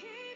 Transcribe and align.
keep 0.00 0.35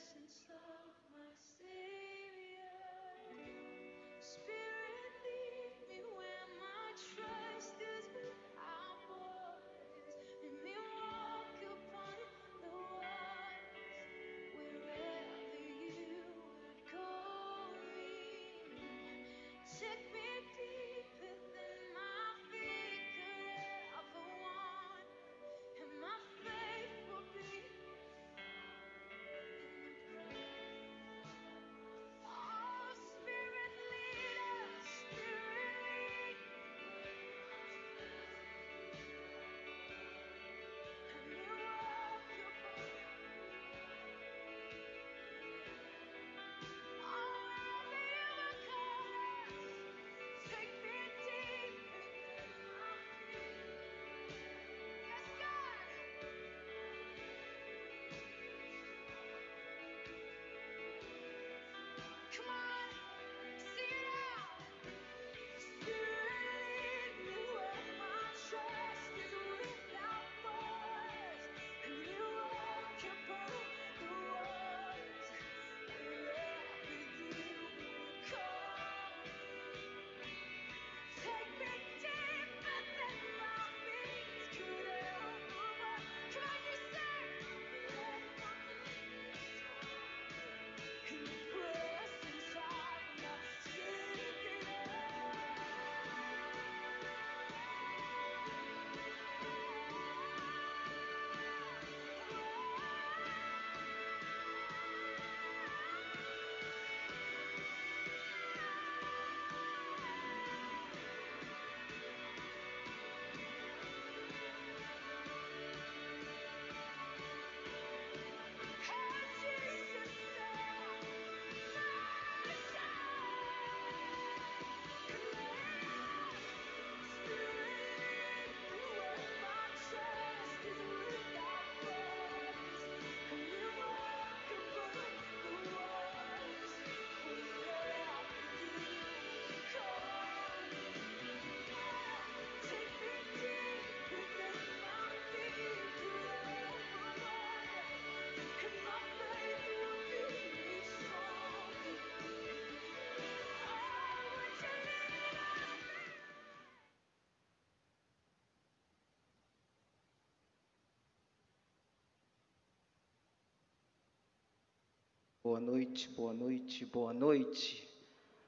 Boa 165.43 165.59
noite, 165.59 166.07
boa 166.09 166.33
noite, 166.35 166.85
boa 166.85 167.11
noite. 167.11 167.89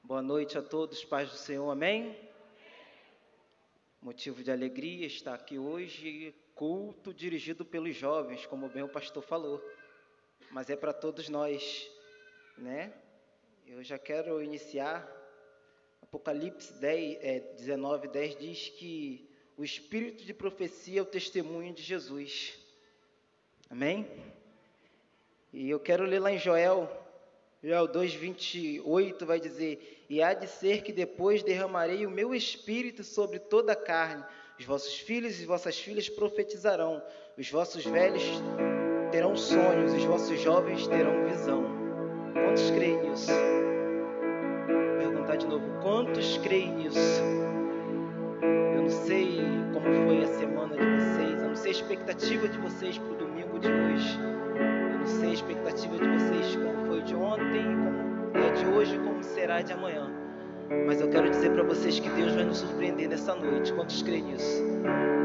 Boa 0.04 0.22
noite 0.22 0.60
a 0.60 0.62
todos, 0.62 1.04
paz 1.04 1.28
do 1.28 1.36
Senhor, 1.36 1.68
amém? 1.72 2.16
Motivo 4.00 4.44
de 4.44 4.51
alegria 4.51 5.07
estar 5.07 5.34
aqui 5.34 5.57
hoje, 5.57 6.36
culto 6.54 7.12
dirigido 7.12 7.66
pelos 7.66 7.95
jovens, 7.95 8.45
como 8.45 8.69
bem 8.69 8.84
o 8.84 8.88
pastor 8.88 9.24
falou, 9.24 9.60
mas 10.51 10.69
é 10.69 10.75
para 10.75 10.94
todos 10.94 11.30
nós, 11.30 11.90
né? 12.60 12.94
Eu 13.66 13.81
já 13.81 13.98
quero 13.98 14.39
iniciar. 14.44 15.04
Apocalipse 16.00 16.74
10, 16.74 17.18
é, 17.22 17.39
19, 17.39 18.07
10 18.07 18.38
diz 18.38 18.69
que 18.69 19.28
o 19.57 19.63
espírito 19.63 20.24
de 20.24 20.34
profecia 20.34 21.00
é 21.00 21.01
o 21.01 21.06
testemunho 21.06 21.74
de 21.74 21.81
Jesus. 21.81 22.56
Amém? 23.68 24.07
E 25.53 25.69
eu 25.69 25.79
quero 25.79 26.03
ler 26.03 26.19
lá 26.19 26.31
em 26.31 26.39
Joel 26.39 26.89
Joel 27.63 27.88
2:28 27.88 29.25
vai 29.25 29.39
dizer: 29.39 30.05
"E 30.09 30.21
há 30.21 30.33
de 30.33 30.47
ser 30.47 30.81
que 30.81 30.91
depois 30.91 31.44
derramarei 31.44 32.05
o 32.05 32.11
meu 32.11 32.35
espírito 32.35 33.05
sobre 33.05 33.39
toda 33.39 33.71
a 33.71 33.75
carne. 33.75 34.21
Os 34.59 34.65
vossos 34.65 34.95
filhos 35.00 35.39
e 35.39 35.45
vossas 35.45 35.79
filhas 35.79 36.09
profetizarão, 36.09 37.01
os 37.38 37.50
vossos 37.50 37.85
velhos 37.85 38.23
terão 39.11 39.35
sonhos, 39.38 39.94
os 39.94 40.03
vossos 40.03 40.41
jovens 40.41 40.85
terão 40.88 41.25
visão." 41.25 41.63
Quantos 42.33 42.69
creem 42.71 43.09
nisso? 43.09 43.31
Vou 43.31 44.97
perguntar 44.97 45.35
de 45.38 45.47
novo: 45.47 45.65
quantos 45.81 46.38
creem 46.39 46.73
nisso? 46.73 47.21
Eu 48.75 48.81
não 48.81 48.89
sei 48.89 49.38
como 49.71 49.85
foi 50.05 50.23
a 50.23 50.27
semana 50.27 50.75
de 50.75 50.93
sei 51.63 51.71
a 51.71 51.75
expectativa 51.75 52.50
de 52.50 52.57
vocês 52.57 52.98
para 52.98 53.13
o 53.13 53.15
domingo 53.15 53.57
de 53.57 53.69
hoje. 53.71 54.19
Eu 54.92 55.00
não 55.00 55.07
sei 55.07 55.30
a 55.30 55.33
expectativa 55.33 55.98
de 55.98 56.10
vocês 56.10 56.56
como 56.57 56.88
foi 56.88 57.01
de 57.04 57.15
ontem, 57.15 57.63
como 58.33 58.45
é 58.45 58.51
de 58.51 58.65
hoje, 58.65 59.00
como 59.00 59.24
será 59.24 59.62
de 59.62 59.71
amanhã. 59.71 60.12
Mas 60.86 61.00
eu 61.00 61.10
quero 61.10 61.30
dizer 61.30 61.54
para 61.54 61.63
vocês 61.63 62.01
que 62.01 62.10
Deus 62.10 62.33
vai 62.33 62.44
nos 62.44 62.57
surpreender 62.57 63.07
nessa 63.07 63.33
noite. 63.33 63.71
Quantos 63.71 64.01
creem 64.01 64.24
nisso? 64.24 64.62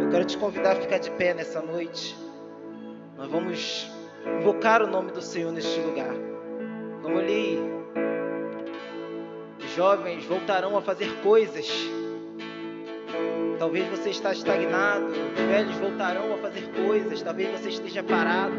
Eu 0.01 0.09
quero 0.11 0.25
te 0.25 0.39
convidar 0.39 0.77
a 0.77 0.77
ficar 0.77 0.99
de 0.99 1.11
pé 1.11 1.35
nessa 1.35 1.61
noite. 1.61 2.17
Nós 3.17 3.29
vamos 3.29 3.91
invocar 4.39 4.81
o 4.81 4.87
nome 4.87 5.11
do 5.11 5.21
Senhor 5.21 5.51
neste 5.51 5.81
lugar. 5.81 6.15
Como 7.03 7.19
eu 7.19 7.27
li, 7.27 7.59
jovens 9.75 10.25
voltarão 10.25 10.77
a 10.77 10.83
fazer 10.83 11.13
coisas. 11.21 11.69
Talvez 13.59 13.89
você 13.89 14.11
está 14.11 14.33
estagnado, 14.33 15.07
os 15.07 15.41
velhos 15.51 15.75
voltarão 15.79 16.33
a 16.33 16.39
fazer 16.39 16.63
coisas, 16.87 17.21
talvez 17.23 17.51
você 17.59 17.71
esteja 17.71 18.05
parado. 18.05 18.55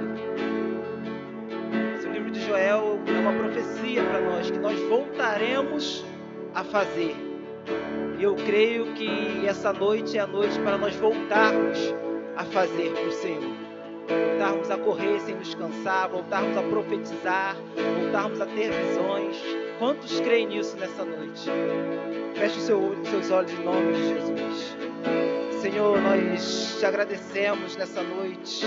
Esse 1.98 2.10
livro 2.10 2.30
de 2.30 2.42
Joel 2.42 3.00
é 3.08 3.20
uma 3.20 3.32
profecia 3.32 4.04
para 4.04 4.20
nós, 4.20 4.52
que 4.52 4.60
nós 4.60 4.78
voltaremos 4.90 6.06
a 6.54 6.66
fazer. 6.66 7.16
E 8.20 8.24
eu 8.24 8.36
creio 8.36 8.94
que 8.94 9.46
essa 9.48 9.72
noite 9.72 10.18
é 10.18 10.22
a 10.22 10.28
noite 10.28 10.60
para 10.60 10.78
nós 10.78 10.94
voltarmos 10.98 11.78
a 12.36 12.44
fazer 12.44 12.92
para 12.92 13.08
o 13.08 13.12
Senhor. 13.14 13.56
Voltarmos 14.10 14.70
a 14.70 14.78
correr 14.78 15.20
sem 15.22 15.36
nos 15.36 15.56
cansar, 15.56 16.10
voltarmos 16.10 16.58
a 16.58 16.62
profetizar, 16.64 17.56
voltarmos 18.02 18.42
a 18.42 18.46
ter 18.48 18.70
visões. 18.72 19.38
Quantos 19.78 20.20
creem 20.20 20.48
nisso 20.48 20.76
nessa 20.76 21.06
noite? 21.06 21.50
Feche 22.36 22.60
seu, 22.60 22.98
seus 23.06 23.32
olhos 23.32 23.52
em 23.54 23.64
nome 23.64 23.94
de 23.94 24.08
Jesus. 24.10 24.89
Senhor, 25.62 26.00
nós 26.00 26.78
te 26.80 26.86
agradecemos 26.86 27.76
nessa 27.76 28.02
noite. 28.02 28.66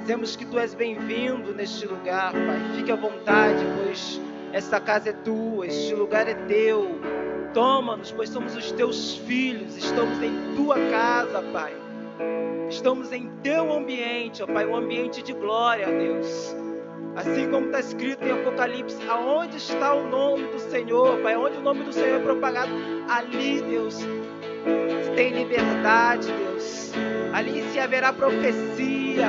Dizemos 0.00 0.34
que 0.34 0.46
tu 0.46 0.58
és 0.58 0.72
bem-vindo 0.72 1.52
neste 1.52 1.86
lugar, 1.86 2.32
Pai. 2.32 2.58
Fique 2.74 2.90
à 2.90 2.96
vontade, 2.96 3.62
pois 3.76 4.18
esta 4.50 4.80
casa 4.80 5.10
é 5.10 5.12
tua, 5.12 5.66
este 5.66 5.94
lugar 5.94 6.26
é 6.26 6.32
teu. 6.46 6.98
Toma-nos, 7.52 8.10
pois 8.12 8.30
somos 8.30 8.56
os 8.56 8.72
teus 8.72 9.18
filhos, 9.18 9.76
estamos 9.76 10.22
em 10.22 10.54
tua 10.56 10.76
casa, 10.90 11.42
Pai. 11.52 11.76
Estamos 12.70 13.12
em 13.12 13.28
teu 13.42 13.70
ambiente, 13.70 14.42
ó 14.42 14.46
Pai, 14.46 14.64
um 14.64 14.74
ambiente 14.74 15.22
de 15.22 15.34
glória, 15.34 15.86
Deus. 15.86 16.56
Assim 17.14 17.50
como 17.50 17.66
está 17.66 17.80
escrito 17.80 18.24
em 18.24 18.30
Apocalipse, 18.30 18.96
aonde 19.06 19.58
está 19.58 19.92
o 19.92 20.08
nome 20.08 20.46
do 20.46 20.58
Senhor, 20.60 21.18
Pai, 21.18 21.36
onde 21.36 21.58
o 21.58 21.60
nome 21.60 21.84
do 21.84 21.92
Senhor 21.92 22.20
é 22.20 22.22
propagado, 22.22 22.72
ali, 23.08 23.60
Deus, 23.60 23.98
tem 25.14 25.32
liberdade, 25.32 26.28
Deus. 26.32 26.92
Ali 27.32 27.64
se 27.72 27.78
haverá 27.78 28.12
profecia, 28.12 29.26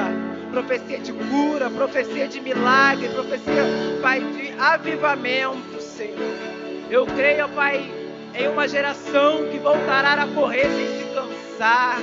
profecia 0.51 0.99
de 0.99 1.13
cura, 1.13 1.69
profecia 1.69 2.27
de 2.27 2.39
milagre, 2.41 3.09
profecia, 3.09 3.63
Pai, 4.01 4.19
de 4.19 4.53
avivamento, 4.59 5.81
Senhor. 5.81 6.35
Eu 6.89 7.05
creio, 7.05 7.47
Pai, 7.49 7.91
em 8.33 8.47
uma 8.47 8.67
geração 8.67 9.47
que 9.51 9.59
voltará 9.59 10.13
a 10.13 10.27
correr 10.27 10.67
sem 10.69 10.87
se 10.99 11.05
cansar. 11.13 11.99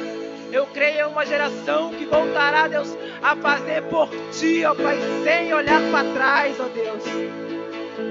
Eu 0.53 0.67
creio 0.67 1.07
em 1.07 1.11
uma 1.11 1.27
geração 1.27 1.91
que 1.91 2.05
voltará, 2.07 2.69
Deus, 2.69 2.97
a 3.23 3.35
fazer 3.37 3.83
por 3.85 4.09
ti, 4.33 4.65
ó 4.65 4.75
Pai, 4.75 4.99
sem 5.25 5.53
olhar 5.53 5.81
para 5.91 6.13
trás, 6.13 6.57
ó 6.61 6.65
Deus. 6.69 7.46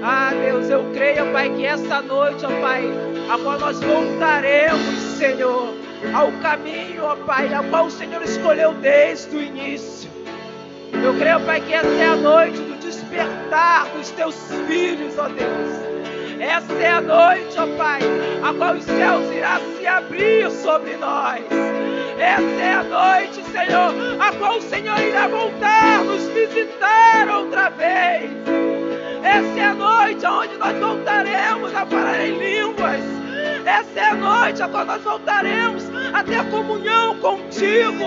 Ah, 0.02 0.32
Deus, 0.32 0.68
eu 0.70 0.84
creio, 0.92 1.32
Pai, 1.32 1.50
que 1.50 1.64
essa 1.64 2.00
noite, 2.02 2.44
ó 2.44 2.60
Pai, 2.60 2.84
a 3.30 3.38
qual 3.38 3.58
nós 3.58 3.80
voltaremos, 3.80 4.94
Senhor, 5.18 5.74
ao 6.14 6.30
caminho, 6.42 7.04
ó 7.04 7.16
Pai, 7.16 7.52
a 7.52 7.62
qual 7.64 7.86
o 7.86 7.90
Senhor 7.90 8.22
escolheu 8.22 8.72
desde 8.74 9.36
o 9.36 9.42
início. 9.42 10.10
Eu 10.92 11.14
creio, 11.18 11.40
Pai, 11.40 11.60
que 11.60 11.74
essa 11.74 11.88
é 11.88 12.06
a 12.06 12.16
noite 12.16 12.58
do 12.58 12.78
despertar 12.78 13.86
dos 13.96 14.10
teus 14.10 14.36
filhos, 14.66 15.18
ó 15.18 15.28
Deus. 15.28 15.86
Essa 16.38 16.72
é 16.74 16.90
a 16.90 17.00
noite, 17.00 17.58
ó 17.58 17.66
Pai, 17.76 18.00
a 18.42 18.54
qual 18.54 18.74
os 18.74 18.84
céus 18.84 19.32
irá 19.32 19.60
se 19.78 19.86
abrir 19.86 20.50
sobre 20.50 20.96
nós. 20.96 21.42
Essa 22.18 22.62
é 22.62 22.72
a 22.74 22.82
noite, 22.82 23.42
Senhor, 23.50 24.20
a 24.20 24.32
qual 24.32 24.58
o 24.58 24.62
Senhor 24.62 24.98
irá 25.00 25.28
voltar 25.28 26.04
nos 26.04 26.26
visitar 26.28 27.28
outra 27.28 27.70
vez. 27.70 28.75
Essa 29.22 29.58
é 29.58 29.64
a 29.64 29.74
noite 29.74 30.26
onde 30.26 30.56
nós 30.56 30.78
voltaremos 30.78 31.74
a 31.74 31.86
falar 31.86 32.26
em 32.26 32.38
línguas. 32.38 33.00
Essa 33.64 34.00
é 34.00 34.10
a 34.10 34.14
noite 34.14 34.62
qual 34.70 34.84
nós 34.84 35.02
voltaremos 35.02 35.84
a 36.14 36.22
ter 36.22 36.44
comunhão 36.50 37.18
contigo. 37.18 38.04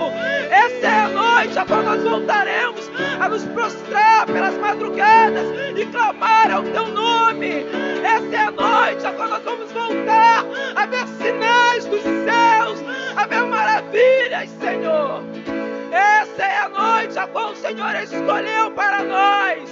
Essa 0.50 0.86
é 0.86 1.00
a 1.04 1.08
noite 1.08 1.54
qual 1.66 1.82
nós 1.82 2.02
voltaremos 2.02 2.90
a 3.20 3.28
nos 3.28 3.44
prostrar 3.44 4.26
pelas 4.26 4.54
madrugadas 4.56 5.46
e 5.76 5.84
clamar 5.86 6.50
ao 6.50 6.62
teu 6.62 6.88
nome. 6.88 7.66
Essa 8.02 8.36
é 8.36 8.46
a 8.46 8.50
noite 8.50 9.16
qual 9.16 9.28
nós 9.28 9.42
vamos 9.44 9.70
voltar 9.70 10.44
a 10.76 10.86
ver 10.86 11.06
sinais 11.08 11.84
dos 11.84 12.02
céus, 12.02 12.78
a 13.16 13.26
ver 13.26 13.44
maravilhas, 13.44 14.48
Senhor. 14.60 15.22
Essa 15.92 16.42
é 16.42 16.58
a 16.58 16.68
noite 16.68 17.18
a 17.18 17.26
qual 17.26 17.52
o 17.52 17.56
Senhor 17.56 17.94
escolheu 17.96 18.70
para 18.70 19.02
nós, 19.04 19.68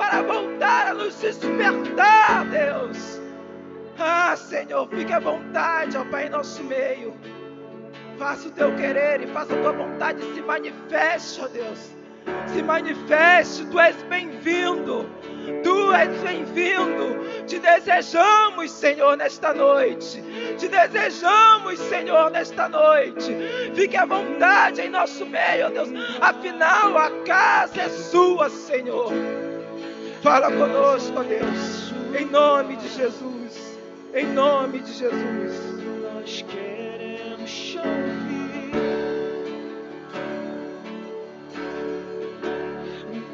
para 0.00 0.22
voltar 0.22 0.86
a 0.86 0.94
nos 0.94 1.14
despertar, 1.20 2.46
Deus. 2.46 3.20
Ah, 3.98 4.34
Senhor, 4.34 4.88
fique 4.88 5.12
à 5.12 5.20
vontade, 5.20 5.94
ó 5.98 6.04
Pai, 6.06 6.26
em 6.26 6.30
nosso 6.30 6.64
meio. 6.64 7.14
Faça 8.18 8.48
o 8.48 8.50
teu 8.50 8.74
querer 8.76 9.20
e 9.20 9.26
faça 9.26 9.52
a 9.52 9.60
tua 9.60 9.72
vontade 9.72 10.22
se 10.34 10.40
manifeste, 10.40 11.42
ó 11.42 11.48
Deus. 11.48 11.90
Se 12.46 12.62
manifeste, 12.62 13.66
tu 13.66 13.78
és 13.78 14.02
bem-vindo. 14.04 15.06
Tu 15.62 15.92
és 15.92 16.08
bem-vindo. 16.22 17.44
Te 17.46 17.58
desejamos, 17.58 18.70
Senhor, 18.70 19.18
nesta 19.18 19.52
noite. 19.52 20.22
Te 20.56 20.68
desejamos, 20.68 21.78
Senhor, 21.78 22.30
nesta 22.30 22.70
noite. 22.70 23.36
Fique 23.74 23.96
à 23.98 24.06
vontade 24.06 24.80
em 24.80 24.88
nosso 24.88 25.26
meio, 25.26 25.66
ó 25.66 25.70
Deus. 25.70 25.90
Afinal, 26.22 26.96
a 26.96 27.10
casa 27.24 27.82
é 27.82 27.88
sua, 27.90 28.48
Senhor. 28.48 29.12
Fala 30.22 30.52
conosco, 30.52 31.18
ó 31.18 31.22
Deus. 31.22 31.94
Em 32.18 32.26
nome 32.26 32.76
de 32.76 32.88
Jesus. 32.88 33.78
Em 34.12 34.26
nome 34.26 34.80
de 34.80 34.92
Jesus. 34.92 35.80
Nós 36.02 36.42
queremos 36.42 37.76
ouvir. 37.76 38.70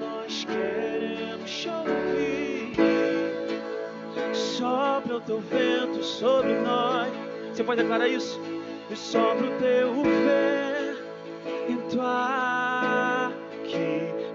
Nós 0.00 0.44
queremos 0.44 1.66
ouvir. 1.66 2.72
Sopra 4.32 5.16
o 5.16 5.20
teu 5.22 5.40
vento 5.40 6.04
sobre 6.04 6.54
nós. 6.60 7.08
Você 7.52 7.64
pode 7.64 7.82
declarar 7.82 8.06
isso? 8.06 8.40
E 8.88 8.94
sopra 8.94 9.44
o 9.44 9.58
teu 9.58 9.92
vento 10.04 12.00
aqui. 12.00 13.34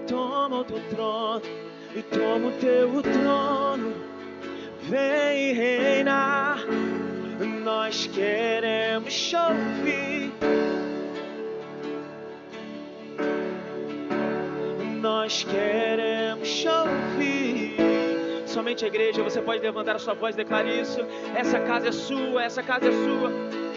Toma 0.06 0.58
o 0.58 0.64
teu 0.64 0.80
trono 0.90 1.61
e 1.94 2.02
toma 2.02 2.48
o 2.48 2.52
teu 2.52 3.02
trono. 3.02 3.92
Vem 4.82 5.52
reinar. 5.54 6.58
Nós 7.62 8.06
queremos 8.06 9.32
ouvir. 9.34 10.32
Nós 15.00 15.44
queremos 15.44 16.64
ouvir. 16.64 17.76
Somente 18.46 18.84
a 18.84 18.88
igreja, 18.88 19.22
você 19.22 19.40
pode 19.40 19.62
levantar 19.62 19.96
a 19.96 19.98
sua 19.98 20.14
voz 20.14 20.34
e 20.34 20.38
declarar 20.38 20.70
isso. 20.70 21.00
Essa 21.34 21.58
casa 21.60 21.88
é 21.88 21.92
sua, 21.92 22.42
essa 22.42 22.62
casa 22.62 22.88
é 22.88 22.92
sua. 22.92 23.71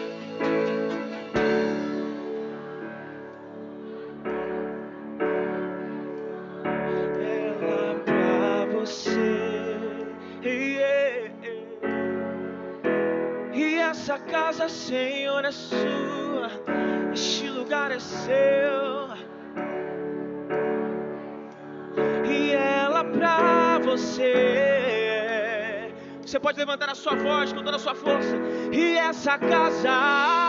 Casa, 14.66 14.68
Senhor, 14.68 15.44
é 15.44 15.52
sua. 15.52 16.50
Este 17.12 17.48
lugar 17.48 17.90
é 17.92 18.00
seu. 18.00 19.08
E 22.24 22.52
ela 22.52 23.04
pra 23.04 23.78
você. 23.78 24.32
Você 26.20 26.40
pode 26.40 26.58
levantar 26.58 26.90
a 26.90 26.94
sua 26.94 27.14
voz 27.14 27.52
com 27.52 27.62
toda 27.62 27.76
a 27.76 27.78
sua 27.78 27.94
força. 27.94 28.36
E 28.72 28.96
essa 28.98 29.38
casa. 29.38 30.45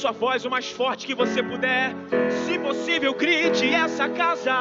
Sua 0.00 0.12
voz 0.12 0.46
o 0.46 0.50
mais 0.50 0.70
forte 0.70 1.06
que 1.06 1.14
você 1.14 1.42
puder. 1.42 1.94
Se 2.46 2.58
possível, 2.58 3.12
grite 3.14 3.68
essa 3.68 4.08
casa. 4.08 4.54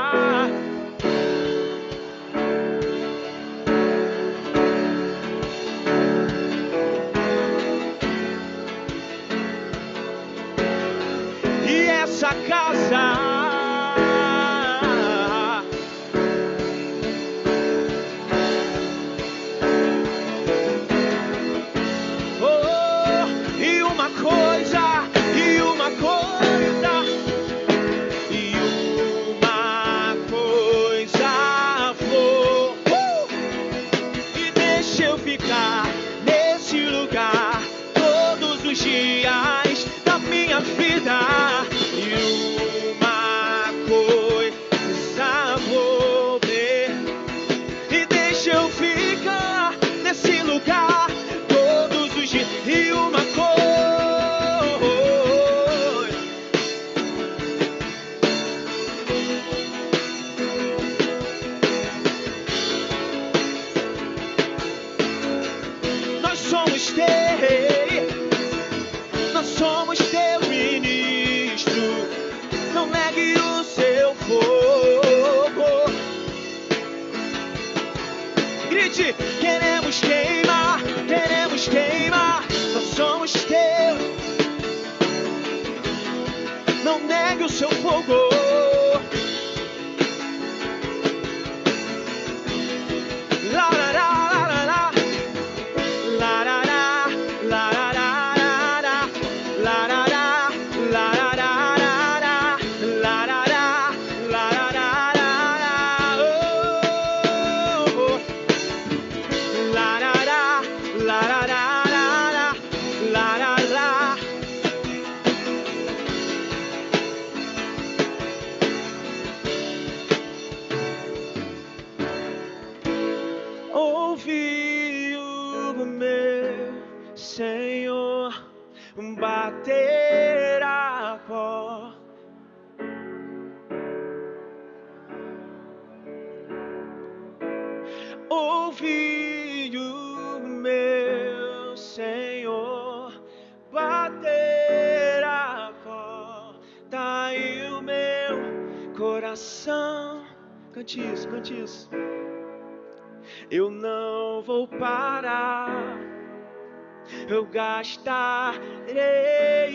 Eu 157.29 157.45
gastarei 157.45 158.97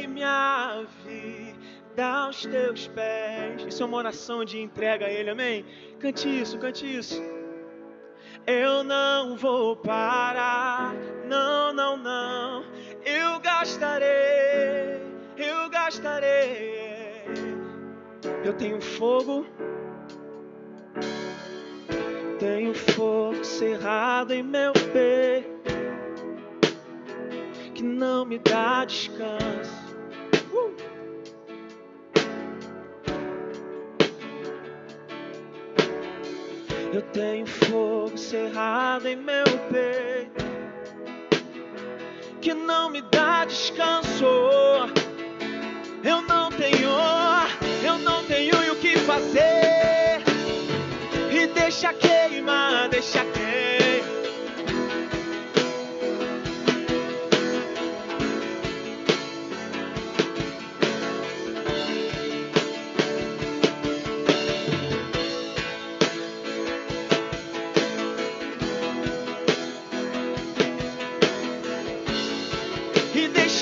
minha 0.08 0.84
vida 1.04 2.04
aos 2.04 2.44
teus 2.44 2.88
pés. 2.88 3.64
Isso 3.68 3.80
é 3.80 3.86
uma 3.86 3.96
oração 3.98 4.44
de 4.44 4.60
entrega 4.60 5.06
a 5.06 5.10
Ele, 5.10 5.30
amém? 5.30 5.64
Cante 6.00 6.28
isso, 6.28 6.58
cante 6.58 6.84
isso. 6.84 7.22
Eu 8.44 8.82
não 8.82 9.36
vou 9.36 9.76
parar, 9.76 10.92
não, 11.28 11.72
não, 11.72 11.96
não. 11.96 12.64
Eu 13.04 13.38
gastarei, 13.38 15.00
eu 15.36 15.70
gastarei. 15.70 17.22
Eu 18.44 18.52
tenho 18.54 18.80
fogo 18.80 19.46
tenho 22.40 22.74
fogo 22.74 23.44
cerrado 23.44 24.32
em 24.32 24.42
meu 24.42 24.72
peito 24.92 25.54
que 27.74 27.82
não 27.82 28.24
me 28.24 28.38
dá 28.38 28.84
descanso. 28.84 29.96
Uh! 30.52 30.74
Eu 36.92 37.02
tenho 37.12 37.46
fogo 37.46 38.16
cerrado 38.16 39.06
em 39.08 39.16
meu 39.16 39.44
peito 39.70 40.44
que 42.40 42.54
não 42.54 42.90
me 42.90 43.02
dá 43.02 43.44
descanso. 43.44 44.24
Eu 46.04 46.22
não 46.22 46.50
tenho, 46.50 46.90
eu 47.84 47.98
não 47.98 48.24
tenho 48.26 48.72
o 48.72 48.76
que 48.76 48.96
fazer 48.98 49.84
deixa 51.74 51.92
queimar, 51.94 52.88
deixa 52.88 53.18
queimar. 53.18 53.33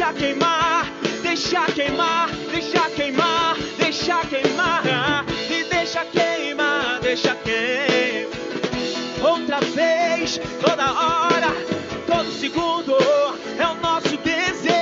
Deixa 0.02 0.12
queimar, 0.14 0.86
deixa 1.22 1.64
queimar, 1.66 2.28
deixa 2.50 2.90
queimar, 2.90 3.56
deixa 3.78 4.26
queimar. 4.26 5.24
E 5.48 5.64
deixa 5.64 6.04
queimar, 6.06 7.00
deixa 7.00 7.34
queimar 7.36 8.32
outra 9.22 9.60
vez, 9.60 10.40
toda 10.60 10.92
hora, 10.92 11.52
todo 12.06 12.32
segundo 12.32 12.96
é 13.58 13.66
o 13.68 13.74
nosso 13.76 14.16
desejo. 14.16 14.72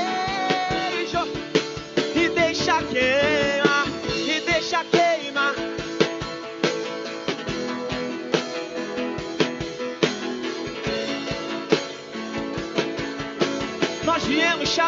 E 2.14 2.28
deixa 2.30 2.83
queimar, 2.85 3.87
e 4.26 4.40
deixa 4.40 4.85
queimar. 4.85 5.54
Nós 14.04 14.24
viemos 14.24 14.70
te 14.70 14.80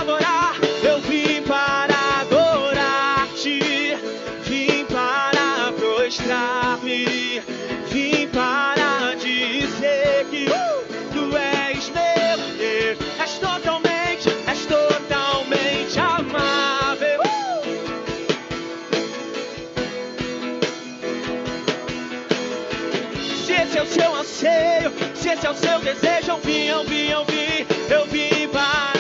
esse 25.42 25.48
é 25.48 25.50
o 25.50 25.55
seu 25.57 25.81
desejo, 25.81 26.31
eu 26.31 26.38
vim, 26.38 26.66
eu 26.66 26.85
vim, 26.85 27.09
eu 27.09 27.24
vim, 27.24 27.66
eu 27.90 28.07
vim 28.07 28.48
para. 28.48 28.92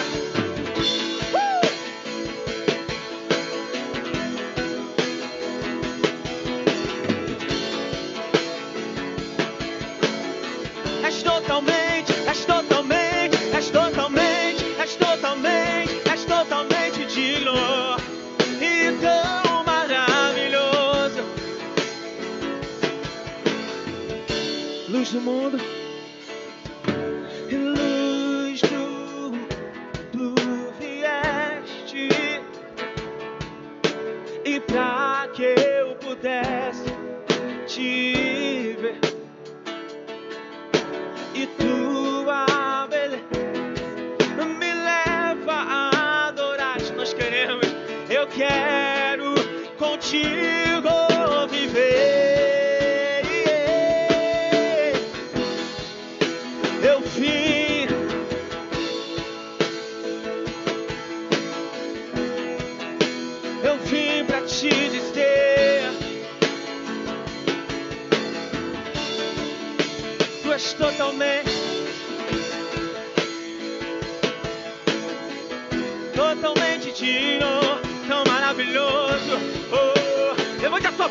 Uh! 1.32 1.62
És 11.06 11.22
totalmente, 11.22 12.12
és 12.26 12.44
totalmente, 12.44 13.36
és 13.54 13.70
totalmente, 13.70 14.64
és 14.80 14.96
totalmente, 14.96 16.02
és 16.10 16.24
totalmente 16.24 17.04
digno 17.06 17.54
e 18.60 18.90
tão 19.00 19.62
maravilhoso. 19.64 21.22
Luz 24.88 25.10
do 25.12 25.20
mundo. 25.20 25.71
you 50.12 50.82
go. 50.82 51.11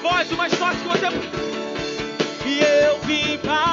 voz, 0.01 0.31
o 0.31 0.35
mais 0.35 0.53
forte 0.55 0.79
que 0.79 0.87
você. 0.87 1.07
E 2.45 2.59
eu 2.59 2.99
vim 3.01 3.37
para. 3.37 3.70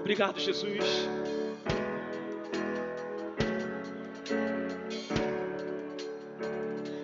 Obrigado, 0.00 0.38
Jesus. 0.38 1.08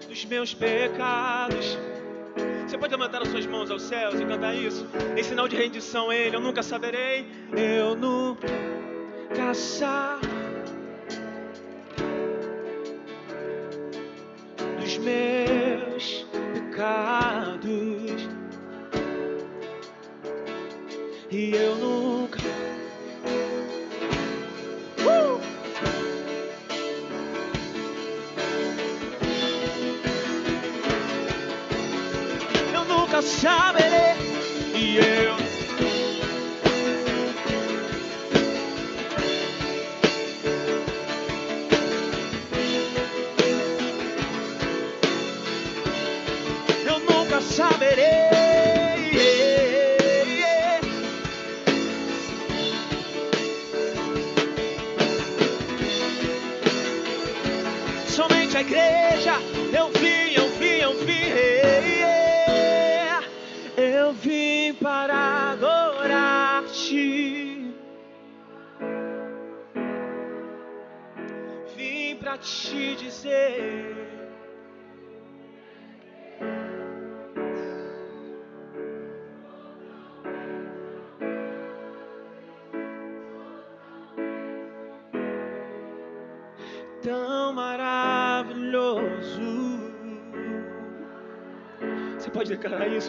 Dos 0.09 0.24
meus 0.26 0.54
pecados. 0.54 1.78
Você 2.68 2.78
pode 2.78 2.94
levantar 2.94 3.22
as 3.22 3.28
suas 3.28 3.46
mãos 3.46 3.70
aos 3.70 3.83
céus 3.83 4.20
e 4.20 4.24
cantar 4.24 4.54
isso? 4.54 4.87
Em 5.16 5.22
sinal 5.24 5.48
de 5.48 5.56
rendição 5.56 6.12
Ele. 6.12 6.37
Eu 6.37 6.40
nunca 6.40 6.62
saberei. 6.62 7.26
Eu 7.52 7.96
nunca 7.96 9.54
saberei. 9.54 10.29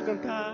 Cantar. 0.05 0.50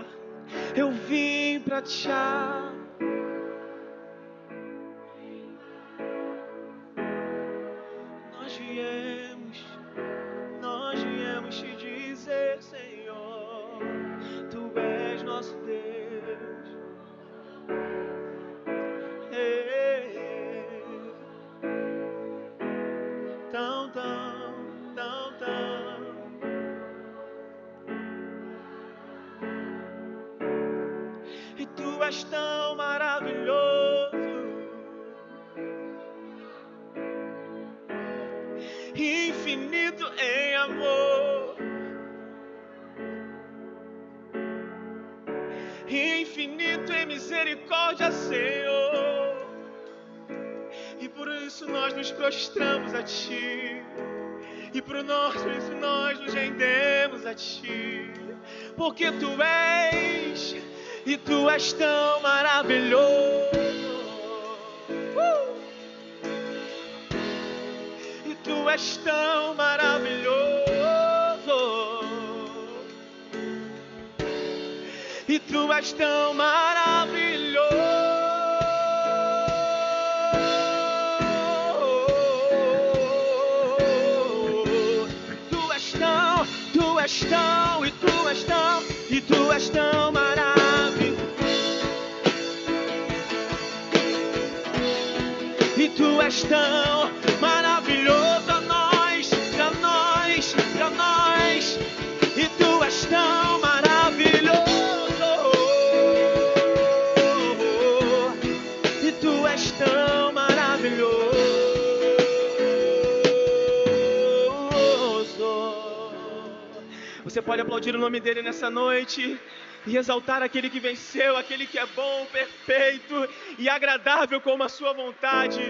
Você 117.38 117.42
pode 117.42 117.62
aplaudir 117.62 117.94
o 117.94 118.00
nome 118.00 118.18
dele 118.18 118.42
nessa 118.42 118.68
noite 118.68 119.38
e 119.86 119.96
exaltar 119.96 120.42
aquele 120.42 120.68
que 120.68 120.80
venceu, 120.80 121.36
aquele 121.36 121.66
que 121.68 121.78
é 121.78 121.86
bom, 121.86 122.26
perfeito 122.32 123.14
e 123.56 123.68
agradável 123.68 124.40
como 124.40 124.64
a 124.64 124.68
sua 124.68 124.92
vontade. 124.92 125.60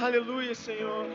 Aleluia, 0.00 0.54
Senhor. 0.54 1.08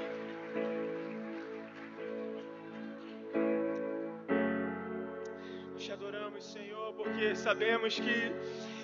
Nós 5.72 5.84
te 5.86 5.92
adoramos, 5.94 6.44
Senhor, 6.44 6.94
porque 6.96 7.34
sabemos 7.34 7.98
que 7.98 8.34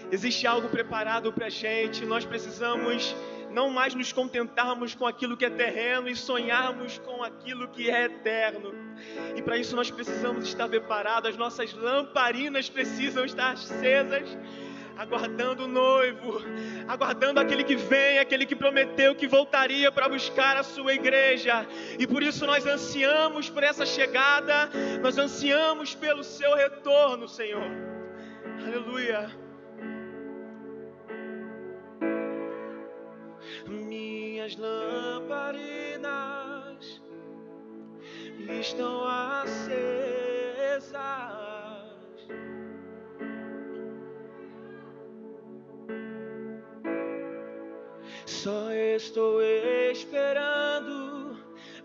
existe 0.10 0.48
algo 0.48 0.70
preparado 0.70 1.34
para 1.34 1.48
a 1.48 1.56
gente. 1.64 2.06
Nós 2.06 2.24
precisamos 2.24 3.14
não 3.54 3.70
mais 3.70 3.94
nos 3.94 4.12
contentarmos 4.12 4.96
com 4.96 5.06
aquilo 5.06 5.38
que 5.38 5.46
é 5.46 5.50
terreno 5.50 6.10
e 6.10 6.16
sonharmos 6.16 6.98
com 7.00 7.24
aquilo 7.24 7.68
que 7.68 7.90
é 7.90 8.06
eterno. 8.06 8.74
E 9.36 9.42
para 9.42 9.58
isso 9.58 9.76
nós 9.76 9.92
precisamos 9.92 10.48
estar 10.48 10.68
preparados, 10.68 11.30
as 11.30 11.38
nossas 11.38 11.74
lamparinas 11.74 12.70
precisam 12.70 13.24
estar 13.24 13.52
acesas, 13.52 14.38
aguardando 14.98 15.66
o 15.66 15.68
noivo, 15.68 16.42
aguardando 16.88 17.40
aquele 17.40 17.64
que 17.64 17.76
vem, 17.76 18.20
aquele 18.20 18.46
que 18.46 18.56
prometeu 18.56 19.16
que 19.16 19.28
voltaria 19.28 19.92
para 19.92 20.10
buscar 20.10 20.58
a 20.58 20.64
sua 20.64 20.94
igreja. 20.94 21.66
E 22.00 22.08
por 22.08 22.24
isso 22.24 22.46
nós 22.46 22.66
ansiamos 22.66 23.50
por 23.50 23.64
essa 23.64 23.86
chegada, 23.86 24.70
nós 25.02 25.18
ansiamos 25.18 25.94
pelo 25.94 26.24
seu 26.24 26.56
retorno, 26.56 27.28
Senhor. 27.28 27.72
Aleluia. 28.66 29.43
Minhas 34.44 34.58
lamparinas 34.58 35.64
estão 38.60 39.08
acesas. 39.08 39.72
Só 48.26 48.70
estou 48.74 49.42
esperando 49.42 51.38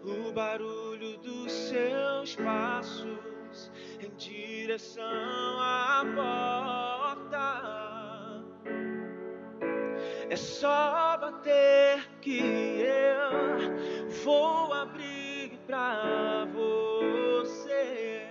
o 0.03 0.33
barulho 0.33 1.17
dos 1.19 1.53
seus 1.53 2.35
passos 2.35 3.71
em 4.01 4.11
direção 4.17 5.61
à 5.61 6.03
porta. 6.17 7.39
É 10.29 10.35
só 10.35 11.17
bater 11.19 12.18
que 12.29 12.85
eu 12.85 14.07
vou 14.23 14.75
abrir 14.75 15.59
pra 15.67 16.47
você 16.53 18.27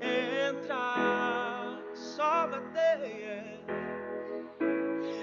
entrar. 0.00 1.82
Só 1.92 2.46
bater. 2.46 3.60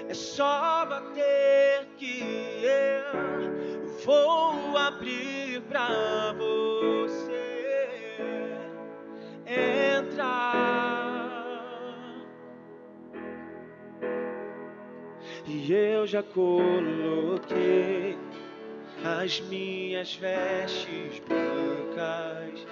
É 0.08 0.14
só 0.14 0.86
bater 0.86 1.88
que 1.96 2.22
eu 2.62 3.88
vou 4.04 4.78
abrir 4.78 5.60
pra 5.62 6.32
você 6.38 6.63
E 15.66 15.72
eu 15.72 16.06
já 16.06 16.22
coloquei 16.22 18.18
as 19.02 19.40
minhas 19.40 20.14
vestes 20.14 21.22
brancas 21.26 22.66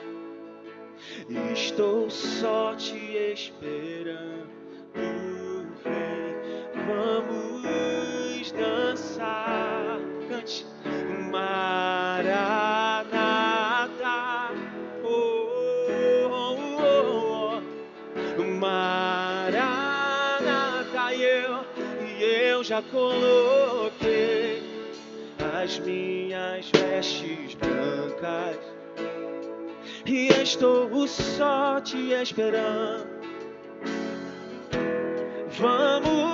Estou 1.55 2.11
só 2.11 2.75
te 2.75 3.17
esperando, 3.33 4.51
vem, 5.83 6.87
vamos 6.87 7.52
já 22.73 22.81
coloquei 22.85 24.63
as 25.61 25.79
minhas 25.81 26.71
vestes 26.71 27.55
brancas 27.57 28.57
e 30.07 30.29
estou 30.29 31.07
só 31.07 31.83
te 31.83 32.13
esperando. 32.15 33.07
Vamos 35.61 36.32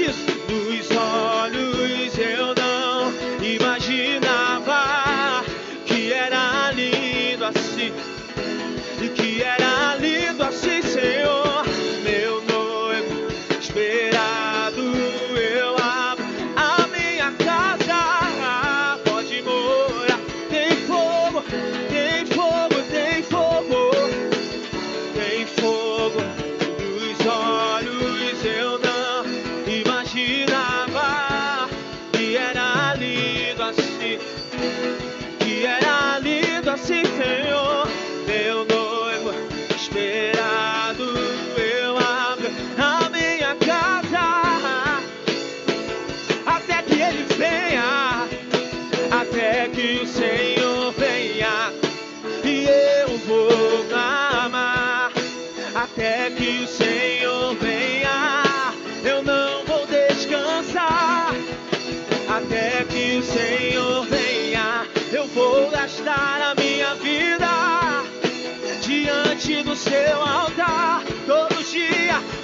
fogo 0.00 0.39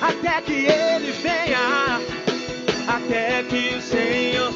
até 0.01 0.41
que 0.43 0.67
ele 0.67 1.13
venha. 1.13 2.01
Até 2.89 3.43
que 3.43 3.75
o 3.75 3.83
Senhor 3.83 4.55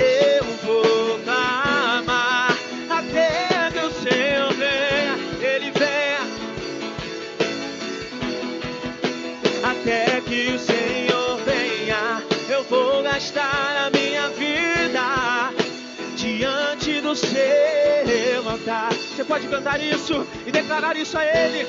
eu 0.00 0.44
vou 0.64 1.20
amar 1.26 2.56
até 2.88 3.70
que 3.70 3.78
o 3.78 3.90
Senhor 3.90 4.52
venha, 4.54 5.16
Ele 5.40 5.70
venha, 5.70 6.20
até 9.62 10.20
que 10.22 10.52
o 10.52 10.58
Senhor 10.58 11.38
venha, 11.44 12.22
eu 12.48 12.64
vou 12.64 13.02
gastar 13.02 13.86
a 13.86 13.90
minha 13.90 14.28
vida 14.30 15.52
diante 16.16 17.00
do 17.00 17.14
seu 17.14 18.48
altar. 18.48 18.92
Você 18.92 19.24
pode 19.24 19.48
cantar 19.48 19.80
isso 19.80 20.26
e 20.46 20.52
declarar 20.52 20.96
isso 20.96 21.16
a 21.16 21.24
Ele. 21.24 21.66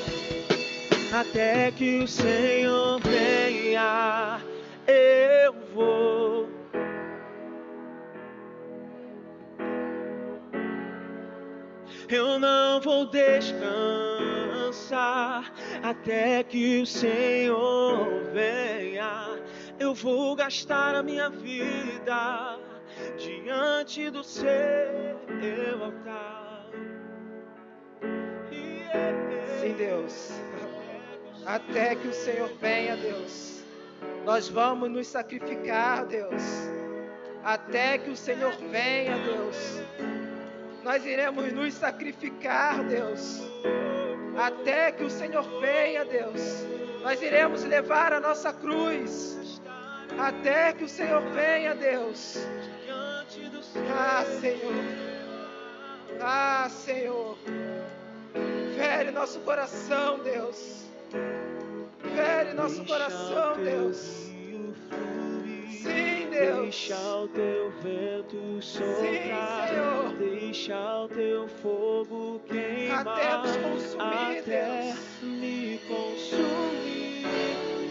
Até 1.12 1.70
que 1.70 1.98
o 1.98 2.08
Senhor 2.08 2.98
venha, 3.00 4.40
eu 4.86 5.52
vou. 5.74 6.48
Eu 12.08 12.38
não 12.38 12.80
vou 12.80 13.04
descansar 13.10 13.52
até 15.82 16.42
que 16.44 16.80
o 16.80 16.86
Senhor 16.86 18.24
venha. 18.32 19.38
Eu 19.78 19.92
vou 19.92 20.34
gastar 20.34 20.94
a 20.94 21.02
minha 21.02 21.28
vida 21.28 22.58
diante 23.18 24.08
do 24.08 24.24
seu 24.24 24.48
altar. 25.82 26.70
Sim, 29.60 29.74
Deus. 29.76 30.32
Até 31.46 31.96
que 31.96 32.08
o 32.08 32.14
Senhor 32.14 32.50
venha, 32.60 32.96
Deus. 32.96 33.62
Nós 34.24 34.48
vamos 34.48 34.90
nos 34.90 35.08
sacrificar, 35.08 36.06
Deus. 36.06 36.42
Até 37.42 37.98
que 37.98 38.10
o 38.10 38.16
Senhor 38.16 38.52
venha, 38.70 39.16
Deus. 39.18 39.56
Nós 40.84 41.04
iremos 41.04 41.52
nos 41.52 41.74
sacrificar, 41.74 42.84
Deus. 42.84 43.40
Até 44.36 44.92
que 44.92 45.04
o 45.04 45.10
Senhor 45.10 45.42
venha, 45.60 46.04
Deus. 46.04 46.64
Nós 47.02 47.20
iremos 47.20 47.64
levar 47.64 48.12
a 48.12 48.20
nossa 48.20 48.52
cruz. 48.52 49.60
Até 50.18 50.72
que 50.72 50.84
o 50.84 50.88
Senhor 50.88 51.22
venha, 51.30 51.74
Deus. 51.74 52.36
Ah, 53.90 54.24
Senhor. 54.40 54.84
Ah, 56.20 56.68
Senhor. 56.70 57.36
Fere 58.76 59.10
nosso 59.10 59.40
coração, 59.40 60.20
Deus. 60.20 60.81
Fere 62.14 62.54
nosso 62.54 62.84
coração, 62.86 63.56
Deus. 63.62 63.96
Sim, 63.96 64.74
Deus. 66.30 66.62
Deixa 66.62 66.96
o 66.96 67.28
teu 67.28 67.70
vento 67.82 68.62
soprar, 68.62 69.68
Senhor. 69.68 70.14
deixa 70.18 71.00
o 71.04 71.08
teu 71.08 71.48
fogo 71.48 72.40
queimar, 72.46 73.06
Até 73.06 73.36
nos 73.38 73.56
consumir, 73.56 74.38
até 74.38 74.42
Deus. 74.42 74.98
me 75.22 75.78
consumir. 75.88 77.26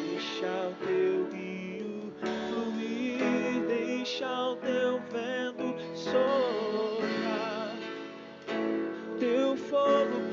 Deixa 0.10 0.68
o 0.68 0.74
teu 0.86 1.30
rio 1.32 2.12
fluir, 2.20 3.66
deixa 3.68 4.30
o 4.50 4.56
teu 4.58 5.00
vento 5.12 5.80
soprar, 5.96 7.76
teu 9.20 9.56
fogo 9.58 10.31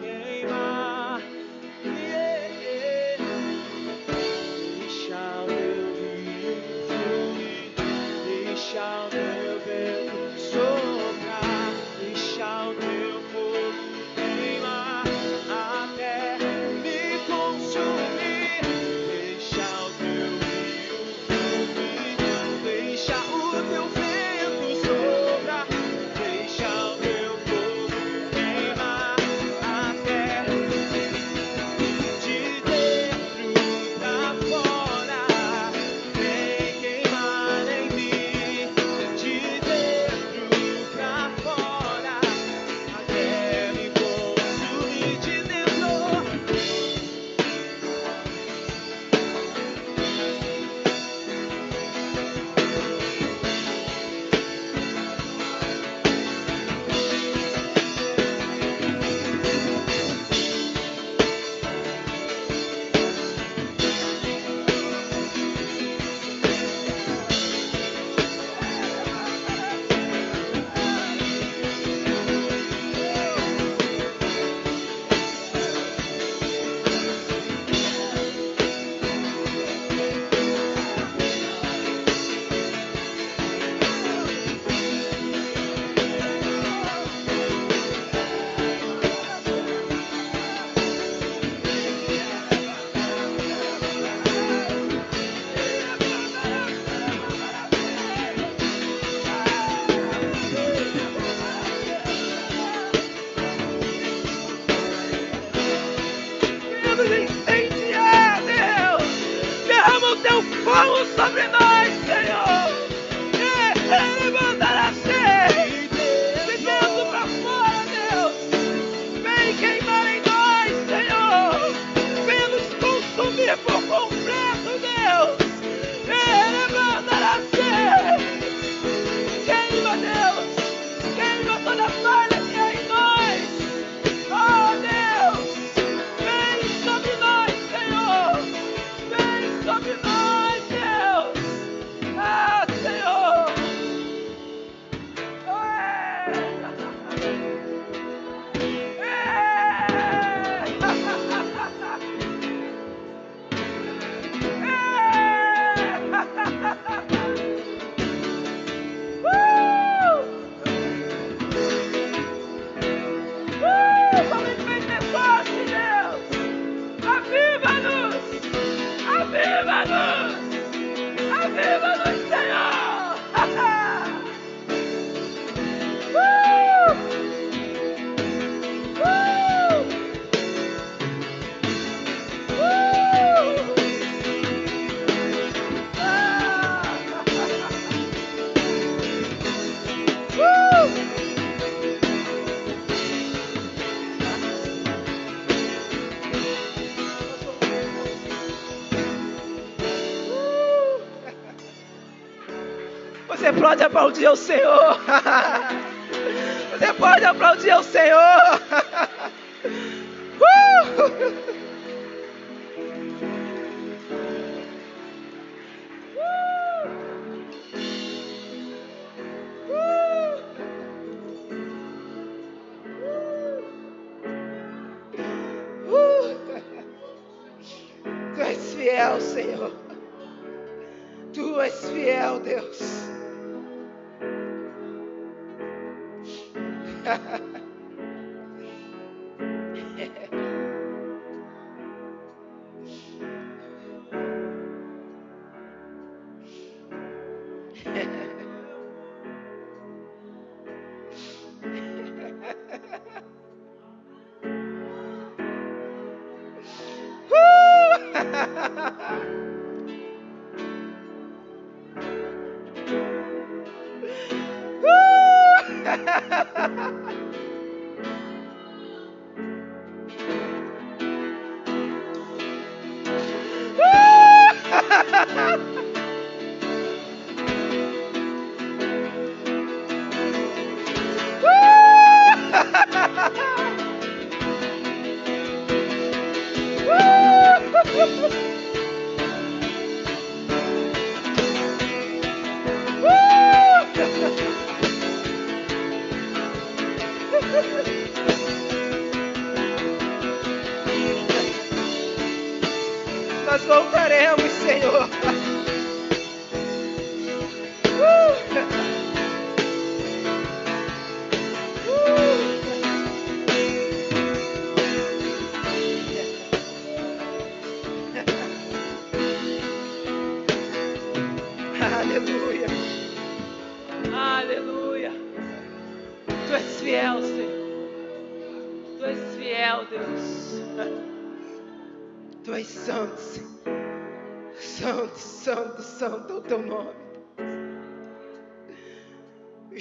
aplaudir 203.98 204.28
o 204.28 204.36
Senhor. 204.36 204.96
Você 206.78 206.92
pode 206.94 207.24
aplaudir 207.24 207.74
o 207.74 207.82
Senhor. 207.82 208.37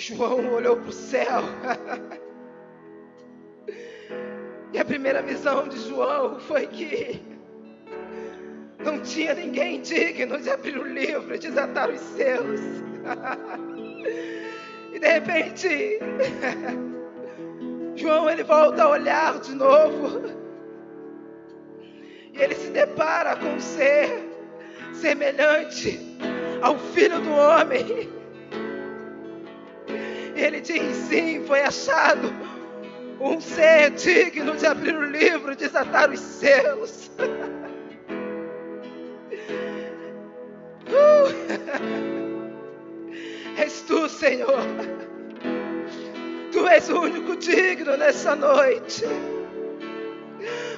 João 0.07 0.53
olhou 0.53 0.77
para 0.77 0.89
o 0.89 0.93
céu. 0.93 1.41
E 4.73 4.79
a 4.79 4.83
primeira 4.83 5.21
visão 5.21 5.65
de 5.69 5.79
João 5.79 6.41
foi 6.41 6.67
que 6.67 7.21
não 8.83 8.99
tinha 8.99 9.33
ninguém 9.33 9.81
digno 9.81 10.37
de 10.39 10.49
abrir 10.49 10.77
o 10.77 10.83
livro 10.83 11.33
e 11.33 11.39
desatar 11.39 11.89
os 11.89 11.99
selos. 11.99 12.59
E 14.93 14.99
de 14.99 15.07
repente, 15.07 15.99
João 17.95 18.29
ele 18.29 18.43
volta 18.43 18.83
a 18.83 18.89
olhar 18.89 19.39
de 19.39 19.53
novo. 19.53 20.21
E 22.33 22.41
ele 22.41 22.55
se 22.55 22.69
depara 22.71 23.35
com 23.35 23.47
um 23.47 23.59
ser 23.59 24.09
semelhante 24.93 25.99
ao 26.61 26.77
filho 26.77 27.19
do 27.21 27.31
homem. 27.31 28.16
Ele 30.37 30.61
diz: 30.61 30.95
sim, 31.09 31.43
foi 31.45 31.61
achado 31.61 32.31
um 33.19 33.41
ser 33.41 33.89
digno 33.91 34.55
de 34.55 34.67
abrir 34.67 34.95
o 34.95 35.03
livro 35.03 35.55
desatar 35.55 36.11
os 36.11 36.19
selos. 36.19 37.11
Uh! 40.89 42.47
És 43.57 43.81
tu, 43.81 44.07
Senhor. 44.07 44.63
Tu 46.53 46.67
és 46.67 46.89
o 46.89 47.01
único 47.01 47.35
digno 47.35 47.97
nessa 47.97 48.35
noite. 48.35 49.03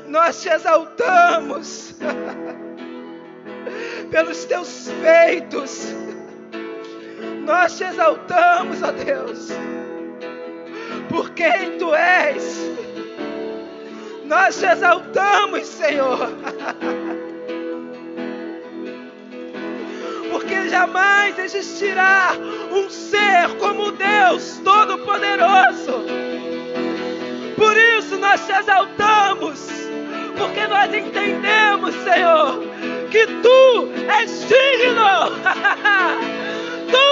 Nós 0.08 0.42
te 0.42 0.50
exaltamos 0.50 1.96
pelos 4.10 4.46
teus 4.46 4.90
feitos. 5.02 5.94
Nós 7.50 7.76
te 7.76 7.84
exaltamos, 7.84 8.80
ó 8.84 8.92
Deus, 8.92 9.50
por 11.10 11.32
quem 11.32 11.80
tu 11.80 11.96
és. 11.96 12.60
Nós 14.26 14.60
te 14.60 14.68
exaltamos, 14.68 15.66
Senhor. 15.66 16.30
jamais 20.70 21.40
existirá 21.40 22.34
um 22.72 22.88
ser 22.92 23.50
como 23.58 23.92
Deus 23.94 24.62
Todo-Poderoso. 24.64 26.06
Por 27.58 27.76
isso 27.76 28.18
nós 28.18 28.46
te 28.46 28.52
exaltamos, 28.52 29.68
porque 30.38 30.68
nós 30.68 30.94
entendemos, 30.94 31.96
Senhor, 32.04 32.62
que 33.10 33.26
tu 33.42 33.90
és 34.08 34.46
digno. 34.48 36.40
tu 36.92 37.08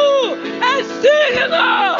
és 0.73 0.87
digno. 1.01 1.97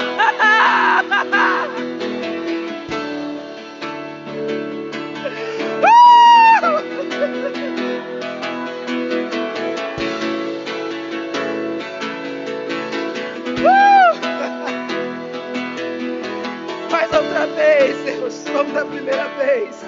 vez, 17.58 18.04
Deus. 18.06 18.44
Vamos 18.54 18.74
da 18.74 18.86
primeira 18.86 19.28
vez. 19.30 19.84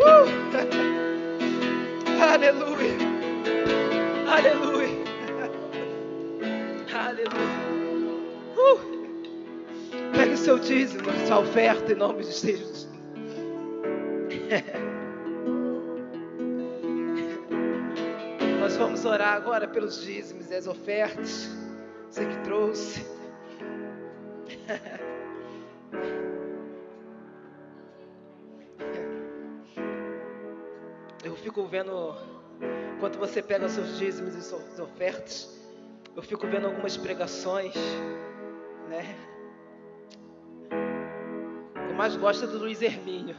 Uh! 0.00 0.26
Aleluia. 2.32 2.96
Aleluia. 4.28 4.75
Aleluia. 7.30 7.66
Uh! 8.56 8.78
Pegue 10.12 10.34
o 10.34 10.36
seu 10.36 10.58
dízimo, 10.58 11.04
sua 11.26 11.38
oferta 11.40 11.92
em 11.92 11.96
nome 11.96 12.24
de 12.24 12.32
Jesus. 12.32 12.86
Nós 18.60 18.76
vamos 18.76 19.04
orar 19.04 19.34
agora 19.34 19.68
pelos 19.68 20.02
dízimos 20.02 20.50
e 20.50 20.54
as 20.54 20.66
ofertas. 20.66 21.50
Você 22.10 22.26
que 22.26 22.36
trouxe. 22.44 23.06
fico 31.46 31.64
vendo, 31.68 32.12
quando 32.98 33.18
você 33.18 33.40
pega 33.40 33.68
seus 33.68 33.98
dízimos 33.98 34.34
e 34.34 34.42
suas 34.42 34.80
ofertas, 34.80 35.55
eu 36.16 36.22
fico 36.22 36.46
vendo 36.46 36.66
algumas 36.66 36.96
pregações, 36.96 37.74
né? 38.88 39.14
Eu 41.90 41.94
mais 41.94 42.16
gosto 42.16 42.46
do 42.46 42.58
Luiz 42.58 42.80
Hermínio. 42.80 43.36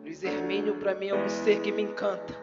Luiz 0.00 0.22
Hermínio 0.22 0.76
para 0.76 0.94
mim 0.94 1.08
é 1.08 1.14
um 1.14 1.28
ser 1.28 1.60
que 1.60 1.70
me 1.70 1.82
encanta. 1.82 2.34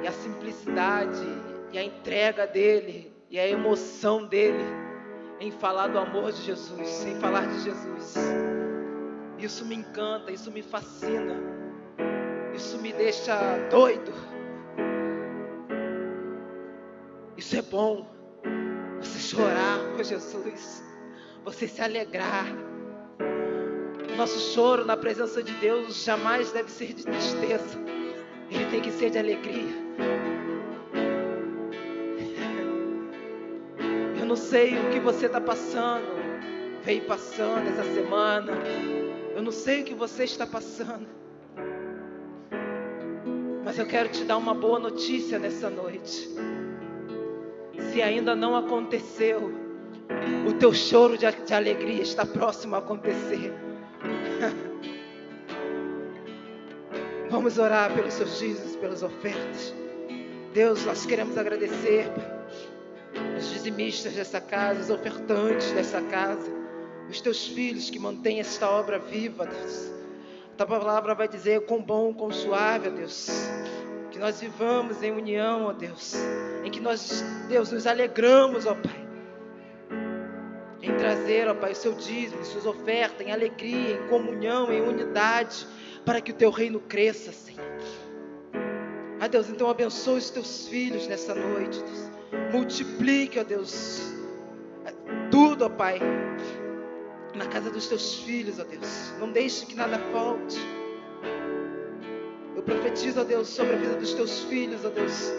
E 0.00 0.06
a 0.06 0.12
simplicidade 0.12 1.26
e 1.72 1.78
a 1.78 1.82
entrega 1.82 2.46
dele 2.46 3.12
e 3.28 3.38
a 3.38 3.48
emoção 3.48 4.26
dele 4.26 4.64
em 5.40 5.50
falar 5.50 5.88
do 5.88 5.98
amor 5.98 6.30
de 6.30 6.42
Jesus, 6.42 7.04
em 7.04 7.16
falar 7.16 7.46
de 7.48 7.60
Jesus. 7.62 8.14
Isso 9.38 9.64
me 9.64 9.74
encanta, 9.74 10.30
isso 10.30 10.52
me 10.52 10.62
fascina. 10.62 11.36
Isso 12.54 12.78
me 12.78 12.92
deixa 12.92 13.36
doido. 13.70 14.12
Isso 17.40 17.56
é 17.56 17.62
bom. 17.62 18.06
Você 19.00 19.18
chorar 19.18 19.78
com 19.96 20.02
Jesus. 20.02 20.84
Você 21.42 21.66
se 21.66 21.80
alegrar. 21.80 22.44
Nosso 24.14 24.52
choro 24.52 24.84
na 24.84 24.94
presença 24.94 25.42
de 25.42 25.54
Deus 25.54 26.04
jamais 26.04 26.52
deve 26.52 26.70
ser 26.70 26.92
de 26.92 27.02
tristeza. 27.02 27.78
Ele 28.50 28.66
tem 28.66 28.82
que 28.82 28.92
ser 28.92 29.08
de 29.08 29.18
alegria. 29.18 29.74
Eu 34.18 34.26
não 34.26 34.36
sei 34.36 34.78
o 34.78 34.90
que 34.90 35.00
você 35.00 35.24
está 35.24 35.40
passando, 35.40 36.04
veio 36.84 37.06
passando 37.06 37.66
essa 37.68 37.84
semana. 37.94 38.52
Eu 39.34 39.40
não 39.40 39.50
sei 39.50 39.80
o 39.80 39.84
que 39.84 39.94
você 39.94 40.24
está 40.24 40.46
passando. 40.46 41.08
Mas 43.64 43.78
eu 43.78 43.86
quero 43.86 44.10
te 44.10 44.24
dar 44.24 44.36
uma 44.36 44.52
boa 44.52 44.78
notícia 44.78 45.38
nessa 45.38 45.70
noite. 45.70 46.28
Se 47.92 48.00
ainda 48.00 48.36
não 48.36 48.54
aconteceu, 48.54 49.52
o 50.48 50.52
teu 50.52 50.72
choro 50.72 51.18
de, 51.18 51.26
alegria 51.52 52.02
está 52.02 52.24
próximo 52.24 52.76
a 52.76 52.78
acontecer. 52.78 53.52
Vamos 57.28 57.58
orar 57.58 57.92
pelos 57.92 58.14
seus 58.14 58.38
dízimos, 58.38 58.76
pelas 58.76 59.02
ofertas. 59.02 59.74
Deus, 60.54 60.84
nós 60.84 61.04
queremos 61.04 61.36
agradecer 61.36 62.06
os 63.36 63.50
dizimistas 63.50 64.12
dessa 64.12 64.40
casa, 64.40 64.80
os 64.80 64.90
ofertantes 64.90 65.72
dessa 65.72 66.00
casa, 66.02 66.48
os 67.08 67.20
teus 67.20 67.48
filhos 67.48 67.90
que 67.90 67.98
mantêm 67.98 68.38
esta 68.38 68.70
obra 68.70 69.00
viva, 69.00 69.46
Deus. 69.46 69.90
A 70.54 70.64
tua 70.64 70.78
palavra 70.78 71.12
vai 71.14 71.26
dizer 71.26 71.66
quão 71.66 71.82
bom, 71.82 72.14
quão 72.14 72.30
suave, 72.30 72.88
Deus. 72.90 73.50
Nós 74.20 74.38
vivamos 74.38 75.02
em 75.02 75.12
união, 75.12 75.64
ó 75.64 75.72
Deus. 75.72 76.14
Em 76.62 76.70
que 76.70 76.78
nós, 76.78 77.24
Deus, 77.48 77.72
nos 77.72 77.86
alegramos, 77.86 78.66
ó 78.66 78.74
Pai. 78.74 79.08
Em 80.82 80.94
trazer, 80.94 81.48
ó 81.48 81.54
Pai, 81.54 81.72
o 81.72 81.74
seu 81.74 81.94
dízimo, 81.94 82.44
suas 82.44 82.66
ofertas, 82.66 83.26
em 83.26 83.32
alegria, 83.32 83.96
em 83.96 84.08
comunhão, 84.08 84.70
em 84.70 84.82
unidade, 84.82 85.66
para 86.04 86.20
que 86.20 86.32
o 86.32 86.34
teu 86.34 86.50
reino 86.50 86.80
cresça, 86.80 87.32
Senhor. 87.32 87.64
Ah, 89.18 89.26
Deus, 89.26 89.48
então 89.48 89.70
abençoe 89.70 90.18
os 90.18 90.28
teus 90.28 90.68
filhos 90.68 91.06
nessa 91.06 91.34
noite, 91.34 91.82
Deus. 91.82 92.10
Multiplique, 92.52 93.38
ó 93.38 93.42
Deus, 93.42 94.12
tudo, 95.30 95.64
ó 95.64 95.70
Pai 95.70 95.98
na 97.34 97.46
casa 97.46 97.70
dos 97.70 97.86
teus 97.86 98.16
filhos, 98.16 98.58
ó 98.58 98.64
Deus. 98.64 99.14
Não 99.18 99.32
deixe 99.32 99.64
que 99.64 99.74
nada 99.74 99.98
falte. 100.12 100.58
Eu 102.60 102.64
profetizo, 102.64 103.18
ó 103.22 103.24
Deus, 103.24 103.48
sobre 103.48 103.72
a 103.72 103.76
vida 103.78 103.94
dos 103.94 104.12
teus 104.12 104.40
filhos, 104.40 104.84
ó 104.84 104.90
Deus. 104.90 105.32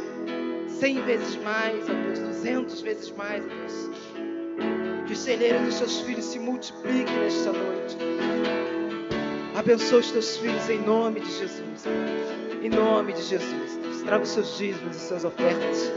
Cem 0.68 1.00
vezes 1.04 1.36
mais, 1.44 1.88
ó 1.88 1.94
Deus. 1.94 2.18
Duzentas 2.18 2.82
vezes 2.82 3.12
mais, 3.12 3.44
ó 3.46 3.48
Deus. 3.48 5.06
Que 5.06 5.14
os 5.14 5.20
celeiros 5.20 5.62
dos 5.62 5.78
teus 5.78 6.02
filhos 6.02 6.26
se 6.26 6.40
multipliquem 6.40 7.16
nesta 7.20 7.54
noite. 7.54 7.96
Abençoa 9.54 10.00
os 10.00 10.10
teus 10.10 10.38
filhos 10.38 10.68
em 10.68 10.80
nome 10.80 11.20
de 11.20 11.30
Jesus. 11.30 11.84
Em 12.60 12.70
nome 12.70 13.14
de 13.14 13.22
Jesus. 13.22 14.02
Traga 14.04 14.24
os 14.24 14.30
seus 14.30 14.58
dízimos 14.58 14.96
e 14.96 15.00
suas 15.00 15.24
ofertas. 15.24 15.92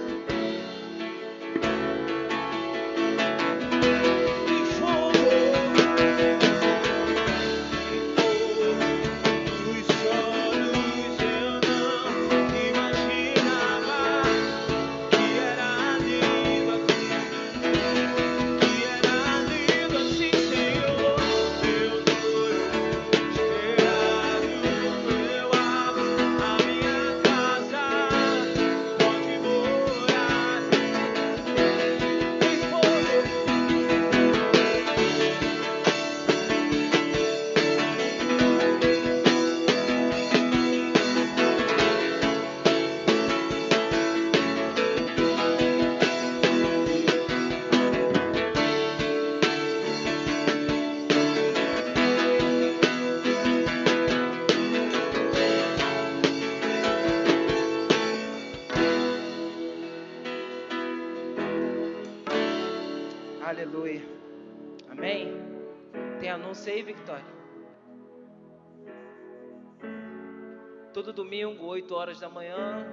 Todo 70.92 71.14
domingo, 71.14 71.64
8 71.64 71.94
horas 71.94 72.20
da 72.20 72.28
manhã, 72.28 72.86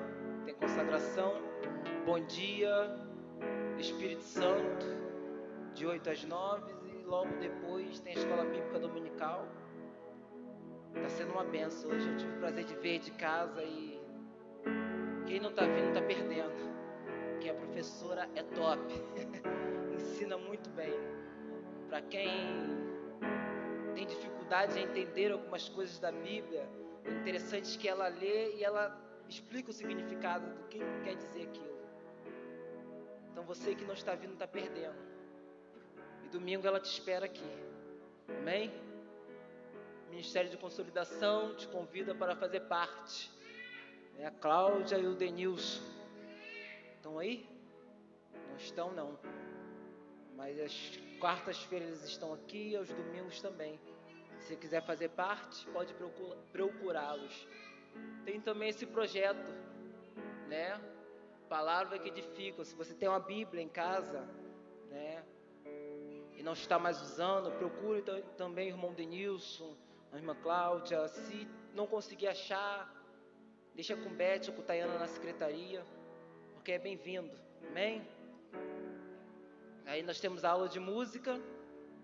tem 0.46 0.56
consagração. 0.56 1.34
Bom 2.06 2.20
dia, 2.22 2.90
Espírito 3.78 4.24
Santo, 4.24 4.86
de 5.74 5.86
8 5.86 6.10
às 6.10 6.24
9 6.24 6.74
e 6.86 7.04
logo 7.04 7.36
depois 7.42 8.00
tem 8.00 8.14
a 8.14 8.18
escola 8.18 8.46
bíblica 8.46 8.80
dominical. 8.80 9.46
Está 10.96 11.10
sendo 11.10 11.34
uma 11.34 11.44
benção. 11.44 11.92
Hoje 11.92 12.08
eu 12.08 12.18
tive 12.18 12.34
o 12.34 12.40
prazer 12.40 12.64
de 12.64 12.76
ver 12.76 13.00
de 13.00 13.12
casa 13.12 13.62
e 13.62 14.02
quem 15.28 15.42
não 15.42 15.50
está 15.50 15.66
vindo 15.66 15.90
está 15.90 16.02
perdendo. 16.02 16.71
Que 17.42 17.50
a 17.50 17.54
professora 17.56 18.30
é 18.36 18.44
top. 18.44 18.82
Ensina 19.96 20.38
muito 20.38 20.70
bem. 20.70 20.94
Para 21.90 22.02
quem 22.04 22.30
tem 23.96 24.06
dificuldade 24.06 24.78
em 24.78 24.84
entender 24.84 25.32
algumas 25.32 25.68
coisas 25.68 26.00
da 26.00 26.12
Bíblia, 26.12 26.70
é 27.04 27.12
interessante 27.12 27.78
que 27.78 27.88
ela 27.88 28.08
lê 28.08 28.56
e 28.56 28.64
ela 28.64 28.96
explica 29.28 29.72
o 29.72 29.74
significado 29.74 30.46
do 30.54 30.68
que 30.68 30.80
quer 31.04 31.16
dizer 31.16 31.44
aquilo. 31.44 31.82
Então 33.32 33.44
você 33.44 33.74
que 33.74 33.84
não 33.84 33.94
está 33.94 34.14
vindo 34.14 34.34
está 34.34 34.48
perdendo. 34.48 34.96
E 36.24 36.30
domingo 36.30 36.68
ela 36.68 36.80
te 36.80 36.92
espera 36.92 37.26
aqui. 37.26 37.52
Amém? 38.40 38.72
Ministério 40.10 40.50
de 40.50 40.58
Consolidação 40.58 41.56
te 41.56 41.68
convida 41.68 42.14
para 42.14 42.36
fazer 42.36 42.62
parte. 42.62 43.32
É 44.20 44.28
a 44.28 44.32
Cláudia 44.32 44.98
e 44.98 45.08
o 45.08 45.16
Denilson. 45.16 46.01
Estão 47.02 47.18
aí? 47.18 47.50
Não 48.48 48.58
estão 48.58 48.92
não. 48.92 49.18
Mas 50.36 50.60
as 50.60 51.00
quartas-feiras 51.20 52.04
estão 52.04 52.32
aqui 52.32 52.70
e 52.70 52.76
aos 52.76 52.90
domingos 52.90 53.42
também. 53.42 53.80
Se 54.38 54.56
quiser 54.56 54.86
fazer 54.86 55.10
parte, 55.10 55.66
pode 55.70 55.96
procurá-los. 56.52 57.48
Tem 58.24 58.40
também 58.40 58.70
esse 58.70 58.86
projeto, 58.86 59.52
né? 60.48 60.80
Palavra 61.50 61.98
que 61.98 62.10
edifica. 62.10 62.64
Se 62.64 62.76
você 62.76 62.94
tem 62.94 63.10
uma 63.10 63.20
Bíblia 63.20 63.64
em 63.64 63.68
casa, 63.68 64.22
né? 64.88 65.26
E 66.38 66.44
não 66.44 66.54
está 66.54 66.78
mais 66.78 67.02
usando, 67.02 67.52
procure 67.58 68.04
também 68.38 68.68
o 68.68 68.76
irmão 68.76 68.94
Denilson, 68.94 69.76
a 70.12 70.18
irmã 70.18 70.36
Cláudia. 70.36 71.08
Se 71.08 71.48
não 71.74 71.88
conseguir 71.88 72.28
achar, 72.28 72.94
deixa 73.74 73.98
com 73.98 74.14
Beth 74.14 74.50
ou 74.50 74.54
com 74.54 74.62
Tayana 74.62 75.00
na 75.00 75.08
secretaria, 75.08 75.84
porque 76.62 76.74
é 76.74 76.78
bem-vindo. 76.78 77.36
Amém? 77.70 78.08
Aí 79.84 80.04
nós 80.04 80.20
temos 80.20 80.46
a 80.46 80.52
aula 80.52 80.70
de 80.70 80.80
música, 80.80 81.42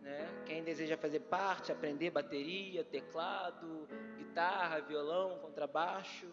né? 0.02 0.28
Quem 0.48 0.64
deseja 0.64 0.98
fazer 0.98 1.20
parte, 1.20 1.72
aprender 1.72 2.10
bateria, 2.10 2.84
teclado, 2.84 3.88
guitarra, 4.18 4.82
violão, 4.82 5.38
contrabaixo, 5.38 6.26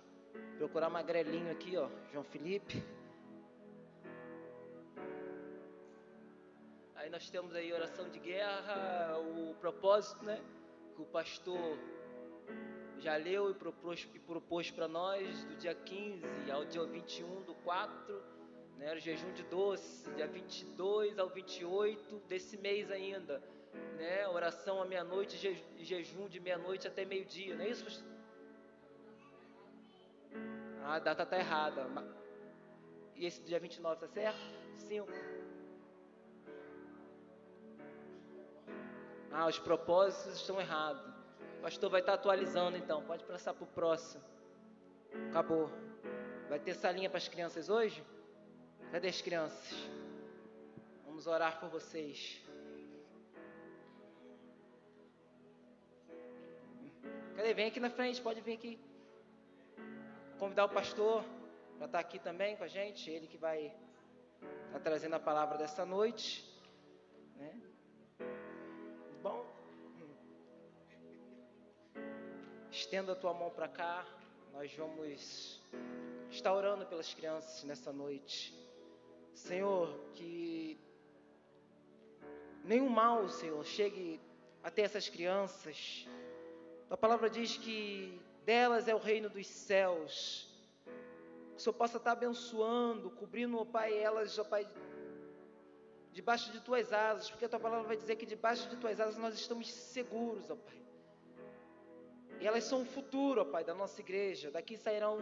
procurar 0.57 0.89
magrelinho 0.89 1.53
aqui, 1.53 1.77
ó, 1.77 1.91
João 2.11 2.25
Felipe. 2.25 2.83
Aí 6.95 7.11
nós 7.11 7.29
temos 7.29 7.55
aí 7.55 7.75
oração 7.75 8.09
de 8.09 8.19
guerra, 8.19 9.19
o 9.19 9.55
propósito, 9.61 10.25
né? 10.25 10.41
Que 10.97 11.03
o 11.03 11.05
pastor 11.05 11.77
já 13.05 13.17
leu 13.17 13.51
e 13.51 13.55
propôs, 13.55 14.09
e 14.15 14.19
propôs 14.19 14.71
para 14.71 14.89
nós 14.89 15.45
do 15.45 15.55
dia 15.57 15.75
15 15.75 16.51
ao 16.51 16.65
dia 16.65 16.83
21 16.85 17.43
do 17.43 17.55
4 17.57 18.35
né, 18.79 18.95
o 18.95 18.99
jejum 18.99 19.31
de 19.33 19.43
doce, 19.45 20.11
dia 20.13 20.27
22 20.27 21.19
ao 21.19 21.29
28 21.29 22.17
desse 22.27 22.57
mês 22.57 22.91
ainda, 22.91 23.43
né, 23.99 24.27
oração 24.29 24.81
à 24.81 24.87
meia-noite 24.87 25.37
e 25.77 25.85
jejum 25.85 26.29
de 26.29 26.41
meia-noite 26.41 26.89
até 26.89 27.05
meio-dia, 27.05 27.55
não 27.57 27.65
é 27.65 27.69
isso? 27.69 28.05
Ah, 30.83 30.95
a 30.95 30.99
data 30.99 31.25
está 31.25 31.39
errada. 31.39 31.87
E 33.17 33.27
esse 33.27 33.43
dia 33.43 33.61
29 33.61 33.95
está 33.95 34.09
certo? 34.09 34.41
5. 34.77 35.09
Ah, 39.31 39.47
os 39.47 39.59
propósitos 39.59 40.41
estão 40.41 40.59
errados. 40.59 41.14
Pastor 41.65 41.89
vai 41.89 42.01
estar 42.01 42.13
tá 42.13 42.19
atualizando 42.19 42.77
então. 42.77 43.03
Pode 43.05 43.25
passar 43.25 43.55
para 43.55 43.65
o 43.65 43.67
próximo. 43.67 44.23
Acabou. 45.31 45.71
Vai 46.47 46.59
ter 46.59 46.75
salinha 46.75 47.09
para 47.09 47.17
as 47.17 47.27
crianças 47.27 47.71
hoje? 47.71 48.05
Cadê 48.93 49.09
as 49.09 49.23
crianças? 49.23 49.73
Vamos 51.07 51.27
orar 51.27 51.59
por 51.59 51.71
vocês. 51.71 52.39
Cadê? 57.35 57.55
Vem 57.55 57.69
aqui 57.69 57.81
na 57.81 57.89
frente, 57.89 58.21
pode 58.21 58.43
vir 58.43 58.53
aqui. 58.53 58.79
Convidar 60.39 60.67
o 60.67 60.69
pastor 60.69 61.25
para 61.79 61.87
estar 61.87 61.99
aqui 61.99 62.19
também 62.19 62.59
com 62.59 62.65
a 62.65 62.69
gente. 62.69 63.11
Ele 63.11 63.27
que 63.27 63.39
vai 63.39 63.75
estar 64.67 64.81
trazendo 64.81 65.15
a 65.15 65.19
palavra 65.19 65.57
dessa 65.57 65.87
noite. 65.87 66.54
Estenda 72.85 73.13
a 73.13 73.17
tua 73.17 73.33
mão 73.33 73.51
para 73.51 73.67
cá. 73.67 74.07
Nós 74.53 74.71
vamos 74.75 75.59
estar 76.31 76.53
orando 76.53 76.85
pelas 76.85 77.15
crianças 77.15 77.65
nessa 77.65 77.91
noite. 77.91 78.55
Senhor, 79.33 79.89
que 80.15 80.79
nenhum 82.63 82.91
mal, 82.91 83.27
Senhor, 83.31 83.65
chegue 83.65 84.21
até 84.63 84.83
essas 84.83 85.09
crianças. 85.09 86.07
A 86.91 86.97
palavra 86.97 87.31
diz 87.31 87.57
que 87.57 88.21
delas 88.45 88.87
é 88.87 88.95
o 88.95 88.99
reino 88.99 89.31
dos 89.31 89.47
céus. 89.47 90.47
Que 90.85 91.57
o 91.57 91.61
Senhor 91.61 91.75
possa 91.75 91.97
estar 91.97 92.13
abençoando, 92.13 93.11
cobrindo, 93.13 93.59
ó 93.59 93.65
Pai, 93.65 93.97
elas, 93.97 94.39
ó 94.39 94.45
Pai, 94.45 94.69
debaixo 96.13 96.53
de 96.53 96.61
tuas 96.61 96.93
asas, 96.93 97.31
porque 97.31 97.47
a 97.47 97.49
tua 97.49 97.61
palavra 97.61 97.89
vai 97.89 97.97
dizer 97.97 98.17
que 98.17 98.27
debaixo 98.27 98.69
de 98.69 98.77
tuas 98.77 99.01
asas 99.01 99.17
nós 99.17 99.35
estamos 99.35 99.73
seguros, 99.73 100.51
ó 100.51 100.57
Pai. 100.57 100.84
E 102.45 102.47
elas 102.47 102.65
são 102.65 102.83
o 102.83 102.85
futuro, 102.85 103.41
ó 103.41 103.45
Pai, 103.47 103.65
da 103.65 103.75
nossa 103.75 103.99
igreja. 104.03 104.51
Daqui 104.51 104.77
sairão 104.77 105.19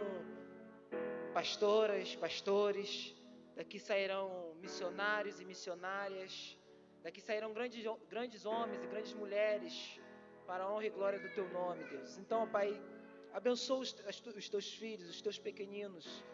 pastoras, 1.33 2.15
pastores, 2.17 3.15
Daqui 3.55 3.79
sairão 3.79 4.55
missionários 4.61 5.39
e 5.39 5.45
missionárias. 5.45 6.57
Daqui 7.03 7.21
sairão 7.21 7.53
grandes, 7.53 7.85
grandes 8.09 8.45
homens 8.45 8.83
e 8.83 8.87
grandes 8.87 9.13
mulheres 9.13 9.99
para 10.47 10.63
a 10.63 10.71
honra 10.71 10.85
e 10.85 10.89
glória 10.89 11.19
do 11.19 11.29
teu 11.29 11.47
nome, 11.49 11.83
Deus. 11.85 12.17
Então, 12.17 12.45
Pai, 12.49 12.69
abençoa 13.31 13.79
os, 13.79 13.95
os 14.35 14.49
teus 14.49 14.73
filhos, 14.73 15.09
os 15.09 15.21
teus 15.21 15.37
pequeninos. 15.37 16.25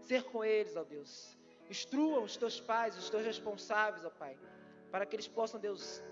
Ser 0.00 0.22
com 0.24 0.44
eles, 0.44 0.76
ó 0.76 0.84
Deus. 0.84 1.36
Instrua 1.68 2.20
os 2.20 2.36
teus 2.36 2.60
pais, 2.60 2.96
os 2.96 3.10
teus 3.10 3.24
responsáveis, 3.24 4.02
ó 4.02 4.10
Pai, 4.10 4.38
para 4.90 5.04
que 5.04 5.16
eles 5.16 5.28
possam, 5.28 5.60
Deus, 5.60 6.02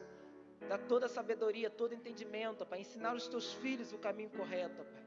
dar 0.69 0.79
toda 0.87 1.07
a 1.07 1.09
sabedoria, 1.09 1.71
todo 1.71 1.95
entendimento, 1.95 2.63
ó 2.63 2.65
Pai, 2.65 2.81
ensinar 2.81 3.15
os 3.15 3.29
teus 3.29 3.53
filhos 3.55 3.93
o 3.93 3.99
caminho 3.99 4.31
correto, 4.31 4.85
Pai. 4.85 5.07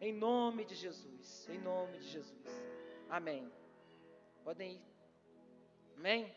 Em 0.00 0.12
nome 0.12 0.64
de 0.64 0.74
Jesus, 0.74 1.48
em 1.48 1.58
nome 1.58 1.98
de 1.98 2.08
Jesus. 2.08 2.64
Amém. 3.08 3.50
Podem 4.44 4.72
ir. 4.74 4.82
Amém? 5.96 6.34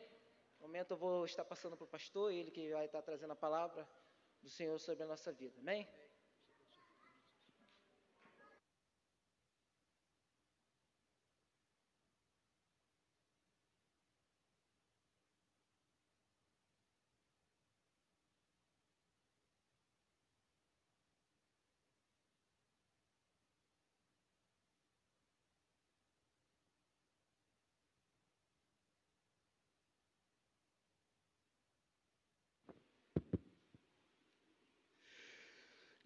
No 0.60 0.68
momento 0.68 0.92
eu 0.92 0.98
vou 0.98 1.26
estar 1.26 1.44
passando 1.44 1.76
para 1.76 1.84
o 1.84 1.88
pastor, 1.88 2.32
ele 2.32 2.52
que 2.52 2.72
vai 2.72 2.86
estar 2.86 3.02
trazendo 3.02 3.32
a 3.32 3.36
palavra 3.36 3.88
do 4.42 4.50
Senhor 4.50 4.80
sobre 4.80 5.04
a 5.04 5.08
nossa 5.08 5.32
vida. 5.32 5.56
Amém? 5.60 5.88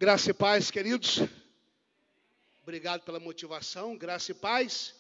Graça 0.04 0.32
e 0.32 0.34
paz, 0.34 0.70
queridos. 0.70 1.22
Obrigado 2.62 3.04
pela 3.04 3.22
motivação. 3.22 3.98
Graça 3.98 4.34
e 4.34 4.36
paz. 4.36 4.94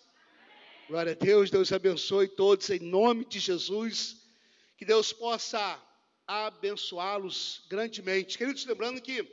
Glória 0.88 1.12
a 1.12 1.16
Deus. 1.16 1.52
Deus 1.52 1.74
abençoe 1.74 2.30
todos 2.30 2.70
em 2.70 2.80
nome 2.80 3.26
de 3.26 3.38
Jesus. 3.38 4.16
Que 4.78 4.86
Deus 4.86 5.12
possa 5.12 5.78
abençoá-los 6.26 7.66
grandemente. 7.68 8.38
Queridos, 8.38 8.66
lembrando 8.66 9.02
que 9.02 9.30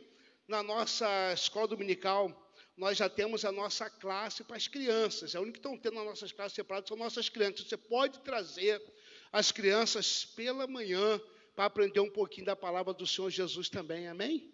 na 0.48 0.60
nossa 0.60 1.06
escola 1.34 1.68
dominical 1.68 2.52
nós 2.76 2.98
já 2.98 3.08
temos 3.08 3.44
a 3.44 3.52
nossa 3.52 3.88
classe 3.88 4.42
para 4.42 4.56
as 4.56 4.66
crianças. 4.66 5.36
É 5.36 5.38
o 5.38 5.42
único 5.42 5.60
que 5.60 5.60
estão 5.60 5.78
tendo 5.78 5.94
nas 5.94 6.04
nossas 6.04 6.32
classes 6.32 6.56
separadas 6.56 6.88
são 6.88 6.96
nossas 6.96 7.28
crianças. 7.28 7.68
Você 7.68 7.76
pode 7.76 8.18
trazer 8.22 8.82
as 9.30 9.52
crianças 9.52 10.24
pela 10.24 10.66
manhã 10.66 11.20
para 11.54 11.66
aprender 11.66 12.00
um 12.00 12.10
pouquinho 12.10 12.46
da 12.46 12.56
palavra 12.56 12.92
do 12.92 13.06
Senhor 13.06 13.30
Jesus 13.30 13.68
também. 13.68 14.08
Amém? 14.08 14.49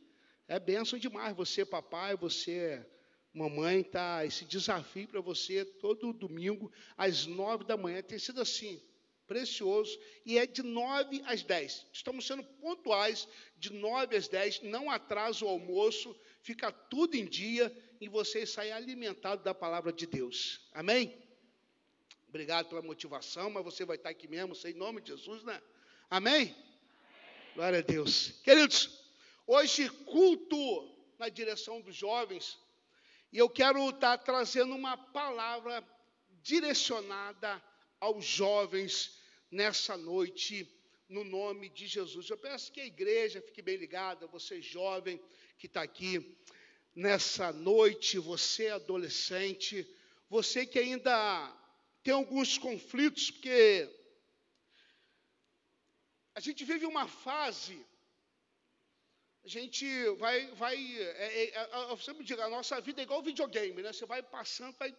É 0.49 0.61
bênção 0.61 0.99
demais 0.99 1.37
você, 1.37 1.65
papai, 1.65 2.17
você, 2.17 2.85
mamãe, 3.33 3.83
tá 3.83 4.25
esse 4.25 4.45
desafio 4.45 5.09
para 5.09 5.21
você 5.21 5.65
todo 5.65 6.13
domingo 6.13 6.73
às 6.97 7.27
nove 7.27 7.65
da 7.65 7.77
manhã. 7.77 8.01
Tem 8.03 8.19
sido 8.19 8.41
assim, 8.41 8.81
precioso, 9.27 9.99
e 10.25 10.39
é 10.39 10.47
de 10.47 10.63
nove 10.63 11.21
às 11.27 11.43
dez. 11.43 11.85
Estamos 11.93 12.27
sendo 12.27 12.45
pontuais 12.45 13.27
de 13.59 13.73
nove 13.73 14.17
às 14.17 14.29
dez, 14.29 14.63
não 14.63 14.91
atrasa 14.91 15.45
o 15.45 15.49
almoço, 15.49 16.17
fica 16.43 16.71
tudo 16.71 17.17
em 17.17 17.27
dia 17.27 17.77
e 18.01 18.09
você 18.09 18.47
sai 18.47 18.71
alimentado 18.71 19.43
da 19.43 19.53
palavra 19.53 19.93
de 19.93 20.07
Deus. 20.07 20.61
Amém? 20.73 21.13
Obrigado 22.29 22.69
pela 22.69 22.83
motivação, 22.83 23.51
mas 23.51 23.65
você 23.65 23.85
vai 23.85 23.97
estar 23.97 24.11
aqui 24.11 24.29
mesmo, 24.29 24.55
sem 24.55 24.75
nome 24.75 25.01
de 25.01 25.09
Jesus, 25.09 25.43
né? 25.43 25.61
Amém? 26.09 26.35
Amém? 26.35 26.57
Glória 27.55 27.79
a 27.79 27.83
Deus. 27.83 28.33
Queridos, 28.45 28.96
hoje 29.47 29.89
culto 30.05 30.57
na 31.19 31.29
direção 31.29 31.81
dos 31.81 31.95
jovens, 31.95 32.59
e 33.33 33.39
eu 33.39 33.49
quero 33.49 33.89
estar 33.91 34.19
trazendo 34.19 34.75
uma 34.75 34.97
palavra 34.97 35.87
direcionada 36.43 37.63
aos 38.01 38.25
jovens 38.25 39.19
nessa 39.51 39.97
noite, 39.97 40.69
no 41.09 41.25
nome 41.25 41.69
de 41.69 41.87
Jesus. 41.87 42.29
Eu 42.29 42.39
peço 42.39 42.73
que 42.73 42.81
a 42.81 42.87
igreja 42.87 43.41
fique 43.41 43.63
bem 43.63 43.77
ligada, 43.77 44.27
você 44.27 44.61
jovem 44.61 45.21
que 45.59 45.67
está 45.67 45.83
aqui 45.83 46.37
nessa 46.95 47.53
noite, 47.53 48.19
você 48.19 48.69
adolescente, 48.69 49.87
você 50.29 50.67
que 50.67 50.79
ainda 50.79 51.55
tem 52.03 52.15
alguns 52.15 52.59
conflitos, 52.59 53.31
porque 53.31 53.89
a 56.35 56.41
gente 56.41 56.65
vive 56.65 56.87
uma 56.87 57.09
fase, 57.09 57.85
a 59.47 59.49
gente 59.49 59.87
vai, 60.17 60.45
vai, 60.55 60.75
é, 60.75 61.45
é, 61.45 61.57
é, 61.57 61.91
eu 61.91 61.97
sempre 61.99 62.25
digo, 62.25 62.43
a 62.43 62.51
nossa 62.51 62.81
vida 62.81 63.01
é 63.01 63.05
igual 63.05 63.23
videogame, 63.23 63.81
né? 63.81 63.93
Você 63.93 64.05
vai 64.05 64.21
passando, 64.21 64.75
vai 64.77 64.93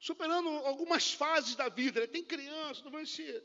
superando 0.00 0.48
algumas 0.48 1.12
fases 1.12 1.54
da 1.54 1.68
vida. 1.68 2.00
Né? 2.00 2.08
Tem 2.08 2.24
criança, 2.24 2.82
não 2.82 2.90
vai 2.90 3.06
ser 3.06 3.44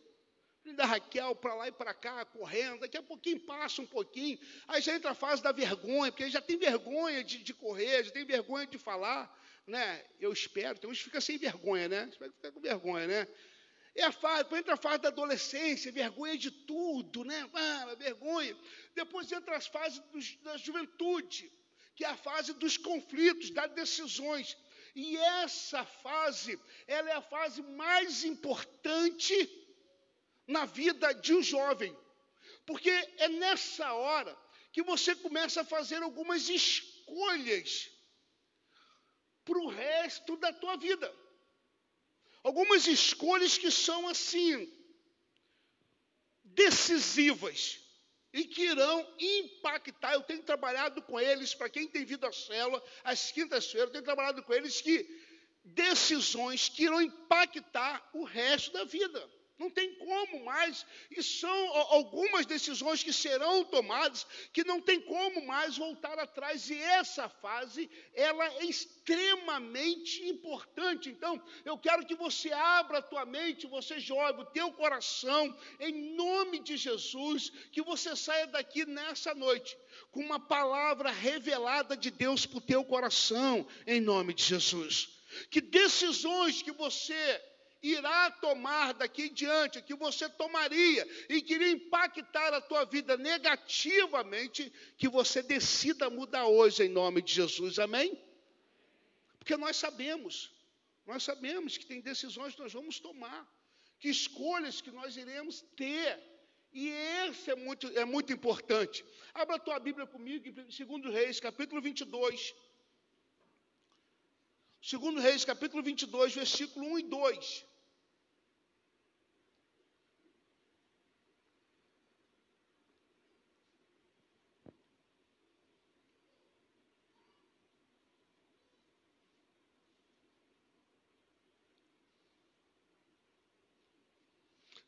da 0.75 0.85
Raquel 0.85 1.35
para 1.35 1.53
lá 1.53 1.67
e 1.67 1.71
para 1.71 1.93
cá, 1.93 2.25
correndo, 2.25 2.79
daqui 2.79 2.97
a 2.97 3.03
pouquinho 3.03 3.39
passa 3.41 3.83
um 3.83 3.85
pouquinho, 3.85 4.39
aí 4.67 4.81
já 4.81 4.95
entra 4.95 5.11
a 5.11 5.15
fase 5.15 5.43
da 5.43 5.51
vergonha, 5.51 6.11
porque 6.11 6.29
já 6.29 6.41
tem 6.41 6.57
vergonha 6.57 7.23
de, 7.23 7.43
de 7.43 7.53
correr, 7.53 8.03
já 8.03 8.11
tem 8.11 8.25
vergonha 8.25 8.65
de 8.65 8.79
falar, 8.79 9.31
né? 9.67 10.03
Eu 10.19 10.33
espero, 10.33 10.79
tem 10.79 10.89
uns 10.89 10.97
que 10.97 11.03
ficam 11.03 11.21
sem 11.21 11.37
vergonha, 11.37 11.87
né? 11.87 12.07
Espero 12.11 12.31
que 12.31 12.41
fique 12.41 12.51
com 12.51 12.61
vergonha, 12.61 13.05
né? 13.07 13.27
É 13.93 14.03
a 14.03 14.11
fase, 14.11 14.55
entra 14.55 14.75
a 14.75 14.77
fase 14.77 15.01
da 15.01 15.09
adolescência, 15.09 15.91
vergonha 15.91 16.37
de 16.37 16.49
tudo, 16.49 17.25
né? 17.25 17.49
Ah, 17.53 17.95
vergonha. 17.95 18.57
Depois 18.95 19.31
entra 19.31 19.57
as 19.57 19.67
fases 19.67 19.99
dos, 20.11 20.35
da 20.37 20.55
juventude, 20.57 21.51
que 21.95 22.05
é 22.05 22.07
a 22.07 22.15
fase 22.15 22.53
dos 22.53 22.77
conflitos, 22.77 23.49
das 23.51 23.71
decisões. 23.71 24.57
E 24.95 25.17
essa 25.17 25.85
fase, 25.85 26.59
ela 26.87 27.09
é 27.09 27.13
a 27.13 27.21
fase 27.21 27.61
mais 27.61 28.23
importante 28.23 29.35
na 30.47 30.65
vida 30.65 31.13
de 31.13 31.33
um 31.33 31.43
jovem, 31.43 31.95
porque 32.65 32.89
é 32.89 33.27
nessa 33.27 33.93
hora 33.93 34.37
que 34.71 34.81
você 34.83 35.15
começa 35.15 35.61
a 35.61 35.65
fazer 35.65 36.01
algumas 36.01 36.49
escolhas 36.49 37.89
para 39.43 39.57
o 39.57 39.67
resto 39.67 40.37
da 40.37 40.53
tua 40.53 40.77
vida. 40.77 41.13
Algumas 42.43 42.87
escolhas 42.87 43.57
que 43.57 43.69
são 43.69 44.07
assim, 44.07 44.71
decisivas 46.43 47.79
e 48.33 48.45
que 48.45 48.63
irão 48.63 49.07
impactar. 49.19 50.13
Eu 50.13 50.23
tenho 50.23 50.41
trabalhado 50.43 51.01
com 51.01 51.19
eles, 51.19 51.53
para 51.53 51.69
quem 51.69 51.87
tem 51.87 52.05
vindo 52.05 52.25
à 52.25 52.31
célula, 52.31 52.83
às 53.03 53.31
quintas-feiras, 53.31 53.87
eu 53.87 53.91
tenho 53.91 54.03
trabalhado 54.03 54.41
com 54.43 54.53
eles 54.53 54.81
que 54.81 55.07
decisões 55.63 56.69
que 56.69 56.83
irão 56.83 57.01
impactar 57.01 58.09
o 58.13 58.23
resto 58.23 58.71
da 58.71 58.83
vida. 58.83 59.29
Não 59.61 59.69
tem 59.69 59.93
como 59.93 60.43
mais. 60.43 60.83
E 61.11 61.21
são 61.21 61.67
algumas 61.91 62.47
decisões 62.47 63.03
que 63.03 63.13
serão 63.13 63.63
tomadas 63.63 64.25
que 64.51 64.63
não 64.63 64.81
tem 64.81 64.99
como 64.99 65.45
mais 65.45 65.77
voltar 65.77 66.17
atrás. 66.17 66.67
E 66.71 66.81
essa 66.81 67.29
fase, 67.29 67.87
ela 68.15 68.43
é 68.55 68.65
extremamente 68.65 70.27
importante. 70.27 71.09
Então, 71.09 71.39
eu 71.63 71.77
quero 71.77 72.07
que 72.07 72.15
você 72.15 72.51
abra 72.51 72.97
a 72.97 73.03
tua 73.03 73.23
mente, 73.23 73.67
você 73.67 73.99
jovem, 73.99 74.41
o 74.41 74.49
teu 74.49 74.73
coração, 74.73 75.55
em 75.79 76.15
nome 76.15 76.57
de 76.57 76.75
Jesus, 76.75 77.51
que 77.71 77.83
você 77.83 78.15
saia 78.15 78.47
daqui 78.47 78.83
nessa 78.83 79.35
noite 79.35 79.77
com 80.11 80.21
uma 80.21 80.39
palavra 80.39 81.11
revelada 81.11 81.95
de 81.95 82.09
Deus 82.09 82.47
para 82.47 82.57
o 82.57 82.61
teu 82.61 82.83
coração, 82.83 83.67
em 83.85 84.01
nome 84.01 84.33
de 84.33 84.43
Jesus. 84.43 85.21
Que 85.51 85.61
decisões 85.61 86.63
que 86.63 86.71
você 86.71 87.50
irá 87.81 88.29
tomar 88.29 88.93
daqui 88.93 89.23
em 89.23 89.33
diante, 89.33 89.81
que 89.81 89.95
você 89.95 90.29
tomaria 90.29 91.07
e 91.29 91.41
que 91.41 91.55
iria 91.55 91.71
impactar 91.71 92.53
a 92.53 92.61
tua 92.61 92.85
vida 92.85 93.17
negativamente, 93.17 94.71
que 94.97 95.09
você 95.09 95.41
decida 95.41 96.09
mudar 96.09 96.45
hoje 96.45 96.83
em 96.83 96.89
nome 96.89 97.21
de 97.21 97.33
Jesus, 97.33 97.79
amém? 97.79 98.17
Porque 99.39 99.57
nós 99.57 99.77
sabemos, 99.77 100.51
nós 101.05 101.23
sabemos 101.23 101.77
que 101.77 101.85
tem 101.85 101.99
decisões 102.01 102.53
que 102.53 102.61
nós 102.61 102.73
vamos 102.73 102.99
tomar, 102.99 103.47
que 103.99 104.09
escolhas 104.09 104.79
que 104.81 104.91
nós 104.91 105.17
iremos 105.17 105.61
ter, 105.75 106.19
e 106.71 106.87
esse 106.87 107.49
é 107.49 107.55
muito, 107.55 107.87
é 107.97 108.05
muito 108.05 108.31
importante. 108.31 109.03
Abra 109.33 109.55
a 109.55 109.59
tua 109.59 109.79
Bíblia 109.79 110.05
comigo 110.05 110.47
em 110.47 110.51
2 110.51 111.13
Reis, 111.13 111.39
capítulo 111.39 111.81
22. 111.81 112.53
2 114.81 115.23
Reis, 115.23 115.43
capítulo 115.43 115.83
22, 115.83 116.33
versículo 116.33 116.85
1 116.93 116.99
e 116.99 117.03
2. 117.03 117.70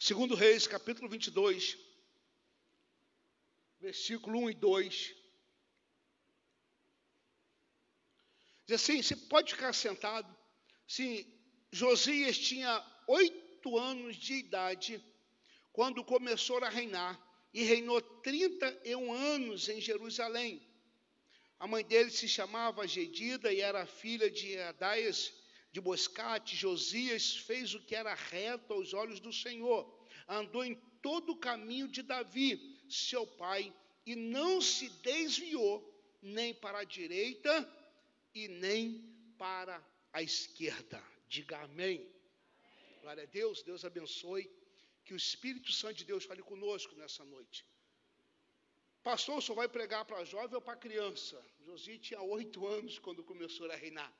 Segundo 0.06 0.36
Reis, 0.36 0.68
capítulo 0.68 1.08
22, 1.08 1.78
versículo 3.80 4.38
1 4.38 4.50
e 4.50 4.54
2. 4.54 5.16
Diz 8.66 8.82
assim, 8.82 9.02
você 9.02 9.16
pode 9.16 9.54
ficar 9.54 9.72
sentado. 9.72 10.28
Sim, 10.86 11.26
Josias 11.72 12.38
tinha 12.38 12.86
oito 13.08 13.78
anos 13.78 14.18
de 14.18 14.34
idade 14.34 15.02
quando 15.72 16.04
começou 16.04 16.62
a 16.62 16.68
reinar 16.68 17.18
e 17.54 17.64
reinou 17.64 18.02
31 18.02 19.14
anos 19.14 19.70
em 19.70 19.80
Jerusalém. 19.80 20.62
A 21.58 21.66
mãe 21.66 21.86
dele 21.86 22.12
se 22.12 22.28
chamava 22.28 22.86
Gedida 22.86 23.54
e 23.54 23.62
era 23.62 23.86
filha 23.86 24.30
de 24.30 24.60
Adaias 24.60 25.32
de 25.74 25.82
Boscate, 25.82 26.56
Josias 26.56 27.36
fez 27.36 27.74
o 27.74 27.82
que 27.82 27.96
era 27.96 28.14
reto 28.14 28.74
aos 28.74 28.94
olhos 28.94 29.20
do 29.20 29.34
Senhor, 29.34 29.82
andou 30.28 30.64
em 30.64 30.76
todo 31.02 31.32
o 31.32 31.40
caminho 31.50 31.88
de 31.88 32.04
Davi, 32.04 32.80
seu 32.88 33.26
pai, 33.26 33.74
e 34.06 34.16
não 34.16 34.62
se 34.62 34.88
desviou 35.02 35.76
nem 36.22 36.54
para 36.54 36.80
a 36.80 36.84
direita 36.84 37.54
e 38.36 38.48
nem 38.48 39.04
para 39.36 39.84
a 40.14 40.22
esquerda. 40.22 41.04
Diga 41.28 41.58
amém. 41.64 42.08
Glória 43.02 43.24
a 43.24 43.26
Deus, 43.26 43.64
Deus 43.64 43.84
abençoe. 43.84 44.50
Que 45.04 45.14
o 45.14 45.18
Espírito 45.18 45.72
Santo 45.72 45.96
de 45.96 46.06
Deus 46.06 46.24
fale 46.24 46.42
conosco 46.44 46.96
nessa 46.96 47.26
noite. 47.26 47.66
Pastor, 49.02 49.42
senhor 49.42 49.56
vai 49.56 49.68
pregar 49.68 50.06
para 50.06 50.24
jovem 50.24 50.56
ou 50.56 50.62
para 50.62 50.78
criança? 50.78 51.44
Josi 51.66 51.98
tinha 51.98 52.22
oito 52.22 52.66
anos 52.66 53.00
quando 53.00 53.22
começou 53.24 53.70
a 53.70 53.76
reinar 53.76 54.14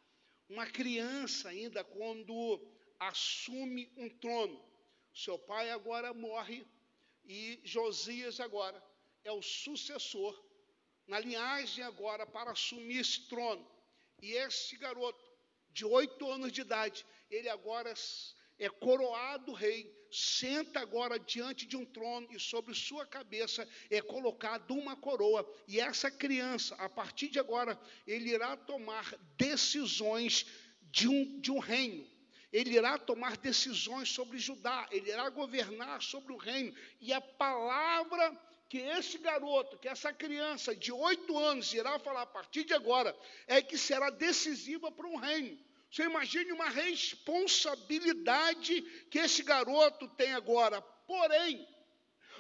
uma 0.50 0.66
criança 0.66 1.50
ainda 1.50 1.84
quando 1.84 2.62
assume 3.00 3.92
um 3.98 4.10
trono. 4.10 4.64
Seu 5.14 5.38
pai 5.38 5.70
agora 5.72 6.14
morre 6.14 6.66
e 7.26 7.60
Josias 7.64 8.40
agora 8.40 8.84
é 9.24 9.32
o 9.32 9.42
sucessor 9.42 10.42
na 11.08 11.20
linhagem 11.20 11.84
agora 11.84 12.26
para 12.26 12.52
assumir 12.52 13.00
esse 13.00 13.28
trono. 13.28 13.66
E 14.22 14.32
esse 14.34 14.78
garoto 14.78 15.24
de 15.70 15.86
oito 15.86 16.30
anos 16.32 16.52
de 16.52 16.62
idade, 16.62 17.06
ele 17.30 17.50
agora 17.50 17.94
é 18.58 18.70
coroado 18.70 19.52
rei, 19.54 19.92
senta 20.14 20.80
agora 20.80 21.20
diante 21.20 21.66
de 21.66 21.76
um 21.76 21.86
trono 21.86 22.28
e 22.32 22.40
sobre 22.40 22.74
sua 22.74 23.06
cabeça 23.06 23.68
é 23.90 24.02
colocada 24.02 24.74
uma 24.74 24.96
coroa. 24.96 25.48
E 25.68 25.80
essa 25.80 26.12
criança, 26.12 26.76
a 26.76 26.88
partir 26.88 27.30
de 27.30 27.40
agora, 27.40 27.80
ele 28.06 28.30
irá 28.30 28.56
tomar 28.56 29.16
decisões 29.38 30.46
de 30.92 31.08
um, 31.08 31.40
de 31.42 31.52
um 31.52 31.60
reino. 31.60 32.08
Ele 32.52 32.76
irá 32.76 33.00
tomar 33.00 33.36
decisões 33.38 34.10
sobre 34.10 34.38
Judá, 34.38 34.88
ele 34.92 35.10
irá 35.10 35.28
governar 35.30 36.02
sobre 36.04 36.32
o 36.32 36.38
reino. 36.38 36.74
E 37.02 37.12
a 37.12 37.20
palavra 37.20 38.40
que 38.70 38.78
esse 38.78 39.18
garoto, 39.18 39.78
que 39.78 39.88
essa 39.88 40.14
criança 40.14 40.76
de 40.76 40.92
oito 40.92 41.38
anos 41.38 41.74
irá 41.74 41.98
falar 42.00 42.24
a 42.24 42.28
partir 42.28 42.64
de 42.64 42.74
agora, 42.74 43.16
é 43.48 43.62
que 43.62 43.78
será 43.78 44.10
decisiva 44.10 44.92
para 44.92 45.08
um 45.08 45.16
reino. 45.16 45.60
Você 45.94 46.04
imagine 46.06 46.52
uma 46.52 46.70
responsabilidade 46.70 48.82
que 49.12 49.20
esse 49.20 49.44
garoto 49.44 50.08
tem 50.08 50.34
agora. 50.34 50.82
Porém, 50.82 51.68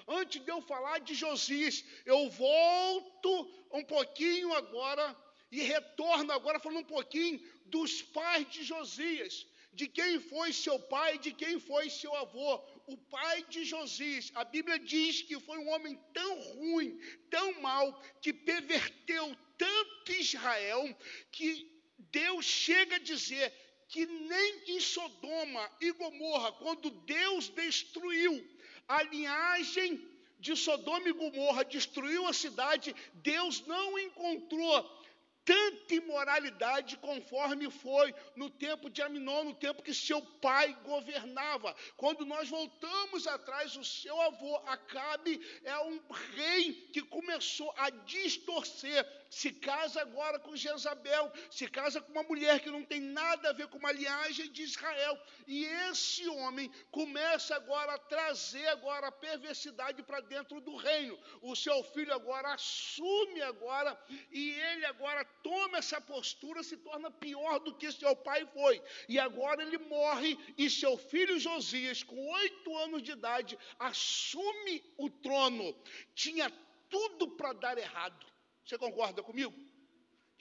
antes 0.07 0.43
de 0.43 0.49
eu 0.49 0.59
falar 0.63 0.97
de 1.01 1.13
Josias, 1.13 1.85
eu 2.03 2.31
volto 2.31 3.51
um 3.71 3.83
pouquinho 3.83 4.51
agora 4.55 5.15
e 5.51 5.61
retorno 5.61 6.31
agora 6.31 6.59
falando 6.59 6.79
um 6.79 6.93
pouquinho 6.95 7.39
dos 7.67 8.01
pais 8.01 8.49
de 8.49 8.63
Josias, 8.63 9.45
de 9.71 9.87
quem 9.87 10.19
foi 10.19 10.51
seu 10.51 10.79
pai, 10.79 11.19
de 11.19 11.31
quem 11.31 11.59
foi 11.59 11.91
seu 11.91 12.15
avô. 12.15 12.55
O 12.87 12.97
pai 12.97 13.45
de 13.49 13.65
Josias, 13.65 14.31
a 14.33 14.43
Bíblia 14.43 14.79
diz 14.79 15.21
que 15.21 15.39
foi 15.39 15.59
um 15.59 15.69
homem 15.69 15.95
tão 16.11 16.41
ruim, 16.55 16.99
tão 17.29 17.61
mau, 17.61 18.01
que 18.19 18.33
perverteu 18.33 19.37
tanto 19.59 20.11
Israel, 20.11 20.97
que 21.31 21.71
Deus 22.11 22.45
chega 22.45 22.95
a 22.95 22.99
dizer 22.99 23.51
que 23.87 24.05
nem 24.05 24.75
em 24.75 24.79
Sodoma 24.79 25.71
e 25.79 25.91
Gomorra, 25.91 26.51
quando 26.53 26.89
Deus 26.89 27.49
destruiu 27.49 28.43
a 28.87 29.03
linhagem 29.03 30.09
de 30.39 30.55
Sodoma 30.55 31.07
e 31.07 31.13
Gomorra, 31.13 31.63
destruiu 31.63 32.27
a 32.27 32.33
cidade, 32.33 32.95
Deus 33.13 33.65
não 33.65 33.97
encontrou 33.97 35.02
tanta 35.45 35.95
imoralidade 35.95 36.97
conforme 36.97 37.69
foi 37.69 38.13
no 38.35 38.49
tempo 38.49 38.89
de 38.89 39.01
Aminon, 39.01 39.43
no 39.45 39.53
tempo 39.53 39.83
que 39.83 39.93
seu 39.93 40.21
pai 40.21 40.73
governava. 40.83 41.75
Quando 41.97 42.25
nós 42.25 42.49
voltamos 42.49 43.27
atrás, 43.27 43.75
o 43.75 43.83
seu 43.83 44.19
avô 44.21 44.55
Acabe 44.67 45.39
é 45.63 45.77
um 45.79 45.99
rei 46.35 46.73
que 46.93 47.01
começou 47.01 47.73
a 47.77 47.89
distorcer 47.89 49.05
se 49.33 49.51
casa 49.51 49.99
agora 49.99 50.37
com 50.37 50.55
Jezabel, 50.55 51.31
se 51.49 51.67
casa 51.67 51.99
com 51.99 52.11
uma 52.11 52.21
mulher 52.21 52.59
que 52.59 52.69
não 52.69 52.83
tem 52.83 53.01
nada 53.01 53.49
a 53.49 53.53
ver 53.53 53.67
com 53.67 53.79
uma 53.79 53.91
linhagem 53.91 54.51
de 54.51 54.61
Israel. 54.61 55.19
E 55.47 55.65
esse 55.65 56.27
homem 56.29 56.71
começa 56.91 57.55
agora 57.55 57.95
a 57.95 57.97
trazer 57.97 58.67
agora 58.67 59.07
a 59.07 59.11
perversidade 59.11 60.03
para 60.03 60.21
dentro 60.21 60.61
do 60.61 60.75
reino. 60.75 61.19
O 61.41 61.55
seu 61.55 61.83
filho 61.83 62.13
agora 62.13 62.53
assume 62.53 63.41
agora 63.41 63.99
e 64.31 64.51
ele 64.51 64.85
agora 64.85 65.25
toma 65.41 65.77
essa 65.77 65.99
postura, 65.99 66.61
se 66.63 66.77
torna 66.77 67.09
pior 67.09 67.59
do 67.59 67.73
que 67.73 67.91
seu 67.91 68.15
pai 68.15 68.45
foi. 68.53 68.81
E 69.09 69.19
agora 69.19 69.63
ele 69.63 69.77
morre 69.77 70.37
e 70.57 70.69
seu 70.69 70.97
filho 70.97 71.39
Josias, 71.39 72.03
com 72.03 72.15
oito 72.15 72.77
anos 72.77 73.01
de 73.01 73.11
idade, 73.11 73.57
assume 73.79 74.83
o 74.97 75.09
trono. 75.09 75.75
Tinha 76.13 76.51
tudo 76.89 77.29
para 77.31 77.53
dar 77.53 77.77
errado 77.77 78.33
você 78.65 78.77
concorda 78.77 79.21
comigo? 79.21 79.53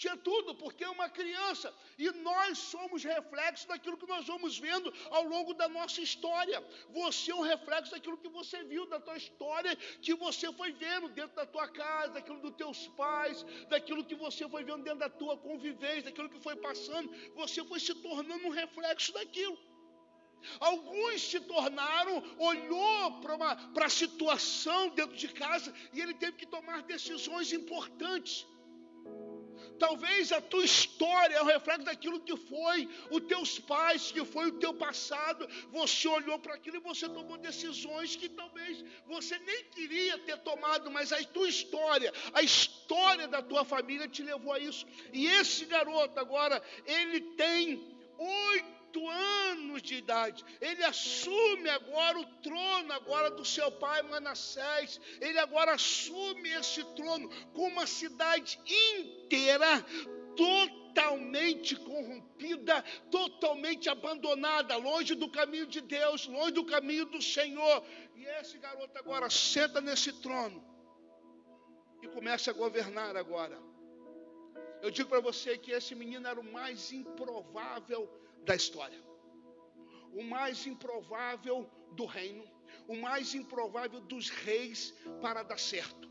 Tinha 0.03 0.16
tudo, 0.16 0.53
porque 0.61 0.82
é 0.82 0.90
uma 0.90 1.09
criança. 1.09 1.72
E 1.96 2.11
nós 2.28 2.59
somos 2.59 3.05
reflexos 3.05 3.66
daquilo 3.66 3.96
que 4.00 4.09
nós 4.12 4.26
vamos 4.26 4.59
vendo 4.59 4.92
ao 5.16 5.22
longo 5.32 5.53
da 5.55 5.68
nossa 5.68 6.00
história. 6.07 6.59
Você 7.00 7.30
é 7.30 7.36
um 7.36 7.48
reflexo 7.53 7.92
daquilo 7.92 8.18
que 8.22 8.28
você 8.28 8.64
viu 8.64 8.84
da 8.92 8.98
tua 8.98 9.16
história, 9.16 9.76
que 10.05 10.12
você 10.24 10.53
foi 10.61 10.72
vendo 10.72 11.09
dentro 11.18 11.36
da 11.36 11.46
tua 11.46 11.68
casa, 11.68 12.14
daquilo 12.14 12.40
dos 12.40 12.57
teus 12.62 12.80
pais, 13.03 13.44
daquilo 13.68 14.05
que 14.05 14.16
você 14.16 14.48
foi 14.48 14.64
vendo 14.64 14.82
dentro 14.82 14.98
da 14.98 15.09
tua 15.09 15.36
convivência, 15.36 16.09
daquilo 16.11 16.32
que 16.34 16.40
foi 16.40 16.57
passando. 16.57 17.09
Você 17.36 17.62
foi 17.64 17.78
se 17.78 17.94
tornando 17.94 18.44
um 18.48 18.57
reflexo 18.62 19.12
daquilo. 19.12 19.57
Alguns 20.59 21.22
se 21.30 21.38
tornaram, 21.38 22.16
olhou 22.38 23.20
para 23.20 23.86
a 23.86 23.88
situação 23.88 24.88
dentro 24.88 25.16
de 25.16 25.28
casa 25.28 25.72
e 25.92 26.00
ele 26.00 26.14
teve 26.14 26.38
que 26.38 26.46
tomar 26.57 26.82
decisões 26.82 27.53
importantes. 27.53 28.44
Talvez 29.83 30.30
a 30.30 30.41
tua 30.41 30.64
história 30.64 31.35
é 31.35 31.43
o 31.43 31.45
reflexo 31.45 31.87
daquilo 31.87 32.20
que 32.20 32.37
foi 32.37 32.89
os 33.11 33.22
teus 33.22 33.59
pais, 33.59 34.12
que 34.12 34.24
foi 34.24 34.47
o 34.47 34.59
teu 34.61 34.72
passado. 34.72 35.49
Você 35.72 36.07
olhou 36.07 36.39
para 36.39 36.55
aquilo 36.55 36.76
e 36.76 36.80
você 36.80 37.09
tomou 37.09 37.37
decisões 37.37 38.14
que 38.14 38.28
talvez 38.28 38.85
você 39.09 39.37
nem 39.41 39.64
queria 39.64 40.18
ter 40.18 40.39
tomado, 40.39 40.89
mas 40.89 41.11
a 41.11 41.20
tua 41.24 41.49
história, 41.49 42.12
a 42.33 42.43
história 42.43 43.26
da 43.26 43.43
tua 43.43 43.64
família 43.64 44.07
te 44.07 44.22
levou 44.22 44.53
a 44.53 44.61
isso. 44.61 44.87
E 45.12 45.26
esse 45.26 45.64
garoto 45.64 46.16
agora, 46.20 46.62
ele 46.87 47.20
tem 47.43 47.93
oito 48.18 48.82
oito 48.93 49.09
anos 49.09 49.82
de 49.82 49.97
idade. 49.97 50.45
Ele 50.61 50.84
assume 50.84 51.68
agora 51.70 52.18
o 52.20 52.26
trono 52.43 52.93
agora 52.93 53.30
do 53.30 53.45
seu 53.45 53.70
pai 53.72 54.03
Manassés. 54.03 55.01
Ele 55.20 55.38
agora 55.38 55.72
assume 55.72 56.51
esse 56.51 56.84
trono 56.95 57.28
com 57.53 57.68
uma 57.68 57.86
cidade 57.86 58.59
inteira 58.66 59.84
totalmente 60.36 61.76
corrompida, 61.76 62.82
totalmente 63.11 63.88
abandonada, 63.88 64.76
longe 64.76 65.14
do 65.14 65.30
caminho 65.30 65.66
de 65.66 65.80
Deus, 65.80 66.26
longe 66.26 66.53
do 66.53 66.64
caminho 66.64 67.07
do 67.07 67.22
Senhor. 67.22 67.84
E 68.14 68.24
esse 68.40 68.59
garoto 68.59 68.99
agora 68.99 69.28
senta 69.30 69.80
nesse 69.80 70.12
trono 70.20 70.62
e 72.03 72.09
começa 72.09 72.51
a 72.51 72.55
governar 72.55 73.16
agora. 73.16 73.59
Eu 74.82 74.90
digo 74.90 75.09
para 75.09 75.20
você 75.20 75.57
que 75.57 75.70
esse 75.70 75.95
menino 75.95 76.26
era 76.26 76.40
o 76.40 76.53
mais 76.53 76.93
improvável 76.93 78.21
da 78.45 78.55
história. 78.55 79.01
O 80.12 80.22
mais 80.22 80.66
improvável 80.66 81.68
do 81.93 82.05
reino, 82.05 82.45
o 82.86 82.97
mais 82.97 83.34
improvável 83.34 84.01
dos 84.01 84.28
reis 84.28 84.95
para 85.20 85.43
dar 85.43 85.59
certo. 85.59 86.11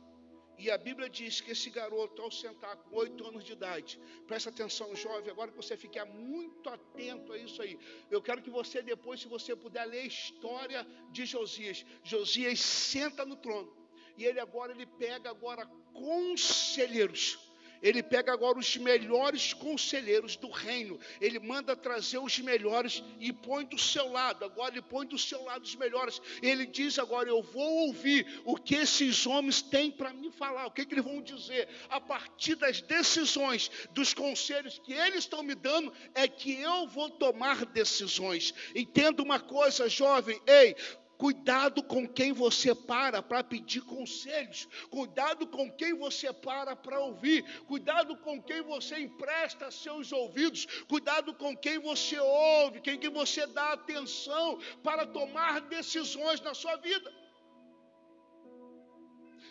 E 0.58 0.70
a 0.70 0.78
Bíblia 0.78 1.10
diz 1.10 1.42
que 1.42 1.52
esse 1.52 1.72
garoto, 1.72 2.22
ao 2.22 2.30
sentar 2.30 2.76
com 2.78 2.96
oito 2.98 3.26
anos 3.26 3.44
de 3.44 3.54
idade, 3.54 4.00
presta 4.28 4.52
atenção, 4.52 4.96
jovem, 4.96 5.32
agora 5.32 5.50
que 5.50 5.58
você 5.58 5.76
ficar 5.76 6.06
muito 6.06 6.70
atento 6.70 7.34
a 7.34 7.38
isso 7.38 7.64
aí. 7.64 7.80
Eu 8.12 8.22
quero 8.22 8.44
que 8.44 8.50
você, 8.50 8.82
depois, 8.84 9.20
se 9.20 9.28
você 9.28 9.56
puder, 9.56 9.86
ler 9.86 10.02
a 10.02 10.06
história 10.06 10.88
de 11.10 11.26
Josias. 11.26 11.84
Josias 12.04 12.60
senta 12.60 13.26
no 13.26 13.36
trono. 13.36 13.76
E 14.16 14.24
ele 14.24 14.40
agora, 14.40 14.72
ele 14.72 14.86
pega 14.86 15.32
agora 15.32 15.66
conselheiros 15.94 17.51
ele 17.82 18.04
pega 18.04 18.32
agora 18.32 18.60
os 18.60 18.78
melhores 18.78 19.54
conselheiros 19.54 20.36
do 20.36 20.50
reino, 20.50 21.00
ele 21.20 21.40
manda 21.40 21.76
trazer 21.76 22.20
os 22.20 22.38
melhores 22.40 23.04
e 23.20 23.34
põe 23.34 23.66
do 23.66 23.78
seu 23.78 24.12
lado. 24.12 24.46
Agora 24.46 24.74
ele 24.74 24.82
põe 24.82 25.06
do 25.06 25.18
seu 25.18 25.44
lado 25.44 25.64
os 25.64 25.76
melhores. 25.76 26.22
Ele 26.42 26.66
diz 26.66 27.00
agora: 27.00 27.30
Eu 27.30 27.42
vou 27.42 27.88
ouvir 27.88 28.42
o 28.46 28.56
que 28.56 28.76
esses 28.76 29.26
homens 29.26 29.62
têm 29.62 29.90
para 29.90 30.14
me 30.14 30.32
falar, 30.32 30.68
o 30.68 30.72
que, 30.72 30.86
que 30.86 30.94
eles 30.94 31.06
vão 31.06 31.22
dizer. 31.22 31.68
A 31.90 32.00
partir 32.00 32.56
das 32.56 32.82
decisões, 32.82 33.72
dos 33.92 34.14
conselhos 34.14 34.80
que 34.80 34.94
eles 34.94 35.20
estão 35.20 35.42
me 35.42 35.56
dando, 35.56 35.92
é 36.14 36.28
que 36.28 36.54
eu 36.54 36.88
vou 36.88 37.10
tomar 37.10 37.66
decisões. 37.66 38.54
Entenda 38.76 39.24
uma 39.24 39.40
coisa, 39.40 39.90
jovem, 39.90 40.40
ei, 40.46 40.76
Cuidado 41.22 41.84
com 41.84 42.08
quem 42.08 42.34
você 42.34 42.74
para 42.74 43.22
para 43.22 43.44
pedir 43.44 43.82
conselhos. 43.82 44.68
Cuidado 44.90 45.46
com 45.46 45.70
quem 45.72 45.94
você 45.94 46.34
para 46.34 46.76
para 46.76 47.00
ouvir. 47.00 47.44
Cuidado 47.68 48.18
com 48.18 48.42
quem 48.42 48.64
você 48.64 48.98
empresta 48.98 49.70
seus 49.70 50.12
ouvidos. 50.12 50.66
Cuidado 50.88 51.32
com 51.36 51.56
quem 51.56 51.78
você 51.78 52.18
ouve, 52.20 52.82
quem 52.82 52.98
que 52.98 53.08
você 53.08 53.46
dá 53.46 53.74
atenção 53.74 54.60
para 54.82 55.06
tomar 55.06 55.62
decisões 55.62 56.42
na 56.42 56.56
sua 56.56 56.76
vida. 56.78 57.14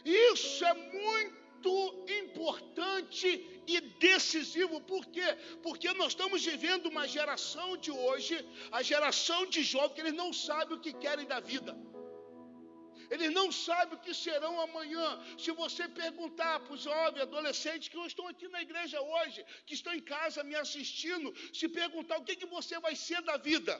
Isso 0.04 0.64
é 0.64 0.74
muito 0.74 1.39
muito 1.60 2.10
importante 2.22 3.28
e 3.66 3.80
decisivo. 3.80 4.80
Por 4.80 5.06
quê? 5.06 5.28
Porque 5.62 5.92
nós 5.94 6.12
estamos 6.12 6.44
vivendo 6.44 6.86
uma 6.86 7.06
geração 7.06 7.76
de 7.76 7.90
hoje, 7.90 8.34
a 8.72 8.82
geração 8.82 9.46
de 9.46 9.62
jovens, 9.62 9.94
que 9.94 10.00
eles 10.00 10.14
não 10.14 10.32
sabem 10.32 10.76
o 10.76 10.80
que 10.80 10.92
querem 10.92 11.26
da 11.26 11.40
vida. 11.40 11.76
Eles 13.10 13.30
não 13.32 13.50
sabem 13.50 13.98
o 13.98 14.00
que 14.00 14.14
serão 14.14 14.60
amanhã. 14.60 15.06
Se 15.36 15.50
você 15.50 15.88
perguntar 15.88 16.60
para 16.60 16.74
os 16.74 16.82
jovens, 16.82 17.22
adolescentes 17.22 17.88
que 17.88 17.98
estão 18.06 18.26
aqui 18.28 18.46
na 18.48 18.62
igreja 18.62 19.00
hoje, 19.00 19.44
que 19.66 19.74
estão 19.74 19.92
em 19.92 20.00
casa 20.00 20.44
me 20.44 20.54
assistindo, 20.54 21.34
se 21.52 21.68
perguntar 21.68 22.18
o 22.18 22.24
que, 22.24 22.36
que 22.36 22.46
você 22.46 22.78
vai 22.78 22.94
ser 22.94 23.20
da 23.22 23.36
vida, 23.36 23.74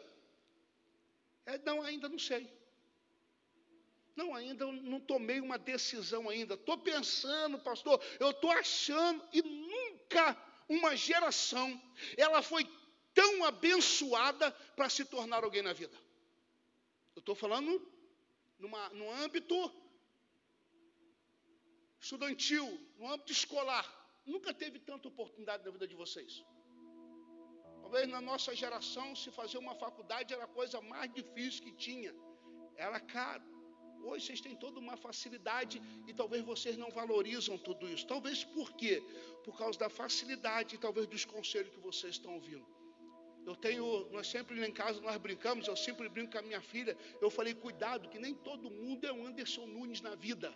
é, 1.46 1.58
não, 1.58 1.80
ainda 1.82 2.08
não 2.08 2.18
sei. 2.18 2.59
Não, 4.20 4.34
ainda 4.34 4.66
não 4.92 5.00
tomei 5.00 5.40
uma 5.40 5.58
decisão 5.58 6.28
ainda. 6.28 6.52
Estou 6.54 6.76
pensando, 6.76 7.58
pastor, 7.58 7.98
eu 8.18 8.30
estou 8.32 8.50
achando, 8.50 9.20
e 9.32 9.40
nunca 9.40 10.24
uma 10.68 10.94
geração 10.94 11.68
ela 12.18 12.42
foi 12.42 12.62
tão 13.14 13.44
abençoada 13.44 14.50
para 14.76 14.90
se 14.90 15.06
tornar 15.06 15.42
alguém 15.42 15.62
na 15.62 15.72
vida. 15.72 15.96
Eu 17.16 17.20
estou 17.20 17.34
falando 17.34 17.72
numa, 18.58 18.90
no 18.90 19.10
âmbito 19.10 19.56
estudantil, 21.98 22.66
no 22.98 23.10
âmbito 23.12 23.32
escolar. 23.32 23.86
Nunca 24.26 24.52
teve 24.52 24.78
tanta 24.78 25.08
oportunidade 25.08 25.64
na 25.64 25.70
vida 25.70 25.88
de 25.88 25.94
vocês. 25.94 26.44
Talvez 27.80 28.06
na 28.06 28.20
nossa 28.20 28.54
geração, 28.54 29.16
se 29.16 29.30
fazer 29.30 29.56
uma 29.56 29.74
faculdade 29.74 30.34
era 30.34 30.44
a 30.44 30.54
coisa 30.58 30.78
mais 30.82 31.10
difícil 31.10 31.64
que 31.64 31.72
tinha. 31.72 32.14
Era 32.76 33.00
caro. 33.00 33.59
Hoje 34.02 34.26
vocês 34.26 34.40
têm 34.40 34.56
toda 34.56 34.80
uma 34.80 34.96
facilidade 34.96 35.80
e 36.06 36.12
talvez 36.12 36.44
vocês 36.44 36.76
não 36.76 36.90
valorizam 36.90 37.56
tudo 37.58 37.88
isso. 37.88 38.06
Talvez 38.06 38.44
por 38.44 38.72
quê? 38.72 39.02
Por 39.44 39.56
causa 39.56 39.78
da 39.78 39.88
facilidade 39.88 40.74
e 40.74 40.78
talvez 40.78 41.06
dos 41.06 41.24
conselhos 41.24 41.70
que 41.70 41.80
vocês 41.80 42.14
estão 42.14 42.34
ouvindo. 42.34 42.66
Eu 43.46 43.56
tenho, 43.56 44.08
nós 44.10 44.26
sempre 44.26 44.64
em 44.64 44.72
casa 44.72 45.00
nós 45.00 45.16
brincamos, 45.16 45.66
eu 45.66 45.76
sempre 45.76 46.08
brinco 46.08 46.32
com 46.32 46.38
a 46.38 46.42
minha 46.42 46.60
filha. 46.60 46.96
Eu 47.20 47.30
falei, 47.30 47.54
cuidado, 47.54 48.08
que 48.08 48.18
nem 48.18 48.34
todo 48.34 48.70
mundo 48.70 49.06
é 49.06 49.12
o 49.12 49.26
Anderson 49.26 49.66
Nunes 49.66 50.00
na 50.00 50.14
vida. 50.14 50.54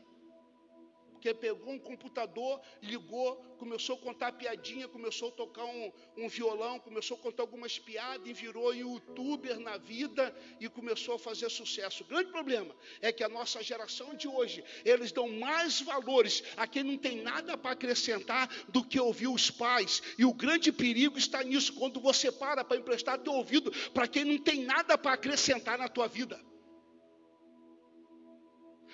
Porque 1.25 1.33
pegou 1.33 1.73
um 1.73 1.79
computador, 1.79 2.61
ligou, 2.83 3.37
começou 3.57 3.97
a 3.97 3.99
contar 3.99 4.33
piadinha, 4.33 4.87
começou 4.87 5.31
a 5.31 5.33
tocar 5.33 5.65
um, 5.65 5.91
um 6.19 6.29
violão, 6.29 6.79
começou 6.79 7.17
a 7.17 7.21
contar 7.21 7.45
algumas 7.45 7.79
piadas 7.79 8.29
e 8.29 8.35
virou 8.35 8.75
youtuber 8.75 9.59
na 9.59 9.79
vida 9.79 10.37
e 10.61 10.69
começou 10.69 11.15
a 11.15 11.19
fazer 11.19 11.51
sucesso. 11.51 12.03
O 12.03 12.07
grande 12.07 12.31
problema 12.31 12.77
é 13.01 13.11
que 13.11 13.25
a 13.25 13.29
nossa 13.29 13.63
geração 13.63 14.15
de 14.15 14.29
hoje, 14.29 14.63
eles 14.85 15.13
dão 15.13 15.27
mais 15.27 15.81
valores 15.81 16.43
a 16.59 16.67
quem 16.67 16.83
não 16.83 16.99
tem 16.99 17.23
nada 17.23 17.57
para 17.57 17.71
acrescentar 17.71 18.47
do 18.69 18.85
que 18.85 19.01
ouvir 19.01 19.29
os 19.29 19.51
pais. 19.51 20.03
E 20.19 20.27
o 20.27 20.35
grande 20.35 20.71
perigo 20.71 21.17
está 21.17 21.43
nisso, 21.43 21.73
quando 21.73 22.01
você 22.01 22.31
para 22.31 22.63
para 22.63 22.77
emprestar 22.77 23.19
teu 23.19 23.33
ouvido 23.33 23.73
para 23.95 24.07
quem 24.07 24.27
não 24.27 24.37
tem 24.37 24.63
nada 24.63 24.99
para 24.99 25.15
acrescentar 25.15 25.79
na 25.79 25.89
tua 25.89 26.07
vida. 26.07 26.39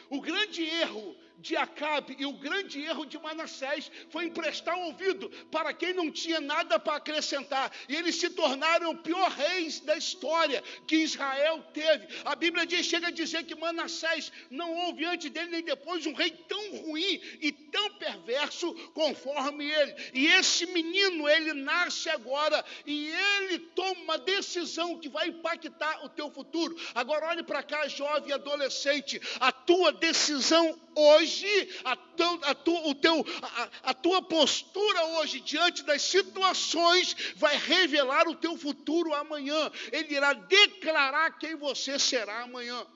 O 0.08 0.20
grande 0.20 0.64
erro 0.64 1.16
de 1.40 1.56
Acabe 1.56 2.16
e 2.18 2.26
o 2.26 2.32
grande 2.34 2.80
erro 2.82 3.06
de 3.06 3.18
Manassés 3.18 3.90
foi 4.10 4.26
emprestar 4.26 4.76
ouvido 4.78 5.28
para 5.50 5.72
quem 5.72 5.92
não 5.92 6.10
tinha 6.10 6.40
nada 6.40 6.78
para 6.78 6.96
acrescentar. 6.96 7.72
E 7.88 7.96
eles 7.96 8.16
se 8.16 8.30
tornaram 8.30 8.90
o 8.90 8.98
pior 8.98 9.30
reis 9.30 9.80
da 9.80 9.96
história 9.96 10.62
que 10.86 10.96
Israel 10.96 11.64
teve. 11.72 12.06
A 12.24 12.34
Bíblia 12.34 12.66
diz, 12.66 12.86
chega 12.86 13.08
a 13.08 13.10
dizer 13.10 13.44
que 13.44 13.54
Manassés 13.54 14.30
não 14.50 14.72
houve 14.74 15.04
antes 15.04 15.30
dele 15.30 15.50
nem 15.50 15.62
depois 15.62 16.06
um 16.06 16.12
rei 16.12 16.30
tão 16.30 16.76
ruim 16.76 17.20
e 17.40 17.52
tão 17.52 17.90
perverso 17.94 18.72
conforme 18.92 19.64
ele. 19.70 19.94
E 20.12 20.26
esse 20.26 20.66
menino, 20.66 21.28
ele 21.28 21.54
nasce 21.54 22.08
agora 22.10 22.64
e 22.86 23.08
ele 23.08 23.58
toma 23.74 24.00
uma 24.00 24.18
decisão 24.18 24.98
que 24.98 25.08
vai 25.08 25.28
impactar 25.28 26.04
o 26.04 26.08
teu 26.08 26.30
futuro. 26.30 26.76
Agora 26.94 27.26
olhe 27.28 27.42
para 27.42 27.62
cá, 27.62 27.86
jovem 27.88 28.32
adolescente, 28.32 29.20
a 29.38 29.50
tua 29.52 29.92
decisão 29.92 30.78
hoje, 30.96 31.68
a, 31.84 31.96
teu, 31.96 32.40
a, 32.42 32.54
tu, 32.54 32.74
o 32.88 32.94
teu, 32.94 33.24
a, 33.42 33.70
a 33.90 33.94
tua 33.94 34.22
postura 34.22 35.04
hoje 35.18 35.40
diante 35.40 35.82
das 35.84 36.02
situações 36.02 37.16
vai 37.36 37.56
revelar 37.56 38.28
o 38.28 38.36
teu 38.36 38.56
futuro 38.56 39.14
amanhã. 39.14 39.70
Ele 39.92 40.14
irá 40.14 40.32
declarar 40.32 41.38
quem 41.38 41.54
você 41.54 41.98
será 41.98 42.42
amanhã. 42.42 42.86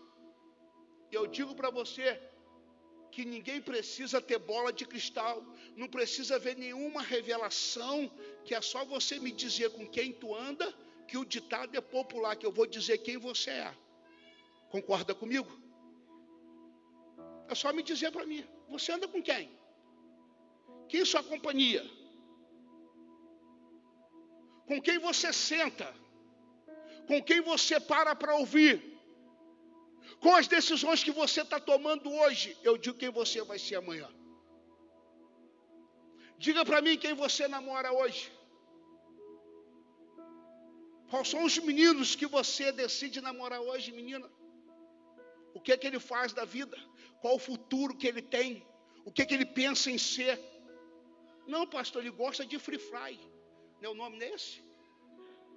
E 1.10 1.14
eu 1.14 1.26
digo 1.26 1.54
para 1.54 1.70
você 1.70 2.20
que 3.10 3.24
ninguém 3.24 3.60
precisa 3.60 4.20
ter 4.20 4.38
bola 4.38 4.72
de 4.72 4.84
cristal, 4.84 5.44
não 5.76 5.86
precisa 5.86 6.36
ver 6.36 6.56
nenhuma 6.56 7.00
revelação, 7.00 8.10
que 8.44 8.54
é 8.54 8.60
só 8.60 8.84
você 8.84 9.20
me 9.20 9.30
dizer 9.30 9.70
com 9.70 9.86
quem 9.88 10.12
tu 10.12 10.34
anda, 10.34 10.74
que 11.06 11.16
o 11.16 11.24
ditado 11.24 11.76
é 11.76 11.80
popular, 11.80 12.34
que 12.34 12.44
eu 12.44 12.50
vou 12.50 12.66
dizer 12.66 12.98
quem 12.98 13.16
você 13.16 13.50
é. 13.50 13.74
Concorda 14.68 15.14
comigo? 15.14 15.63
É 17.48 17.54
só 17.54 17.72
me 17.72 17.82
dizer 17.82 18.10
para 18.12 18.26
mim: 18.26 18.44
você 18.68 18.92
anda 18.92 19.08
com 19.08 19.22
quem? 19.22 19.50
Quem 20.88 21.04
sua 21.04 21.22
companhia? 21.22 21.84
Com 24.66 24.80
quem 24.80 24.98
você 24.98 25.32
senta? 25.32 25.88
Com 27.06 27.22
quem 27.22 27.40
você 27.40 27.78
para 27.78 28.14
para 28.14 28.34
ouvir? 28.36 28.74
Com 30.20 30.34
as 30.34 30.46
decisões 30.46 31.02
que 31.04 31.10
você 31.10 31.42
está 31.42 31.58
tomando 31.60 32.10
hoje, 32.10 32.56
eu 32.62 32.76
digo 32.78 32.98
quem 32.98 33.10
você 33.10 33.42
vai 33.42 33.58
ser 33.58 33.76
amanhã. 33.76 34.08
Diga 36.38 36.64
para 36.64 36.80
mim 36.80 36.96
quem 36.98 37.14
você 37.14 37.46
namora 37.46 37.92
hoje. 37.92 38.32
Quais 41.10 41.28
são 41.28 41.44
os 41.44 41.58
meninos 41.58 42.16
que 42.16 42.26
você 42.26 42.72
decide 42.72 43.20
namorar 43.20 43.60
hoje, 43.60 43.92
menina? 43.92 44.28
O 45.54 45.60
que 45.60 45.72
é 45.72 45.76
que 45.76 45.86
ele 45.86 46.00
faz 46.00 46.32
da 46.32 46.44
vida? 46.44 46.76
Qual 47.24 47.36
o 47.36 47.38
futuro 47.38 47.96
que 47.96 48.06
ele 48.06 48.20
tem? 48.20 48.62
O 49.02 49.10
que 49.10 49.22
é 49.22 49.24
que 49.24 49.32
ele 49.32 49.46
pensa 49.46 49.90
em 49.90 49.96
ser? 49.96 50.38
Não, 51.46 51.66
pastor, 51.66 52.02
ele 52.02 52.10
gosta 52.10 52.44
de 52.44 52.58
free 52.58 52.78
fly. 52.78 53.18
Não 53.80 53.88
é 53.88 53.92
o 53.92 53.94
nome 53.94 54.18
desse? 54.18 54.62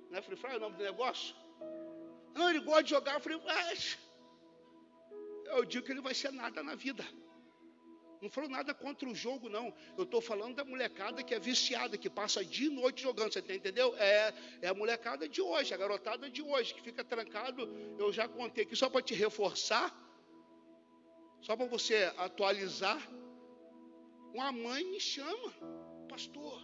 Não 0.10 0.18
é 0.18 0.22
free 0.22 0.38
fly 0.38 0.56
o 0.56 0.62
nome 0.62 0.78
do 0.78 0.84
negócio? 0.86 1.36
Não, 2.34 2.50
ele 2.50 2.62
gosta 2.62 2.84
de 2.84 2.92
jogar 2.92 3.20
free 3.20 3.38
fly. 3.38 3.98
Eu 5.48 5.66
digo 5.66 5.86
que 5.86 5.92
ele 5.92 6.00
vai 6.00 6.14
ser 6.14 6.32
nada 6.32 6.64
na 6.64 6.74
vida. 6.74 7.06
Não 8.22 8.30
falou 8.30 8.50
nada 8.50 8.74
contra 8.74 9.10
o 9.10 9.14
jogo, 9.14 9.50
não. 9.50 9.76
Eu 9.98 10.06
estou 10.06 10.22
falando 10.22 10.56
da 10.56 10.64
molecada 10.64 11.22
que 11.22 11.36
é 11.36 11.40
viciada, 11.40 11.98
que 11.98 12.10
passa 12.10 12.46
dia 12.46 12.68
e 12.68 12.74
noite 12.74 13.04
jogando. 13.04 13.34
Você 13.34 13.40
entendeu? 13.40 13.94
É, 13.98 14.34
é 14.62 14.68
a 14.70 14.74
molecada 14.74 15.28
de 15.28 15.42
hoje, 15.42 15.74
a 15.74 15.78
garotada 15.78 16.30
de 16.30 16.42
hoje, 16.42 16.74
que 16.74 16.82
fica 16.82 17.04
trancado. 17.04 17.68
Eu 18.00 18.14
já 18.14 18.26
contei 18.26 18.64
aqui 18.64 18.74
só 18.74 18.90
para 18.90 19.02
te 19.02 19.14
reforçar, 19.14 20.07
só 21.48 21.56
para 21.56 21.66
você 21.66 21.98
atualizar. 22.18 23.02
Uma 24.34 24.52
mãe 24.52 24.84
me 24.94 25.00
chama, 25.00 25.50
pastor, 26.10 26.56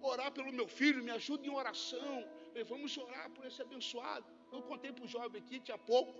orar 0.00 0.30
pelo 0.30 0.52
meu 0.52 0.68
filho, 0.68 1.02
me 1.02 1.10
ajuda 1.10 1.44
em 1.44 1.54
oração. 1.62 2.24
vamos 2.68 2.96
orar 2.96 3.28
por 3.34 3.44
esse 3.48 3.60
abençoado. 3.60 4.26
Eu 4.52 4.62
contei 4.62 4.92
para 4.92 5.04
o 5.04 5.08
jovem 5.08 5.42
aqui, 5.42 5.58
tinha 5.58 5.76
pouco. 5.76 6.14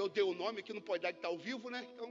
Eu 0.00 0.10
dei 0.10 0.22
o 0.22 0.34
nome 0.34 0.60
aqui, 0.60 0.74
não 0.74 0.82
pode 0.90 1.02
dar 1.04 1.12
que 1.14 1.20
está 1.20 1.28
ao 1.28 1.38
vivo, 1.38 1.70
né? 1.70 1.88
Então 1.94 2.08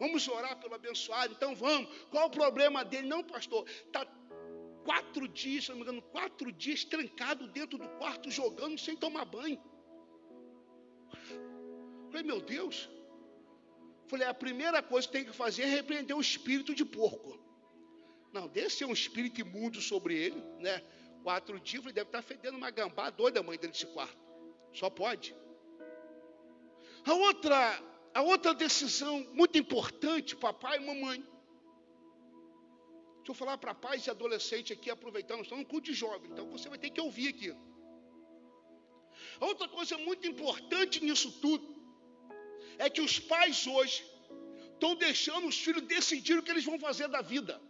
Vamos 0.00 0.26
orar 0.28 0.58
pelo 0.62 0.74
abençoado. 0.74 1.34
Então 1.34 1.54
vamos. 1.54 1.86
Qual 2.10 2.26
o 2.26 2.30
problema 2.30 2.82
dele? 2.90 3.06
Não, 3.06 3.22
pastor. 3.22 3.68
Está 3.68 4.06
quatro 4.88 5.28
dias, 5.28 5.64
se 5.64 5.70
não 5.70 5.76
me 5.76 5.82
engano, 5.82 6.00
quatro 6.16 6.50
dias 6.50 6.84
trancado 6.84 7.46
dentro 7.48 7.76
do 7.76 7.88
quarto, 8.00 8.30
jogando 8.30 8.78
sem 8.78 8.96
tomar 8.96 9.26
banho. 9.26 9.60
Falei, 12.10 12.26
meu 12.32 12.40
Deus. 12.40 12.95
Falei, 14.08 14.26
a 14.26 14.34
primeira 14.34 14.82
coisa 14.82 15.06
que 15.06 15.12
tem 15.12 15.24
que 15.24 15.32
fazer 15.32 15.62
é 15.62 15.66
repreender 15.66 16.16
o 16.16 16.20
espírito 16.20 16.74
de 16.74 16.84
porco. 16.84 17.38
Não, 18.32 18.46
desse 18.46 18.84
é 18.84 18.86
um 18.86 18.92
espírito 18.92 19.40
imundo 19.40 19.80
sobre 19.80 20.14
ele, 20.14 20.40
né? 20.58 20.82
Quatro 21.22 21.58
dias, 21.58 21.82
ele 21.84 21.92
deve 21.92 22.08
estar 22.08 22.22
fedendo 22.22 22.56
uma 22.56 22.70
gambá 22.70 23.10
doida, 23.10 23.42
mãe 23.42 23.58
dele 23.58 23.72
desse 23.72 23.86
quarto. 23.86 24.16
Só 24.72 24.88
pode. 24.88 25.34
A 27.04 27.14
outra 27.14 27.82
a 28.14 28.22
outra 28.22 28.54
decisão 28.54 29.26
muito 29.34 29.58
importante, 29.58 30.34
papai 30.34 30.78
e 30.78 30.86
mamãe. 30.86 31.20
Deixa 33.16 33.30
eu 33.30 33.34
falar 33.34 33.58
para 33.58 33.74
pais 33.74 34.06
e 34.06 34.10
adolescentes 34.10 34.74
aqui, 34.74 34.88
aproveitando, 34.88 35.42
estamos 35.42 35.64
no 35.64 35.68
culto 35.68 35.90
de 35.90 35.94
jovem, 35.94 36.30
então 36.30 36.48
você 36.48 36.68
vai 36.68 36.78
ter 36.78 36.88
que 36.88 37.00
ouvir 37.00 37.28
aqui. 37.28 37.50
A 39.40 39.44
outra 39.44 39.68
coisa 39.68 39.98
muito 39.98 40.26
importante 40.26 41.04
nisso 41.04 41.30
tudo 41.40 41.75
é 42.78 42.88
que 42.90 43.00
os 43.00 43.18
pais 43.18 43.66
hoje 43.66 44.04
estão 44.74 44.94
deixando 44.94 45.46
os 45.46 45.58
filhos 45.58 45.82
decidir 45.82 46.38
o 46.38 46.42
que 46.42 46.50
eles 46.50 46.64
vão 46.64 46.78
fazer 46.78 47.08
da 47.08 47.22
vida. 47.22 47.60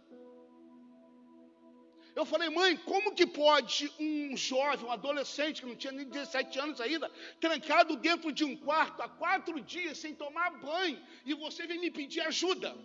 Eu 2.19 2.25
falei, 2.25 2.49
mãe, 2.49 2.75
como 2.77 3.13
que 3.13 3.27
pode 3.27 3.91
um 3.99 4.35
jovem, 4.35 4.85
um 4.87 4.91
adolescente 4.91 5.61
que 5.61 5.67
não 5.67 5.75
tinha 5.75 5.93
nem 5.93 6.07
17 6.09 6.59
anos 6.59 6.81
ainda, 6.81 7.11
trancado 7.39 7.95
dentro 7.95 8.31
de 8.31 8.43
um 8.43 8.55
quarto 8.57 9.03
há 9.03 9.07
quatro 9.07 9.61
dias 9.61 9.99
sem 9.99 10.15
tomar 10.15 10.49
banho, 10.59 10.99
e 11.23 11.33
você 11.35 11.67
vem 11.67 11.79
me 11.79 11.91
pedir 11.91 12.21
ajuda? 12.21 12.75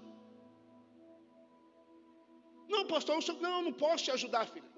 Não, 2.69 2.87
pastor, 2.87 3.17
eu 3.17 3.23
sou, 3.23 3.41
não, 3.41 3.57
eu 3.59 3.63
não 3.63 3.73
posso 3.73 4.05
te 4.05 4.11
ajudar, 4.11 4.47
filho. 4.47 4.71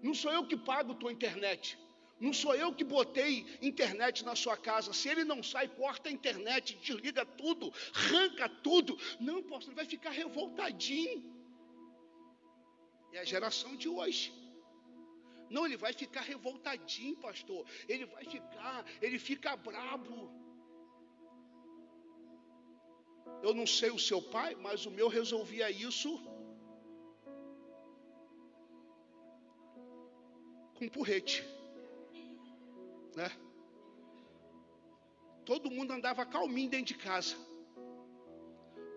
Não 0.00 0.14
sou 0.14 0.30
eu 0.32 0.46
que 0.46 0.56
pago 0.56 0.94
tua 0.94 1.12
internet. 1.12 1.76
Não 2.24 2.32
sou 2.32 2.54
eu 2.54 2.72
que 2.78 2.84
botei 2.84 3.44
internet 3.60 4.24
na 4.24 4.34
sua 4.42 4.56
casa. 4.56 4.92
Se 4.92 5.08
ele 5.12 5.24
não 5.24 5.42
sai, 5.42 5.66
corta 5.66 6.08
a 6.08 6.12
internet, 6.12 6.76
desliga 6.76 7.24
tudo, 7.26 7.72
arranca 7.92 8.48
tudo. 8.48 8.96
Não, 9.18 9.42
pastor, 9.42 9.70
ele 9.70 9.80
vai 9.80 9.86
ficar 9.94 10.10
revoltadinho. 10.10 11.20
É 13.12 13.18
a 13.18 13.24
geração 13.24 13.74
de 13.74 13.88
hoje. 13.88 14.32
Não, 15.50 15.66
ele 15.66 15.76
vai 15.76 15.92
ficar 15.92 16.20
revoltadinho, 16.20 17.16
pastor. 17.16 17.66
Ele 17.88 18.06
vai 18.06 18.24
ficar, 18.24 18.86
ele 19.02 19.18
fica 19.18 19.56
brabo. 19.56 20.30
Eu 23.42 23.52
não 23.52 23.66
sei 23.66 23.90
o 23.90 23.98
seu 23.98 24.22
pai, 24.22 24.54
mas 24.54 24.86
o 24.86 24.92
meu 24.92 25.08
resolvia 25.08 25.68
isso 25.72 26.12
com 30.76 30.88
porrete, 30.88 31.44
né? 33.16 33.30
Todo 35.44 35.70
mundo 35.70 35.92
andava 35.92 36.24
calminho 36.24 36.70
dentro 36.70 36.86
de 36.86 36.94
casa. 36.94 37.36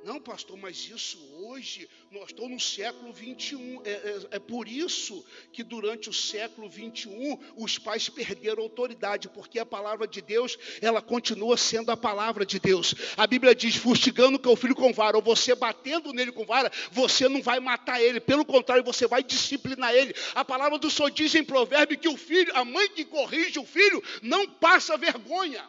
Não, 0.06 0.22
pastor, 0.22 0.56
mas 0.56 0.88
isso 0.88 1.18
hoje, 1.40 1.90
nós 2.12 2.26
estamos 2.28 2.52
no 2.52 2.60
século 2.60 3.12
21. 3.12 3.82
É, 3.84 3.90
é, 3.90 4.20
é, 4.34 4.40
por 4.40 4.68
isso 4.68 5.26
que 5.52 5.64
durante 5.64 6.12
o 6.12 6.14
século 6.14 6.70
21 6.70 7.40
os 7.58 7.80
pais 7.80 8.08
perderam 8.08 8.62
autoridade, 8.62 9.28
porque 9.28 9.58
a 9.58 9.66
palavra 9.66 10.08
de 10.08 10.22
Deus, 10.22 10.60
ela 10.80 11.02
continua 11.02 11.58
sendo 11.58 11.90
a 11.90 11.98
palavra 11.98 12.46
de 12.46 12.60
Deus. 12.60 12.94
A 13.18 13.26
Bíblia 13.26 13.56
diz: 13.56 13.78
fustigando 13.78 14.40
o 14.48 14.56
filho 14.56 14.76
com 14.76 14.94
vara, 14.94 15.18
ou 15.18 15.24
você 15.24 15.56
batendo 15.56 16.14
nele 16.14 16.32
com 16.32 16.46
vara, 16.46 16.72
você 16.92 17.28
não 17.28 17.42
vai 17.42 17.60
matar 17.60 18.00
ele, 18.00 18.20
pelo 18.20 18.46
contrário, 18.46 18.84
você 18.84 19.08
vai 19.08 19.24
disciplinar 19.24 19.92
ele. 19.92 20.14
A 20.36 20.46
palavra 20.46 20.78
do 20.78 20.92
Senhor 20.92 21.10
diz 21.10 21.34
em 21.34 21.44
provérbio 21.44 21.98
que 21.98 22.08
o 22.08 22.16
filho, 22.16 22.56
a 22.56 22.64
mãe 22.64 22.88
que 22.90 23.06
corrige 23.06 23.58
o 23.58 23.66
filho, 23.66 24.04
não 24.22 24.48
passa 24.48 24.96
vergonha. 24.98 25.68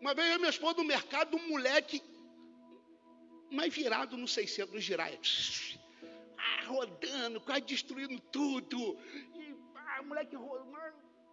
Uma 0.00 0.14
vez 0.14 0.30
eu 0.30 0.38
minha 0.38 0.50
esposa 0.50 0.76
no 0.76 0.84
mercado, 0.84 1.36
um 1.36 1.48
moleque 1.48 2.02
mas 3.50 3.72
virado 3.74 4.16
no 4.16 4.28
600, 4.28 4.74
no 4.74 4.80
giraia. 4.80 5.18
Ah, 6.36 6.66
rodando, 6.66 7.40
quase 7.40 7.62
destruindo 7.62 8.20
tudo. 8.20 8.98
E, 9.34 9.56
ah, 9.74 10.02
moleque 10.02 10.36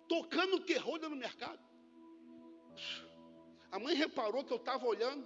tocando 0.07 0.59
terror 0.61 0.99
no 0.99 1.15
mercado. 1.15 1.59
A 3.71 3.79
mãe 3.79 3.95
reparou 3.95 4.43
que 4.43 4.53
eu 4.53 4.57
estava 4.57 4.85
olhando. 4.85 5.25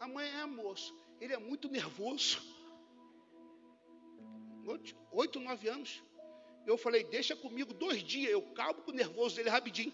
A 0.00 0.08
mãe 0.08 0.28
é 0.28 0.44
moço, 0.44 0.94
ele 1.20 1.32
é 1.32 1.38
muito 1.38 1.68
nervoso. 1.68 2.42
Oito, 5.12 5.40
nove 5.40 5.68
anos. 5.68 6.02
Eu 6.66 6.78
falei, 6.78 7.04
deixa 7.04 7.36
comigo 7.36 7.74
dois 7.74 8.02
dias, 8.02 8.32
eu 8.32 8.42
calmo 8.54 8.82
com 8.82 8.90
o 8.90 8.94
nervoso 8.94 9.36
dele 9.36 9.50
rapidinho. 9.50 9.92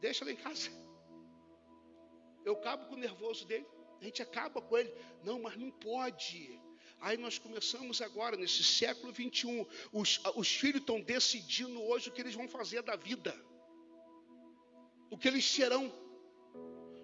Deixa 0.00 0.24
lá 0.24 0.32
em 0.32 0.36
casa. 0.36 0.70
Eu 2.44 2.54
acabo 2.54 2.86
com 2.86 2.94
o 2.94 2.98
nervoso 2.98 3.46
dele. 3.46 3.66
A 4.00 4.04
gente 4.04 4.22
acaba 4.22 4.60
com 4.62 4.76
ele. 4.78 4.92
Não, 5.22 5.40
mas 5.40 5.56
não 5.56 5.70
pode. 5.70 6.60
Aí 7.00 7.16
nós 7.16 7.38
começamos 7.38 8.00
agora, 8.00 8.36
nesse 8.36 8.62
século 8.64 9.12
21. 9.12 9.66
Os, 9.92 10.20
os 10.34 10.48
filhos 10.48 10.80
estão 10.80 11.00
decidindo 11.00 11.82
hoje 11.82 12.08
o 12.08 12.12
que 12.12 12.20
eles 12.20 12.34
vão 12.34 12.48
fazer 12.48 12.82
da 12.82 12.96
vida. 12.96 13.34
O 15.10 15.18
que 15.18 15.28
eles 15.28 15.44
serão. 15.44 15.92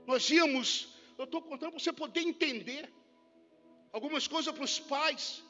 Nós 0.06 0.30
íamos, 0.30 0.94
eu 1.18 1.24
estou 1.24 1.42
contando 1.42 1.70
para 1.72 1.80
você 1.80 1.92
poder 1.92 2.20
entender 2.20 2.92
algumas 3.92 4.28
coisas 4.28 4.54
para 4.54 4.64
os 4.64 4.78
pais. 4.78 5.42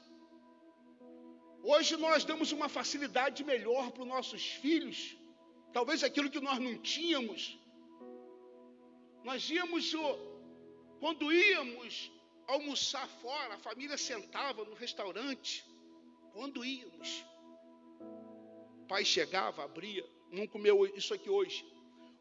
Hoje 1.62 1.97
nós 1.97 2.24
damos 2.24 2.53
uma 2.53 2.68
facilidade 2.68 3.42
melhor 3.44 3.90
para 3.90 4.03
os 4.03 4.09
nossos 4.09 4.47
filhos. 4.47 5.15
Talvez 5.77 6.03
aquilo 6.03 6.31
que 6.31 6.41
nós 6.41 6.59
não 6.59 6.79
tínhamos. 6.79 7.61
Nós 9.22 9.51
íamos, 9.51 9.93
quando 11.01 11.31
íamos 11.31 12.11
almoçar 12.47 13.07
fora, 13.20 13.57
a 13.57 13.59
família 13.59 13.99
sentava 13.99 14.64
no 14.64 14.72
restaurante. 14.72 15.66
Quando 16.33 16.64
íamos, 16.64 17.22
o 18.81 18.87
pai 18.89 19.05
chegava, 19.05 19.64
abria, 19.64 20.03
não 20.33 20.47
comeu 20.47 20.87
isso 20.97 21.12
aqui 21.12 21.29
hoje. 21.29 21.62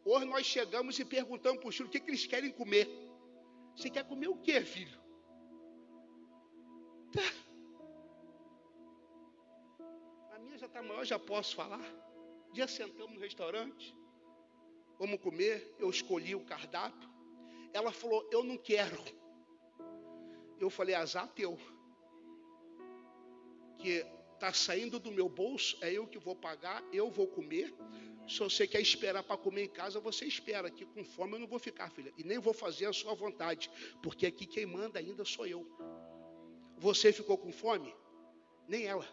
Hoje 0.04 0.26
nós 0.26 0.46
chegamos 0.46 1.00
e 1.00 1.06
perguntamos 1.06 1.62
para 1.62 1.70
o 1.70 1.72
filho 1.72 1.88
o 1.88 1.90
que, 1.90 2.02
que 2.02 2.12
eles 2.12 2.26
querem 2.26 2.52
comer. 2.52 2.90
Você 3.74 3.90
quer 3.90 4.04
comer 4.04 4.28
o 4.28 4.36
que, 4.36 4.60
filho? 4.66 5.00
A 10.36 10.40
minha 10.40 10.58
já 10.58 10.66
está 10.66 10.84
maior, 10.84 11.06
já 11.06 11.18
posso 11.18 11.56
falar. 11.56 11.80
Dia 12.56 12.70
sentamos 12.70 13.14
no 13.14 13.20
restaurante, 13.20 13.94
vamos 14.98 15.20
comer, 15.20 15.76
eu 15.78 15.90
escolhi 15.90 16.36
o 16.36 16.46
cardápio. 16.46 17.10
Ela 17.74 17.92
falou, 17.92 18.26
eu 18.32 18.46
não 18.46 18.58
quero. 18.58 18.98
Eu 20.58 20.70
falei, 20.70 20.96
azar 20.96 21.28
teu. 21.34 21.60
Que 23.78 24.06
está 24.36 24.54
saindo 24.54 25.02
do 25.02 25.12
meu 25.12 25.28
bolso, 25.28 25.78
é 25.82 25.92
eu 25.92 26.08
que 26.08 26.18
vou 26.18 26.34
pagar, 26.34 26.82
eu 26.94 27.12
vou 27.12 27.28
comer. 27.28 27.76
Se 28.26 28.40
você 28.40 28.66
quer 28.66 28.80
esperar 28.80 29.22
para 29.22 29.36
comer 29.36 29.66
em 29.66 29.70
casa, 29.70 30.00
você 30.00 30.24
espera. 30.24 30.72
Que 30.72 30.86
com 30.86 31.04
fome 31.04 31.34
eu 31.34 31.40
não 31.40 31.48
vou 31.48 31.60
ficar, 31.60 31.92
filha. 31.92 32.14
E 32.18 32.24
nem 32.24 32.40
vou 32.40 32.54
fazer 32.54 32.86
a 32.86 32.94
sua 32.94 33.14
vontade. 33.14 33.70
Porque 34.02 34.26
aqui 34.26 34.46
quem 34.46 34.66
manda 34.66 34.98
ainda 34.98 35.26
sou 35.26 35.46
eu. 35.46 35.68
Você 36.78 37.12
ficou 37.12 37.38
com 37.38 37.52
fome? 37.52 37.94
Nem 38.66 38.86
ela. 38.86 39.06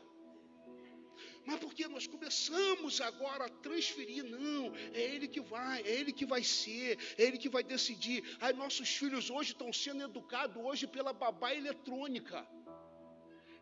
Mas 1.45 1.59
porque 1.59 1.89
nós 1.89 2.07
começamos 2.07 3.01
agora 3.01 3.47
a 3.47 3.49
transferir, 3.49 4.25
não, 4.25 4.75
é 4.95 5.01
ele 5.01 5.27
que 5.27 5.41
vai, 5.41 5.83
é 5.83 5.91
ele 5.91 6.13
que 6.13 6.25
vai 6.25 6.43
ser, 6.43 6.99
é 7.19 7.25
ele 7.25 7.39
que 7.39 7.49
vai 7.49 7.63
decidir. 7.63 8.23
Aí 8.41 8.53
nossos 8.53 8.89
filhos 8.89 9.31
hoje 9.31 9.53
estão 9.53 9.73
sendo 9.73 10.03
educados 10.03 10.63
hoje 10.63 10.87
pela 10.87 11.13
babá 11.13 11.55
eletrônica. 11.55 12.47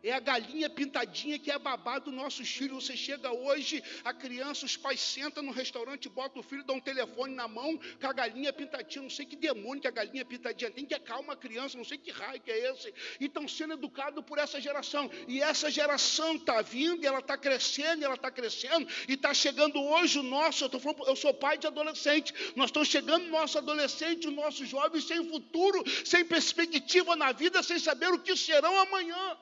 É 0.03 0.11
a 0.11 0.19
galinha 0.19 0.69
pintadinha 0.69 1.37
que 1.37 1.51
é 1.51 1.59
babá 1.59 1.99
dos 1.99 2.13
nossos 2.13 2.49
filhos. 2.49 2.85
Você 2.85 2.97
chega 2.97 3.31
hoje, 3.31 3.83
a 4.03 4.13
criança, 4.13 4.65
os 4.65 4.75
pais 4.75 4.99
sentam 4.99 5.43
no 5.43 5.51
restaurante, 5.51 6.09
botam 6.09 6.41
o 6.41 6.43
filho, 6.43 6.63
dão 6.63 6.77
um 6.77 6.79
telefone 6.79 7.35
na 7.35 7.47
mão 7.47 7.79
com 7.99 8.07
a 8.07 8.13
galinha 8.13 8.51
pintadinha. 8.51 9.03
Não 9.03 9.09
sei 9.09 9.25
que 9.25 9.35
demônio 9.35 9.81
que 9.81 9.87
a 9.87 9.91
galinha 9.91 10.25
pintadinha 10.25 10.71
tem, 10.71 10.85
que 10.85 10.95
acalma 10.95 11.33
a 11.33 11.35
criança, 11.35 11.77
não 11.77 11.85
sei 11.85 11.97
que 11.97 12.09
raio 12.09 12.41
que 12.41 12.49
é 12.49 12.71
esse. 12.71 12.93
E 13.19 13.25
estão 13.25 13.47
sendo 13.47 13.73
educados 13.73 14.23
por 14.25 14.39
essa 14.39 14.59
geração. 14.59 15.09
E 15.27 15.41
essa 15.41 15.69
geração 15.69 16.35
está 16.35 16.61
vindo, 16.61 17.05
ela 17.05 17.19
está 17.19 17.37
crescendo, 17.37 18.03
ela 18.03 18.15
está 18.15 18.31
crescendo. 18.31 18.87
E 19.07 19.13
está 19.13 19.33
chegando 19.33 19.79
hoje 19.79 20.17
o 20.17 20.23
nosso, 20.23 20.65
eu, 20.65 20.79
falando, 20.79 21.07
eu 21.07 21.15
sou 21.15 21.33
pai 21.33 21.59
de 21.59 21.67
adolescente. 21.67 22.33
Nós 22.55 22.69
estamos 22.69 22.87
chegando 22.87 23.27
nosso 23.27 23.57
adolescente, 23.57 24.27
os 24.27 24.33
nossos 24.33 24.67
jovens 24.67 25.05
sem 25.05 25.27
futuro, 25.29 25.83
sem 26.03 26.25
perspectiva 26.25 27.15
na 27.15 27.31
vida, 27.31 27.61
sem 27.61 27.77
saber 27.77 28.11
o 28.11 28.19
que 28.19 28.35
serão 28.35 28.75
amanhã. 28.79 29.37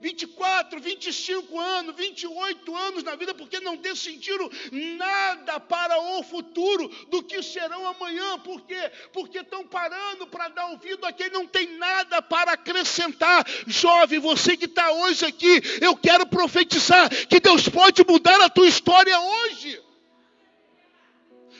24, 0.00 0.80
25 0.80 1.58
anos, 1.58 1.94
28 1.96 2.76
anos 2.76 3.02
na 3.02 3.16
vida, 3.16 3.34
porque 3.34 3.60
não 3.60 3.76
decidiram 3.76 4.50
nada 4.70 5.58
para 5.60 6.00
o 6.00 6.22
futuro 6.22 6.88
do 7.08 7.22
que 7.22 7.42
serão 7.42 7.86
amanhã. 7.86 8.38
Por 8.40 8.60
quê? 8.62 8.90
Porque 9.12 9.38
estão 9.38 9.66
parando 9.66 10.26
para 10.26 10.48
dar 10.48 10.66
ouvido 10.66 11.04
a 11.06 11.12
quem 11.12 11.30
não 11.30 11.46
tem 11.46 11.76
nada 11.78 12.20
para 12.22 12.52
acrescentar. 12.52 13.44
Jovem, 13.66 14.18
você 14.18 14.56
que 14.56 14.66
está 14.66 14.90
hoje 14.92 15.24
aqui, 15.24 15.62
eu 15.80 15.96
quero 15.96 16.26
profetizar 16.26 17.08
que 17.26 17.40
Deus 17.40 17.68
pode 17.68 18.04
mudar 18.06 18.40
a 18.40 18.50
tua 18.50 18.66
história 18.66 19.18
hoje 19.18 19.86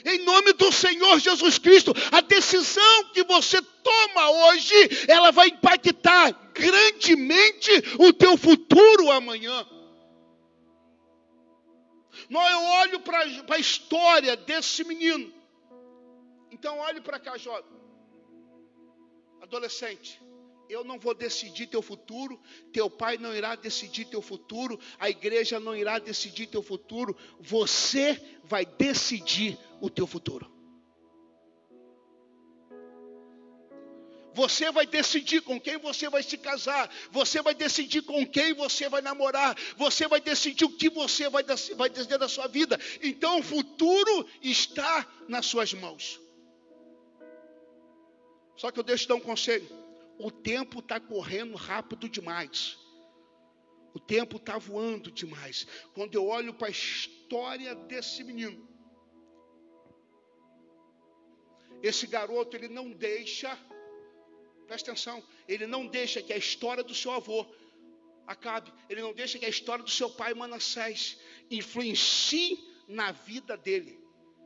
em 0.06 0.18
nome 0.24 0.52
do 0.52 0.70
Senhor 0.70 1.18
Jesus 1.18 1.58
Cristo. 1.58 1.92
A 2.12 2.20
decisão 2.20 3.04
que 3.12 3.24
você 3.24 3.60
toma 3.60 4.30
hoje, 4.30 4.74
ela 5.08 5.32
vai 5.32 5.48
impactar 5.48 6.32
grandemente 6.54 7.70
o 7.98 8.12
teu 8.12 8.36
futuro 8.36 9.10
amanhã. 9.10 9.66
Eu 12.30 12.62
olho 12.62 13.00
para 13.00 13.24
a 13.54 13.58
história 13.58 14.36
desse 14.36 14.84
menino. 14.84 15.32
Então, 16.50 16.78
olhe 16.78 17.00
para 17.00 17.18
cá, 17.18 17.36
jovem. 17.36 17.76
Adolescente 19.42 20.20
eu 20.68 20.84
não 20.84 20.98
vou 20.98 21.14
decidir 21.14 21.66
teu 21.66 21.80
futuro, 21.80 22.40
teu 22.72 22.90
pai 22.90 23.18
não 23.18 23.34
irá 23.34 23.54
decidir 23.54 24.06
teu 24.06 24.20
futuro, 24.20 24.78
a 24.98 25.08
igreja 25.08 25.60
não 25.60 25.76
irá 25.76 25.98
decidir 25.98 26.46
teu 26.46 26.62
futuro, 26.62 27.16
você 27.38 28.20
vai 28.44 28.64
decidir 28.64 29.58
o 29.80 29.90
teu 29.90 30.06
futuro. 30.06 30.54
Você 34.34 34.70
vai 34.70 34.86
decidir 34.86 35.40
com 35.40 35.58
quem 35.58 35.78
você 35.78 36.10
vai 36.10 36.22
se 36.22 36.36
casar. 36.36 36.90
Você 37.10 37.40
vai 37.40 37.54
decidir 37.54 38.02
com 38.02 38.26
quem 38.26 38.52
você 38.52 38.86
vai 38.86 39.00
namorar. 39.00 39.56
Você 39.78 40.06
vai 40.06 40.20
decidir 40.20 40.64
o 40.64 40.76
que 40.76 40.90
você 40.90 41.28
vai, 41.30 41.42
vai 41.74 41.88
da 41.88 42.28
sua 42.28 42.46
vida. 42.46 42.78
Então 43.02 43.38
o 43.38 43.42
futuro 43.42 44.28
está 44.42 45.06
nas 45.26 45.46
suas 45.46 45.72
mãos. 45.72 46.20
Só 48.56 48.70
que 48.70 48.78
eu 48.78 48.84
deixo 48.84 49.04
te 49.04 49.08
dar 49.08 49.14
um 49.14 49.20
conselho 49.20 49.86
o 50.18 50.30
tempo 50.30 50.78
está 50.78 50.98
correndo 50.98 51.56
rápido 51.56 52.08
demais. 52.08 52.78
O 53.94 54.00
tempo 54.00 54.36
está 54.36 54.58
voando 54.58 55.10
demais. 55.10 55.66
Quando 55.94 56.14
eu 56.14 56.26
olho 56.26 56.54
para 56.54 56.68
a 56.68 56.70
história 56.70 57.74
desse 57.74 58.22
menino, 58.22 58.66
esse 61.82 62.06
garoto, 62.06 62.56
ele 62.56 62.68
não 62.68 62.90
deixa, 62.90 63.56
presta 64.66 64.90
atenção, 64.90 65.22
ele 65.48 65.66
não 65.66 65.86
deixa 65.86 66.22
que 66.22 66.32
a 66.32 66.36
história 66.36 66.82
do 66.82 66.94
seu 66.94 67.12
avô 67.12 67.46
acabe, 68.26 68.72
ele 68.88 69.00
não 69.00 69.12
deixa 69.12 69.38
que 69.38 69.46
a 69.46 69.48
história 69.48 69.84
do 69.84 69.90
seu 69.90 70.10
pai 70.10 70.34
Manassés 70.34 71.18
influencie 71.50 72.58
na 72.88 73.12
vida 73.12 73.56
dele. 73.56 74.00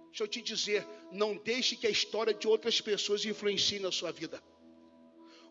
Deixa 0.09 0.25
eu 0.25 0.29
te 0.29 0.43
dizer, 0.43 0.87
não 1.13 1.37
deixe 1.37 1.77
que 1.77 1.87
a 1.87 1.91
história 1.91 2.35
de 2.35 2.47
outras 2.49 2.81
pessoas 2.81 3.25
influencie 3.25 3.79
na 3.79 3.93
sua 3.93 4.11
vida. 4.11 4.43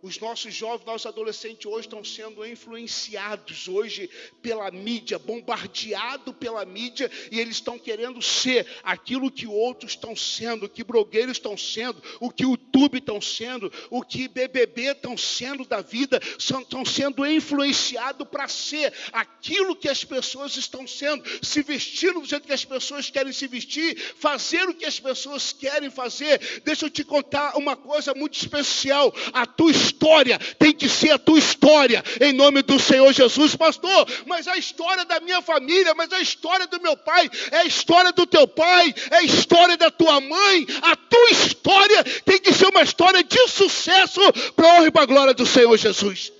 Os 0.02 0.18
nossos 0.20 0.54
jovens, 0.54 0.86
nossos 0.86 1.06
adolescentes 1.06 1.66
hoje 1.66 1.88
estão 1.88 2.04
sendo 2.04 2.46
influenciados 2.46 3.68
hoje 3.68 4.10
pela 4.42 4.72
mídia, 4.72 5.20
bombardeados 5.20 6.34
pela 6.40 6.64
mídia, 6.66 7.12
e 7.32 7.40
eles 7.40 7.56
estão 7.56 7.78
querendo 7.78 8.22
ser 8.22 8.66
aquilo 8.82 9.30
que 9.30 9.46
outros 9.46 9.92
estão 9.92 10.16
sendo, 10.16 10.66
o 10.66 10.70
que 10.70 10.84
blogueiros 10.84 11.34
estão 11.34 11.58
sendo, 11.58 12.02
o 12.20 12.30
que 12.30 12.46
o 12.46 12.52
YouTube 12.52 13.00
estão 13.00 13.20
sendo, 13.20 13.72
o 13.90 14.02
que 14.02 14.28
BBB 14.28 14.92
estão 14.92 15.18
sendo 15.18 15.66
da 15.66 15.82
vida, 15.82 16.20
estão 16.38 16.86
sendo 16.86 17.26
influenciados 17.26 18.28
para 18.28 18.48
ser 18.48 18.94
aquilo 19.12 19.76
que 19.76 19.90
as 19.90 20.06
pessoas 20.06 20.56
estão 20.56 20.88
sendo, 20.88 21.24
se 21.44 21.62
vestindo 21.62 22.22
do 22.22 22.26
jeito 22.26 22.48
que 22.48 22.54
as 22.54 22.64
pessoas 22.64 23.10
querem 23.10 23.34
se 23.34 23.48
vestir, 23.48 23.98
fazer 24.16 24.64
o 24.70 24.74
que 24.74 24.86
as 24.86 25.00
pessoas 25.00 25.52
querem 25.52 25.90
fazer. 25.90 26.62
Deixa 26.64 26.86
eu 26.86 26.90
te 26.90 27.04
contar 27.04 27.58
uma 27.58 27.76
coisa 27.76 28.14
muito 28.14 28.38
especial. 28.38 29.14
A 29.34 29.46
tua 29.46 29.72
história 29.90 30.38
tem 30.58 30.72
que 30.72 30.88
ser 30.88 31.12
a 31.12 31.18
tua 31.18 31.40
história, 31.40 32.04
em 32.22 32.32
nome 32.34 32.62
do 32.62 32.80
Senhor 32.80 33.12
Jesus, 33.12 33.56
pastor. 33.56 34.08
Mas 34.26 34.48
a 34.48 34.58
história 34.58 35.04
da 35.06 35.20
minha 35.20 35.42
família, 35.42 35.94
mas 35.96 36.12
a 36.14 36.22
história 36.22 36.68
do 36.68 36.80
meu 36.82 36.96
pai, 36.96 37.30
é 37.52 37.58
a 37.58 37.66
história 37.66 38.12
do 38.12 38.26
teu 38.26 38.48
pai, 38.48 38.94
é 39.12 39.16
a 39.18 39.24
história 39.24 39.76
da 39.76 39.90
tua 39.90 40.20
mãe. 40.22 40.68
A 40.82 40.96
tua 40.96 41.30
história 41.32 42.04
tem 42.26 42.40
que 42.40 42.54
ser 42.54 42.68
uma 42.68 42.84
história 42.84 43.24
de 43.24 43.48
sucesso 43.48 44.22
para 44.56 44.68
a 44.68 44.76
honra 44.76 44.88
e 44.88 44.92
para 44.92 45.04
a 45.04 45.08
glória 45.08 45.34
do 45.34 45.46
Senhor 45.46 45.76
Jesus. 45.78 46.32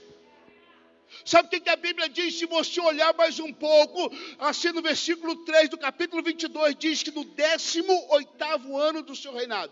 Sabe 1.26 1.48
o 1.48 1.62
que 1.62 1.70
a 1.70 1.76
Bíblia 1.76 2.10
diz? 2.10 2.40
Se 2.40 2.46
você 2.48 2.82
olhar 2.82 3.14
mais 3.14 3.40
um 3.40 3.54
pouco, 3.54 4.12
assim 4.40 4.72
no 4.72 4.82
versículo 4.82 5.36
3 5.46 5.70
do 5.70 5.78
capítulo 5.78 6.24
22, 6.24 6.76
diz 6.76 7.04
que 7.04 7.12
no 7.12 7.24
18 7.24 8.78
ano 8.78 9.04
do 9.04 9.16
seu 9.16 9.34
reinado, 9.34 9.72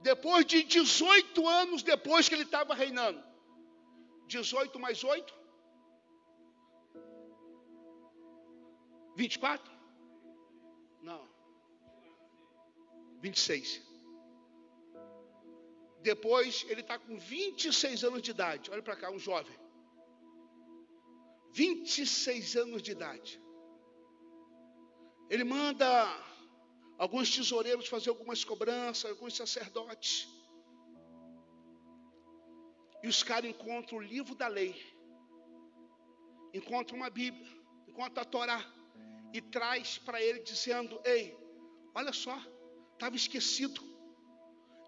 depois 0.00 0.46
de 0.46 0.62
18 0.62 1.46
anos 1.46 1.82
depois 1.82 2.28
que 2.28 2.34
ele 2.34 2.44
estava 2.44 2.74
reinando, 2.74 3.22
18 4.26 4.78
mais 4.78 5.04
8? 5.04 5.34
24? 9.16 9.70
Não. 11.02 11.28
26. 13.20 13.82
Depois 16.02 16.64
ele 16.68 16.80
está 16.80 16.98
com 16.98 17.18
26 17.18 18.04
anos 18.04 18.22
de 18.22 18.30
idade. 18.30 18.70
Olha 18.70 18.82
para 18.82 18.96
cá, 18.96 19.10
um 19.10 19.18
jovem. 19.18 19.58
26 21.52 22.56
anos 22.56 22.82
de 22.82 22.92
idade. 22.92 23.42
Ele 25.28 25.44
manda 25.44 25.86
alguns 27.00 27.34
tesoureiros 27.34 27.88
fazer 27.88 28.10
algumas 28.10 28.44
cobranças, 28.44 29.10
alguns 29.10 29.34
sacerdotes. 29.34 30.28
E 33.02 33.08
os 33.08 33.22
caras 33.22 33.50
encontram 33.50 33.98
o 33.98 34.02
livro 34.02 34.34
da 34.34 34.46
lei, 34.46 34.74
encontram 36.52 36.98
uma 36.98 37.08
Bíblia, 37.08 37.50
encontram 37.88 38.22
a 38.22 38.26
Torá, 38.26 38.64
e 39.32 39.40
traz 39.40 39.96
para 39.98 40.22
ele 40.22 40.40
dizendo: 40.40 41.00
Ei, 41.04 41.34
olha 41.94 42.12
só, 42.12 42.38
estava 42.92 43.16
esquecido 43.16 43.90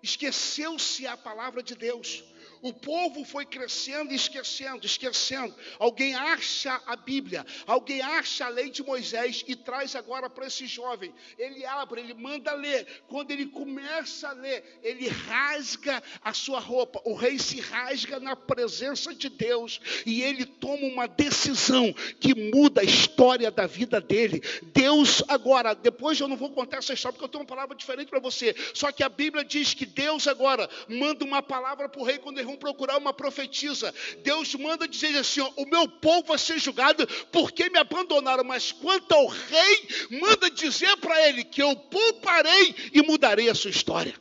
esqueceu-se 0.02 1.06
a 1.06 1.16
palavra 1.16 1.62
de 1.62 1.76
Deus. 1.76 2.24
O 2.62 2.72
povo 2.72 3.24
foi 3.24 3.44
crescendo 3.44 4.12
e 4.12 4.14
esquecendo, 4.14 4.86
esquecendo. 4.86 5.52
Alguém 5.80 6.14
acha 6.14 6.80
a 6.86 6.94
Bíblia, 6.94 7.44
alguém 7.66 8.00
acha 8.00 8.46
a 8.46 8.48
lei 8.48 8.70
de 8.70 8.84
Moisés 8.84 9.44
e 9.48 9.56
traz 9.56 9.96
agora 9.96 10.30
para 10.30 10.46
esse 10.46 10.64
jovem. 10.68 11.12
Ele 11.36 11.66
abre, 11.66 12.00
ele 12.00 12.14
manda 12.14 12.54
ler. 12.54 12.86
Quando 13.08 13.32
ele 13.32 13.46
começa 13.46 14.28
a 14.28 14.32
ler, 14.32 14.78
ele 14.80 15.08
rasga 15.08 16.00
a 16.22 16.32
sua 16.32 16.60
roupa. 16.60 17.02
O 17.04 17.14
rei 17.14 17.36
se 17.36 17.60
rasga 17.60 18.20
na 18.20 18.36
presença 18.36 19.12
de 19.12 19.28
Deus 19.28 19.80
e 20.06 20.22
ele 20.22 20.46
toma 20.46 20.86
uma 20.86 21.08
decisão 21.08 21.92
que 22.20 22.32
muda 22.52 22.82
a 22.82 22.84
história 22.84 23.50
da 23.50 23.66
vida 23.66 24.00
dele. 24.00 24.40
Deus 24.72 25.20
agora, 25.26 25.74
depois 25.74 26.20
eu 26.20 26.28
não 26.28 26.36
vou 26.36 26.50
contar 26.50 26.76
essa 26.76 26.94
história 26.94 27.14
porque 27.14 27.24
eu 27.24 27.28
tenho 27.28 27.42
uma 27.42 27.48
palavra 27.48 27.74
diferente 27.74 28.08
para 28.08 28.20
você. 28.20 28.54
Só 28.72 28.92
que 28.92 29.02
a 29.02 29.08
Bíblia 29.08 29.44
diz 29.44 29.74
que 29.74 29.84
Deus 29.84 30.28
agora 30.28 30.70
manda 30.88 31.24
uma 31.24 31.42
palavra 31.42 31.88
para 31.88 32.00
o 32.00 32.04
rei 32.04 32.18
quando 32.18 32.38
ele 32.38 32.51
vão 32.52 32.56
procurar 32.56 32.98
uma 32.98 33.12
profetisa. 33.12 33.92
Deus 34.22 34.54
manda 34.54 34.86
dizer 34.86 35.16
assim: 35.16 35.40
ó, 35.40 35.50
o 35.56 35.66
meu 35.66 35.88
povo 35.88 36.28
vai 36.28 36.38
ser 36.38 36.58
julgado 36.58 37.06
porque 37.30 37.68
me 37.70 37.78
abandonaram. 37.78 38.44
Mas 38.44 38.72
quanto 38.72 39.12
ao 39.12 39.26
rei, 39.26 39.88
manda 40.20 40.50
dizer 40.50 40.96
para 40.98 41.28
ele 41.28 41.44
que 41.44 41.62
eu 41.62 41.74
pouparei 41.74 42.74
e 42.92 43.02
mudarei 43.02 43.48
a 43.48 43.54
sua 43.54 43.70
história. 43.70 44.14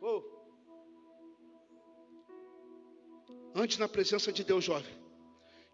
Oh. 0.00 0.22
Antes 3.54 3.78
na 3.78 3.88
presença 3.88 4.32
de 4.32 4.42
Deus, 4.42 4.64
jovem, 4.64 4.92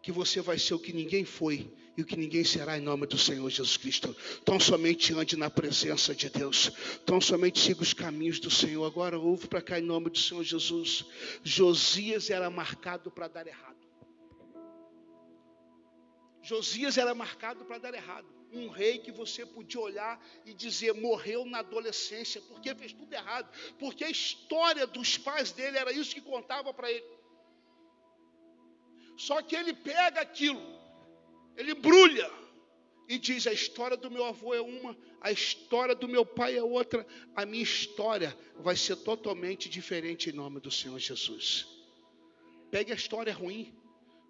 que 0.02 0.12
você 0.12 0.40
vai 0.40 0.58
ser 0.58 0.74
o 0.74 0.78
que 0.78 0.92
ninguém 0.92 1.24
foi 1.24 1.72
e 1.96 2.02
o 2.02 2.06
que 2.06 2.16
ninguém 2.16 2.44
será 2.44 2.78
em 2.78 2.80
nome 2.80 3.06
do 3.06 3.18
Senhor 3.18 3.48
Jesus 3.50 3.76
Cristo. 3.76 4.14
Tão 4.44 4.60
somente 4.60 5.12
ande 5.12 5.36
na 5.36 5.50
presença 5.50 6.14
de 6.14 6.30
Deus. 6.30 6.70
Tão 7.04 7.20
somente 7.20 7.58
siga 7.58 7.82
os 7.82 7.92
caminhos 7.92 8.38
do 8.38 8.50
Senhor. 8.50 8.84
Agora 8.84 9.18
ouve 9.18 9.48
para 9.48 9.60
cá 9.60 9.78
em 9.78 9.82
nome 9.82 10.10
do 10.10 10.18
Senhor 10.18 10.42
Jesus. 10.42 11.04
Josias 11.42 12.30
era 12.30 12.48
marcado 12.48 13.10
para 13.10 13.28
dar 13.28 13.46
errado. 13.46 13.76
Josias 16.42 16.96
era 16.96 17.14
marcado 17.14 17.64
para 17.64 17.78
dar 17.78 17.94
errado. 17.94 18.26
Um 18.52 18.68
rei 18.68 18.98
que 18.98 19.12
você 19.12 19.44
podia 19.46 19.80
olhar 19.80 20.20
e 20.44 20.52
dizer 20.52 20.92
morreu 20.94 21.44
na 21.44 21.58
adolescência, 21.58 22.40
porque 22.48 22.74
fez 22.74 22.92
tudo 22.92 23.12
errado, 23.12 23.48
porque 23.78 24.02
a 24.02 24.10
história 24.10 24.86
dos 24.86 25.16
pais 25.16 25.52
dele 25.52 25.78
era 25.78 25.92
isso 25.92 26.14
que 26.14 26.20
contava 26.20 26.74
para 26.74 26.90
ele. 26.90 27.04
Só 29.16 29.42
que 29.42 29.54
ele 29.54 29.72
pega 29.72 30.22
aquilo 30.22 30.79
ele 31.56 31.72
embrulha 31.72 32.30
e 33.08 33.18
diz: 33.18 33.46
a 33.46 33.52
história 33.52 33.96
do 33.96 34.10
meu 34.10 34.24
avô 34.24 34.54
é 34.54 34.60
uma, 34.60 34.96
a 35.20 35.32
história 35.32 35.94
do 35.94 36.06
meu 36.06 36.24
pai 36.24 36.56
é 36.56 36.62
outra, 36.62 37.06
a 37.34 37.44
minha 37.44 37.62
história 37.62 38.36
vai 38.56 38.76
ser 38.76 38.96
totalmente 38.96 39.68
diferente 39.68 40.30
em 40.30 40.32
nome 40.32 40.60
do 40.60 40.70
Senhor 40.70 40.98
Jesus. 40.98 41.66
Pegue 42.70 42.92
a 42.92 42.94
história 42.94 43.32
ruim, 43.32 43.74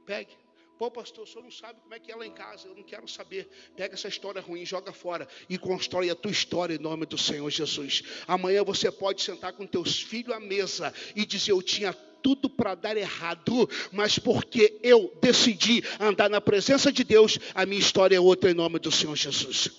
pegue. 0.07 0.35
Pô, 0.79 0.91
pastor, 0.91 1.25
o 1.25 1.27
senhor 1.27 1.43
não 1.43 1.51
sabe 1.51 1.79
como 1.83 1.93
é 1.93 1.99
que 1.99 2.11
é 2.11 2.17
lá 2.17 2.27
em 2.27 2.33
casa, 2.33 2.67
eu 2.67 2.75
não 2.75 2.83
quero 2.83 3.07
saber. 3.07 3.47
Pega 3.77 3.93
essa 3.93 4.09
história 4.09 4.41
ruim, 4.41 4.65
joga 4.65 4.95
fora 4.95 5.29
e 5.47 5.59
constrói 5.59 6.09
a 6.09 6.15
tua 6.15 6.31
história 6.31 6.75
em 6.75 6.79
nome 6.79 7.05
do 7.05 7.19
Senhor 7.19 7.51
Jesus. 7.51 8.03
Amanhã 8.27 8.65
você 8.65 8.91
pode 8.91 9.21
sentar 9.21 9.53
com 9.53 9.67
teus 9.67 10.01
filhos 10.01 10.35
à 10.35 10.41
mesa 10.41 10.95
e 11.15 11.27
dizer: 11.27 11.53
Eu 11.53 11.61
tinha 11.61 11.93
tudo 12.23 12.49
para 12.49 12.75
dar 12.75 12.97
errado, 12.97 13.69
mas 13.93 14.19
porque 14.19 14.79
eu 14.83 15.17
decidi 15.21 15.83
andar 15.99 16.29
na 16.29 16.41
presença 16.41 16.93
de 16.93 17.05
Deus, 17.05 17.39
a 17.55 17.67
minha 17.67 17.81
história 17.81 18.17
é 18.17 18.21
outra 18.21 18.51
em 18.51 18.55
nome 18.55 18.79
do 18.79 18.91
Senhor 18.91 19.17
Jesus. 19.17 19.71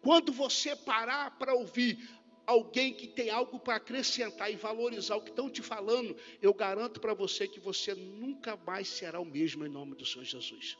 Quando 0.00 0.32
você 0.32 0.76
parar 0.76 1.36
para 1.38 1.54
ouvir 1.54 1.98
alguém 2.46 2.94
que 2.94 3.08
tem 3.08 3.28
algo 3.28 3.58
para 3.58 3.76
acrescentar 3.76 4.52
e 4.52 4.56
valorizar 4.56 5.16
o 5.16 5.20
que 5.20 5.30
estão 5.30 5.50
te 5.50 5.62
falando, 5.62 6.16
eu 6.40 6.54
garanto 6.54 7.00
para 7.00 7.12
você 7.12 7.48
que 7.48 7.58
você 7.58 7.94
nunca 7.94 8.56
mais 8.56 8.88
será 8.88 9.20
o 9.20 9.24
mesmo 9.24 9.66
em 9.66 9.68
nome 9.68 9.96
do 9.96 10.06
Senhor 10.06 10.24
Jesus. 10.24 10.78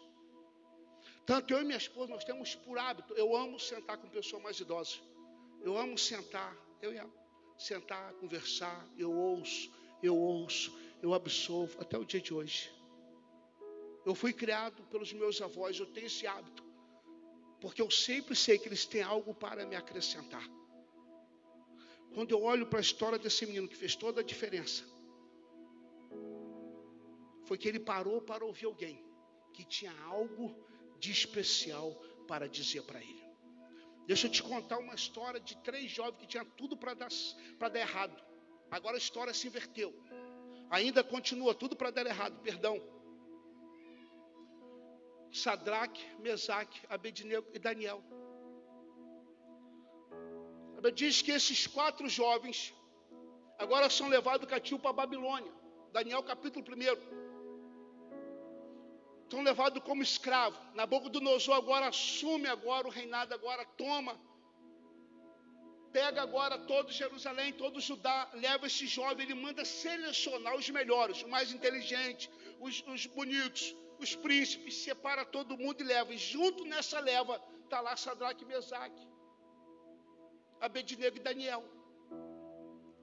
Tanto 1.27 1.53
eu 1.53 1.61
e 1.61 1.65
minha 1.65 1.77
esposa, 1.77 2.13
nós 2.13 2.25
temos 2.25 2.55
por 2.55 2.79
hábito, 2.79 3.13
eu 3.15 3.35
amo 3.35 3.59
sentar 3.59 3.99
com 3.99 4.09
pessoas 4.09 4.41
mais 4.41 4.61
idosas. 4.61 5.03
Eu 5.61 5.77
amo 5.77 5.99
sentar, 5.99 6.57
eu 6.81 6.95
ia 6.95 7.05
sentar, 7.59 8.13
conversar, 8.15 8.87
eu 8.97 9.11
ouço, 9.11 9.69
eu 10.07 10.17
ouço, 10.17 10.77
eu 11.03 11.13
absolvo 11.15 11.81
até 11.81 11.99
o 11.99 12.05
dia 12.05 12.21
de 12.21 12.33
hoje. 12.33 12.73
Eu 14.05 14.15
fui 14.15 14.33
criado 14.33 14.83
pelos 14.85 15.13
meus 15.13 15.41
avós, 15.43 15.79
eu 15.79 15.87
tenho 15.87 16.07
esse 16.07 16.27
hábito, 16.27 16.65
porque 17.61 17.83
eu 17.83 17.91
sempre 17.91 18.35
sei 18.37 18.59
que 18.59 18.69
eles 18.69 18.85
têm 18.87 19.03
algo 19.03 19.35
para 19.35 19.67
me 19.67 19.77
acrescentar. 19.77 20.47
Quando 22.15 22.31
eu 22.31 22.43
olho 22.43 22.67
para 22.67 22.79
a 22.79 22.83
história 22.83 23.19
desse 23.19 23.45
menino 23.45 23.69
que 23.69 23.77
fez 23.77 23.95
toda 23.95 24.21
a 24.21 24.25
diferença, 24.25 24.85
foi 27.45 27.59
que 27.59 27.69
ele 27.69 27.79
parou 27.79 28.21
para 28.21 28.45
ouvir 28.45 28.67
alguém 28.67 29.05
que 29.53 29.65
tinha 29.65 29.93
algo 30.03 30.55
de 30.99 31.11
especial 31.11 31.93
para 32.27 32.49
dizer 32.49 32.83
para 32.83 33.01
ele. 33.01 33.27
Deixa 34.07 34.27
eu 34.27 34.31
te 34.31 34.43
contar 34.43 34.79
uma 34.79 34.95
história 34.95 35.41
de 35.41 35.57
três 35.59 35.91
jovens 35.91 36.19
que 36.19 36.27
tinham 36.27 36.45
tudo 36.57 36.77
para 36.77 36.95
dar, 36.95 37.09
dar 37.59 37.77
errado. 37.79 38.26
Agora 38.71 38.97
a 38.97 38.99
história 38.99 39.33
se 39.33 39.47
inverteu. 39.47 39.95
Ainda 40.71 41.05
continua 41.05 41.55
tudo 41.55 41.77
para 41.77 41.91
dar 41.91 42.07
errado, 42.07 42.41
perdão. 42.43 42.81
Sadraque, 45.33 46.05
Mesaque, 46.19 46.81
Abednego 46.89 47.47
e 47.53 47.59
Daniel. 47.59 48.03
A 50.73 50.77
Bíblia 50.77 50.93
diz 50.93 51.23
que 51.23 51.31
esses 51.31 51.67
quatro 51.67 52.09
jovens 52.09 52.75
agora 53.59 53.89
são 53.89 54.09
levados 54.09 54.49
cativo 54.49 54.81
para 54.81 54.91
a 54.91 54.95
Babilônia. 54.95 55.53
Daniel 55.93 56.23
capítulo 56.23 56.65
1. 56.65 56.71
São 59.31 59.43
levados 59.43 59.83
como 59.83 60.03
escravo. 60.03 60.57
Nabucodonosor 60.75 61.57
agora 61.57 61.89
assume 61.89 62.47
agora 62.47 62.87
o 62.87 62.91
reinado, 62.91 63.35
agora 63.35 63.65
toma 63.65 64.19
pega 65.97 66.21
agora 66.21 66.57
todo 66.59 66.93
Jerusalém, 66.93 67.55
todo 67.55 67.81
Judá, 67.81 68.29
leva 68.35 68.67
esse 68.67 68.87
jovem, 68.87 69.25
ele 69.25 69.35
manda 69.35 69.65
selecionar 69.65 70.55
os 70.55 70.69
melhores, 70.69 71.23
os 71.23 71.29
mais 71.35 71.51
inteligentes, 71.57 72.29
os, 72.61 72.85
os 72.95 73.07
bonitos, 73.07 73.75
os 73.99 74.15
príncipes, 74.15 74.75
separa 74.87 75.25
todo 75.25 75.57
mundo 75.57 75.81
e 75.81 75.85
leva. 75.85 76.13
E 76.13 76.19
junto 76.19 76.67
nessa 76.67 77.01
leva 77.01 77.43
está 77.65 77.81
lá 77.81 77.97
Sadraque 77.97 78.45
e 78.45 78.47
Mesaque, 78.47 79.05
Abednego 80.61 81.17
e 81.17 81.21
Daniel. 81.21 81.65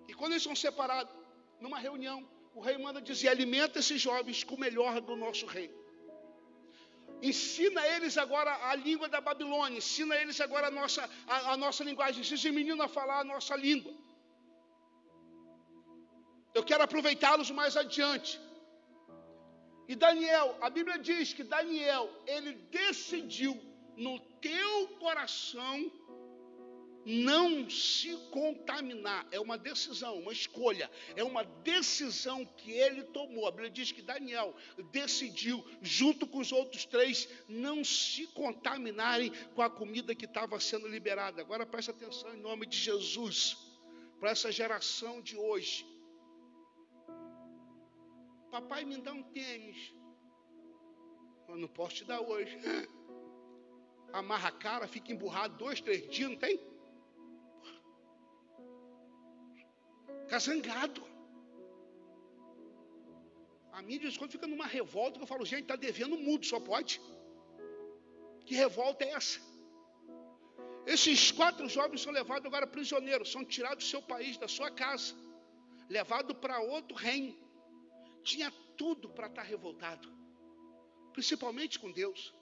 E 0.08 0.14
quando 0.14 0.34
eles 0.34 0.44
são 0.44 0.56
separados, 0.56 1.12
numa 1.60 1.80
reunião, 1.80 2.20
o 2.54 2.62
rei 2.62 2.78
manda 2.78 3.02
dizer: 3.02 3.30
alimenta 3.30 3.80
esses 3.80 4.00
jovens 4.00 4.44
com 4.44 4.54
o 4.54 4.60
melhor 4.60 5.02
do 5.02 5.16
nosso 5.16 5.48
rei. 5.48 5.74
Ensina 7.30 7.82
eles 7.96 8.16
agora 8.24 8.52
a 8.70 8.76
língua 8.88 9.08
da 9.14 9.22
Babilônia. 9.28 9.78
Ensina 9.82 10.14
eles 10.22 10.40
agora 10.46 10.68
a 10.68 10.74
nossa, 10.80 11.02
a, 11.34 11.54
a 11.54 11.58
nossa 11.64 11.82
linguagem. 11.90 12.20
Ensina 12.22 12.40
esse 12.40 12.52
menino 12.60 12.82
a 12.84 12.90
falar 12.98 13.20
a 13.22 13.30
nossa 13.34 13.56
língua. 13.66 13.94
Eu 16.58 16.64
quero 16.70 16.84
aproveitá-los 16.84 17.50
mais 17.60 17.76
adiante. 17.84 18.34
E 19.92 19.96
Daniel, 19.96 20.48
a 20.66 20.70
Bíblia 20.78 20.98
diz 21.10 21.34
que 21.38 21.46
Daniel, 21.56 22.06
ele 22.28 22.54
decidiu 22.80 23.54
no 24.06 24.14
teu 24.48 24.74
coração 25.04 25.76
não 27.06 27.70
se 27.70 28.16
contaminar. 28.32 29.28
É 29.32 29.40
uma 29.40 29.58
decisão, 29.58 30.20
uma 30.20 30.32
escolha. 30.32 30.90
É 31.16 31.24
uma 31.24 31.44
decisão 31.44 32.46
que 32.46 32.72
ele 32.72 33.04
tomou. 33.04 33.48
A 33.48 33.52
Bíblia 33.52 33.70
diz 33.70 33.92
que 33.92 34.02
Daniel 34.02 34.56
decidiu, 34.92 35.64
junto 35.82 36.26
com 36.26 36.40
os 36.40 36.52
outros 36.52 36.86
três, 36.86 37.28
não 37.48 37.84
se 37.84 38.28
contaminarem 38.28 39.32
com 39.54 39.62
a 39.62 39.70
comida 39.70 40.16
que 40.16 40.26
estava 40.26 40.60
sendo 40.60 40.88
liberada. 40.88 41.42
Agora 41.42 41.66
preste 41.66 41.92
atenção 41.92 42.34
em 42.34 42.40
nome 42.40 42.66
de 42.66 42.78
Jesus, 42.78 43.58
para 44.20 44.32
essa 44.32 44.52
geração 44.52 45.22
de 45.22 45.36
hoje. 45.36 45.86
Papai, 48.52 48.86
me 48.86 48.98
dá 48.98 49.12
um 49.12 49.24
tênis. 49.24 49.94
Eu 51.50 51.58
não 51.58 51.68
posso 51.68 51.96
te 51.96 52.06
dar 52.06 52.22
hoje. 52.22 52.58
Amarra 54.14 54.50
a 54.50 54.52
cara, 54.52 54.88
fica 54.88 55.12
emburrado 55.12 55.58
dois, 55.58 55.82
três 55.82 56.08
dias, 56.08 56.30
não 56.30 56.38
tem? 56.38 56.73
Fica 60.24 60.40
zangado. 60.40 61.02
A 63.72 63.82
minha 63.82 64.00
de 64.00 64.06
vez 64.06 64.18
quando 64.18 64.32
fica 64.32 64.48
numa 64.48 64.68
revolta 64.68 65.18
que 65.18 65.24
eu 65.24 65.28
falo, 65.28 65.46
gente, 65.46 65.64
está 65.64 65.76
devendo 65.76 66.18
mudo, 66.18 66.46
só 66.46 66.60
pode. 66.60 67.02
Que 68.46 68.56
revolta 68.56 69.04
é 69.04 69.12
essa? 69.12 69.40
Esses 70.86 71.32
quatro 71.32 71.68
jovens 71.70 72.02
são 72.02 72.12
levados 72.12 72.46
agora 72.46 72.68
prisioneiros, 72.68 73.32
são 73.32 73.44
tirados 73.44 73.86
do 73.86 73.90
seu 73.90 74.02
país, 74.02 74.38
da 74.38 74.48
sua 74.48 74.70
casa, 74.70 75.16
levados 75.90 76.38
para 76.38 76.60
outro 76.60 76.96
reino. 76.96 77.34
Tinha 78.24 78.52
tudo 78.78 79.10
para 79.10 79.28
estar 79.28 79.44
tá 79.44 79.48
revoltado, 79.48 80.08
principalmente 81.14 81.80
com 81.80 81.92
Deus, 81.92 82.34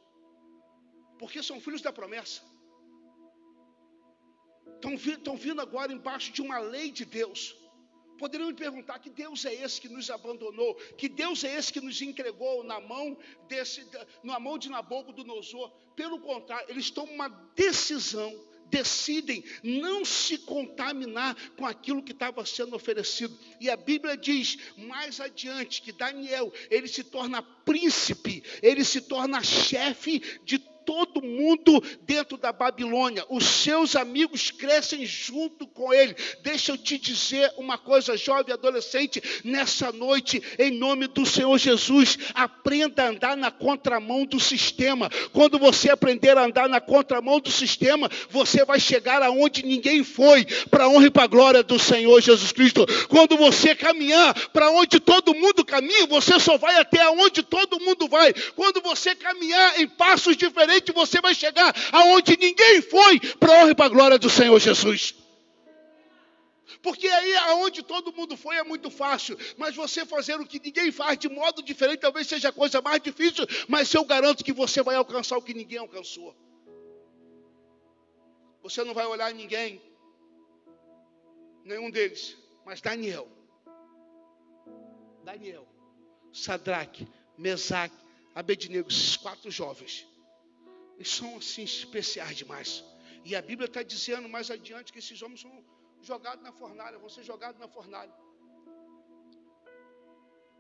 porque 1.19 1.41
são 1.43 1.61
filhos 1.61 1.81
da 1.81 1.93
promessa. 1.93 2.41
Estão 4.75 5.37
vindo 5.37 5.61
agora 5.61 5.93
embaixo 5.93 6.31
de 6.31 6.41
uma 6.41 6.57
lei 6.57 6.91
de 6.91 7.05
Deus 7.05 7.60
poderiam 8.22 8.49
me 8.49 8.53
perguntar 8.53 8.99
que 8.99 9.10
Deus 9.10 9.45
é 9.45 9.53
esse 9.56 9.81
que 9.81 9.89
nos 9.89 10.11
abandonou, 10.11 10.76
que 10.95 11.10
Deus 11.10 11.43
é 11.43 11.57
esse 11.57 11.73
que 11.73 11.81
nos 11.81 11.99
entregou 12.03 12.64
na 12.64 12.80
mão 12.80 13.18
desse, 13.48 13.84
na 14.23 14.39
mão 14.39 14.60
de 14.60 14.69
Nabucodonosor. 14.69 15.72
Pelo 15.95 16.19
contrário, 16.19 16.69
eles 16.69 16.91
tomam 16.91 17.15
uma 17.15 17.30
decisão, 17.56 18.31
decidem 18.68 19.43
não 19.64 20.06
se 20.06 20.38
contaminar 20.38 21.35
com 21.57 21.65
aquilo 21.65 22.03
que 22.03 22.11
estava 22.11 22.45
sendo 22.45 22.76
oferecido. 22.76 23.35
E 23.60 23.72
a 23.72 23.76
Bíblia 23.76 24.15
diz 24.15 24.56
mais 24.77 25.19
adiante 25.19 25.81
que 25.81 25.91
Daniel, 25.91 26.53
ele 26.69 26.88
se 26.88 27.03
torna 27.03 27.41
príncipe, 27.41 28.43
ele 28.61 28.85
se 28.85 29.02
torna 29.02 29.41
chefe 29.41 30.19
de 30.43 30.60
todo 30.91 31.22
mundo 31.22 31.81
dentro 32.01 32.35
da 32.35 32.51
Babilônia. 32.51 33.26
Os 33.30 33.45
seus 33.45 33.95
amigos 33.95 34.51
crescem 34.51 35.05
junto 35.05 35.65
com 35.65 35.93
ele. 35.93 36.13
Deixa 36.43 36.73
eu 36.73 36.77
te 36.77 36.97
dizer 36.97 37.49
uma 37.57 37.77
coisa, 37.77 38.18
jovem 38.18 38.53
adolescente, 38.53 39.23
nessa 39.41 39.93
noite, 39.93 40.43
em 40.59 40.69
nome 40.69 41.07
do 41.07 41.26
Senhor 41.26 41.57
Jesus, 41.57 42.18
aprenda 42.34 43.03
a 43.05 43.07
andar 43.07 43.38
na 43.38 43.49
contramão 43.49 44.26
do 44.26 44.38
sistema. 44.38 45.09
Quando 45.31 45.57
você 45.57 45.89
aprender 45.89 46.38
a 46.38 46.43
andar 46.43 46.68
na 46.68 46.81
contramão 46.81 47.39
do 47.39 47.49
sistema, 47.49 48.09
você 48.30 48.65
vai 48.65 48.80
chegar 48.80 49.23
aonde 49.23 49.63
ninguém 49.63 50.03
foi, 50.03 50.43
para 50.69 50.84
a 50.84 50.89
honra 50.89 51.05
e 51.05 51.11
para 51.11 51.23
a 51.23 51.27
glória 51.27 51.63
do 51.63 51.80
Senhor 51.80 52.19
Jesus 52.19 52.51
Cristo. 52.51 52.85
Quando 53.07 53.38
você 53.38 53.73
caminhar 53.73 54.34
para 54.49 54.69
onde 54.72 54.99
todo 54.99 55.34
mundo 55.34 55.63
caminha, 55.63 56.05
você 56.07 56.38
só 56.38 56.57
vai 56.57 56.81
até 56.81 57.01
aonde 57.01 57.41
todo 57.43 57.80
mundo 57.80 58.09
vai. 58.09 58.34
Quando 58.57 58.81
você 58.81 59.15
caminhar 59.15 59.80
em 59.80 59.88
passos 59.88 60.35
diferentes, 60.35 60.80
você 60.91 61.19
vai 61.19 61.35
chegar 61.35 61.75
aonde 61.91 62.37
ninguém 62.37 62.81
foi, 62.81 63.19
para 63.19 63.53
honra 63.59 63.71
e 63.71 63.75
para 63.75 63.85
a 63.85 63.89
glória 63.89 64.17
do 64.17 64.29
Senhor 64.29 64.57
Jesus. 64.57 65.13
Porque 66.81 67.07
aí 67.07 67.37
aonde 67.37 67.83
todo 67.83 68.13
mundo 68.13 68.35
foi 68.35 68.55
é 68.55 68.63
muito 68.63 68.89
fácil, 68.89 69.37
mas 69.57 69.75
você 69.75 70.05
fazer 70.05 70.39
o 70.39 70.45
que 70.45 70.59
ninguém 70.59 70.91
faz 70.91 71.17
de 71.17 71.29
modo 71.29 71.61
diferente 71.61 71.99
talvez 71.99 72.27
seja 72.27 72.49
a 72.49 72.53
coisa 72.53 72.81
mais 72.81 73.01
difícil, 73.01 73.45
mas 73.67 73.93
eu 73.93 74.03
garanto 74.03 74.43
que 74.43 74.53
você 74.53 74.81
vai 74.81 74.95
alcançar 74.95 75.37
o 75.37 75.41
que 75.41 75.53
ninguém 75.53 75.77
alcançou. 75.77 76.35
Você 78.63 78.83
não 78.83 78.93
vai 78.93 79.05
olhar 79.05 79.33
ninguém, 79.33 79.81
nenhum 81.63 81.91
deles, 81.91 82.37
mas 82.65 82.81
Daniel. 82.81 83.27
Daniel, 85.23 85.67
Sadraque, 86.33 87.07
Mesaque, 87.37 87.95
Abednego, 88.33 88.89
esses 88.89 89.17
quatro 89.17 89.51
jovens 89.51 90.07
são 91.09 91.37
assim 91.37 91.63
especiais 91.63 92.37
demais. 92.37 92.83
E 93.23 93.35
a 93.35 93.41
Bíblia 93.41 93.67
está 93.67 93.83
dizendo 93.83 94.27
mais 94.27 94.49
adiante 94.49 94.91
que 94.91 94.99
esses 94.99 95.21
homens 95.21 95.41
são 95.41 95.63
jogados 96.01 96.43
na 96.43 96.51
fornalha, 96.51 96.97
vão 96.97 97.09
ser 97.09 97.23
jogados 97.23 97.59
na 97.59 97.67
fornalha. 97.67 98.13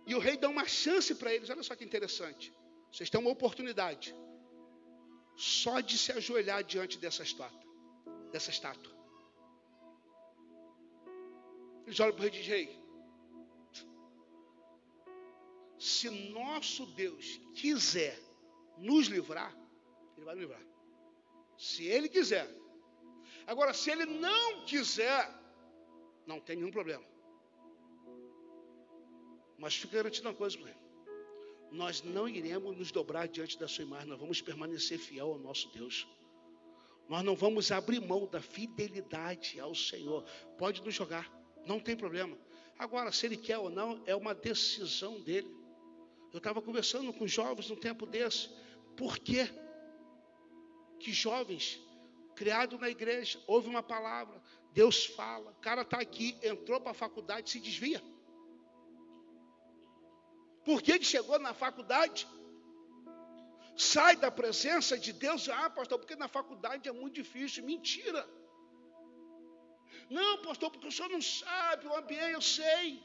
E 0.05 0.15
o 0.15 0.19
rei 0.19 0.37
dá 0.37 0.49
uma 0.49 0.67
chance 0.67 1.13
para 1.15 1.33
eles, 1.33 1.49
olha 1.49 1.63
só 1.63 1.75
que 1.75 1.83
interessante. 1.83 2.53
Vocês 2.91 3.09
têm 3.09 3.19
uma 3.19 3.29
oportunidade. 3.29 4.15
Só 5.35 5.79
de 5.79 5.97
se 5.97 6.11
ajoelhar 6.11 6.63
diante 6.63 6.97
dessa 6.97 7.23
estátua. 7.23 7.61
Dessa 8.31 8.49
estátua. 8.49 8.91
Eles 11.85 11.99
olham 11.99 12.13
para 12.13 12.25
o 12.25 12.29
rei 12.29 12.29
e 12.29 12.41
dizem, 12.41 12.65
rei, 12.65 12.81
se 15.79 16.09
nosso 16.29 16.85
Deus 16.85 17.39
quiser 17.55 18.19
nos 18.77 19.07
livrar, 19.07 19.55
ele 20.21 20.25
vai 20.25 20.35
nos 20.35 20.43
livrar. 20.43 20.61
Se 21.57 21.85
ele 21.85 22.07
quiser. 22.07 22.47
Agora, 23.45 23.73
se 23.73 23.89
ele 23.89 24.05
não 24.05 24.65
quiser, 24.65 25.29
não 26.25 26.39
tem 26.39 26.55
nenhum 26.55 26.71
problema. 26.71 27.03
Mas 29.57 29.75
fica 29.75 29.97
garantido 29.97 30.27
uma 30.27 30.35
coisa, 30.35 30.57
ele. 30.57 30.81
Nós 31.71 32.01
não 32.03 32.27
iremos 32.27 32.77
nos 32.77 32.91
dobrar 32.91 33.27
diante 33.27 33.57
da 33.57 33.67
sua 33.67 33.83
imagem, 33.83 34.07
nós 34.07 34.19
vamos 34.19 34.41
permanecer 34.41 34.99
fiel 34.99 35.33
ao 35.33 35.39
nosso 35.39 35.69
Deus. 35.71 36.07
Nós 37.07 37.23
não 37.23 37.35
vamos 37.35 37.71
abrir 37.71 37.99
mão 37.99 38.25
da 38.25 38.41
fidelidade 38.41 39.59
ao 39.59 39.73
Senhor. 39.73 40.23
Pode 40.57 40.83
nos 40.83 40.93
jogar, 40.93 41.31
não 41.65 41.79
tem 41.79 41.95
problema. 41.95 42.37
Agora, 42.77 43.11
se 43.11 43.25
ele 43.25 43.37
quer 43.37 43.57
ou 43.57 43.69
não, 43.69 44.01
é 44.05 44.15
uma 44.15 44.33
decisão 44.33 45.21
dele. 45.21 45.49
Eu 46.33 46.37
estava 46.37 46.61
conversando 46.61 47.11
com 47.13 47.27
jovens 47.27 47.69
no 47.69 47.75
tempo 47.75 48.05
desse. 48.05 48.49
Por 48.95 49.17
quê? 49.19 49.47
Que 51.01 51.11
jovens, 51.11 51.79
criado 52.35 52.77
na 52.77 52.89
igreja, 52.89 53.39
ouve 53.47 53.69
uma 53.69 53.83
palavra, 53.83 54.41
Deus 54.73 55.05
fala, 55.05 55.51
o 55.51 55.55
cara 55.55 55.81
está 55.81 55.99
aqui, 55.99 56.37
entrou 56.41 56.79
para 56.79 56.91
a 56.91 57.01
faculdade, 57.05 57.49
se 57.49 57.59
desvia. 57.59 58.01
Por 60.63 60.81
que 60.81 60.91
ele 60.91 61.03
chegou 61.03 61.37
na 61.39 61.53
faculdade? 61.53 62.27
Sai 63.75 64.15
da 64.15 64.29
presença 64.29 64.97
de 64.97 65.11
Deus, 65.11 65.49
ah, 65.49 65.69
pastor, 65.69 65.97
porque 65.99 66.15
na 66.15 66.27
faculdade 66.27 66.87
é 66.87 66.91
muito 66.91 67.15
difícil. 67.15 67.65
Mentira. 67.65 68.27
Não, 70.09 70.41
pastor, 70.41 70.69
porque 70.71 70.87
o 70.87 70.91
senhor 70.91 71.09
não 71.09 71.21
sabe 71.21 71.87
o 71.87 71.95
ambiente, 71.95 72.33
eu 72.33 72.41
sei. 72.41 73.03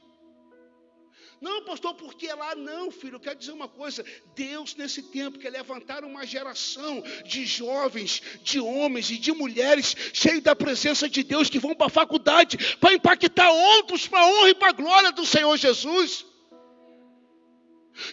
Não, 1.40 1.64
pastor, 1.64 1.94
porque 1.94 2.26
lá 2.32 2.54
não, 2.54 2.90
filho. 2.90 3.16
Eu 3.16 3.20
quero 3.20 3.38
dizer 3.38 3.52
uma 3.52 3.68
coisa: 3.68 4.04
Deus, 4.34 4.74
nesse 4.74 5.02
tempo, 5.02 5.38
quer 5.38 5.50
levantar 5.50 6.04
uma 6.04 6.26
geração 6.26 7.02
de 7.24 7.44
jovens, 7.44 8.22
de 8.42 8.58
homens 8.58 9.10
e 9.10 9.18
de 9.18 9.32
mulheres 9.32 9.94
cheios 10.12 10.42
da 10.42 10.56
presença 10.56 11.08
de 11.08 11.22
Deus 11.22 11.50
que 11.50 11.58
vão 11.58 11.74
para 11.74 11.86
a 11.86 11.90
faculdade 11.90 12.76
para 12.76 12.94
impactar 12.94 13.50
outros 13.50 14.08
para 14.08 14.20
a 14.20 14.26
honra 14.26 14.50
e 14.50 14.54
para 14.54 14.68
a 14.68 14.72
glória 14.72 15.12
do 15.12 15.26
Senhor 15.26 15.56
Jesus 15.56 16.24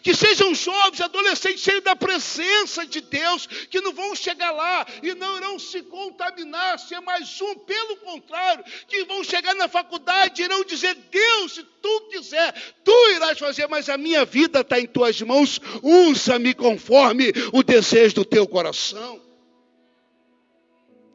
que 0.02 0.16
sejam 0.16 0.54
jovens, 0.54 1.02
adolescentes 1.02 1.62
cheios 1.62 1.84
da 1.84 1.96
presença 1.96 2.86
de 2.86 3.02
Deus, 3.02 3.46
que 3.46 3.82
não 3.82 3.94
vão 3.94 4.16
chegar 4.16 4.52
lá 4.52 4.86
e 5.02 5.14
não 5.16 5.38
irão 5.38 5.60
se 5.60 5.82
contaminar, 5.84 6.80
ser 6.80 7.00
mais 7.02 7.42
um, 7.42 7.56
pelo 7.56 7.98
contrário, 7.98 8.64
que 8.88 9.04
vão 9.06 9.24
chegar 9.24 9.54
na 9.56 9.68
faculdade 9.68 10.42
e 10.42 10.46
irão 10.46 10.64
dizer: 10.64 10.96
Deus, 10.96 11.54
se 11.54 11.64
tu 11.64 12.02
quiser, 12.10 12.54
tu 12.84 13.10
irás 13.12 13.38
fazer, 13.38 13.68
mas 13.68 13.90
a 13.90 13.98
minha 13.98 14.26
vida 14.26 14.62
está 14.62 14.80
em 14.80 14.88
tuas 14.88 15.22
mãos, 15.22 15.60
usa-me 15.82 16.54
conforme 16.54 17.32
o 17.52 17.64
desejo 17.64 18.16
do 18.16 18.26
teu 18.26 18.48
coração. 18.48 19.22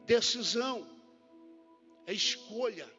Decisão, 0.05 0.87
é 2.05 2.13
escolha. 2.13 2.89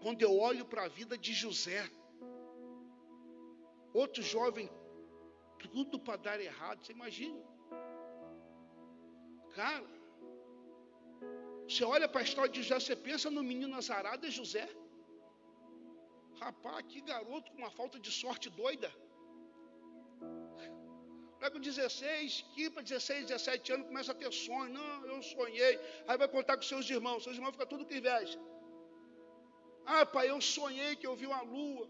Quando 0.00 0.22
eu 0.22 0.38
olho 0.38 0.64
para 0.64 0.84
a 0.84 0.88
vida 0.88 1.18
de 1.18 1.34
José, 1.34 1.90
outro 3.92 4.22
jovem 4.22 4.70
tudo 5.66 5.98
para 5.98 6.16
dar 6.16 6.40
errado. 6.40 6.84
Você 6.84 6.92
imagina? 6.92 7.40
Cara, 9.54 9.84
você 11.68 11.84
olha 11.84 12.08
para 12.08 12.20
a 12.20 12.24
história 12.24 12.50
de 12.50 12.62
José, 12.62 12.78
você 12.78 12.96
pensa 13.08 13.30
no 13.30 13.42
menino 13.42 13.74
azarado 13.76 14.26
é 14.26 14.30
José. 14.30 14.68
Rapaz, 16.40 16.84
que 16.90 17.00
garoto 17.00 17.50
com 17.52 17.58
uma 17.58 17.70
falta 17.70 17.98
de 17.98 18.10
sorte 18.10 18.48
doida. 18.50 18.90
Vai 21.40 21.50
com 21.50 21.60
16, 21.60 22.44
15 22.54 22.70
para 22.70 22.82
16, 22.82 23.26
17 23.26 23.72
anos, 23.72 23.86
começa 23.86 24.12
a 24.12 24.14
ter 24.14 24.32
sonho. 24.32 24.72
Não, 24.72 25.06
eu 25.06 25.22
sonhei. 25.22 25.78
Aí 26.06 26.16
vai 26.16 26.28
contar 26.28 26.56
com 26.56 26.62
seus 26.62 26.88
irmãos. 26.88 27.22
Seus 27.24 27.36
irmãos 27.36 27.52
ficam 27.52 27.66
tudo 27.66 27.84
com 27.84 27.94
inveja. 27.94 28.38
Ah, 29.84 30.04
pai, 30.04 30.30
eu 30.30 30.40
sonhei 30.40 30.96
que 30.96 31.06
eu 31.06 31.14
vi 31.14 31.26
uma 31.26 31.42
lua. 31.42 31.88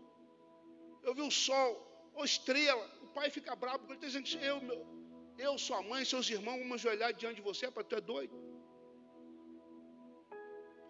Eu 1.03 1.15
vi 1.15 1.23
o 1.23 1.31
sol, 1.31 1.71
ou 2.15 2.25
estrela. 2.25 2.87
Pai 3.17 3.29
fica 3.37 3.55
bravo 3.65 3.81
porque 3.81 4.05
ele 4.05 4.07
está 4.07 4.21
dizendo, 4.21 4.45
eu, 4.51 4.59
meu, 4.69 4.81
eu, 5.47 5.53
sua 5.67 5.81
mãe, 5.91 6.03
seus 6.15 6.29
irmãos, 6.37 6.59
vamos 6.63 6.77
ajoelhar 6.81 7.13
diante 7.23 7.37
de 7.41 7.47
você, 7.51 7.71
para 7.77 7.85
tu 7.89 7.97
é 8.01 8.03
doido. 8.13 8.37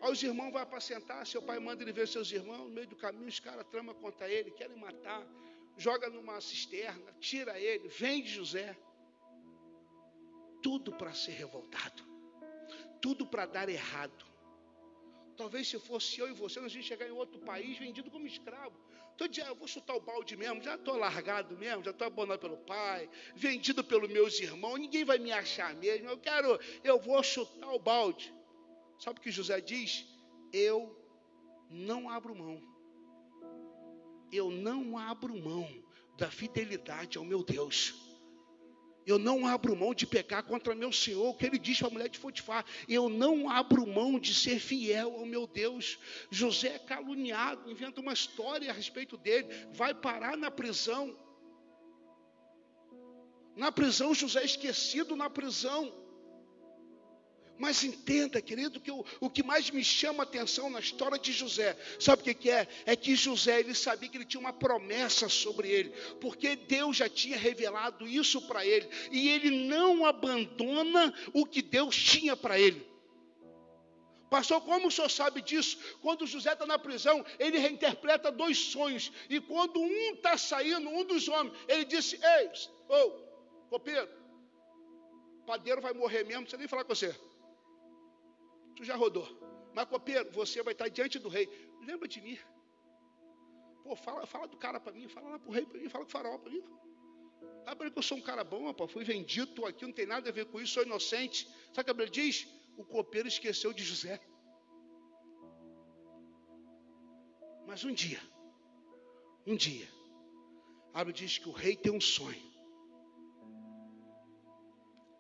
Aí 0.01 0.11
os 0.15 0.23
irmãos 0.31 0.53
vão 0.55 0.63
apacentar, 0.69 1.21
seu 1.27 1.43
pai 1.49 1.59
manda 1.67 1.83
ele 1.83 1.93
ver 1.99 2.07
seus 2.17 2.31
irmãos, 2.41 2.65
no 2.69 2.75
meio 2.79 2.89
do 2.93 2.99
caminho 3.05 3.29
os 3.35 3.41
caras 3.47 3.67
tramam 3.73 3.95
contra 4.05 4.29
ele, 4.37 4.51
querem 4.61 4.79
matar 4.87 5.23
joga 5.77 6.09
numa 6.09 6.41
cisterna, 6.41 7.13
tira 7.21 7.59
ele, 7.61 7.89
vende 7.89 8.29
José. 8.29 8.77
Tudo 10.63 10.93
para 10.93 11.13
ser 11.13 11.33
revoltado, 11.33 12.03
tudo 13.01 13.27
para 13.27 13.47
dar 13.47 13.69
errado. 13.69 14.25
Talvez 15.37 15.69
se 15.69 15.79
fosse 15.79 16.19
eu 16.19 16.29
e 16.29 16.33
você, 16.33 16.59
nós 16.61 16.73
íamos 16.73 16.87
chegar 16.87 17.07
em 17.07 17.13
outro 17.13 17.39
país 17.41 17.79
vendido 17.79 18.11
como 18.11 18.27
escravo. 18.27 18.77
Todo 19.17 19.31
dia 19.31 19.47
eu 19.47 19.55
vou 19.55 19.67
chutar 19.67 19.95
o 19.95 20.01
balde 20.01 20.37
mesmo, 20.37 20.63
já 20.63 20.75
estou 20.75 20.97
largado 20.97 21.57
mesmo, 21.57 21.83
já 21.83 21.91
estou 21.91 22.07
abandonado 22.07 22.41
pelo 22.41 22.59
pai, 22.59 23.09
vendido 23.35 23.83
pelos 23.83 24.11
meus 24.11 24.39
irmãos, 24.41 24.79
ninguém 24.79 25.05
vai 25.05 25.19
me 25.19 25.33
achar 25.33 25.75
mesmo. 25.75 26.09
Eu 26.09 26.19
quero, 26.19 26.59
eu 26.85 26.99
vou 27.01 27.23
chutar 27.23 27.73
o 27.73 27.79
balde. 27.79 28.35
Sabe 28.99 29.19
o 29.19 29.23
que 29.23 29.31
José 29.31 29.61
diz? 29.61 30.07
Eu 30.53 30.95
não 31.71 32.09
abro 32.09 32.35
mão 32.35 32.77
eu 34.33 34.51
não 34.51 34.99
abro 34.99 35.37
mão 35.37 35.69
da 36.17 36.31
fidelidade 36.31 37.19
ao 37.19 37.25
meu 37.25 37.43
Deus. 37.43 38.06
Eu 39.07 39.21
não 39.21 39.47
abro 39.47 39.77
mão 39.77 39.95
de 39.95 40.05
pecar 40.05 40.43
contra 40.43 40.75
meu 40.75 40.93
Senhor, 40.93 41.29
o 41.29 41.35
que 41.35 41.47
ele 41.47 41.59
diz 41.59 41.79
para 41.79 41.87
a 41.87 41.91
mulher 41.91 42.09
de 42.09 42.19
Potifar. 42.19 42.65
Eu 42.89 43.09
não 43.09 43.49
abro 43.49 43.87
mão 43.87 44.19
de 44.19 44.35
ser 44.35 44.59
fiel 44.59 45.15
ao 45.15 45.25
meu 45.25 45.47
Deus. 45.47 45.97
José 46.29 46.75
é 46.75 46.79
caluniado, 46.81 47.71
inventa 47.71 48.01
uma 48.01 48.13
história 48.13 48.69
a 48.69 48.75
respeito 48.75 49.17
dele, 49.17 49.47
vai 49.73 49.95
parar 49.95 50.37
na 50.37 50.51
prisão. 50.51 51.17
Na 53.55 53.71
prisão, 53.71 54.13
José 54.13 54.41
é 54.41 54.45
esquecido 54.45 55.15
na 55.15 55.31
prisão. 55.31 56.06
Mas 57.59 57.83
entenda, 57.83 58.41
querido, 58.43 58.81
que 58.81 58.91
o, 58.91 59.05
o 59.21 59.31
que 59.31 59.43
mais 59.43 59.71
me 59.71 59.83
chama 59.83 60.23
a 60.23 60.27
atenção 60.27 60.69
na 60.69 60.81
história 60.81 61.19
de 61.19 61.33
José, 61.33 61.77
sabe 61.99 62.23
o 62.23 62.25
que, 62.25 62.35
que 62.35 62.51
é? 62.51 62.69
É 62.85 62.95
que 62.95 63.17
José, 63.17 63.61
ele 63.61 63.75
sabia 63.75 64.09
que 64.09 64.19
ele 64.19 64.25
tinha 64.25 64.41
uma 64.41 64.53
promessa 64.53 65.29
sobre 65.29 65.71
ele, 65.71 65.91
porque 66.21 66.57
Deus 66.57 66.99
já 66.99 67.09
tinha 67.09 67.37
revelado 67.37 68.07
isso 68.07 68.43
para 68.43 68.65
ele, 68.65 68.89
e 69.11 69.29
ele 69.31 69.67
não 69.67 70.05
abandona 70.05 71.15
o 71.33 71.47
que 71.47 71.63
Deus 71.63 71.97
tinha 71.97 72.37
para 72.37 72.59
ele. 72.59 72.87
Pastor, 74.29 74.61
como 74.63 74.89
o 74.89 74.91
senhor 74.91 75.09
sabe 75.09 75.41
disso? 75.41 75.79
Quando 76.03 76.27
José 76.27 76.53
está 76.53 76.67
na 76.67 76.79
prisão, 76.79 77.25
ele 77.39 77.59
reinterpreta 77.59 78.31
dois 78.31 78.59
sonhos, 78.59 79.13
e 79.31 79.41
quando 79.41 79.81
um 79.81 80.15
está 80.15 80.37
saindo, 80.37 80.89
um 80.89 81.05
dos 81.05 81.29
homens, 81.29 81.57
ele 81.69 81.85
disse: 81.85 82.19
Ei, 82.23 82.51
ô, 82.89 82.97
oh, 82.97 83.11
copeiro, 83.71 84.09
padeiro 85.47 85.81
vai 85.81 85.95
morrer 85.95 86.25
mesmo, 86.25 86.41
não 86.41 86.43
precisa 86.43 86.59
nem 86.59 86.69
falar 86.69 86.85
com 86.85 86.95
você. 86.95 87.15
Tu 88.77 88.85
já 88.85 88.95
rodou. 88.95 89.27
Mas, 89.75 89.87
copeiro, 89.87 90.31
você 90.33 90.63
vai 90.63 90.73
estar 90.73 90.89
diante 90.89 91.19
do 91.19 91.29
rei. 91.29 91.49
Lembra 91.81 92.07
de 92.07 92.21
mim. 92.21 92.39
Pô, 93.83 93.95
fala, 93.95 94.27
fala 94.27 94.47
do 94.49 94.57
cara 94.57 94.81
para 94.81 94.93
mim, 94.93 95.09
fala 95.09 95.31
lá 95.31 95.39
para 95.39 95.49
o 95.49 95.53
rei 95.53 95.65
para 95.65 95.79
mim, 95.79 95.89
fala 95.89 96.05
com 96.05 96.19
o 96.19 96.39
para 96.39 96.51
mim. 96.51 96.63
Ah, 97.67 97.77
para 97.77 97.91
que 97.91 97.99
eu 97.99 98.03
sou 98.03 98.19
um 98.19 98.21
cara 98.21 98.43
bom, 98.43 98.67
rapaz, 98.67 98.91
fui 98.91 99.05
vendido, 99.05 99.51
estou 99.51 99.67
aqui, 99.67 99.85
não 99.85 99.93
tem 99.93 100.07
nada 100.07 100.29
a 100.29 100.33
ver 100.33 100.47
com 100.47 100.61
isso, 100.61 100.75
sou 100.75 100.83
inocente. 100.83 101.47
Sabe 101.73 101.83
o 101.83 101.85
que 101.85 101.91
a 101.91 101.95
Bíblia 101.95 102.11
diz? 102.11 102.49
O 102.77 102.85
copeiro 102.85 103.29
esqueceu 103.29 103.73
de 103.73 103.85
José. 103.85 104.21
Mas 107.67 107.85
um 107.85 107.93
dia, 107.93 108.21
um 109.47 109.57
dia, 109.57 109.89
a 110.93 110.99
Bíblia 110.99 111.15
diz 111.15 111.39
que 111.39 111.49
o 111.49 111.53
rei 111.53 111.77
tem 111.77 111.93
um 111.93 112.01
sonho. 112.01 112.47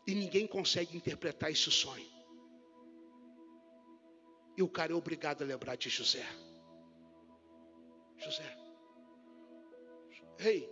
E 0.06 0.14
ninguém 0.14 0.46
consegue 0.46 0.96
interpretar 0.96 1.50
esse 1.50 1.70
sonho. 1.70 2.15
E 4.56 4.62
o 4.62 4.68
cara 4.68 4.92
é 4.92 4.94
obrigado 4.94 5.42
a 5.42 5.46
lembrar 5.46 5.76
de 5.76 5.88
José. 5.88 6.26
José. 8.16 8.56
Ei, 10.38 10.68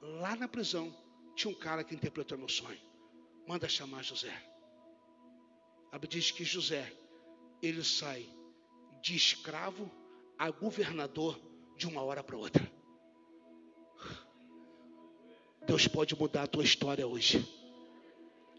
lá 0.00 0.34
na 0.36 0.48
prisão 0.48 0.94
tinha 1.34 1.52
um 1.52 1.58
cara 1.58 1.84
que 1.84 1.94
interpretou 1.94 2.38
meu 2.38 2.48
sonho. 2.48 2.80
Manda 3.46 3.68
chamar 3.68 4.02
José. 4.02 4.32
A 5.92 5.98
Bíblia 5.98 6.20
diz 6.20 6.30
que 6.30 6.44
José, 6.44 6.90
ele 7.62 7.84
sai 7.84 8.26
de 9.02 9.14
escravo 9.14 9.90
a 10.38 10.50
governador 10.50 11.38
de 11.76 11.86
uma 11.86 12.02
hora 12.02 12.24
para 12.24 12.36
outra. 12.36 12.70
Deus 15.66 15.86
pode 15.88 16.14
mudar 16.16 16.44
a 16.44 16.46
tua 16.46 16.64
história 16.64 17.06
hoje. 17.06 17.44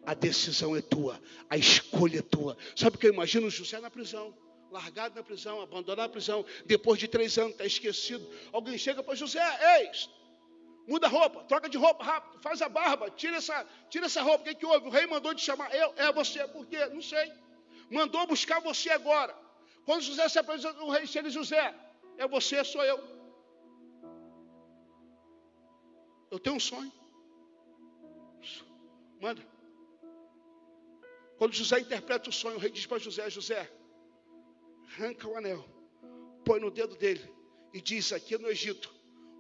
A 0.08 0.14
decisão 0.14 0.74
é 0.74 0.82
tua, 0.82 1.22
a 1.50 1.58
escolha 1.58 2.20
é 2.20 2.22
tua. 2.22 2.58
Sabe 2.78 2.96
o 2.96 3.00
que 3.00 3.08
eu 3.08 3.14
imagino? 3.14 3.50
José 3.50 3.78
na 3.82 3.92
prisão, 3.92 4.34
largado 4.72 5.16
na 5.16 5.22
prisão, 5.22 5.60
abandonado 5.60 6.08
na 6.08 6.10
prisão, 6.10 6.46
depois 6.66 6.98
de 6.98 7.10
três 7.10 7.38
anos, 7.38 7.52
está 7.52 7.66
esquecido. 7.66 8.26
Alguém 8.54 8.78
chega 8.78 9.04
para 9.04 9.16
José, 9.16 9.42
ei, 9.82 9.92
muda 10.88 11.08
a 11.08 11.10
roupa, 11.10 11.44
troca 11.44 11.68
de 11.68 11.78
roupa 11.78 12.06
rápido, 12.06 12.42
faz 12.42 12.62
a 12.62 12.70
barba, 12.70 13.12
tira 13.12 13.36
essa, 13.36 13.68
tira 13.90 14.06
essa 14.06 14.22
roupa. 14.22 14.44
O 14.44 14.44
que, 14.46 14.56
que 14.56 14.66
houve? 14.66 14.88
O 14.88 14.90
rei 14.90 15.06
mandou 15.08 15.36
te 15.36 15.42
chamar. 15.42 15.76
Eu, 15.76 15.94
é 15.98 16.10
você, 16.14 16.48
por 16.48 16.66
quê? 16.66 16.86
Não 16.86 17.02
sei. 17.02 17.30
Mandou 17.92 18.26
buscar 18.26 18.62
você 18.62 18.90
agora. 18.92 19.36
Quando 19.84 20.04
José 20.04 20.30
se 20.30 20.40
apresenta, 20.40 20.82
o 20.86 20.90
rei 20.90 21.06
chega 21.06 21.30
José, 21.30 21.76
é 22.18 22.26
você, 22.26 22.64
sou 22.64 22.82
eu. 22.82 22.98
Eu 26.32 26.40
tenho 26.40 26.56
um 26.56 26.62
sonho. 26.62 26.94
Manda. 29.20 29.57
Quando 31.38 31.54
José 31.54 31.80
interpreta 31.80 32.30
o 32.30 32.34
sonho, 32.34 32.58
o 32.58 32.60
rei 32.60 32.72
diz 32.72 32.86
para 32.86 32.98
José: 32.98 33.30
José, 33.30 33.72
arranca 34.92 35.28
o 35.28 35.36
anel, 35.36 35.64
põe 36.44 36.60
no 36.60 36.72
dedo 36.72 36.96
dele 36.96 37.24
e 37.74 37.82
diz: 37.82 38.12
Aqui 38.12 38.38
no 38.38 38.50
Egito, 38.50 38.94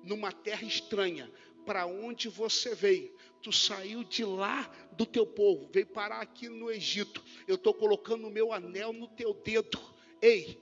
numa 0.04 0.32
terra 0.32 0.64
estranha, 0.64 1.32
para 1.66 1.86
onde 1.86 2.30
você 2.30 2.76
veio, 2.76 3.14
tu 3.42 3.52
saiu 3.52 4.04
de 4.04 4.24
lá 4.24 4.72
do 4.94 5.06
teu 5.06 5.26
povo, 5.26 5.70
veio 5.72 5.88
parar 5.88 6.22
aqui 6.22 6.48
no 6.48 6.70
Egito. 6.70 7.24
Eu 7.48 7.56
estou 7.56 7.74
colocando 7.74 8.28
o 8.28 8.32
meu 8.32 8.54
anel 8.54 8.94
no 8.94 9.08
teu 9.08 9.34
dedo. 9.34 9.80
Ei, 10.22 10.62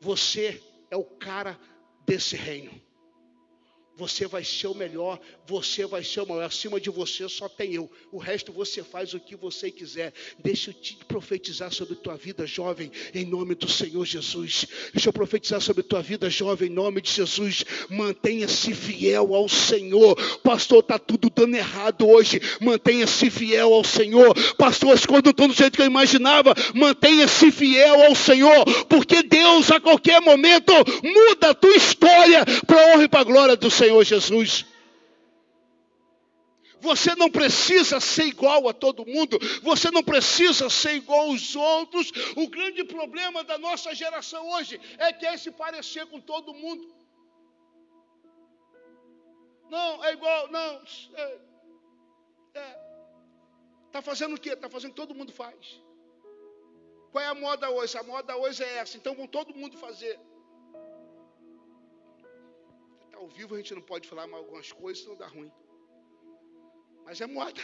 você 0.00 0.62
é 0.90 0.96
o 0.96 1.04
cara 1.04 1.58
desse 2.06 2.34
reino. 2.34 2.87
Você 3.98 4.28
vai 4.28 4.44
ser 4.44 4.68
o 4.68 4.74
melhor, 4.74 5.18
você 5.44 5.84
vai 5.84 6.04
ser 6.04 6.20
o 6.20 6.28
maior. 6.28 6.44
Acima 6.44 6.80
de 6.80 6.88
você 6.88 7.28
só 7.28 7.48
tem 7.48 7.74
eu. 7.74 7.90
O 8.12 8.18
resto 8.18 8.52
você 8.52 8.80
faz 8.80 9.12
o 9.12 9.18
que 9.18 9.34
você 9.34 9.72
quiser. 9.72 10.12
Deixa 10.38 10.70
eu 10.70 10.74
te 10.74 10.94
profetizar 11.08 11.72
sobre 11.72 11.96
tua 11.96 12.14
vida, 12.14 12.46
jovem, 12.46 12.92
em 13.12 13.24
nome 13.24 13.56
do 13.56 13.68
Senhor 13.68 14.06
Jesus. 14.06 14.66
Deixa 14.94 15.08
eu 15.08 15.12
profetizar 15.12 15.60
sobre 15.60 15.82
tua 15.82 16.00
vida, 16.00 16.30
jovem, 16.30 16.70
em 16.70 16.72
nome 16.72 17.00
de 17.00 17.10
Jesus. 17.10 17.64
Mantenha-se 17.90 18.72
fiel 18.72 19.34
ao 19.34 19.48
Senhor. 19.48 20.14
Pastor, 20.44 20.78
está 20.78 20.96
tudo 20.96 21.28
dando 21.28 21.56
errado 21.56 22.08
hoje. 22.08 22.40
Mantenha-se 22.60 23.28
fiel 23.30 23.74
ao 23.74 23.82
Senhor. 23.82 24.32
Pastor, 24.54 24.92
as 24.92 25.04
coisas 25.04 25.24
não 25.24 25.32
estão 25.32 25.48
do 25.48 25.54
jeito 25.54 25.74
que 25.74 25.82
eu 25.82 25.86
imaginava. 25.86 26.54
Mantenha-se 26.72 27.50
fiel 27.50 28.00
ao 28.04 28.14
Senhor, 28.14 28.64
porque 28.84 29.24
Deus 29.24 29.72
a 29.72 29.80
qualquer 29.80 30.20
momento 30.20 30.72
muda 31.02 31.50
a 31.50 31.54
tua 31.54 31.74
história 31.74 32.44
para 32.64 32.94
honra 32.94 33.02
e 33.02 33.08
para 33.08 33.24
glória 33.24 33.56
do 33.56 33.68
Senhor. 33.68 33.87
Senhor 33.88 34.04
Jesus. 34.04 34.66
Você 36.80 37.16
não 37.16 37.30
precisa 37.30 37.98
ser 37.98 38.26
igual 38.26 38.68
a 38.68 38.72
todo 38.72 39.04
mundo, 39.04 39.36
você 39.62 39.90
não 39.90 40.02
precisa 40.02 40.70
ser 40.70 40.94
igual 40.94 41.30
aos 41.30 41.56
outros. 41.56 42.12
O 42.36 42.48
grande 42.48 42.84
problema 42.84 43.42
da 43.42 43.58
nossa 43.58 43.94
geração 43.94 44.48
hoje 44.50 44.80
é 44.98 45.12
que 45.12 45.26
é 45.26 45.36
se 45.36 45.50
parecer 45.50 46.06
com 46.06 46.20
todo 46.20 46.54
mundo. 46.54 46.86
Não, 49.68 50.04
é 50.04 50.12
igual, 50.12 50.48
não. 50.48 50.82
É, 51.14 51.38
é. 52.54 52.88
Tá 53.90 54.00
fazendo 54.00 54.36
o 54.36 54.40
quê? 54.40 54.50
Está 54.50 54.68
fazendo 54.68 54.90
o 54.90 54.94
que 54.94 55.00
todo 55.00 55.14
mundo 55.14 55.32
faz. 55.32 55.80
Qual 57.10 57.24
é 57.24 57.26
a 57.26 57.34
moda 57.34 57.70
hoje? 57.70 57.98
A 57.98 58.02
moda 58.02 58.36
hoje 58.36 58.62
é 58.62 58.76
essa, 58.76 58.96
então 58.96 59.14
vão 59.14 59.26
todo 59.26 59.54
mundo 59.54 59.76
fazer 59.76 60.20
ao 63.18 63.28
vivo 63.28 63.54
a 63.54 63.58
gente 63.58 63.74
não 63.74 63.82
pode 63.82 64.08
falar 64.08 64.26
mais 64.26 64.42
algumas 64.42 64.70
coisas, 64.72 65.02
senão 65.02 65.16
dá 65.16 65.26
ruim. 65.26 65.52
Mas 67.04 67.20
é 67.20 67.26
moda. 67.26 67.60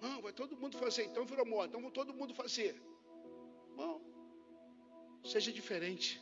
Não, 0.00 0.22
vai 0.22 0.32
todo 0.32 0.56
mundo 0.56 0.78
fazer, 0.78 1.04
então 1.04 1.24
virou 1.26 1.46
moda, 1.46 1.68
então 1.68 1.82
vai 1.82 1.90
todo 1.90 2.14
mundo 2.14 2.34
fazer. 2.34 2.72
Bom, 3.76 4.00
seja 5.24 5.52
diferente. 5.52 6.20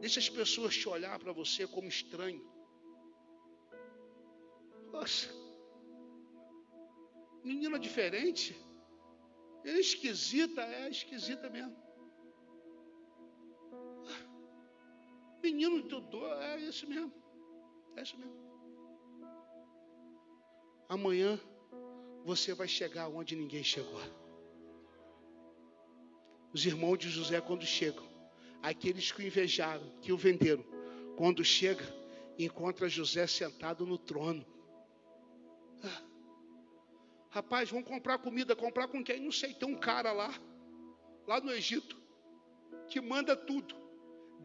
Deixa 0.00 0.20
as 0.20 0.28
pessoas 0.28 0.76
te 0.76 0.88
olhar 0.88 1.18
para 1.18 1.32
você 1.32 1.66
como 1.66 1.88
estranho. 1.88 2.44
Nossa, 4.92 5.28
menina 7.44 7.78
diferente, 7.78 8.56
é 9.64 9.78
esquisita, 9.86 10.62
é 10.62 10.88
esquisita 10.88 11.50
mesmo. 11.50 11.85
Menino 15.46 15.80
tudo, 15.80 16.26
é 16.26 16.58
isso 16.58 16.88
mesmo, 16.88 17.12
é 17.94 18.02
isso 18.02 18.18
mesmo. 18.18 18.34
Amanhã 20.88 21.38
você 22.24 22.52
vai 22.52 22.66
chegar 22.66 23.06
onde 23.06 23.36
ninguém 23.36 23.62
chegou. 23.62 24.00
Os 26.52 26.66
irmãos 26.66 26.98
de 26.98 27.08
José, 27.08 27.40
quando 27.40 27.64
chegam, 27.64 28.04
aqueles 28.60 29.12
que 29.12 29.22
o 29.22 29.24
invejaram, 29.24 29.88
que 30.02 30.12
o 30.12 30.16
venderam, 30.16 30.64
quando 31.16 31.44
chega, 31.44 31.84
encontra 32.36 32.88
José 32.88 33.24
sentado 33.28 33.86
no 33.86 33.98
trono. 33.98 34.44
Ah, 35.84 36.02
rapaz, 37.30 37.70
vamos 37.70 37.86
comprar 37.86 38.18
comida, 38.18 38.56
comprar 38.56 38.88
com 38.88 39.04
quem? 39.04 39.20
Não 39.20 39.30
sei, 39.30 39.54
tem 39.54 39.68
um 39.68 39.78
cara 39.78 40.10
lá, 40.10 40.34
lá 41.24 41.40
no 41.40 41.52
Egito, 41.52 41.96
que 42.88 43.00
manda 43.00 43.36
tudo. 43.36 43.85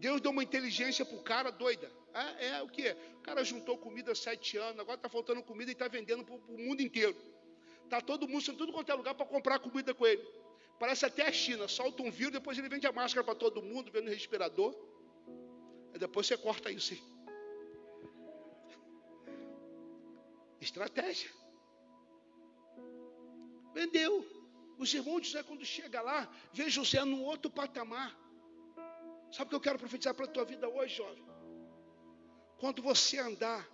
Deus 0.01 0.19
deu 0.19 0.31
uma 0.31 0.41
inteligência 0.41 1.05
para 1.05 1.15
o 1.15 1.21
cara 1.21 1.51
doida. 1.51 1.89
É, 2.11 2.47
é 2.47 2.61
o 2.63 2.67
que? 2.67 2.89
O 3.19 3.21
cara 3.21 3.43
juntou 3.43 3.77
comida 3.77 4.11
há 4.11 4.15
sete 4.15 4.57
anos, 4.57 4.79
agora 4.79 4.95
está 4.95 5.07
faltando 5.07 5.43
comida 5.43 5.69
e 5.69 5.73
está 5.73 5.87
vendendo 5.87 6.25
para 6.25 6.35
o 6.35 6.57
mundo 6.57 6.81
inteiro. 6.81 7.15
Está 7.83 8.01
todo 8.01 8.27
mundo 8.27 8.51
em 8.51 8.55
tudo 8.55 8.73
quanto 8.73 8.91
é 8.91 8.95
lugar 8.95 9.13
para 9.13 9.27
comprar 9.27 9.59
comida 9.59 9.93
com 9.93 10.07
ele. 10.07 10.23
Parece 10.79 11.05
até 11.05 11.27
a 11.27 11.31
China, 11.31 11.67
solta 11.67 12.01
um 12.01 12.09
vírus, 12.09 12.33
depois 12.33 12.57
ele 12.57 12.67
vende 12.67 12.87
a 12.87 12.91
máscara 12.91 13.23
para 13.23 13.35
todo 13.35 13.61
mundo, 13.61 13.91
vendo 13.91 14.07
o 14.07 14.09
respirador. 14.09 14.75
Depois 15.99 16.25
você 16.25 16.35
corta 16.35 16.71
isso. 16.71 16.95
Estratégia. 20.59 21.29
Vendeu. 23.75 24.25
Os 24.79 24.91
irmãos 24.95 25.21
de 25.21 25.27
José, 25.27 25.43
quando 25.43 25.63
chega 25.63 26.01
lá, 26.01 26.27
vê 26.51 26.67
José 26.71 27.05
num 27.05 27.23
outro 27.23 27.51
patamar. 27.51 28.20
Sabe 29.31 29.47
o 29.47 29.49
que 29.49 29.55
eu 29.55 29.61
quero 29.61 29.79
profetizar 29.79 30.13
para 30.13 30.25
a 30.25 30.29
tua 30.29 30.45
vida 30.45 30.67
hoje, 30.67 30.97
jovem? 30.97 31.23
Quando 32.57 32.81
você 32.81 33.17
andar, 33.17 33.67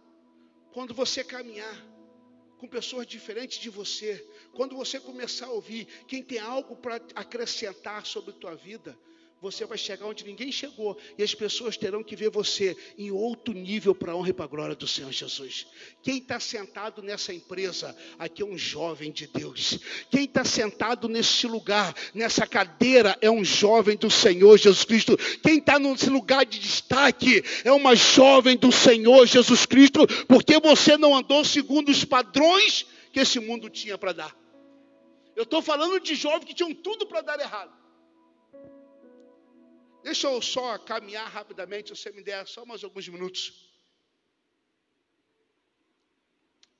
quando 0.71 0.93
você 0.93 1.23
caminhar, 1.23 1.75
com 2.57 2.67
pessoas 2.67 3.05
diferentes 3.05 3.59
de 3.59 3.69
você, 3.69 4.25
quando 4.53 4.75
você 4.75 4.99
começar 4.99 5.47
a 5.47 5.51
ouvir 5.51 5.85
quem 6.07 6.23
tem 6.23 6.39
algo 6.39 6.75
para 6.75 6.95
acrescentar 7.15 8.05
sobre 8.05 8.31
a 8.31 8.33
tua 8.33 8.55
vida, 8.55 8.97
você 9.41 9.65
vai 9.65 9.77
chegar 9.77 10.07
onde 10.07 10.25
ninguém 10.25 10.51
chegou 10.51 10.97
e 11.17 11.23
as 11.23 11.35
pessoas 11.35 11.77
terão 11.77 12.03
que 12.03 12.15
ver 12.15 12.29
você 12.29 12.75
em 12.97 13.11
outro 13.11 13.53
nível 13.53 13.93
para 13.93 14.11
a 14.11 14.15
honra 14.15 14.29
e 14.29 14.33
para 14.33 14.45
a 14.45 14.47
glória 14.47 14.75
do 14.75 14.87
Senhor 14.87 15.11
Jesus. 15.11 15.67
Quem 16.01 16.17
está 16.17 16.39
sentado 16.39 17.03
nessa 17.03 17.33
empresa 17.33 17.95
aqui 18.17 18.41
é 18.41 18.45
um 18.45 18.57
jovem 18.57 19.11
de 19.11 19.27
Deus. 19.27 19.79
Quem 20.09 20.23
está 20.23 20.43
sentado 20.43 21.07
nesse 21.07 21.45
lugar, 21.45 21.93
nessa 22.15 22.47
cadeira, 22.47 23.15
é 23.21 23.29
um 23.29 23.43
jovem 23.43 23.95
do 23.95 24.09
Senhor 24.09 24.57
Jesus 24.57 24.83
Cristo. 24.83 25.15
Quem 25.43 25.59
está 25.59 25.77
nesse 25.77 26.09
lugar 26.09 26.45
de 26.45 26.59
destaque 26.59 27.43
é 27.63 27.71
uma 27.71 27.95
jovem 27.95 28.57
do 28.57 28.71
Senhor 28.71 29.25
Jesus 29.27 29.65
Cristo, 29.65 30.07
porque 30.25 30.59
você 30.59 30.97
não 30.97 31.15
andou 31.15 31.45
segundo 31.45 31.89
os 31.89 32.03
padrões 32.03 32.87
que 33.13 33.19
esse 33.19 33.39
mundo 33.39 33.69
tinha 33.69 33.97
para 33.97 34.13
dar. 34.13 34.35
Eu 35.35 35.43
estou 35.43 35.61
falando 35.61 35.99
de 35.99 36.15
jovens 36.15 36.45
que 36.45 36.55
tinham 36.55 36.73
tudo 36.73 37.05
para 37.05 37.21
dar 37.21 37.39
errado. 37.39 37.86
Deixa 40.03 40.27
eu 40.27 40.41
só 40.41 40.77
caminhar 40.77 41.27
rapidamente, 41.29 41.89
se 41.89 42.01
você 42.01 42.11
me 42.11 42.23
der 42.23 42.47
só 42.47 42.65
mais 42.65 42.83
alguns 42.83 43.07
minutos. 43.07 43.67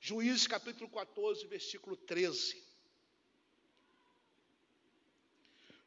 Juízes 0.00 0.46
capítulo 0.46 0.88
14, 0.90 1.46
versículo 1.46 1.96
13. 1.96 2.62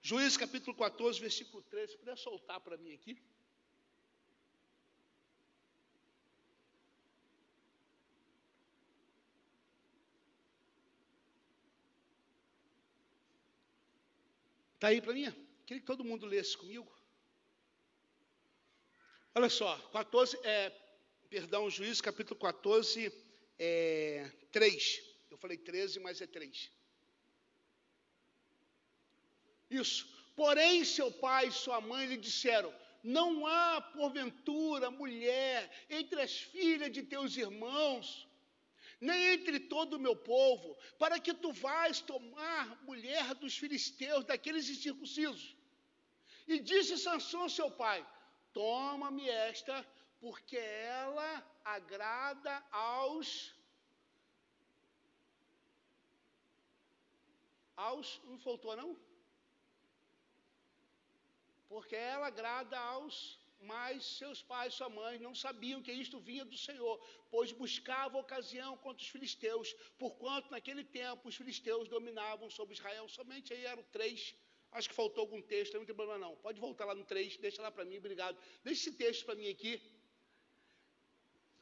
Juízes 0.02 0.38
capítulo 0.38 0.76
14, 0.76 1.20
versículo 1.20 1.64
13. 1.64 1.94
Se 1.94 1.98
puder 1.98 2.18
soltar 2.18 2.60
para 2.60 2.78
mim 2.78 2.94
aqui. 2.94 3.18
Está 14.76 14.88
aí 14.88 15.00
para 15.00 15.14
mim? 15.14 15.32
Queria 15.66 15.80
que 15.80 15.86
todo 15.86 16.04
mundo 16.04 16.26
lesse 16.26 16.58
comigo. 16.58 17.01
Olha 19.34 19.50
só, 19.50 19.78
14, 19.94 20.38
é, 20.44 20.70
perdão, 21.30 21.70
Juízes 21.70 22.02
capítulo 22.02 22.38
14, 22.38 23.12
é, 23.58 24.30
3. 24.52 25.02
Eu 25.32 25.38
falei 25.38 25.58
13, 25.58 26.02
mas 26.02 26.20
é 26.20 26.28
3. 26.28 26.70
Isso. 29.70 30.06
Porém, 30.36 30.84
seu 30.84 31.10
pai 31.14 31.48
e 31.48 31.52
sua 31.52 31.80
mãe 31.80 32.08
lhe 32.08 32.18
disseram: 32.18 32.74
Não 33.02 33.48
há, 33.48 33.80
porventura, 33.80 34.92
mulher 34.92 35.72
entre 35.90 36.22
as 36.22 36.34
filhas 36.34 36.92
de 36.92 37.02
teus 37.04 37.38
irmãos, 37.38 38.28
nem 39.00 39.34
entre 39.36 39.62
todo 39.62 39.94
o 39.94 40.00
meu 40.00 40.16
povo, 40.16 40.78
para 41.00 41.18
que 41.22 41.34
tu 41.34 41.54
vais 41.54 42.02
tomar 42.02 42.84
mulher 42.84 43.34
dos 43.36 43.58
filisteus, 43.58 44.26
daqueles 44.26 44.70
incircuncisos. 44.70 45.56
E 46.46 46.60
disse 46.60 46.98
Sansão, 46.98 47.48
seu 47.48 47.72
pai: 47.72 48.06
Toma-me 48.54 49.28
esta, 49.30 49.86
porque 50.20 50.58
ela 50.58 51.32
agrada 51.64 52.64
aos. 52.72 53.56
Aos. 57.76 58.20
Não 58.24 58.38
faltou, 58.40 58.76
não? 58.76 58.98
Porque 61.70 61.96
ela 61.96 62.28
agrada 62.28 62.78
aos 62.78 63.42
mas 63.62 64.04
seus 64.18 64.42
pais, 64.42 64.74
sua 64.74 64.90
mãe 64.90 65.20
não 65.20 65.36
sabiam 65.36 65.82
que 65.82 65.92
isto 65.92 66.20
vinha 66.20 66.44
do 66.44 66.58
Senhor, 66.58 67.00
pois 67.30 67.52
buscava 67.52 68.18
ocasião 68.18 68.76
contra 68.78 69.04
os 69.04 69.10
filisteus, 69.10 69.74
porquanto 70.00 70.50
naquele 70.50 70.84
tempo 70.84 71.30
os 71.30 71.36
filisteus 71.36 71.88
dominavam 71.88 72.50
sobre 72.50 72.74
Israel. 72.74 73.08
Somente 73.08 73.54
aí 73.54 73.66
eram 73.66 73.84
três 73.92 74.36
Acho 74.72 74.88
que 74.90 74.96
faltou 74.96 75.22
algum 75.22 75.42
texto, 75.42 75.74
não 75.78 75.86
tem 75.86 75.96
problema 75.96 76.20
não. 76.26 76.36
Pode 76.38 76.60
voltar 76.60 76.86
lá 76.86 76.96
no 76.96 77.04
3, 77.04 77.38
deixa 77.38 77.62
lá 77.62 77.72
para 77.72 77.84
mim, 77.84 77.98
obrigado. 77.98 78.38
Deixa 78.64 78.82
esse 78.82 78.98
texto 78.98 79.26
para 79.26 79.36
mim 79.36 79.50
aqui. 79.50 79.82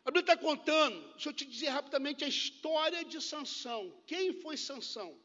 A 0.05 0.11
Bíblia 0.11 0.33
está 0.33 0.37
contando, 0.37 0.97
deixa 1.13 1.29
eu 1.29 1.33
te 1.33 1.45
dizer 1.45 1.69
rapidamente 1.69 2.23
a 2.23 2.27
história 2.27 3.03
de 3.03 3.19
Sansão. 3.21 3.81
Quem 4.05 4.33
foi 4.41 4.55
Sansão? 4.57 5.19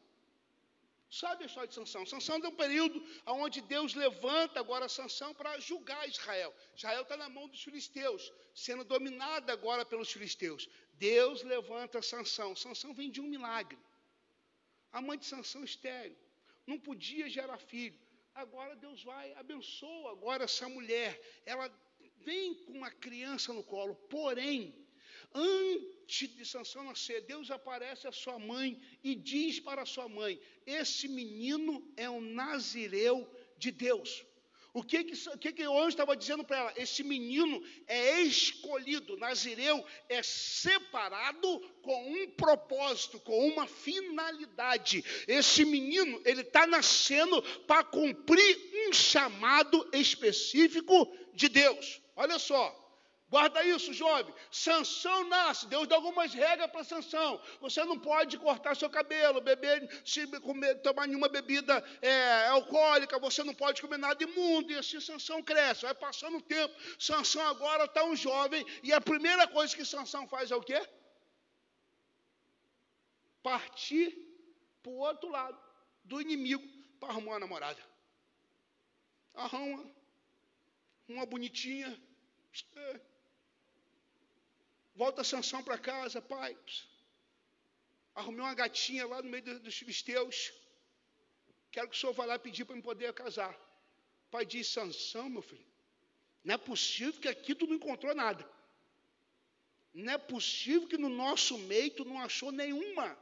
Sabe 1.09 1.43
a 1.43 1.47
história 1.47 1.67
de 1.67 1.75
Sansão? 1.75 2.05
Sansão 2.05 2.37
é 2.43 2.47
um 2.47 2.55
período 2.55 3.01
onde 3.27 3.61
Deus 3.61 3.93
levanta 3.93 4.59
agora 4.59 4.89
Sansão 4.89 5.33
para 5.33 5.59
julgar 5.59 6.09
Israel. 6.09 6.53
Israel 6.75 7.03
está 7.03 7.15
na 7.15 7.29
mão 7.29 7.47
dos 7.47 7.63
filisteus, 7.63 8.33
sendo 8.53 8.83
dominada 8.83 9.53
agora 9.53 9.85
pelos 9.85 10.11
filisteus. 10.11 10.67
Deus 10.93 11.43
levanta 11.43 12.01
Sansão. 12.01 12.55
Sansão 12.55 12.93
vem 12.93 13.11
de 13.11 13.21
um 13.21 13.27
milagre. 13.27 13.77
A 14.91 15.01
mãe 15.01 15.17
de 15.17 15.25
Sansão 15.25 15.63
estéreo 15.63 16.24
não 16.65 16.79
podia 16.79 17.29
gerar 17.29 17.57
filho. 17.57 17.99
Agora 18.33 18.75
Deus 18.75 19.03
vai, 19.03 19.33
abençoa 19.33 20.11
agora 20.11 20.43
essa 20.43 20.67
mulher. 20.67 21.19
Ela 21.45 21.71
vem 22.17 22.53
com 22.63 22.73
uma 22.73 22.91
criança 22.91 23.53
no 23.53 23.63
colo, 23.63 23.95
porém, 24.09 24.75
antes 25.33 26.35
de 26.35 26.45
Sansão 26.45 26.83
nascer, 26.83 27.21
Deus 27.21 27.49
aparece 27.49 28.07
a 28.07 28.11
sua 28.11 28.37
mãe 28.37 28.81
e 29.03 29.15
diz 29.15 29.59
para 29.59 29.83
a 29.83 29.85
sua 29.85 30.09
mãe: 30.09 30.39
Esse 30.65 31.07
menino 31.07 31.91
é 31.95 32.09
um 32.09 32.21
nazireu 32.21 33.29
de 33.57 33.71
Deus. 33.71 34.25
O 34.75 34.83
que 34.83 35.05
que, 35.05 35.29
o 35.29 35.37
que, 35.37 35.53
que 35.53 35.65
o 35.65 35.79
anjo 35.79 35.87
estava 35.87 36.17
dizendo 36.17 36.43
para 36.43 36.57
ela? 36.57 36.73
Esse 36.75 37.01
menino 37.01 37.63
é 37.87 38.19
escolhido, 38.23 39.15
Nazireu 39.15 39.81
é 40.09 40.21
separado 40.21 41.61
com 41.81 42.11
um 42.11 42.29
propósito, 42.31 43.17
com 43.21 43.47
uma 43.47 43.65
finalidade. 43.67 45.01
Esse 45.29 45.63
menino, 45.63 46.21
ele 46.25 46.41
está 46.41 46.67
nascendo 46.67 47.41
para 47.65 47.85
cumprir 47.85 48.69
um 48.89 48.91
chamado 48.91 49.89
específico 49.93 51.09
de 51.33 51.47
Deus. 51.47 52.01
Olha 52.13 52.37
só, 52.37 52.84
Guarda 53.27 53.63
isso, 53.63 53.91
jovem. 53.91 54.33
Sansão 54.51 55.27
nasce. 55.27 55.67
Deus 55.67 55.87
dá 55.87 55.95
algumas 55.95 56.33
regras 56.33 56.69
para 56.69 56.83
Sansão. 56.83 57.41
Você 57.59 57.83
não 57.83 57.99
pode 57.99 58.37
cortar 58.37 58.75
seu 58.75 58.89
cabelo, 58.89 59.41
beber, 59.41 59.89
se 60.05 60.27
comer, 60.41 60.75
tomar 60.81 61.07
nenhuma 61.07 61.27
bebida 61.27 61.83
é, 62.01 62.47
alcoólica. 62.47 63.19
Você 63.19 63.43
não 63.43 63.53
pode 63.53 63.81
comer 63.81 63.97
nada 63.97 64.23
imundo. 64.23 64.71
E 64.71 64.77
assim 64.77 64.99
Sansão 64.99 65.41
cresce. 65.41 65.81
Vai 65.83 65.95
passando 65.95 66.37
o 66.37 66.41
tempo. 66.41 66.73
Sansão 66.99 67.41
agora 67.47 67.85
está 67.85 68.03
um 68.03 68.15
jovem. 68.15 68.63
E 68.83 68.93
a 68.93 69.01
primeira 69.01 69.47
coisa 69.47 69.75
que 69.75 69.83
Sansão 69.83 70.27
faz 70.27 70.51
é 70.51 70.55
o 70.55 70.61
quê? 70.61 70.87
Partir 73.41 74.15
para 74.83 74.91
o 74.91 74.97
outro 74.97 75.29
lado 75.29 75.59
do 76.03 76.21
inimigo 76.21 76.63
para 76.99 77.09
arrumar 77.09 77.31
uma 77.31 77.39
namorada. 77.39 77.81
Arruma 79.33 79.83
uma 81.07 81.25
bonitinha. 81.25 81.99
É, 82.75 83.14
Volta 84.95 85.23
Sansão 85.23 85.61
para 85.61 85.77
casa, 85.77 86.21
pai. 86.21 86.57
arrumei 88.13 88.41
uma 88.41 88.53
gatinha 88.53 89.05
lá 89.05 89.21
no 89.21 89.29
meio 89.29 89.59
dos 89.59 89.75
filisteus. 89.75 90.53
Quero 91.69 91.89
que 91.89 91.97
o 91.97 91.99
senhor 91.99 92.13
vá 92.13 92.25
lá 92.25 92.39
pedir 92.39 92.63
para 92.63 92.77
me 92.77 92.81
poder 92.81 93.11
casar. 93.13 93.53
O 94.27 94.29
pai 94.31 94.45
disse, 94.45 94.71
Sansão, 94.71 95.29
meu 95.29 95.41
filho, 95.41 95.65
não 96.43 96.55
é 96.55 96.57
possível 96.57 97.19
que 97.19 97.27
aqui 97.27 97.53
tu 97.53 97.67
não 97.67 97.75
encontrou 97.75 98.15
nada. 98.15 98.49
Não 99.93 100.13
é 100.13 100.17
possível 100.17 100.87
que 100.87 100.97
no 100.97 101.09
nosso 101.09 101.57
meio 101.57 101.91
tu 101.91 102.05
não 102.05 102.19
achou 102.21 102.51
nenhuma. 102.51 103.17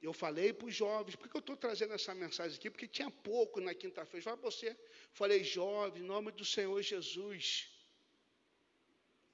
Eu 0.00 0.12
falei 0.12 0.52
para 0.52 0.66
os 0.68 0.74
jovens, 0.74 1.16
por 1.16 1.28
que 1.28 1.36
eu 1.36 1.40
estou 1.40 1.56
trazendo 1.56 1.94
essa 1.94 2.14
mensagem 2.14 2.56
aqui? 2.56 2.70
Porque 2.70 2.86
tinha 2.86 3.10
pouco 3.10 3.60
na 3.60 3.74
quinta-feira. 3.74 4.22
Fala 4.22 4.36
você. 4.36 4.76
Falei, 5.12 5.42
jovem, 5.42 6.02
em 6.02 6.06
nome 6.06 6.30
do 6.32 6.44
Senhor 6.44 6.80
Jesus, 6.82 7.73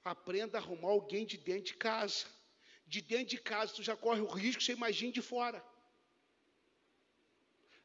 aprenda 0.03 0.57
a 0.57 0.61
arrumar 0.61 0.89
alguém 0.89 1.25
de 1.25 1.37
dentro 1.37 1.65
de 1.65 1.75
casa. 1.75 2.25
De 2.85 3.01
dentro 3.01 3.27
de 3.27 3.37
casa, 3.37 3.73
tu 3.73 3.83
já 3.83 3.95
corre 3.95 4.21
o 4.21 4.27
risco, 4.27 4.61
você 4.61 4.73
imagina 4.73 5.11
de 5.11 5.21
fora. 5.21 5.63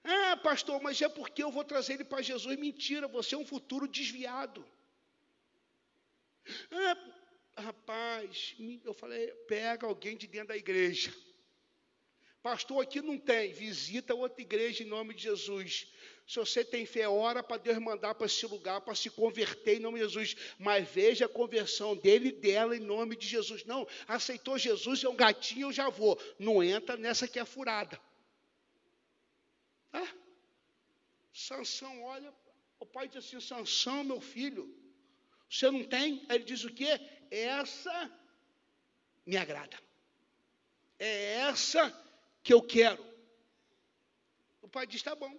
Ah, 0.02 0.36
pastor, 0.36 0.80
mas 0.80 1.00
é 1.02 1.08
porque 1.08 1.42
eu 1.42 1.50
vou 1.50 1.64
trazer 1.64 1.94
ele 1.94 2.04
para 2.04 2.22
Jesus. 2.22 2.56
Mentira, 2.58 3.08
você 3.08 3.34
é 3.34 3.38
um 3.38 3.46
futuro 3.46 3.88
desviado. 3.88 4.64
Ah, 6.70 7.62
rapaz, 7.62 8.54
eu 8.84 8.94
falei, 8.94 9.28
pega 9.48 9.86
alguém 9.86 10.16
de 10.16 10.26
dentro 10.26 10.48
da 10.48 10.56
igreja. 10.56 11.12
Pastor, 12.46 12.80
aqui 12.80 13.02
não 13.02 13.18
tem. 13.18 13.52
Visita 13.52 14.14
outra 14.14 14.40
igreja 14.40 14.84
em 14.84 14.86
nome 14.86 15.12
de 15.12 15.24
Jesus. 15.24 15.88
Se 16.28 16.38
você 16.38 16.64
tem 16.64 16.86
fé, 16.86 17.08
ora 17.08 17.42
para 17.42 17.56
Deus 17.56 17.76
mandar 17.78 18.14
para 18.14 18.26
esse 18.26 18.46
lugar, 18.46 18.82
para 18.82 18.94
se 18.94 19.10
converter 19.10 19.78
em 19.78 19.80
nome 19.80 19.98
de 19.98 20.04
Jesus. 20.04 20.36
Mas 20.56 20.88
veja 20.88 21.26
a 21.26 21.28
conversão 21.28 21.96
dele 21.96 22.28
e 22.28 22.32
dela 22.32 22.76
em 22.76 22.78
nome 22.78 23.16
de 23.16 23.26
Jesus. 23.26 23.64
Não, 23.64 23.84
aceitou 24.06 24.56
Jesus, 24.56 25.02
é 25.02 25.08
um 25.08 25.16
gatinho, 25.16 25.66
eu 25.66 25.72
já 25.72 25.88
vou. 25.88 26.16
Não 26.38 26.62
entra 26.62 26.96
nessa 26.96 27.26
que 27.26 27.40
é 27.40 27.44
furada. 27.44 28.00
Ah, 29.92 30.14
Sansão, 31.34 32.04
olha, 32.04 32.32
o 32.78 32.86
pai 32.86 33.08
diz 33.08 33.26
assim, 33.26 33.40
Sansão, 33.40 34.04
meu 34.04 34.20
filho, 34.20 34.72
você 35.50 35.68
não 35.68 35.82
tem? 35.82 36.24
Aí 36.28 36.36
ele 36.36 36.44
diz 36.44 36.62
o 36.62 36.72
quê? 36.72 37.00
Essa 37.28 38.08
me 39.26 39.36
agrada. 39.36 39.76
É 40.96 41.40
essa 41.40 42.05
que 42.46 42.54
eu 42.54 42.62
quero. 42.62 43.04
O 44.62 44.68
pai 44.68 44.86
diz: 44.86 45.02
tá 45.02 45.14
bom. 45.16 45.34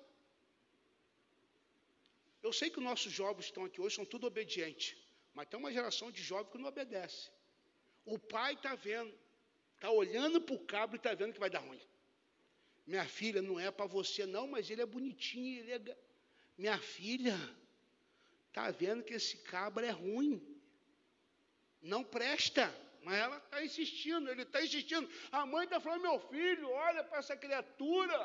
Eu 2.44 2.52
sei 2.52 2.70
que 2.70 2.80
os 2.80 2.84
nossos 2.84 3.14
jovens 3.14 3.46
estão 3.46 3.64
aqui 3.64 3.80
hoje 3.80 3.96
são 3.96 4.06
tudo 4.14 4.28
obedientes, 4.28 4.98
mas 5.34 5.48
tem 5.48 5.58
uma 5.58 5.72
geração 5.72 6.12
de 6.12 6.22
jovens 6.22 6.52
que 6.52 6.58
não 6.58 6.68
obedece. 6.68 7.32
O 8.06 8.20
pai 8.20 8.54
está 8.56 8.76
vendo, 8.76 9.14
está 9.76 9.90
olhando 9.90 10.42
para 10.42 10.56
o 10.56 10.66
cabo 10.74 10.96
e 10.96 10.98
está 10.98 11.14
vendo 11.14 11.34
que 11.34 11.40
vai 11.40 11.50
dar 11.50 11.60
ruim. 11.60 11.82
Minha 12.86 13.06
filha, 13.06 13.42
não 13.42 13.58
é 13.58 13.72
para 13.72 13.86
você 13.86 14.26
não, 14.26 14.46
mas 14.46 14.70
ele 14.70 14.82
é 14.82 14.86
bonitinho, 14.86 15.60
ele 15.62 15.72
é... 15.72 15.98
Minha 16.58 16.80
filha, 16.80 17.38
está 18.50 18.70
vendo 18.72 19.04
que 19.04 19.14
esse 19.14 19.38
cabra 19.38 19.86
é 19.88 19.92
ruim. 19.92 20.36
Não 21.82 22.04
presta. 22.04 22.66
Mas 23.08 23.20
ela 23.26 23.38
está 23.38 23.60
insistindo, 23.64 24.30
ele 24.30 24.42
está 24.42 24.62
insistindo. 24.62 25.10
A 25.32 25.46
mãe 25.52 25.64
está 25.64 25.80
falando, 25.80 26.02
meu 26.02 26.20
filho, 26.32 26.70
olha 26.70 27.02
para 27.06 27.20
essa 27.20 27.38
criatura. 27.44 28.18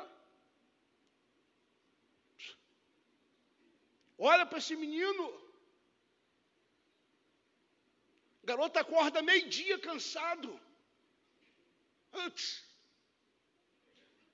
Olha 4.17 4.45
para 4.45 4.57
esse 4.57 4.75
menino. 4.75 5.23
Garota 8.43 8.81
acorda 8.81 9.21
meio-dia 9.21 9.79
cansado. 9.79 10.51
Antes. 12.25 12.45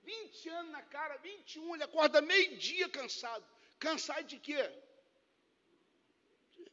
20 0.03 0.49
anos 0.49 0.71
na 0.71 0.81
cara, 0.81 1.15
21, 1.17 1.75
ele 1.75 1.83
acorda 1.83 2.27
meio-dia 2.33 2.89
cansado. 2.89 3.45
Cansado 3.77 4.25
de 4.25 4.39
quê? 4.39 4.63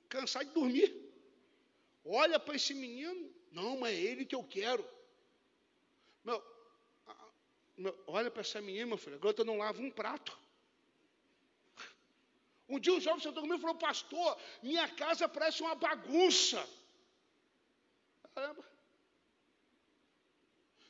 Cansado 0.09 0.47
de 0.47 0.55
dormir. 0.55 0.91
Olha 2.07 2.41
para 2.41 2.57
esse 2.57 2.73
menino, 2.73 3.36
não, 3.57 3.79
mas 3.81 3.95
é 3.95 4.01
ele 4.09 4.25
que 4.31 4.37
eu 4.39 4.45
quero. 4.45 4.85
Meu, 6.23 6.39
meu 7.83 7.93
olha 8.07 8.31
para 8.31 8.43
essa 8.43 8.61
menina, 8.61 8.87
meu 8.93 8.99
filho, 8.99 9.17
agora 9.17 9.35
eu 9.39 9.45
não 9.51 9.59
lavo 9.65 9.81
um 9.83 9.91
prato. 9.91 10.33
Um 12.69 12.79
dia 12.79 12.93
um 12.93 13.01
jovem 13.01 13.23
sentou 13.23 13.43
comigo 13.43 13.59
e 13.59 13.63
falou, 13.63 13.77
pastor, 13.77 14.39
minha 14.63 14.87
casa 15.03 15.27
parece 15.37 15.63
uma 15.63 15.75
bagunça. 15.75 16.61
Caramba. 18.35 18.65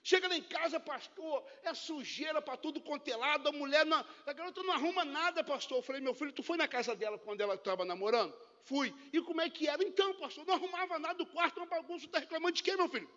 Chega 0.03 0.27
lá 0.29 0.37
em 0.37 0.43
casa, 0.43 0.81
pastor, 0.81 1.45
é 1.63 1.73
sujeira 1.75 2.41
para 2.41 2.57
tudo 2.57 2.81
quanto 2.81 3.09
é 3.09 3.15
a 3.15 3.53
mulher, 3.53 3.85
não, 3.85 4.05
a 4.25 4.33
garota 4.33 4.63
não 4.63 4.75
arruma 4.75 5.05
nada, 5.05 5.45
pastor. 5.45 5.79
Eu 5.79 5.83
falei, 5.83 6.01
meu 6.01 6.15
filho, 6.15 6.33
tu 6.33 6.43
foi 6.43 6.57
na 6.57 6.67
casa 6.67 6.97
dela 6.97 7.19
quando 7.19 7.41
ela 7.41 7.55
estava 7.55 7.85
namorando? 7.85 8.35
Fui. 8.67 8.93
E 9.13 9.23
como 9.23 9.41
é 9.41 9.49
que 9.49 9.69
era? 9.69 9.83
Então, 9.83 10.13
pastor, 10.15 10.45
não 10.45 10.55
arrumava 10.55 10.99
nada 10.99 11.15
do 11.15 11.27
quarto, 11.27 11.59
uma 11.59 11.67
bagunça, 11.67 12.05
está 12.05 12.19
reclamando 12.19 12.57
de 12.57 12.63
quê, 12.63 12.77
meu 12.77 12.89
filho? 12.89 13.09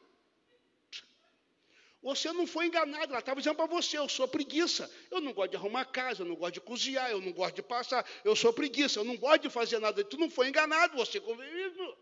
Você 2.02 2.32
não 2.32 2.48
foi 2.48 2.68
enganado, 2.68 3.12
ela 3.12 3.20
estava 3.20 3.42
dizendo 3.42 3.56
para 3.56 3.66
você, 3.66 3.98
eu 3.98 4.08
sou 4.08 4.28
preguiça. 4.28 4.90
Eu 5.12 5.20
não 5.20 5.34
gosto 5.34 5.52
de 5.52 5.58
arrumar 5.58 5.86
casa, 5.86 6.22
eu 6.22 6.28
não 6.28 6.36
gosto 6.36 6.54
de 6.54 6.62
cozinhar, 6.62 7.10
eu 7.10 7.20
não 7.20 7.34
gosto 7.34 7.56
de 7.56 7.64
passar, 7.64 8.08
eu 8.24 8.36
sou 8.36 8.54
preguiça, 8.54 9.00
eu 9.00 9.04
não 9.04 9.18
gosto 9.18 9.42
de 9.42 9.50
fazer 9.50 9.80
nada. 9.80 10.04
Tu 10.04 10.18
não 10.18 10.30
foi 10.30 10.48
enganado, 10.48 10.96
você 10.96 11.20
conviveu. 11.20 11.98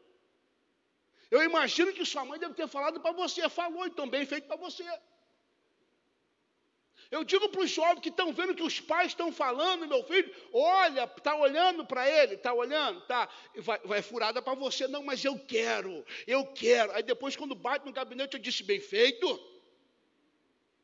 Eu 1.32 1.42
imagino 1.42 1.94
que 1.94 2.06
sua 2.06 2.26
mãe 2.26 2.38
deve 2.38 2.54
ter 2.54 2.68
falado 2.68 3.00
para 3.00 3.12
você, 3.14 3.50
falou, 3.50 3.88
então 3.88 4.10
bem 4.10 4.26
feito 4.26 4.46
para 4.46 4.58
você. 4.58 4.84
Eu 7.10 7.24
digo 7.24 7.50
para 7.50 7.62
os 7.62 7.70
jovens 7.70 8.02
que 8.02 8.10
estão 8.10 8.34
vendo 8.34 8.56
que 8.56 8.64
os 8.64 8.80
pais 8.80 9.08
estão 9.08 9.32
falando, 9.32 9.88
meu 9.88 10.04
filho, 10.04 10.34
olha, 10.54 11.04
está 11.04 11.36
olhando 11.36 11.86
para 11.86 12.10
ele, 12.10 12.36
está 12.36 12.54
olhando, 12.54 13.02
tá, 13.02 13.30
vai, 13.58 13.80
vai 13.86 14.02
furada 14.02 14.42
para 14.42 14.56
você, 14.56 14.88
não, 14.88 15.04
mas 15.04 15.24
eu 15.24 15.38
quero, 15.40 16.06
eu 16.26 16.46
quero. 16.48 16.92
Aí 16.92 17.04
depois, 17.04 17.36
quando 17.36 17.56
bate 17.56 17.86
no 17.86 17.94
gabinete, 17.94 18.36
eu 18.36 18.42
disse, 18.42 18.64
bem 18.64 18.80
feito. 18.80 19.58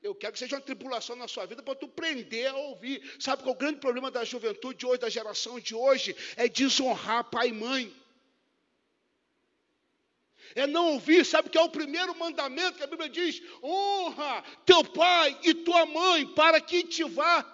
Eu 0.02 0.14
quero 0.14 0.34
que 0.34 0.40
seja 0.40 0.58
uma 0.58 0.62
tribulação 0.62 1.16
na 1.16 1.30
sua 1.30 1.46
vida 1.46 1.64
para 1.64 1.76
tu 1.76 1.88
prender 1.88 2.48
a 2.48 2.58
ouvir. 2.58 3.02
Sabe 3.20 3.42
qual 3.42 3.54
é 3.54 3.56
o 3.56 3.60
grande 3.60 3.80
problema 3.80 4.12
da 4.12 4.26
juventude 4.26 4.80
de 4.80 4.86
hoje, 4.86 5.00
da 5.00 5.10
geração 5.10 5.58
de 5.62 5.74
hoje? 5.74 6.14
É 6.36 6.50
desonrar 6.50 7.24
pai 7.30 7.48
e 7.50 7.54
mãe 7.54 8.03
é 10.56 10.68
não 10.68 10.94
ouvir, 10.94 11.26
sabe 11.26 11.50
que 11.50 11.58
é 11.58 11.62
o 11.62 11.70
primeiro 11.70 12.18
mandamento 12.18 12.78
que 12.78 12.84
a 12.84 12.88
Bíblia 12.88 13.10
diz: 13.10 13.42
honra 13.62 14.44
teu 14.66 14.84
pai 14.84 15.38
e 15.44 15.54
tua 15.54 15.86
mãe 15.86 16.28
para 16.28 16.60
que 16.62 16.84
te 16.84 17.04
vá 17.04 17.46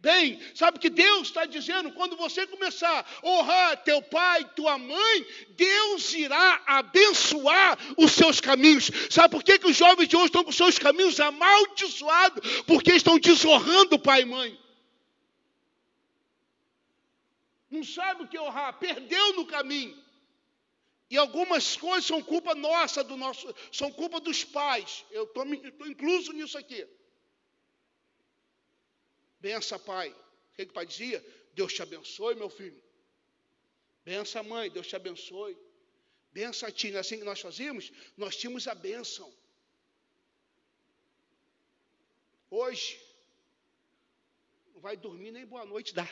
bem. 0.00 0.40
Sabe 0.54 0.78
que 0.78 0.88
Deus 0.88 1.28
está 1.28 1.44
dizendo, 1.44 1.92
quando 1.92 2.16
você 2.16 2.46
começar 2.46 3.04
a 3.22 3.28
honrar 3.28 3.82
teu 3.82 4.00
pai 4.02 4.42
e 4.42 4.54
tua 4.56 4.78
mãe, 4.78 5.26
Deus 5.50 6.14
irá 6.14 6.62
abençoar 6.66 7.78
os 7.96 8.12
seus 8.12 8.40
caminhos. 8.40 8.90
Sabe 9.10 9.30
por 9.30 9.42
que, 9.42 9.58
que 9.58 9.66
os 9.66 9.76
jovens 9.76 10.08
de 10.08 10.16
hoje 10.16 10.26
estão 10.26 10.44
com 10.44 10.52
seus 10.52 10.78
caminhos 10.78 11.20
amaldiçoados? 11.20 12.62
Porque 12.62 12.92
estão 12.92 13.18
desonrando 13.18 13.98
pai 13.98 14.22
e 14.22 14.26
mãe. 14.26 14.58
Não 17.70 17.84
sabe 17.84 18.22
o 18.22 18.28
que 18.28 18.38
honrar, 18.38 18.78
perdeu 18.78 19.34
no 19.34 19.44
caminho. 19.44 20.07
E 21.10 21.16
algumas 21.16 21.76
coisas 21.76 22.04
são 22.04 22.22
culpa 22.22 22.54
nossa, 22.54 23.02
do 23.02 23.16
nosso, 23.16 23.54
são 23.72 23.90
culpa 23.90 24.20
dos 24.20 24.44
pais. 24.44 25.04
Eu 25.10 25.24
estou 25.24 25.44
incluso 25.86 26.32
nisso 26.32 26.58
aqui. 26.58 26.86
Bença, 29.40 29.78
pai. 29.78 30.10
O 30.10 30.54
que, 30.54 30.66
que 30.66 30.70
o 30.70 30.74
pai 30.74 30.84
dizia? 30.84 31.24
Deus 31.54 31.72
te 31.72 31.82
abençoe, 31.82 32.34
meu 32.34 32.50
filho. 32.50 32.82
Bença, 34.04 34.42
mãe. 34.42 34.70
Deus 34.70 34.86
te 34.86 34.96
abençoe. 34.96 35.56
Bença, 36.30 36.70
tia. 36.70 36.90
Não 36.90 36.98
é 36.98 37.00
assim 37.00 37.18
que 37.18 37.24
nós 37.24 37.40
fazíamos? 37.40 37.90
Nós 38.16 38.36
tínhamos 38.36 38.68
a 38.68 38.74
bênção. 38.74 39.32
Hoje, 42.50 43.00
não 44.72 44.80
vai 44.80 44.96
dormir 44.96 45.30
nem 45.30 45.46
boa 45.46 45.64
noite 45.64 45.94
dá. 45.94 46.08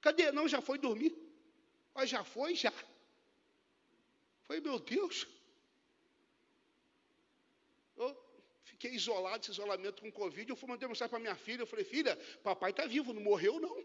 Cadê? 0.00 0.32
Não, 0.32 0.48
já 0.48 0.60
foi 0.60 0.78
dormir. 0.78 1.21
Mas 1.94 2.08
já 2.08 2.24
foi, 2.24 2.54
já. 2.54 2.72
Foi, 4.44 4.60
meu 4.60 4.78
Deus. 4.78 5.26
Eu 7.96 8.16
fiquei 8.64 8.92
isolado, 8.92 9.42
esse 9.42 9.50
isolamento 9.50 10.02
com 10.02 10.10
Covid. 10.10 10.48
Eu 10.50 10.56
fui 10.56 10.68
mandar 10.68 10.88
mensagem 10.88 11.10
para 11.10 11.18
minha 11.18 11.36
filha. 11.36 11.62
Eu 11.62 11.66
falei, 11.66 11.84
filha, 11.84 12.16
papai 12.42 12.70
está 12.70 12.86
vivo, 12.86 13.12
não 13.12 13.22
morreu, 13.22 13.60
não. 13.60 13.84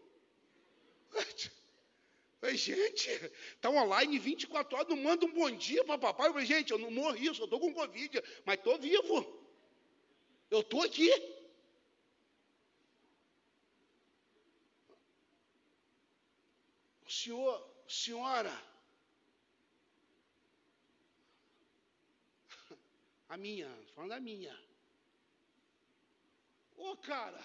Falei, 2.40 2.56
gente, 2.56 3.10
está 3.56 3.70
online 3.70 4.20
24 4.20 4.76
horas, 4.78 4.88
não 4.90 4.98
manda 4.98 5.26
um 5.26 5.34
bom 5.34 5.50
dia 5.50 5.84
para 5.84 5.98
papai. 5.98 6.28
Eu 6.28 6.34
falei, 6.34 6.46
gente, 6.46 6.72
eu 6.72 6.78
não 6.78 6.92
morri, 6.92 7.26
eu 7.26 7.34
só 7.34 7.46
estou 7.46 7.60
com 7.60 7.74
Covid, 7.74 8.22
mas 8.46 8.60
estou 8.60 8.78
vivo. 8.78 9.26
Eu 10.52 10.60
estou 10.62 10.84
aqui. 10.84 11.10
O 17.06 17.10
senhor 17.10 17.77
senhora, 17.88 18.54
A 23.30 23.36
minha, 23.36 23.70
falando 23.94 24.12
da 24.12 24.20
minha. 24.20 24.58
Ô, 26.78 26.92
oh, 26.92 26.98
cara. 26.98 27.44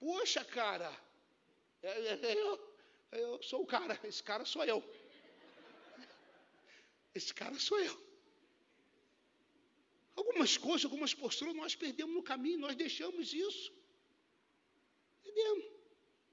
Poxa, 0.00 0.44
cara. 0.44 0.92
É, 1.82 1.88
é, 1.88 2.26
é, 2.26 2.32
eu, 2.34 2.76
eu 3.12 3.42
sou 3.42 3.62
o 3.62 3.66
cara. 3.66 3.98
Esse 4.02 4.22
cara 4.22 4.44
sou 4.44 4.64
eu. 4.64 4.82
Esse 7.14 7.32
cara 7.32 7.56
sou 7.58 7.78
eu. 7.78 8.06
Algumas 10.16 10.56
coisas, 10.56 10.84
algumas 10.84 11.14
posturas 11.14 11.54
nós 11.54 11.76
perdemos 11.76 12.14
no 12.14 12.22
caminho, 12.22 12.58
nós 12.58 12.74
deixamos 12.74 13.32
isso. 13.32 13.72
Perdemos. 15.22 15.75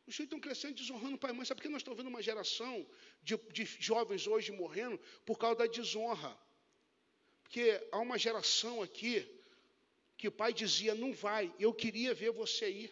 Os 0.06 0.16
filhos 0.16 0.28
estão 0.28 0.40
crescendo 0.40 0.76
desonrando 0.76 1.16
o 1.16 1.18
pai 1.18 1.32
e 1.32 1.34
mãe. 1.34 1.46
Sabe 1.46 1.60
por 1.60 1.64
que 1.64 1.70
nós 1.70 1.82
estamos 1.82 1.98
vendo 1.98 2.08
uma 2.08 2.22
geração 2.22 2.86
de, 3.22 3.38
de 3.52 3.64
jovens 3.80 4.28
hoje 4.28 4.52
morrendo? 4.52 5.00
Por 5.26 5.38
causa 5.38 5.60
da 5.60 5.66
desonra. 5.66 6.38
Porque 7.44 7.66
há 7.92 8.00
uma 8.00 8.18
geração 8.18 8.82
aqui 8.82 9.26
que 10.18 10.28
o 10.28 10.32
pai 10.32 10.52
dizia: 10.54 10.94
não 10.94 11.14
vai, 11.14 11.54
eu 11.58 11.74
queria 11.74 12.14
ver 12.14 12.32
você 12.32 12.70
ir. 12.70 12.92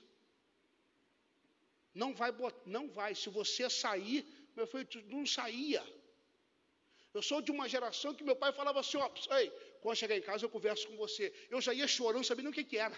Não 1.93 2.13
vai, 2.13 2.31
não 2.65 2.87
vai. 2.89 3.13
Se 3.13 3.29
você 3.29 3.69
sair, 3.69 4.25
meu 4.55 4.65
filho, 4.65 4.87
não 5.07 5.25
saía. 5.25 5.83
Eu 7.13 7.21
sou 7.21 7.41
de 7.41 7.51
uma 7.51 7.67
geração 7.67 8.13
que 8.13 8.23
meu 8.23 8.37
pai 8.37 8.53
falava 8.53 8.79
assim: 8.79 8.97
ó, 8.97 9.09
ei, 9.37 9.49
quando 9.81 9.97
chegar 9.97 10.17
em 10.17 10.21
casa 10.21 10.45
eu 10.45 10.49
converso 10.49 10.87
com 10.87 10.95
você. 10.95 11.33
Eu 11.49 11.59
já 11.59 11.73
ia 11.73 11.87
chorando, 11.87 12.23
sabendo 12.23 12.49
o 12.49 12.53
que, 12.53 12.63
que 12.63 12.77
era. 12.77 12.97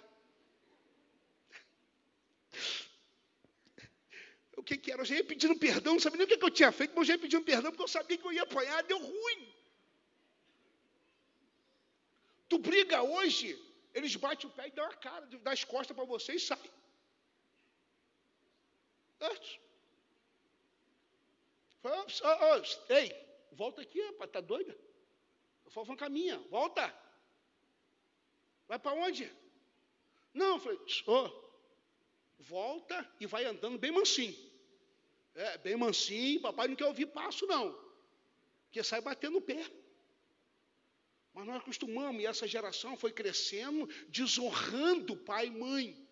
O 4.63 4.65
que, 4.65 4.77
que 4.77 4.93
era? 4.93 5.01
Eu 5.01 5.05
já 5.05 5.15
ia 5.15 5.25
pedindo 5.25 5.59
perdão, 5.59 5.95
não 5.95 5.99
sabia 5.99 6.19
nem 6.19 6.25
o 6.25 6.29
que, 6.29 6.37
que 6.37 6.45
eu 6.45 6.49
tinha 6.49 6.71
feito, 6.71 6.91
mas 6.91 7.01
eu 7.01 7.05
já 7.07 7.13
ia 7.15 7.19
pedindo 7.19 7.43
perdão 7.43 7.69
porque 7.69 7.83
eu 7.83 7.87
sabia 7.87 8.17
que 8.17 8.25
eu 8.25 8.31
ia 8.31 8.43
apanhar, 8.43 8.81
deu 8.83 8.97
ruim. 8.97 9.53
Tu 12.47 12.57
briga 12.59 13.01
hoje, 13.03 13.61
eles 13.93 14.15
batem 14.15 14.49
o 14.49 14.53
pé 14.53 14.69
e 14.69 14.71
dão 14.71 14.85
a 14.85 14.93
cara, 14.93 15.25
dão 15.25 15.51
as 15.51 15.65
costas 15.65 15.93
para 15.93 16.05
você 16.05 16.35
e 16.35 16.39
saem. 16.39 16.71
Ei, 22.87 23.13
volta 23.51 23.81
aqui, 23.81 24.01
rapaz, 24.01 24.31
tá 24.31 24.39
doida? 24.39 24.79
Eu 25.65 25.71
falo, 25.71 25.87
vamos 25.87 25.99
caminha, 25.99 26.39
volta. 26.49 26.81
Vai 28.69 28.79
para 28.79 28.93
onde? 28.93 29.29
Não, 30.33 30.55
eu 30.55 30.59
falei, 30.59 30.79
oh, 31.07 31.29
volta 32.39 33.13
e 33.19 33.25
vai 33.25 33.43
andando 33.43 33.77
bem 33.77 33.91
mansinho. 33.91 34.52
É, 35.35 35.57
bem 35.57 35.75
mansinho, 35.75 36.41
papai 36.41 36.67
não 36.67 36.75
quer 36.75 36.85
ouvir 36.85 37.07
passo, 37.07 37.45
não. 37.47 37.73
Porque 38.65 38.83
sai 38.83 39.01
batendo 39.01 39.37
o 39.37 39.41
pé. 39.41 39.63
Mas 41.33 41.47
nós 41.47 41.57
acostumamos, 41.57 42.21
e 42.21 42.25
essa 42.25 42.47
geração 42.47 42.95
foi 42.95 43.11
crescendo, 43.11 43.87
desonrando 44.09 45.17
pai 45.17 45.47
e 45.47 45.51
mãe. 45.51 46.02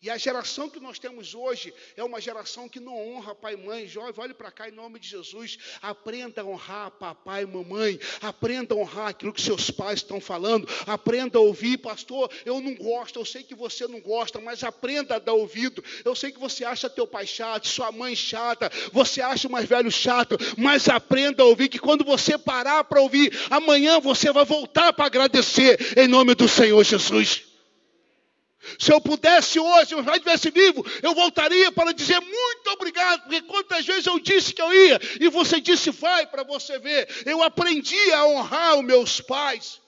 E 0.00 0.08
a 0.08 0.16
geração 0.16 0.70
que 0.70 0.78
nós 0.78 0.96
temos 0.96 1.34
hoje 1.34 1.74
é 1.96 2.04
uma 2.04 2.20
geração 2.20 2.68
que 2.68 2.78
não 2.78 2.96
honra 2.96 3.34
pai 3.34 3.54
e 3.54 3.56
mãe. 3.56 3.88
Jovem, 3.88 4.14
olhe 4.16 4.32
para 4.32 4.48
cá 4.52 4.68
em 4.68 4.72
nome 4.72 5.00
de 5.00 5.08
Jesus. 5.08 5.58
Aprenda 5.82 6.40
a 6.40 6.44
honrar 6.44 6.92
papai 6.92 7.42
e 7.42 7.46
mamãe. 7.46 7.98
Aprenda 8.22 8.76
a 8.76 8.78
honrar 8.78 9.08
aquilo 9.08 9.32
que 9.32 9.42
seus 9.42 9.72
pais 9.72 9.98
estão 9.98 10.20
falando. 10.20 10.68
Aprenda 10.86 11.38
a 11.38 11.40
ouvir, 11.40 11.78
pastor. 11.78 12.30
Eu 12.46 12.60
não 12.60 12.76
gosto, 12.76 13.18
eu 13.18 13.24
sei 13.24 13.42
que 13.42 13.56
você 13.56 13.88
não 13.88 14.00
gosta, 14.00 14.40
mas 14.40 14.62
aprenda 14.62 15.16
a 15.16 15.18
dar 15.18 15.32
ouvido. 15.32 15.82
Eu 16.04 16.14
sei 16.14 16.30
que 16.30 16.38
você 16.38 16.64
acha 16.64 16.88
teu 16.88 17.04
pai 17.06 17.26
chato, 17.26 17.66
sua 17.66 17.90
mãe 17.90 18.14
chata, 18.14 18.70
você 18.92 19.20
acha 19.20 19.48
o 19.48 19.50
mais 19.50 19.68
velho 19.68 19.90
chato, 19.90 20.38
mas 20.56 20.88
aprenda 20.88 21.42
a 21.42 21.46
ouvir 21.46 21.68
que 21.68 21.78
quando 21.80 22.04
você 22.04 22.38
parar 22.38 22.84
para 22.84 23.00
ouvir, 23.00 23.36
amanhã 23.50 23.98
você 23.98 24.30
vai 24.30 24.44
voltar 24.44 24.92
para 24.92 25.06
agradecer 25.06 25.98
em 25.98 26.06
nome 26.06 26.36
do 26.36 26.46
Senhor 26.46 26.84
Jesus. 26.84 27.47
Se 28.78 28.92
eu 28.92 29.00
pudesse 29.00 29.58
hoje, 29.58 29.86
se 29.86 29.94
eu 29.94 30.02
já 30.02 30.12
estivesse 30.12 30.50
vivo, 30.50 30.84
eu 31.02 31.14
voltaria 31.14 31.70
para 31.70 31.92
dizer 31.92 32.20
muito 32.20 32.70
obrigado, 32.70 33.22
porque 33.22 33.42
quantas 33.42 33.86
vezes 33.86 34.06
eu 34.06 34.18
disse 34.18 34.52
que 34.52 34.60
eu 34.60 34.72
ia, 34.72 35.00
e 35.20 35.28
você 35.28 35.60
disse 35.60 35.90
vai 35.90 36.26
para 36.26 36.42
você 36.42 36.78
ver. 36.78 37.08
Eu 37.24 37.42
aprendi 37.42 38.12
a 38.12 38.26
honrar 38.26 38.76
os 38.76 38.84
meus 38.84 39.20
pais. 39.20 39.80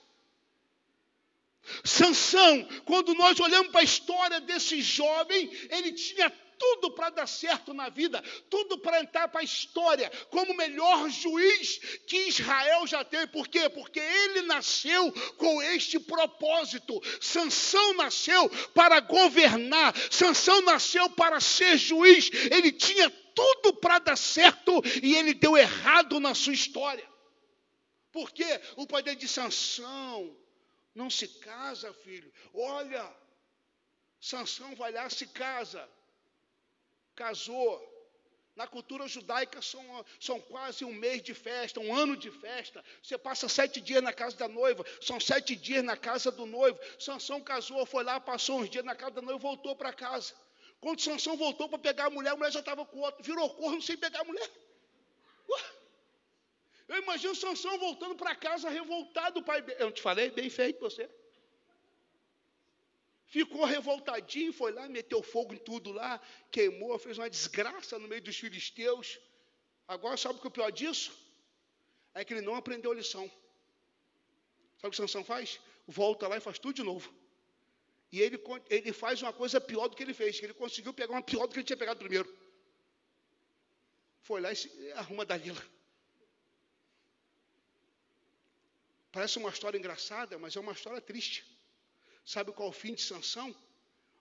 Sansão, 1.84 2.66
quando 2.84 3.14
nós 3.14 3.38
olhamos 3.38 3.70
para 3.70 3.80
a 3.80 3.84
história 3.84 4.40
desse 4.40 4.80
jovem, 4.82 5.50
ele 5.70 5.92
tinha 5.92 6.32
tudo 6.60 6.90
para 6.90 7.08
dar 7.08 7.26
certo 7.26 7.72
na 7.72 7.88
vida, 7.88 8.22
tudo 8.50 8.78
para 8.78 9.00
entrar 9.00 9.28
para 9.28 9.40
a 9.40 9.44
história 9.44 10.10
como 10.28 10.52
o 10.52 10.56
melhor 10.56 11.08
juiz 11.08 11.78
que 12.06 12.28
Israel 12.28 12.86
já 12.86 13.02
teve. 13.02 13.28
Por 13.28 13.48
quê? 13.48 13.70
Porque 13.70 13.98
ele 13.98 14.42
nasceu 14.42 15.10
com 15.38 15.62
este 15.62 15.98
propósito. 15.98 17.00
Sansão 17.18 17.94
nasceu 17.94 18.50
para 18.74 19.00
governar, 19.00 19.94
Sansão 20.10 20.60
nasceu 20.60 21.08
para 21.10 21.40
ser 21.40 21.78
juiz. 21.78 22.30
Ele 22.50 22.70
tinha 22.70 23.08
tudo 23.34 23.72
para 23.74 23.98
dar 23.98 24.16
certo 24.16 24.82
e 25.02 25.16
ele 25.16 25.32
deu 25.32 25.56
errado 25.56 26.20
na 26.20 26.34
sua 26.34 26.52
história. 26.52 27.08
Por 28.12 28.30
quê? 28.32 28.60
O 28.76 28.86
pai 28.86 29.02
dele 29.02 29.16
disse: 29.16 29.34
Sansão, 29.34 30.36
não 30.94 31.08
se 31.08 31.26
casa, 31.26 31.90
filho. 31.94 32.30
Olha, 32.52 33.10
Sansão 34.20 34.74
vai 34.74 34.92
lá, 34.92 35.08
se 35.08 35.26
casa 35.28 35.88
casou. 37.20 37.70
Na 38.56 38.66
cultura 38.66 39.06
judaica 39.06 39.62
são, 39.62 39.84
são 40.18 40.40
quase 40.40 40.84
um 40.84 40.92
mês 40.92 41.22
de 41.22 41.34
festa, 41.34 41.78
um 41.80 41.94
ano 41.94 42.16
de 42.16 42.30
festa. 42.30 42.84
Você 43.02 43.16
passa 43.16 43.48
sete 43.48 43.80
dias 43.80 44.02
na 44.02 44.12
casa 44.12 44.36
da 44.36 44.48
noiva, 44.48 44.84
são 45.00 45.18
sete 45.20 45.54
dias 45.54 45.84
na 45.84 45.96
casa 45.96 46.30
do 46.32 46.46
noivo. 46.46 46.78
Sansão 46.98 47.40
casou, 47.40 47.86
foi 47.86 48.02
lá, 48.04 48.18
passou 48.18 48.60
uns 48.60 48.70
dias 48.70 48.84
na 48.84 48.94
casa 48.94 49.12
da 49.12 49.22
noiva, 49.22 49.38
voltou 49.38 49.76
para 49.76 49.92
casa. 49.92 50.34
Quando 50.80 51.00
Sansão 51.00 51.36
voltou 51.36 51.68
para 51.68 51.78
pegar 51.78 52.06
a 52.06 52.10
mulher, 52.10 52.30
a 52.30 52.36
mulher 52.36 52.52
já 52.52 52.60
estava 52.60 52.84
com 52.84 53.00
outro, 53.00 53.22
virou 53.22 53.48
corno 53.50 53.82
sem 53.82 53.96
pegar 53.96 54.20
a 54.20 54.24
mulher. 54.24 54.50
Eu 56.88 56.96
imagino 57.04 57.34
Sansão 57.34 57.78
voltando 57.78 58.16
para 58.16 58.34
casa 58.34 58.68
revoltado, 58.68 59.42
pai. 59.42 59.64
Eu 59.78 59.92
te 59.92 60.02
falei? 60.02 60.30
Bem 60.30 60.50
feito 60.50 60.80
você. 60.80 61.08
Ficou 63.30 63.64
revoltadinho, 63.64 64.52
foi 64.52 64.72
lá, 64.72 64.88
meteu 64.88 65.22
fogo 65.22 65.54
em 65.54 65.56
tudo 65.68 65.92
lá, 65.92 66.20
queimou, 66.50 66.98
fez 66.98 67.16
uma 67.16 67.30
desgraça 67.30 67.96
no 67.96 68.08
meio 68.08 68.20
dos 68.20 68.36
filisteus. 68.36 69.20
Agora, 69.86 70.16
sabe 70.16 70.36
o 70.36 70.40
que 70.40 70.48
é 70.48 70.52
o 70.52 70.58
pior 70.58 70.70
disso? 70.70 71.12
É 72.12 72.24
que 72.24 72.34
ele 72.34 72.40
não 72.40 72.56
aprendeu 72.56 72.90
a 72.90 72.94
lição. 72.94 73.30
Sabe 74.78 74.88
o 74.88 74.90
que 74.90 74.96
Sansão 74.96 75.22
faz? 75.22 75.60
Volta 75.86 76.26
lá 76.26 76.38
e 76.38 76.40
faz 76.40 76.58
tudo 76.58 76.74
de 76.74 76.82
novo. 76.82 77.08
E 78.10 78.20
ele, 78.20 78.36
ele 78.68 78.92
faz 78.92 79.22
uma 79.22 79.32
coisa 79.32 79.60
pior 79.60 79.86
do 79.86 79.94
que 79.94 80.02
ele 80.02 80.12
fez, 80.12 80.40
que 80.40 80.46
ele 80.46 80.54
conseguiu 80.54 80.92
pegar 80.92 81.12
uma 81.12 81.22
pior 81.22 81.46
do 81.46 81.52
que 81.52 81.60
ele 81.60 81.66
tinha 81.66 81.76
pegado 81.76 82.00
primeiro. 82.00 82.28
Foi 84.22 84.40
lá 84.40 84.52
e 84.52 84.92
arruma 84.96 85.24
Dalila. 85.24 85.64
Parece 89.12 89.38
uma 89.38 89.50
história 89.50 89.78
engraçada, 89.78 90.36
mas 90.36 90.56
é 90.56 90.60
uma 90.60 90.72
história 90.72 91.00
triste. 91.00 91.59
Sabe 92.30 92.52
qual 92.52 92.68
é 92.68 92.70
o 92.70 92.72
fim 92.72 92.94
de 92.94 93.02
Sansão? 93.02 93.52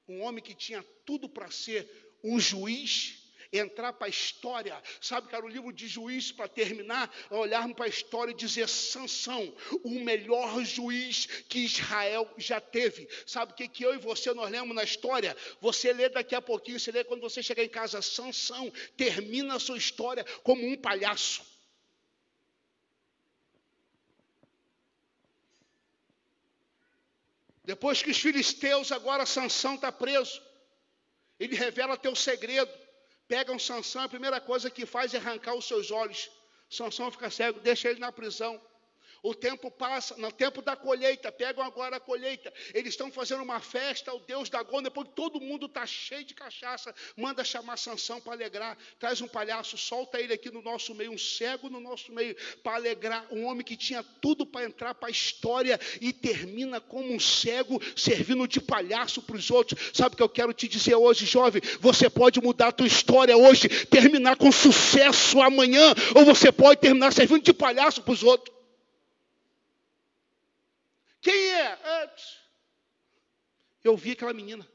Um 0.07 0.21
homem 0.23 0.43
que 0.43 0.55
tinha 0.55 0.83
tudo 1.05 1.29
para 1.29 1.51
ser 1.51 1.87
um 2.23 2.39
juiz, 2.39 3.19
entrar 3.53 3.93
para 3.93 4.07
a 4.07 4.09
história. 4.09 4.81
Sabe 4.99 5.27
era 5.31 5.45
o 5.45 5.47
livro 5.47 5.71
de 5.71 5.87
juiz 5.87 6.31
para 6.31 6.47
terminar, 6.47 7.13
olharmos 7.29 7.75
para 7.75 7.85
a 7.85 7.87
história 7.87 8.31
e 8.31 8.35
dizer 8.35 8.67
Sansão, 8.67 9.55
o 9.83 9.99
melhor 9.99 10.65
juiz 10.65 11.27
que 11.47 11.59
Israel 11.59 12.27
já 12.35 12.59
teve. 12.59 13.07
Sabe 13.27 13.51
o 13.51 13.55
que, 13.55 13.67
que 13.67 13.85
eu 13.85 13.93
e 13.93 13.99
você 13.99 14.33
nós 14.33 14.49
lemos 14.49 14.75
na 14.75 14.83
história? 14.83 15.37
Você 15.61 15.93
lê 15.93 16.09
daqui 16.09 16.33
a 16.33 16.41
pouquinho, 16.41 16.79
você 16.79 16.91
lê 16.91 17.03
quando 17.03 17.21
você 17.21 17.43
chegar 17.43 17.63
em 17.63 17.69
casa, 17.69 18.01
Sansão 18.01 18.73
termina 18.97 19.53
a 19.53 19.59
sua 19.59 19.77
história 19.77 20.23
como 20.41 20.65
um 20.67 20.75
palhaço. 20.75 21.48
Depois 27.69 28.01
que 28.01 28.09
os 28.09 28.17
filisteus, 28.17 28.91
agora 28.91 29.27
Sansão 29.27 29.75
está 29.75 29.91
preso. 29.91 30.41
Ele 31.39 31.55
revela 31.55 31.95
teu 31.95 32.15
segredo. 32.15 32.71
Pegam 33.27 33.59
Sansão, 33.59 34.01
a 34.01 34.09
primeira 34.09 34.41
coisa 34.41 34.71
que 34.71 34.87
faz 34.87 35.13
é 35.13 35.17
arrancar 35.17 35.53
os 35.53 35.67
seus 35.67 35.91
olhos. 35.91 36.31
Sansão 36.67 37.11
fica 37.11 37.29
cego, 37.29 37.59
deixa 37.59 37.87
ele 37.87 37.99
na 37.99 38.11
prisão. 38.11 38.59
O 39.21 39.33
tempo 39.33 39.69
passa, 39.69 40.15
no 40.17 40.31
tempo 40.31 40.61
da 40.61 40.75
colheita, 40.75 41.31
pegam 41.31 41.63
agora 41.63 41.97
a 41.97 41.99
colheita. 41.99 42.53
Eles 42.73 42.93
estão 42.93 43.11
fazendo 43.11 43.43
uma 43.43 43.59
festa 43.59 44.11
ao 44.11 44.19
Deus 44.19 44.49
da 44.49 44.63
Gônia, 44.63 44.89
porque 44.89 45.11
todo 45.13 45.41
mundo 45.41 45.65
está 45.65 45.85
cheio 45.85 46.23
de 46.23 46.33
cachaça. 46.33 46.93
Manda 47.17 47.43
chamar 47.43 47.77
Sansão 47.77 48.21
para 48.21 48.33
alegrar. 48.33 48.77
Traz 48.97 49.21
um 49.21 49.27
palhaço, 49.27 49.77
solta 49.77 50.19
ele 50.19 50.33
aqui 50.33 50.49
no 50.49 50.61
nosso 50.61 50.95
meio, 50.95 51.11
um 51.11 51.17
cego 51.17 51.69
no 51.69 51.79
nosso 51.79 52.11
meio, 52.11 52.35
para 52.63 52.75
alegrar. 52.75 53.27
Um 53.31 53.45
homem 53.45 53.63
que 53.63 53.75
tinha 53.75 54.03
tudo 54.21 54.45
para 54.45 54.65
entrar 54.65 54.95
para 54.95 55.09
a 55.09 55.11
história 55.11 55.79
e 55.99 56.13
termina 56.13 56.79
como 56.79 57.13
um 57.13 57.19
cego, 57.19 57.81
servindo 57.95 58.47
de 58.47 58.61
palhaço 58.61 59.21
para 59.21 59.35
os 59.35 59.51
outros. 59.51 59.91
Sabe 59.93 60.13
o 60.13 60.17
que 60.17 60.23
eu 60.23 60.29
quero 60.29 60.53
te 60.53 60.67
dizer 60.67 60.95
hoje, 60.95 61.25
jovem? 61.25 61.61
Você 61.79 62.09
pode 62.09 62.41
mudar 62.41 62.67
a 62.67 62.71
tua 62.71 62.87
história 62.87 63.35
hoje, 63.35 63.67
terminar 63.85 64.37
com 64.37 64.51
sucesso 64.51 65.41
amanhã, 65.41 65.93
ou 66.15 66.25
você 66.25 66.51
pode 66.51 66.79
terminar 66.79 67.11
servindo 67.11 67.43
de 67.43 67.53
palhaço 67.53 68.01
para 68.01 68.13
os 68.13 68.23
outros. 68.23 68.58
Quem 71.21 71.51
é? 71.51 71.65
é? 71.65 72.15
Eu 73.83 73.95
vi 73.95 74.11
aquela 74.11 74.33
menina. 74.33 74.67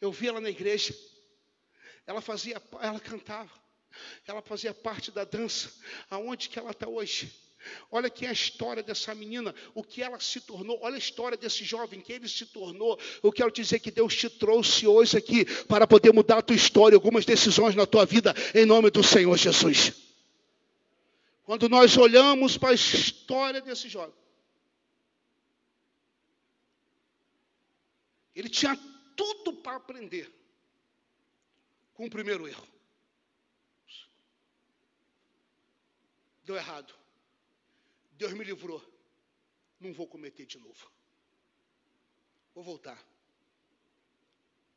Eu 0.00 0.12
vi 0.12 0.28
ela 0.28 0.40
na 0.40 0.50
igreja. 0.50 0.94
Ela 2.06 2.20
fazia, 2.20 2.60
ela 2.80 3.00
cantava. 3.00 3.50
Ela 4.26 4.42
fazia 4.42 4.74
parte 4.74 5.10
da 5.10 5.24
dança. 5.24 5.72
Aonde 6.10 6.48
que 6.48 6.58
ela 6.58 6.70
está 6.70 6.88
hoje? 6.88 7.32
Olha 7.90 8.10
que 8.10 8.26
é 8.26 8.28
a 8.28 8.32
história 8.32 8.82
dessa 8.82 9.14
menina, 9.14 9.54
o 9.74 9.82
que 9.82 10.02
ela 10.02 10.20
se 10.20 10.40
tornou. 10.40 10.78
Olha 10.82 10.96
a 10.96 10.98
história 10.98 11.36
desse 11.36 11.64
jovem, 11.64 12.00
que 12.00 12.12
ele 12.12 12.28
se 12.28 12.46
tornou. 12.46 12.98
Eu 13.22 13.32
quero 13.32 13.50
dizer 13.50 13.78
que 13.78 13.90
Deus 13.90 14.14
te 14.14 14.28
trouxe 14.28 14.86
hoje 14.86 15.16
aqui 15.16 15.44
para 15.64 15.86
poder 15.86 16.12
mudar 16.12 16.38
a 16.38 16.42
tua 16.42 16.56
história, 16.56 16.96
algumas 16.96 17.24
decisões 17.24 17.74
na 17.74 17.86
tua 17.86 18.04
vida, 18.04 18.34
em 18.54 18.66
nome 18.66 18.90
do 18.90 19.02
Senhor 19.02 19.36
Jesus. 19.36 19.92
Quando 21.44 21.68
nós 21.68 21.96
olhamos 21.96 22.56
para 22.56 22.70
a 22.70 22.74
história 22.74 23.60
desse 23.60 23.88
jovem, 23.88 24.14
Ele 28.34 28.48
tinha 28.48 28.76
tudo 29.16 29.52
para 29.62 29.76
aprender 29.76 30.32
com 31.94 32.06
o 32.06 32.10
primeiro 32.10 32.48
erro. 32.48 32.66
Deu 36.44 36.56
errado. 36.56 36.94
Deus 38.12 38.32
me 38.32 38.44
livrou. 38.44 38.82
Não 39.80 39.92
vou 39.92 40.06
cometer 40.06 40.46
de 40.46 40.58
novo. 40.58 40.90
Vou 42.54 42.62
voltar. 42.62 43.02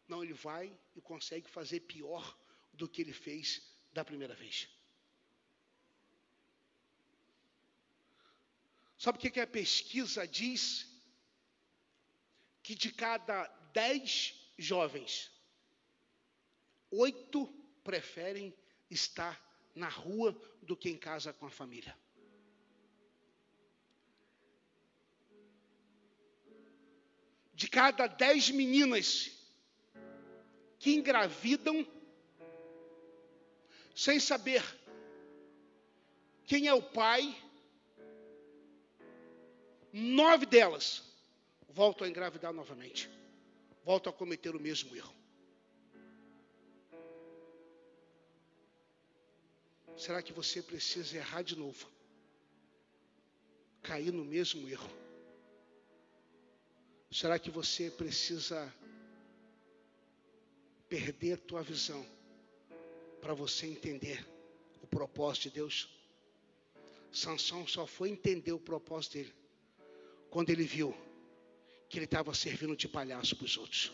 Não, 0.07 0.23
ele 0.23 0.33
vai 0.33 0.75
e 0.95 1.01
consegue 1.01 1.49
fazer 1.49 1.81
pior 1.81 2.37
do 2.73 2.87
que 2.87 3.01
ele 3.01 3.13
fez 3.13 3.61
da 3.91 4.05
primeira 4.05 4.35
vez. 4.35 4.69
Sabe 8.97 9.17
o 9.17 9.21
que 9.21 9.39
a 9.39 9.45
pesquisa 9.45 10.27
diz? 10.27 10.87
Que 12.67 12.75
de 12.75 12.91
cada 12.91 13.47
dez 13.71 14.51
jovens, 14.57 15.31
oito 16.91 17.47
preferem 17.81 18.53
estar 18.91 19.41
na 19.73 19.87
rua 19.87 20.37
do 20.61 20.75
que 20.75 20.89
em 20.89 20.97
casa 20.97 21.31
com 21.31 21.45
a 21.45 21.49
família. 21.49 21.97
De 27.53 27.69
cada 27.69 28.05
dez 28.05 28.49
meninas 28.49 29.31
que 30.77 30.93
engravidam, 30.93 31.87
sem 33.95 34.19
saber 34.19 34.61
quem 36.45 36.67
é 36.67 36.73
o 36.73 36.83
pai, 36.83 37.33
nove 39.93 40.45
delas 40.45 41.06
voltam 41.77 42.07
a 42.07 42.09
engravidar 42.09 42.51
novamente, 42.51 43.07
voltam 43.85 44.11
a 44.11 44.15
cometer 44.15 44.55
o 44.55 44.59
mesmo 44.59 44.95
erro. 44.95 45.13
Será 49.95 50.23
que 50.23 50.33
você 50.33 50.59
precisa 50.63 51.17
errar 51.17 51.43
de 51.43 51.55
novo? 51.55 51.87
Cair 53.83 54.11
no 54.11 54.25
mesmo 54.25 54.67
erro? 54.67 54.89
Será 57.11 57.37
que 57.37 57.51
você 57.51 57.91
precisa 57.91 58.73
perder 60.89 61.37
tua 61.37 61.61
visão 61.61 62.03
para 63.21 63.35
você 63.35 63.67
entender 63.67 64.27
o 64.81 64.87
propósito 64.87 65.43
de 65.43 65.51
Deus? 65.51 65.87
Sansão 67.11 67.67
só 67.67 67.85
foi 67.85 68.09
entender 68.09 68.51
o 68.51 68.59
propósito 68.59 69.13
dele 69.13 69.33
quando 70.31 70.49
ele 70.49 70.63
viu 70.63 71.06
que 71.89 71.97
ele 71.97 72.05
estava 72.05 72.33
servindo 72.33 72.75
de 72.75 72.87
palhaço 72.87 73.35
para 73.35 73.45
os 73.45 73.57
outros. 73.57 73.91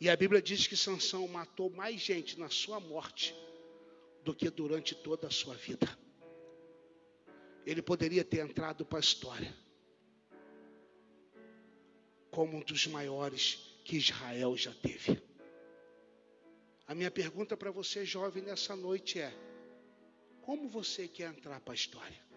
E 0.00 0.08
a 0.08 0.16
Bíblia 0.16 0.42
diz 0.42 0.66
que 0.66 0.76
Sansão 0.76 1.28
matou 1.28 1.70
mais 1.70 2.00
gente 2.00 2.38
na 2.38 2.48
sua 2.48 2.80
morte 2.80 3.34
do 4.24 4.34
que 4.34 4.50
durante 4.50 4.94
toda 4.94 5.28
a 5.28 5.30
sua 5.30 5.54
vida. 5.54 5.86
Ele 7.64 7.80
poderia 7.80 8.24
ter 8.24 8.40
entrado 8.40 8.84
para 8.84 8.98
a 8.98 9.00
história 9.00 9.54
como 12.30 12.56
um 12.56 12.60
dos 12.60 12.86
maiores 12.86 13.78
que 13.84 13.96
Israel 13.96 14.56
já 14.56 14.72
teve. 14.72 15.22
A 16.86 16.94
minha 16.94 17.10
pergunta 17.10 17.56
para 17.56 17.70
você, 17.70 18.04
jovem, 18.04 18.42
nessa 18.42 18.74
noite 18.74 19.20
é: 19.20 19.32
como 20.40 20.68
você 20.68 21.06
quer 21.06 21.30
entrar 21.30 21.60
para 21.60 21.74
a 21.74 21.76
história? 21.76 22.31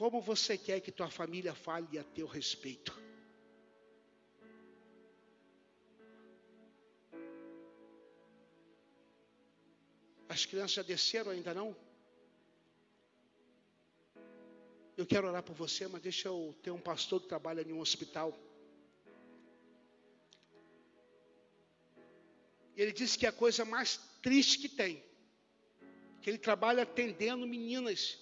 Como 0.00 0.18
você 0.18 0.56
quer 0.56 0.80
que 0.80 0.90
tua 0.90 1.10
família 1.10 1.54
fale 1.54 1.98
a 1.98 2.02
teu 2.02 2.26
respeito? 2.26 2.98
As 10.26 10.46
crianças 10.46 10.72
já 10.72 10.82
desceram 10.82 11.32
ainda 11.32 11.52
não? 11.52 11.76
Eu 14.96 15.04
quero 15.04 15.28
orar 15.28 15.42
por 15.42 15.54
você, 15.54 15.86
mas 15.86 16.00
deixa 16.00 16.28
eu 16.28 16.56
ter 16.62 16.70
um 16.70 16.80
pastor 16.80 17.20
que 17.20 17.28
trabalha 17.28 17.60
em 17.60 17.74
um 17.74 17.80
hospital. 17.80 18.34
Ele 22.74 22.90
disse 22.90 23.18
que 23.18 23.26
é 23.26 23.28
a 23.28 23.32
coisa 23.44 23.66
mais 23.66 23.98
triste 24.22 24.60
que 24.60 24.68
tem, 24.70 25.04
que 26.22 26.30
ele 26.30 26.38
trabalha 26.38 26.84
atendendo 26.84 27.46
meninas, 27.46 28.18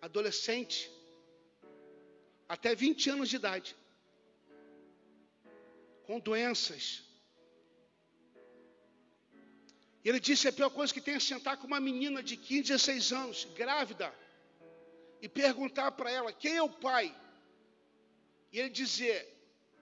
adolescentes, 0.00 0.93
até 2.48 2.74
20 2.74 3.10
anos 3.10 3.28
de 3.28 3.36
idade, 3.36 3.76
com 6.06 6.18
doenças. 6.18 7.02
E 10.04 10.08
ele 10.08 10.20
disse: 10.20 10.46
a 10.46 10.52
pior 10.52 10.70
coisa 10.70 10.92
que 10.92 11.00
tem 11.00 11.14
é 11.14 11.20
sentar 11.20 11.56
com 11.56 11.66
uma 11.66 11.80
menina 11.80 12.22
de 12.22 12.36
15, 12.36 12.62
16 12.62 13.12
anos, 13.12 13.44
grávida, 13.56 14.14
e 15.22 15.28
perguntar 15.28 15.92
para 15.92 16.10
ela 16.10 16.32
quem 16.32 16.56
é 16.56 16.62
o 16.62 16.68
pai. 16.68 17.14
E 18.52 18.58
ele 18.60 18.68
dizer: 18.68 19.16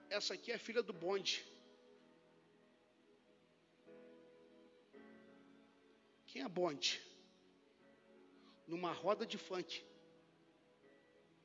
essa 0.09 0.33
aqui 0.33 0.51
é 0.51 0.57
filha 0.57 0.81
do 0.81 0.93
bonde. 0.93 1.45
Quem 6.27 6.41
é 6.41 6.47
bonde? 6.47 7.01
Numa 8.65 8.91
roda 8.91 9.25
de 9.25 9.37
funk. 9.37 9.83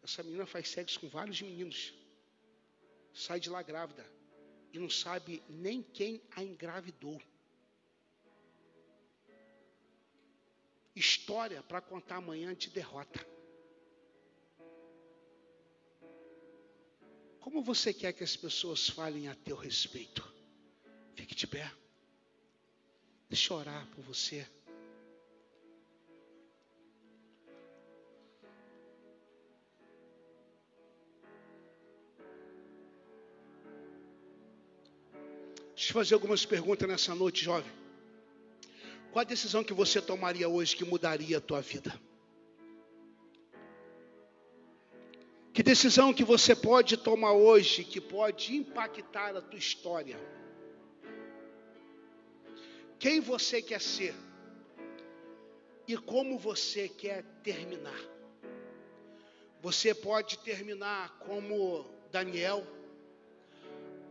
Essa 0.02 0.22
menina 0.22 0.46
faz 0.46 0.68
sexo 0.68 1.00
com 1.00 1.08
vários 1.08 1.40
meninos. 1.42 1.94
Sai 3.12 3.40
de 3.40 3.50
lá 3.50 3.62
grávida. 3.62 4.06
E 4.72 4.78
não 4.78 4.90
sabe 4.90 5.42
nem 5.48 5.82
quem 5.82 6.22
a 6.36 6.42
engravidou. 6.42 7.20
História 10.94 11.62
para 11.62 11.80
contar 11.80 12.16
amanhã 12.16 12.54
de 12.54 12.70
derrota. 12.70 13.24
Como 17.40 17.62
você 17.62 17.94
quer 17.94 18.12
que 18.12 18.24
as 18.24 18.36
pessoas 18.36 18.88
falem 18.90 19.28
a 19.28 19.34
teu 19.34 19.56
respeito? 19.56 20.22
Fique 21.14 21.34
de 21.34 21.46
pé. 21.46 21.72
Deixa 23.28 23.52
eu 23.52 23.58
orar 23.58 23.86
por 23.94 24.02
você. 24.02 24.46
Eu 35.88 35.94
fazer 35.94 36.14
algumas 36.14 36.44
perguntas 36.44 36.88
nessa 36.88 37.14
noite, 37.14 37.44
jovem. 37.44 37.72
Qual 39.10 39.20
a 39.20 39.24
decisão 39.24 39.64
que 39.64 39.72
você 39.72 40.00
tomaria 40.00 40.48
hoje 40.48 40.76
que 40.76 40.84
mudaria 40.84 41.38
a 41.38 41.40
tua 41.40 41.60
vida? 41.60 41.98
Que 45.52 45.62
decisão 45.62 46.14
que 46.14 46.24
você 46.24 46.54
pode 46.54 46.96
tomar 46.96 47.32
hoje 47.32 47.82
que 47.84 48.00
pode 48.00 48.54
impactar 48.54 49.36
a 49.36 49.40
tua 49.40 49.58
história? 49.58 50.18
Quem 52.98 53.20
você 53.20 53.60
quer 53.60 53.80
ser? 53.80 54.14
e 55.88 55.96
como 55.96 56.38
você 56.38 56.86
quer 56.86 57.24
terminar. 57.42 57.98
Você 59.62 59.94
pode 59.94 60.38
terminar 60.40 61.18
como 61.20 61.86
Daniel, 62.12 62.64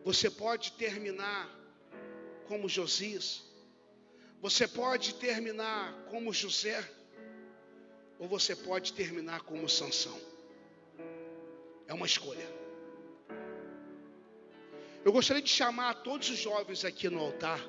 você 0.04 0.28
pode 0.28 0.72
terminar 0.72 1.48
como 2.48 2.70
Josias, 2.70 3.44
você 4.42 4.68
pode 4.68 5.16
terminar 5.16 5.94
como 6.10 6.34
José, 6.34 6.84
ou 8.20 8.28
você 8.28 8.56
pode 8.56 8.94
terminar 8.94 9.42
como 9.42 9.68
Sansão. 9.70 10.20
É 11.88 11.94
uma 11.94 12.06
escolha. 12.06 12.48
Eu 15.04 15.12
gostaria 15.12 15.42
de 15.42 15.50
chamar 15.50 16.04
todos 16.04 16.30
os 16.30 16.38
jovens 16.38 16.84
aqui 16.84 17.10
no 17.10 17.20
altar. 17.20 17.60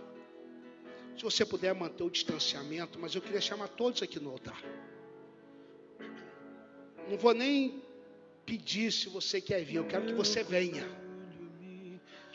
Se 1.17 1.23
você 1.23 1.45
puder 1.45 1.75
manter 1.75 2.03
o 2.03 2.11
distanciamento, 2.11 2.99
mas 2.99 3.15
eu 3.15 3.21
queria 3.21 3.41
chamar 3.41 3.69
todos 3.69 4.03
aqui 4.03 4.19
no 4.19 4.31
altar. 4.31 4.63
Não 7.09 7.17
vou 7.17 7.35
nem 7.35 7.83
pedir 8.45 8.93
se 8.93 9.09
você 9.09 9.41
quer 9.41 9.65
vir, 9.65 9.77
eu 9.77 9.87
quero 9.87 10.07
que 10.07 10.15
você 10.15 10.43
venha. 10.43 11.08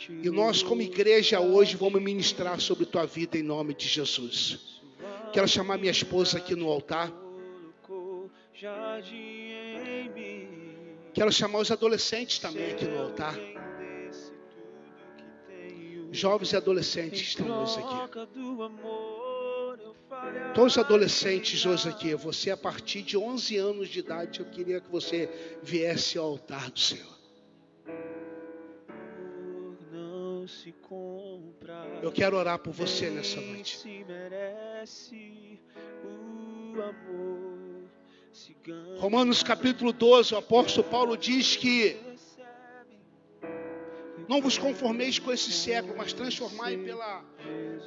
E 0.10 0.30
nós, 0.30 0.62
como 0.62 0.82
igreja, 0.82 1.40
hoje 1.40 1.76
vamos 1.76 2.02
ministrar 2.02 2.60
sobre 2.60 2.86
tua 2.86 3.06
vida 3.06 3.38
em 3.38 3.44
nome 3.44 3.74
de 3.74 3.88
Jesus. 3.88 4.60
Quero 5.32 5.48
chamar 5.48 5.78
minha 5.78 5.92
esposa 5.92 6.38
aqui 6.38 6.56
no 6.56 6.70
altar. 6.70 7.12
Quero 11.14 11.32
chamar 11.32 11.60
os 11.60 11.72
adolescentes 11.72 12.40
também 12.40 12.72
aqui 12.72 12.86
no 12.86 13.00
altar. 13.00 13.38
Jovens 16.12 16.54
e 16.54 16.56
adolescentes 16.56 17.22
que 17.22 17.28
estão 17.28 17.64
hoje 17.64 17.80
aqui. 17.80 17.96
Todos 20.54 20.74
os 20.74 20.78
adolescentes 20.78 21.66
hoje 21.66 21.90
aqui, 21.90 22.14
você 22.16 22.52
a 22.52 22.58
partir 22.58 23.02
de 23.02 23.18
11 23.18 23.58
anos 23.58 23.90
de 23.90 24.00
idade, 24.00 24.40
eu 24.40 24.46
queria 24.46 24.80
que 24.80 24.90
você 24.90 25.30
viesse 25.64 26.18
ao 26.18 26.26
altar 26.26 26.70
do 26.70 26.80
Senhor. 26.80 27.13
Eu 32.02 32.12
quero 32.12 32.38
orar 32.38 32.60
por 32.60 32.74
você 32.74 33.10
nessa 33.10 33.40
noite. 33.40 33.80
Romanos 38.98 39.44
capítulo 39.44 39.94
12, 39.94 40.34
o 40.34 40.38
apóstolo 40.38 40.88
Paulo 40.90 41.18
diz 41.18 41.56
que 41.56 41.98
não 44.28 44.42
vos 44.42 44.58
conformeis 44.58 45.20
com 45.20 45.32
esse 45.32 45.52
século, 45.52 45.96
mas 45.98 46.14
transformai 46.14 46.78
pela 46.78 47.24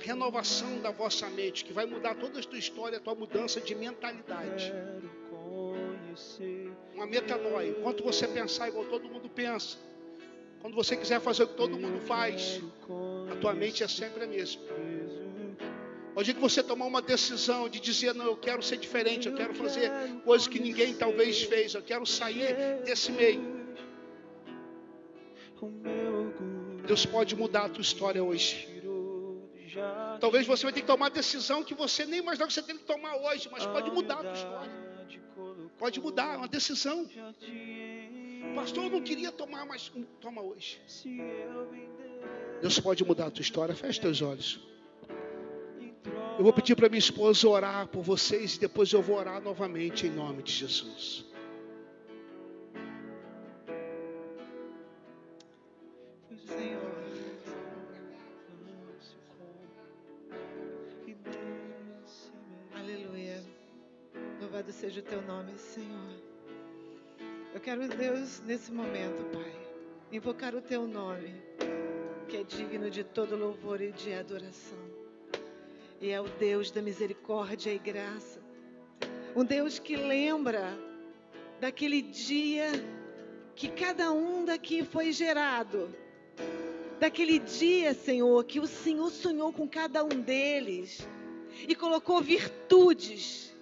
renovação 0.00 0.80
da 0.80 0.90
vossa 0.90 1.28
mente, 1.30 1.64
que 1.64 1.72
vai 1.72 1.86
mudar 1.86 2.14
toda 2.14 2.38
a 2.38 2.42
tua 2.42 2.58
história, 2.58 2.98
a 2.98 3.00
tua 3.00 3.14
mudança 3.14 3.60
de 3.60 3.74
mentalidade. 3.74 4.72
Uma 6.94 7.06
metanoia. 7.06 7.70
Enquanto 7.70 8.02
você 8.02 8.28
pensar 8.28 8.68
igual 8.68 8.84
todo 8.84 9.08
mundo 9.08 9.28
pensa, 9.28 9.78
quando 10.60 10.74
você 10.74 10.96
quiser 10.96 11.20
fazer 11.20 11.44
o 11.44 11.48
que 11.48 11.54
todo 11.54 11.78
mundo 11.78 12.00
faz, 12.00 12.60
a 13.32 13.36
tua 13.36 13.54
mente 13.54 13.82
é 13.82 13.88
sempre 13.88 14.24
a 14.24 14.26
mesma. 14.26 14.62
Hoje 16.14 16.32
que 16.32 16.40
você 16.40 16.62
tomar 16.62 16.86
uma 16.86 17.02
decisão 17.02 17.68
de 17.68 17.78
dizer, 17.78 18.14
não, 18.14 18.24
eu 18.24 18.36
quero 18.36 18.62
ser 18.62 18.78
diferente, 18.78 19.28
eu 19.28 19.34
quero 19.34 19.54
fazer 19.54 19.90
coisas 20.24 20.48
que 20.48 20.58
ninguém 20.58 20.94
talvez 20.94 21.42
fez, 21.42 21.74
eu 21.74 21.82
quero 21.82 22.06
sair 22.06 22.54
desse 22.84 23.12
meio. 23.12 23.66
Deus 26.86 27.04
pode 27.04 27.36
mudar 27.36 27.66
a 27.66 27.68
tua 27.68 27.82
história 27.82 28.24
hoje. 28.24 28.66
Talvez 30.20 30.46
você 30.46 30.64
vai 30.64 30.72
ter 30.72 30.80
que 30.80 30.86
tomar 30.86 31.10
decisão 31.10 31.62
que 31.62 31.74
você 31.74 32.06
nem 32.06 32.20
imaginava 32.20 32.48
que 32.48 32.54
você 32.54 32.62
tem 32.62 32.78
que 32.78 32.84
tomar 32.84 33.16
hoje, 33.16 33.48
mas 33.52 33.66
pode 33.66 33.90
mudar 33.90 34.14
a 34.14 34.22
tua 34.22 34.32
história. 34.32 34.86
Pode 35.78 36.00
mudar, 36.00 36.38
uma 36.38 36.48
decisão. 36.48 37.06
Pastor, 38.56 38.84
eu 38.84 38.90
não 38.90 39.02
queria 39.02 39.30
tomar, 39.30 39.66
mas 39.66 39.92
toma 40.18 40.40
hoje. 40.40 40.80
Deus 42.62 42.80
pode 42.80 43.04
mudar 43.04 43.26
a 43.26 43.30
tua 43.30 43.42
história. 43.42 43.74
Feche 43.74 44.00
teus 44.00 44.22
olhos. 44.22 44.58
Eu 46.38 46.42
vou 46.42 46.54
pedir 46.54 46.74
para 46.74 46.88
minha 46.88 46.98
esposa 46.98 47.46
orar 47.46 47.86
por 47.88 48.02
vocês 48.02 48.56
e 48.56 48.60
depois 48.60 48.90
eu 48.92 49.02
vou 49.02 49.16
orar 49.16 49.42
novamente 49.42 50.06
em 50.06 50.10
nome 50.10 50.42
de 50.42 50.52
Jesus. 50.52 51.26
Senhor. 56.46 57.04
Aleluia. 62.74 63.44
Louvado 64.40 64.72
seja 64.72 65.00
o 65.00 65.02
teu 65.02 65.20
nome, 65.20 65.58
Senhor. 65.58 66.35
Eu 67.56 67.60
quero, 67.60 67.88
Deus, 67.88 68.42
nesse 68.44 68.70
momento, 68.70 69.24
Pai, 69.32 69.50
invocar 70.12 70.54
o 70.54 70.60
teu 70.60 70.86
nome, 70.86 71.40
que 72.28 72.36
é 72.36 72.44
digno 72.44 72.90
de 72.90 73.02
todo 73.02 73.34
louvor 73.34 73.80
e 73.80 73.92
de 73.92 74.12
adoração. 74.12 74.78
E 75.98 76.10
é 76.10 76.20
o 76.20 76.28
Deus 76.38 76.70
da 76.70 76.82
misericórdia 76.82 77.72
e 77.72 77.78
graça. 77.78 78.42
Um 79.34 79.42
Deus 79.42 79.78
que 79.78 79.96
lembra 79.96 80.78
daquele 81.58 82.02
dia 82.02 82.68
que 83.54 83.68
cada 83.68 84.12
um 84.12 84.44
daqui 84.44 84.84
foi 84.84 85.10
gerado. 85.10 85.88
Daquele 87.00 87.38
dia, 87.38 87.94
Senhor, 87.94 88.44
que 88.44 88.60
o 88.60 88.66
Senhor 88.66 89.10
sonhou 89.10 89.50
com 89.50 89.66
cada 89.66 90.04
um 90.04 90.20
deles 90.20 91.08
e 91.66 91.74
colocou 91.74 92.20
virtudes 92.20 93.56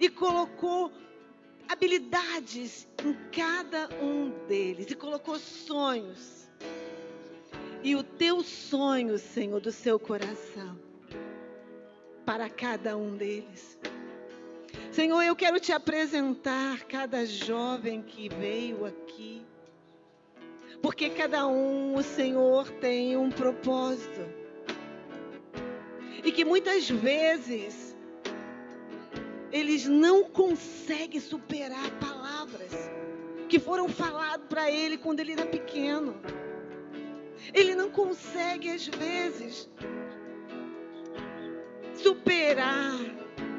e 0.00 0.08
colocou 0.08 0.90
habilidades 1.68 2.87
em 3.04 3.14
cada 3.30 3.88
um 4.02 4.30
deles 4.46 4.90
e 4.90 4.94
colocou 4.94 5.38
sonhos. 5.38 6.48
E 7.82 7.94
o 7.94 8.02
teu 8.02 8.42
sonho, 8.42 9.18
Senhor, 9.18 9.60
do 9.60 9.70
seu 9.70 9.98
coração 10.00 10.78
para 12.26 12.50
cada 12.50 12.96
um 12.96 13.16
deles. 13.16 13.78
Senhor, 14.90 15.22
eu 15.22 15.36
quero 15.36 15.60
te 15.60 15.72
apresentar 15.72 16.84
cada 16.84 17.24
jovem 17.24 18.02
que 18.02 18.28
veio 18.28 18.84
aqui. 18.84 19.46
Porque 20.82 21.10
cada 21.10 21.46
um, 21.46 21.96
o 21.96 22.02
Senhor, 22.02 22.68
tem 22.80 23.16
um 23.16 23.30
propósito. 23.30 24.20
E 26.24 26.32
que 26.32 26.44
muitas 26.44 26.90
vezes 26.90 27.96
eles 29.52 29.86
não 29.86 30.24
conseguem 30.24 31.20
superar 31.20 31.90
palavras 31.92 32.17
que 33.48 33.58
foram 33.58 33.88
faladas 33.88 34.46
para 34.48 34.70
ele 34.70 34.98
quando 34.98 35.20
ele 35.20 35.32
era 35.32 35.46
pequeno. 35.46 36.14
Ele 37.54 37.74
não 37.74 37.90
consegue, 37.90 38.70
às 38.70 38.86
vezes, 38.86 39.68
superar 41.94 42.94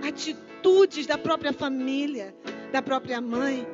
atitudes 0.07 1.07
da 1.07 1.18
própria 1.18 1.52
família, 1.52 2.36
da 2.72 2.82
própria 2.82 3.20
mãe. 3.20 3.68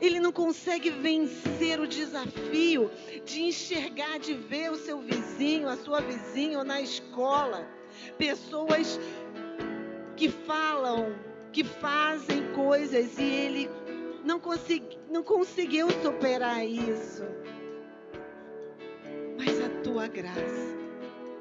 Ele 0.00 0.20
não 0.20 0.30
consegue 0.30 0.90
vencer 0.90 1.80
o 1.80 1.88
desafio 1.88 2.90
de 3.24 3.42
enxergar, 3.42 4.18
de 4.18 4.34
ver 4.34 4.70
o 4.70 4.76
seu 4.76 5.00
vizinho, 5.00 5.68
a 5.68 5.76
sua 5.76 6.00
vizinha 6.00 6.58
ou 6.58 6.64
na 6.64 6.80
escola. 6.80 7.66
Pessoas 8.16 9.00
que 10.16 10.28
falam, 10.28 11.16
que 11.52 11.64
fazem 11.64 12.52
coisas 12.52 13.18
e 13.18 13.24
ele 13.24 13.70
não, 14.24 14.38
consegui, 14.38 15.01
não 15.12 15.22
conseguiu 15.22 15.88
superar 16.02 16.66
isso. 16.66 17.22
Mas 19.36 19.60
a 19.60 19.68
tua 19.82 20.08
graça 20.08 20.72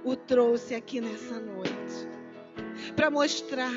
o 0.04 0.16
trouxe 0.16 0.76
aqui 0.76 1.00
nessa 1.00 1.40
noite 1.40 2.10
para 2.96 3.10
mostrar 3.10 3.72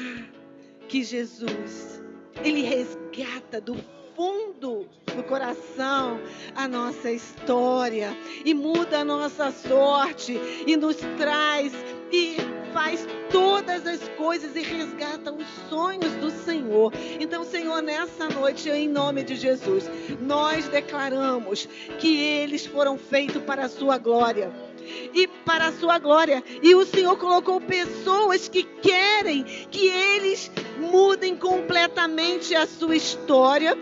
que 0.89 1.05
Jesus, 1.05 2.03
ele 2.43 2.63
resgata 2.63 3.61
do 3.61 3.77
fundo 4.17 4.89
do 5.15 5.23
coração 5.25 6.21
a 6.57 6.67
nossa 6.67 7.11
história 7.13 8.17
e 8.45 8.53
muda 8.53 9.01
a 9.01 9.05
nossa 9.05 9.53
sorte 9.53 10.37
e 10.67 10.77
nos 10.77 10.97
traz 11.17 11.73
e 12.15 12.37
faz 12.73 13.07
todas 13.31 13.85
as 13.87 14.09
coisas 14.11 14.55
e 14.55 14.63
resgata 14.63 15.33
os 15.33 15.47
sonhos 15.69 16.13
do 16.15 16.31
Senhor. 16.31 16.93
Então, 17.19 17.45
Senhor, 17.45 17.83
nessa 17.83 18.29
noite, 18.29 18.71
em 18.71 18.89
nome 18.89 19.25
de 19.25 19.35
Jesus, 19.35 19.91
nós 20.21 20.69
declaramos 20.69 21.69
que 21.99 22.17
eles 22.17 22.67
foram 22.67 22.97
feitos 22.97 23.43
para 23.43 23.65
a 23.65 23.69
sua 23.69 23.99
glória 23.99 24.53
e 25.13 25.27
para 25.27 25.69
a 25.69 25.73
sua 25.73 25.99
glória. 25.99 26.43
E 26.63 26.75
o 26.75 26.87
Senhor 26.87 27.17
colocou 27.17 27.61
pessoas 27.61 28.49
que 28.49 28.63
querem 28.63 29.43
que 29.43 29.89
eles 29.89 30.51
mudem 30.79 31.37
completamente 31.37 32.55
a 32.55 32.65
sua 32.65 32.95
história, 32.95 33.77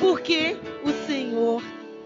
porque 0.00 0.56
o 0.84 1.06
Senhor 1.06 1.62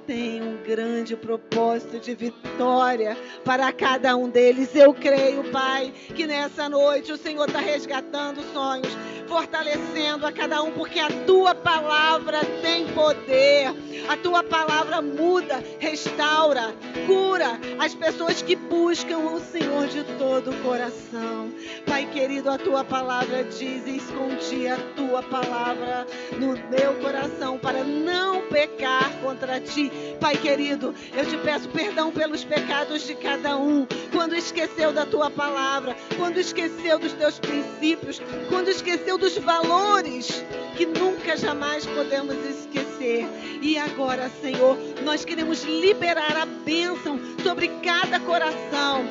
tem 0.09 0.41
um 0.43 0.57
grande 0.63 1.15
propósito 1.15 2.01
de 2.01 2.15
vitória 2.15 3.15
para 3.45 3.71
cada 3.71 4.17
um 4.17 4.31
deles. 4.31 4.75
Eu 4.75 4.95
creio, 4.95 5.45
Pai, 5.51 5.93
que 6.17 6.27
nessa 6.27 6.67
noite 6.67 7.13
o 7.13 7.19
Senhor 7.19 7.47
está 7.47 7.61
resgatando 7.61 8.43
sonhos 8.55 8.97
fortalecendo 9.29 10.27
a 10.27 10.33
cada 10.33 10.63
um, 10.63 10.73
porque 10.73 10.99
a 10.99 11.09
tua 11.27 11.55
palavra 11.55 12.41
tem 12.63 12.87
poder. 12.89 13.73
A 14.09 14.17
tua 14.17 14.43
palavra 14.43 15.03
muda, 15.03 15.63
restaura, 15.79 16.75
cura 17.07 17.61
as 17.79 17.95
pessoas 17.95 18.41
que 18.41 18.57
buscam 18.57 19.19
o 19.19 19.39
Senhor 19.39 19.87
de 19.89 20.03
todo 20.17 20.51
o 20.51 20.63
coração. 20.63 21.53
Pai 21.87 22.07
querido, 22.07 22.51
a 22.51 22.57
tua 22.57 22.83
palavra 22.83 23.45
diz: 23.45 23.87
escondi 23.87 24.67
a 24.67 24.79
tua 24.97 25.23
palavra 25.23 26.07
no 26.39 26.55
meu 26.71 26.95
coração 27.03 27.59
para 27.59 27.85
não 27.85 28.49
pecar 28.49 29.13
contra 29.21 29.61
ti. 29.61 29.93
Pai 30.19 30.37
querido, 30.37 30.95
eu 31.15 31.27
te 31.27 31.37
peço 31.39 31.69
perdão 31.69 32.11
pelos 32.11 32.45
pecados 32.45 33.07
de 33.07 33.15
cada 33.15 33.59
um. 33.59 33.87
Quando 34.11 34.35
esqueceu 34.35 34.91
da 34.91 35.05
tua 35.05 35.31
palavra, 35.31 35.95
quando 36.17 36.39
esqueceu 36.39 36.99
dos 36.99 37.13
teus 37.13 37.39
princípios, 37.39 38.23
quando 38.49 38.69
esqueceu 38.69 39.18
dos 39.19 39.37
valores 39.39 40.45
que 40.77 40.87
nunca 40.87 41.37
jamais 41.37 41.85
podemos 41.87 42.37
esquecer. 42.47 43.27
E 43.61 43.77
agora, 43.77 44.31
Senhor, 44.41 44.77
nós 45.05 45.25
queremos 45.25 45.63
liberar 45.65 46.37
a 46.37 46.47
bênção 46.47 47.19
sobre 47.43 47.69
cada 47.83 48.21
coração. 48.21 49.05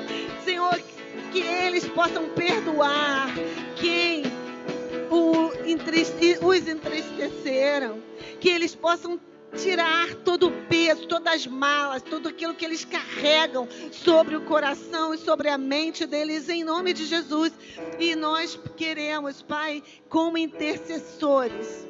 Senhor, 0.43 0.79
que 1.31 1.39
eles 1.41 1.85
possam 1.89 2.29
perdoar 2.29 3.29
quem 3.75 4.23
os 5.09 6.67
entristeceram, 6.67 7.99
que 8.39 8.49
eles 8.49 8.75
possam 8.75 9.19
tirar 9.55 10.13
todo 10.15 10.47
o 10.47 10.51
peso, 10.67 11.07
todas 11.07 11.33
as 11.33 11.47
malas, 11.47 12.01
tudo 12.01 12.29
aquilo 12.29 12.53
que 12.53 12.65
eles 12.65 12.83
carregam 12.83 13.67
sobre 13.91 14.35
o 14.35 14.41
coração 14.41 15.13
e 15.13 15.17
sobre 15.17 15.49
a 15.49 15.57
mente 15.57 16.05
deles, 16.05 16.49
em 16.49 16.63
nome 16.63 16.93
de 16.93 17.05
Jesus. 17.05 17.53
E 17.99 18.15
nós 18.15 18.59
queremos, 18.75 19.41
Pai, 19.41 19.83
como 20.09 20.37
intercessores, 20.37 21.87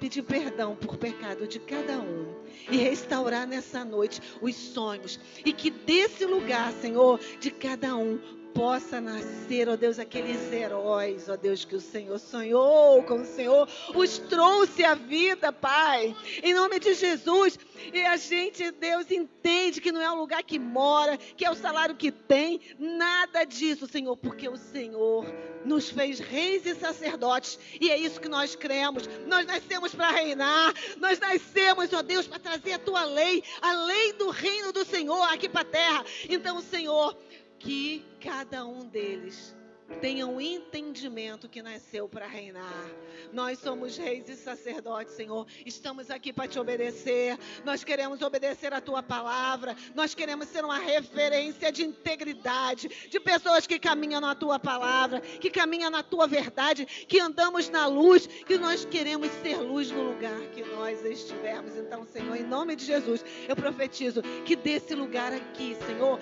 pedir 0.00 0.22
perdão 0.22 0.74
por 0.74 0.96
pecado 0.96 1.46
de 1.46 1.60
cada 1.60 1.98
um 1.98 2.34
e 2.70 2.76
restaurar 2.76 3.46
nessa 3.46 3.84
noite 3.84 4.20
os 4.40 4.54
sonhos. 4.54 5.18
E 5.44 5.52
que 5.52 5.70
desse 5.70 6.24
lugar, 6.24 6.72
Senhor, 6.72 7.20
de 7.38 7.50
cada 7.50 7.96
um, 7.96 8.18
possa 8.54 9.00
nascer, 9.00 9.68
ó 9.68 9.76
Deus, 9.76 9.98
aqueles 9.98 10.52
heróis, 10.52 11.28
ó 11.28 11.36
Deus, 11.36 11.64
que 11.64 11.74
o 11.74 11.80
Senhor 11.80 12.18
sonhou 12.18 13.02
com 13.02 13.22
o 13.22 13.24
Senhor, 13.24 13.68
os 13.94 14.18
trouxe 14.18 14.84
à 14.84 14.94
vida, 14.94 15.52
Pai, 15.52 16.14
em 16.42 16.54
nome 16.54 16.78
de 16.78 16.94
Jesus. 16.94 17.58
E 17.92 18.04
a 18.04 18.16
gente, 18.16 18.70
Deus, 18.72 19.10
entende 19.10 19.80
que 19.80 19.90
não 19.90 20.00
é 20.00 20.10
o 20.10 20.16
lugar 20.16 20.42
que 20.42 20.58
mora, 20.58 21.16
que 21.16 21.44
é 21.44 21.50
o 21.50 21.54
salário 21.54 21.96
que 21.96 22.12
tem, 22.12 22.60
nada 22.78 23.44
disso, 23.44 23.86
Senhor, 23.86 24.16
porque 24.16 24.48
o 24.48 24.56
Senhor 24.56 25.26
nos 25.64 25.90
fez 25.90 26.18
reis 26.18 26.66
e 26.66 26.74
sacerdotes, 26.74 27.58
e 27.80 27.90
é 27.90 27.96
isso 27.96 28.20
que 28.20 28.28
nós 28.28 28.54
cremos. 28.54 29.08
Nós 29.26 29.46
nascemos 29.46 29.94
para 29.94 30.10
reinar, 30.10 30.74
nós 30.98 31.18
nascemos, 31.18 31.92
ó 31.92 32.02
Deus, 32.02 32.26
para 32.26 32.38
trazer 32.38 32.74
a 32.74 32.78
tua 32.78 33.04
lei, 33.04 33.42
a 33.60 33.72
lei 33.84 34.12
do 34.14 34.30
reino 34.30 34.72
do 34.72 34.84
Senhor 34.84 35.22
aqui 35.32 35.48
para 35.48 35.62
a 35.62 35.64
terra. 35.64 36.04
Então, 36.28 36.60
Senhor, 36.60 37.16
que 37.62 38.04
cada 38.20 38.66
um 38.66 38.88
deles 38.88 39.54
tenha 40.00 40.26
um 40.26 40.40
entendimento 40.40 41.48
que 41.48 41.62
nasceu 41.62 42.08
para 42.08 42.26
reinar. 42.26 42.86
Nós 43.32 43.58
somos 43.58 43.96
reis 43.96 44.28
e 44.28 44.36
sacerdotes, 44.36 45.14
Senhor. 45.14 45.46
Estamos 45.64 46.10
aqui 46.10 46.32
para 46.32 46.48
te 46.48 46.58
obedecer. 46.58 47.38
Nós 47.64 47.84
queremos 47.84 48.20
obedecer 48.22 48.72
a 48.72 48.80
tua 48.80 49.02
palavra. 49.02 49.76
Nós 49.94 50.14
queremos 50.14 50.48
ser 50.48 50.64
uma 50.64 50.78
referência 50.78 51.72
de 51.72 51.84
integridade, 51.84 52.88
de 53.08 53.20
pessoas 53.20 53.66
que 53.66 53.78
caminham 53.78 54.20
na 54.20 54.34
tua 54.34 54.58
palavra, 54.58 55.20
que 55.20 55.50
caminham 55.50 55.90
na 55.90 56.02
tua 56.02 56.26
verdade, 56.26 56.84
que 56.84 57.20
andamos 57.20 57.68
na 57.68 57.86
luz, 57.86 58.26
que 58.26 58.58
nós 58.58 58.84
queremos 58.84 59.30
ser 59.42 59.56
luz 59.56 59.90
no 59.90 60.02
lugar 60.02 60.40
que 60.54 60.62
nós 60.62 61.04
estivermos. 61.04 61.76
Então, 61.76 62.04
Senhor, 62.06 62.36
em 62.36 62.44
nome 62.44 62.76
de 62.76 62.84
Jesus, 62.84 63.24
eu 63.48 63.56
profetizo 63.56 64.22
que 64.44 64.56
desse 64.56 64.94
lugar 64.94 65.32
aqui, 65.32 65.76
Senhor, 65.86 66.18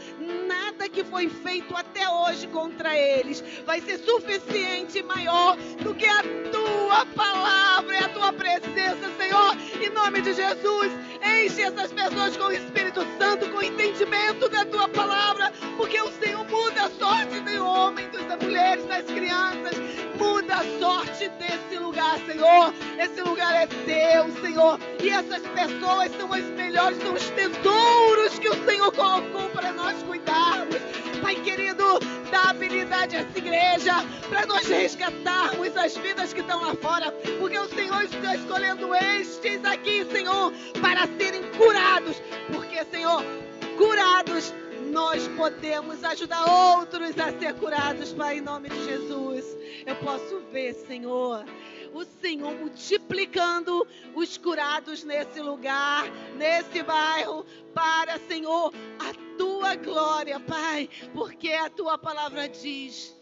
nada 0.46 0.88
que 0.88 1.02
foi 1.04 1.28
feito 1.28 1.74
até 1.76 2.08
hoje 2.08 2.46
contra 2.48 2.96
eles 2.96 3.42
vai 3.66 3.80
ser 3.80 3.98
suficiente 3.98 5.02
maior 5.02 5.56
do 5.82 5.94
que 5.94 6.06
a 6.06 6.22
tua 6.50 7.06
palavra 7.06 7.94
e 7.94 8.04
a 8.04 8.08
tua 8.08 8.32
presença, 8.32 9.10
Senhor. 9.18 9.56
Em 9.80 9.90
nome 9.90 10.20
de 10.22 10.32
Jesus, 10.32 10.92
enche 11.22 11.62
essas 11.62 11.92
pessoas 11.92 12.36
com 12.36 12.44
o 12.44 12.52
Espírito 12.52 13.06
Santo, 13.18 13.48
com 13.50 13.58
o 13.58 13.62
entendimento 13.62 14.48
da 14.48 14.64
tua 14.64 14.88
palavra, 14.88 15.52
porque 15.76 16.00
o 16.00 16.10
Senhor 16.12 16.46
muda 16.48 16.84
a 16.84 16.90
sorte 16.90 17.40
do 17.40 17.64
homem, 17.64 18.08
das 18.10 18.42
mulheres, 18.42 18.84
das 18.86 19.04
crianças. 19.04 19.76
Muda 20.18 20.56
a 20.56 20.78
sorte 20.78 21.28
desse 21.30 21.78
lugar, 21.78 22.18
Senhor. 22.26 22.74
Esse 22.98 23.22
lugar 23.22 23.54
é 23.54 23.66
teu, 23.66 24.30
Senhor. 24.42 24.78
E 25.02 25.08
essas 25.08 25.42
pessoas 25.48 26.10
são 26.16 26.32
as 26.32 26.44
melhores, 26.44 26.98
são 26.98 27.14
os 27.14 27.30
tesouros 27.30 28.38
que 28.38 28.48
o 28.48 28.64
Senhor 28.64 28.92
colocou 28.92 29.48
para 29.50 29.72
nós 29.72 30.02
cuidarmos. 30.02 30.76
Pai 31.20 31.36
querido, 31.36 31.98
dá 32.30 32.50
habilidade 32.50 33.16
a 33.16 33.20
essa 33.20 33.38
igreja 33.38 33.94
para 34.28 34.46
nós 34.46 34.66
resgatarmos 34.66 35.76
as 35.76 35.96
vidas 35.96 36.32
que 36.32 36.40
estão 36.40 36.62
lá 36.62 36.74
fora, 36.74 37.12
porque 37.38 37.58
o 37.58 37.68
Senhor 37.68 38.02
está 38.04 38.34
escolhendo 38.34 38.94
estes 38.94 39.64
aqui, 39.64 40.04
Senhor, 40.10 40.52
para 40.80 41.06
serem 41.18 41.42
curados, 41.52 42.20
porque, 42.52 42.84
Senhor, 42.84 43.22
curados 43.76 44.52
nós 44.90 45.28
podemos 45.28 46.02
ajudar 46.02 46.44
outros 46.44 47.18
a 47.18 47.32
ser 47.38 47.54
curados, 47.54 48.12
Pai, 48.12 48.38
em 48.38 48.40
nome 48.40 48.68
de 48.68 48.84
Jesus. 48.84 49.44
Eu 49.86 49.96
posso 49.96 50.40
ver, 50.52 50.74
Senhor, 50.74 51.44
o 51.92 52.04
Senhor 52.04 52.54
multiplicando 52.54 53.86
os 54.14 54.36
curados 54.36 55.04
nesse 55.04 55.40
lugar, 55.40 56.04
nesse 56.36 56.82
bairro, 56.82 57.44
para, 57.74 58.18
Senhor, 58.20 58.72
a 58.98 59.36
tua 59.36 59.74
glória, 59.76 60.38
Pai, 60.40 60.88
porque 61.14 61.52
a 61.52 61.70
tua 61.70 61.96
palavra 61.98 62.48
diz 62.48 63.14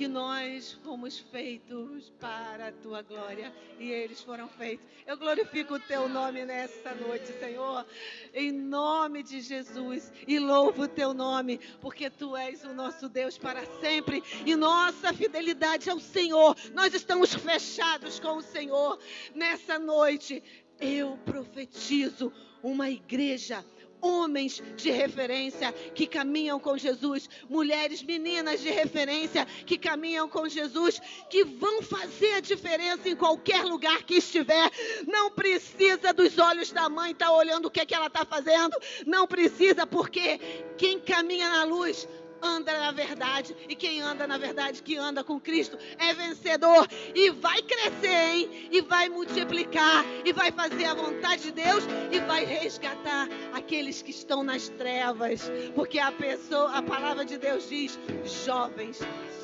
que 0.00 0.08
nós 0.08 0.72
fomos 0.82 1.18
feitos 1.18 2.10
para 2.18 2.68
a 2.68 2.72
tua 2.72 3.02
glória 3.02 3.52
e 3.78 3.90
eles 3.90 4.22
foram 4.22 4.48
feitos. 4.48 4.86
Eu 5.06 5.18
glorifico 5.18 5.74
o 5.74 5.78
teu 5.78 6.08
nome 6.08 6.42
nessa 6.46 6.94
noite, 6.94 7.26
Senhor, 7.38 7.84
em 8.32 8.50
nome 8.50 9.22
de 9.22 9.42
Jesus 9.42 10.10
e 10.26 10.38
louvo 10.38 10.84
o 10.84 10.88
teu 10.88 11.12
nome, 11.12 11.60
porque 11.82 12.08
tu 12.08 12.34
és 12.34 12.64
o 12.64 12.72
nosso 12.72 13.10
Deus 13.10 13.36
para 13.36 13.62
sempre 13.78 14.22
e 14.46 14.56
nossa 14.56 15.12
fidelidade 15.12 15.90
ao 15.90 16.00
Senhor. 16.00 16.56
Nós 16.72 16.94
estamos 16.94 17.34
fechados 17.34 18.18
com 18.18 18.38
o 18.38 18.42
Senhor 18.42 18.98
nessa 19.34 19.78
noite. 19.78 20.42
Eu 20.80 21.18
profetizo 21.26 22.32
uma 22.62 22.88
igreja 22.88 23.62
homens 24.00 24.62
de 24.76 24.90
referência 24.90 25.72
que 25.94 26.06
caminham 26.06 26.58
com 26.58 26.76
Jesus, 26.76 27.28
mulheres, 27.48 28.02
meninas 28.02 28.60
de 28.60 28.70
referência 28.70 29.44
que 29.44 29.78
caminham 29.78 30.28
com 30.28 30.48
Jesus, 30.48 31.00
que 31.28 31.44
vão 31.44 31.82
fazer 31.82 32.34
a 32.34 32.40
diferença 32.40 33.08
em 33.08 33.16
qualquer 33.16 33.64
lugar 33.64 34.02
que 34.02 34.14
estiver. 34.14 34.70
Não 35.06 35.30
precisa 35.30 36.12
dos 36.12 36.38
olhos 36.38 36.72
da 36.72 36.88
mãe 36.88 37.12
estar 37.12 37.26
tá 37.26 37.32
olhando 37.32 37.66
o 37.66 37.70
que, 37.70 37.80
é 37.80 37.86
que 37.86 37.94
ela 37.94 38.06
está 38.06 38.24
fazendo, 38.24 38.76
não 39.06 39.26
precisa, 39.26 39.86
porque 39.86 40.38
quem 40.76 40.98
caminha 41.00 41.48
na 41.48 41.64
luz 41.64 42.08
anda 42.42 42.72
na 42.78 42.92
verdade. 42.92 43.56
E 43.68 43.74
quem 43.74 44.00
anda 44.00 44.26
na 44.26 44.38
verdade, 44.38 44.82
que 44.82 44.96
anda 44.96 45.22
com 45.22 45.40
Cristo, 45.40 45.78
é 45.98 46.12
vencedor. 46.14 46.86
E 47.14 47.30
vai 47.30 47.62
crescer, 47.62 48.34
hein? 48.34 48.68
E 48.70 48.80
vai 48.80 49.08
multiplicar. 49.08 50.04
E 50.24 50.32
vai 50.32 50.50
fazer 50.50 50.84
a 50.84 50.94
vontade 50.94 51.42
de 51.42 51.52
Deus. 51.52 51.84
E 52.10 52.18
vai 52.20 52.44
resgatar 52.44 53.28
aqueles 53.52 54.02
que 54.02 54.10
estão 54.10 54.42
nas 54.42 54.68
trevas. 54.68 55.50
Porque 55.74 55.98
a 55.98 56.12
pessoa, 56.12 56.76
a 56.76 56.82
palavra 56.82 57.24
de 57.24 57.38
Deus 57.38 57.68
diz: 57.68 57.98
jovens, 58.44 58.98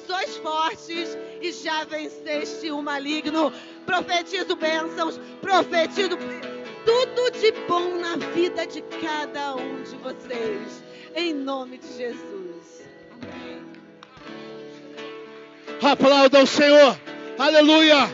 sois 0.07 0.37
fortes 0.39 1.17
e 1.41 1.53
já 1.53 1.85
venceste 1.85 2.71
o 2.71 2.83
maligno. 2.83 3.53
Profetizo 3.85 4.57
bênçãos, 4.57 5.19
profetizo 5.41 6.17
tudo 6.85 7.31
de 7.33 7.53
bom 7.67 7.99
na 7.99 8.17
vida 8.33 8.67
de 8.67 8.81
cada 8.83 9.57
um 9.57 9.83
de 9.83 9.97
vocês. 9.97 10.85
Em 11.15 11.35
nome 11.35 11.79
de 11.79 11.97
Jesus. 11.97 12.36
Aplauda 15.83 16.43
o 16.43 16.47
Senhor. 16.47 16.99
Aleluia. 17.39 18.09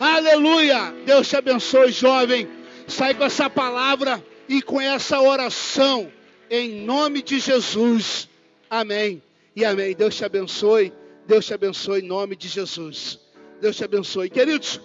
Aleluia. 0.00 0.92
Deus 1.06 1.28
te 1.28 1.36
abençoe, 1.36 1.92
jovem. 1.92 2.48
Sai 2.88 3.14
com 3.14 3.24
essa 3.24 3.48
palavra 3.48 4.24
e 4.48 4.60
com 4.60 4.80
essa 4.80 5.20
oração. 5.20 6.12
Em 6.50 6.84
nome 6.84 7.22
de 7.22 7.38
Jesus. 7.38 8.28
Amém. 8.68 9.22
E 9.54 9.64
amém. 9.64 9.94
Deus 9.94 10.16
te 10.16 10.24
abençoe. 10.24 10.92
Deus 11.26 11.46
te 11.46 11.54
abençoe 11.54 12.00
em 12.00 12.06
nome 12.06 12.36
de 12.36 12.48
Jesus. 12.48 13.20
Deus 13.60 13.76
te 13.76 13.84
abençoe. 13.84 14.28
Queridos, 14.28 14.80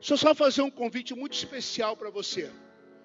deixa 0.00 0.14
eu 0.14 0.18
só 0.18 0.34
fazer 0.34 0.62
um 0.62 0.70
convite 0.70 1.14
muito 1.14 1.34
especial 1.34 1.96
para 1.96 2.10
você. 2.10 2.50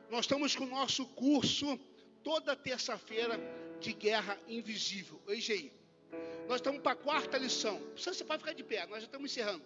Nós 0.10 0.22
estamos 0.22 0.56
com 0.56 0.66
o 0.66 0.70
nosso 0.70 1.06
curso 1.06 1.80
toda 2.24 2.56
terça-feira 2.56 3.40
de 3.80 3.94
guerra 3.94 4.38
invisível. 4.48 5.22
EGI. 5.28 5.79
Nós 6.50 6.56
estamos 6.56 6.82
para 6.82 6.94
a 6.94 6.96
quarta 6.96 7.38
lição. 7.38 7.80
Você 7.96 8.24
pode 8.24 8.40
ficar 8.40 8.54
de 8.54 8.64
pé, 8.64 8.84
nós 8.88 9.02
já 9.02 9.06
estamos 9.06 9.30
encerrando. 9.30 9.64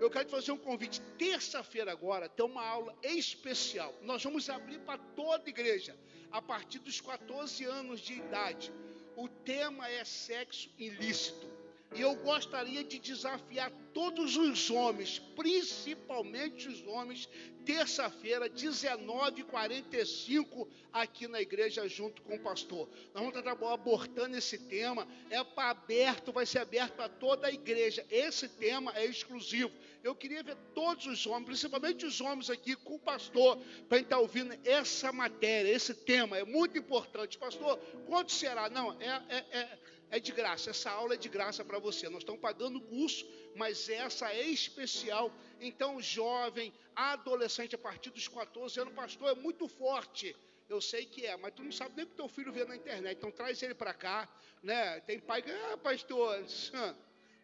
eu 0.00 0.10
quero 0.10 0.24
te 0.24 0.32
fazer 0.32 0.50
um 0.50 0.58
convite. 0.58 1.00
Terça-feira 1.16 1.92
agora 1.92 2.28
tem 2.28 2.44
uma 2.44 2.66
aula 2.66 2.92
especial. 3.04 3.94
Nós 4.02 4.24
vamos 4.24 4.50
abrir 4.50 4.80
para 4.80 4.98
toda 4.98 5.44
a 5.46 5.48
igreja, 5.48 5.96
a 6.32 6.42
partir 6.42 6.80
dos 6.80 7.00
14 7.00 7.64
anos 7.64 8.00
de 8.00 8.14
idade. 8.14 8.72
O 9.14 9.28
tema 9.28 9.88
é 9.88 10.04
sexo 10.04 10.68
ilícito. 10.76 11.53
E 11.94 12.00
eu 12.00 12.16
gostaria 12.16 12.82
de 12.82 12.98
desafiar 12.98 13.70
todos 13.92 14.36
os 14.36 14.68
homens, 14.68 15.20
principalmente 15.36 16.66
os 16.66 16.84
homens, 16.88 17.28
terça-feira, 17.64 18.50
19h45, 18.50 20.66
aqui 20.92 21.28
na 21.28 21.40
igreja, 21.40 21.88
junto 21.88 22.20
com 22.22 22.34
o 22.34 22.40
pastor. 22.40 22.88
Nós 23.14 23.22
vamos 23.24 23.38
estar 23.38 23.52
abortando 23.72 24.36
esse 24.36 24.58
tema, 24.58 25.06
é 25.30 25.44
para 25.44 25.70
aberto, 25.70 26.32
vai 26.32 26.44
ser 26.44 26.58
aberto 26.58 26.94
para 26.94 27.08
toda 27.08 27.46
a 27.46 27.52
igreja. 27.52 28.04
Esse 28.10 28.48
tema 28.48 28.92
é 28.96 29.06
exclusivo. 29.06 29.70
Eu 30.02 30.16
queria 30.16 30.42
ver 30.42 30.56
todos 30.74 31.06
os 31.06 31.24
homens, 31.26 31.46
principalmente 31.46 32.04
os 32.04 32.20
homens 32.20 32.50
aqui, 32.50 32.76
com 32.76 32.96
o 32.96 32.98
pastor, 32.98 33.56
para 33.88 33.98
estar 33.98 34.18
ouvindo 34.18 34.52
essa 34.64 35.12
matéria, 35.12 35.70
esse 35.70 35.94
tema, 35.94 36.36
é 36.36 36.44
muito 36.44 36.76
importante. 36.76 37.38
Pastor, 37.38 37.78
quanto 38.06 38.32
será? 38.32 38.68
Não, 38.68 39.00
é, 39.00 39.22
é, 39.28 39.44
é 39.58 39.78
é 40.10 40.20
de 40.20 40.32
graça, 40.32 40.70
essa 40.70 40.90
aula 40.90 41.14
é 41.14 41.16
de 41.16 41.28
graça 41.28 41.64
para 41.64 41.78
você. 41.78 42.08
Nós 42.08 42.22
estamos 42.22 42.40
pagando 42.40 42.78
o 42.78 42.82
curso, 42.82 43.26
mas 43.54 43.88
essa 43.88 44.32
é 44.32 44.42
especial. 44.42 45.32
Então, 45.60 46.00
jovem, 46.00 46.72
adolescente, 46.94 47.74
a 47.74 47.78
partir 47.78 48.10
dos 48.10 48.28
14 48.28 48.80
anos, 48.80 48.94
pastor, 48.94 49.30
é 49.30 49.34
muito 49.34 49.66
forte. 49.66 50.34
Eu 50.68 50.80
sei 50.80 51.04
que 51.04 51.26
é, 51.26 51.36
mas 51.36 51.52
tu 51.54 51.62
não 51.62 51.72
sabe 51.72 51.96
nem 51.96 52.04
o 52.04 52.08
que 52.08 52.14
teu 52.14 52.28
filho 52.28 52.52
vê 52.52 52.64
na 52.64 52.76
internet. 52.76 53.18
Então, 53.18 53.30
traz 53.30 53.62
ele 53.62 53.74
para 53.74 53.92
cá. 53.92 54.28
Né? 54.62 55.00
Tem 55.00 55.18
pai 55.18 55.42
que, 55.42 55.50
ah, 55.50 55.76
pastor, 55.76 56.42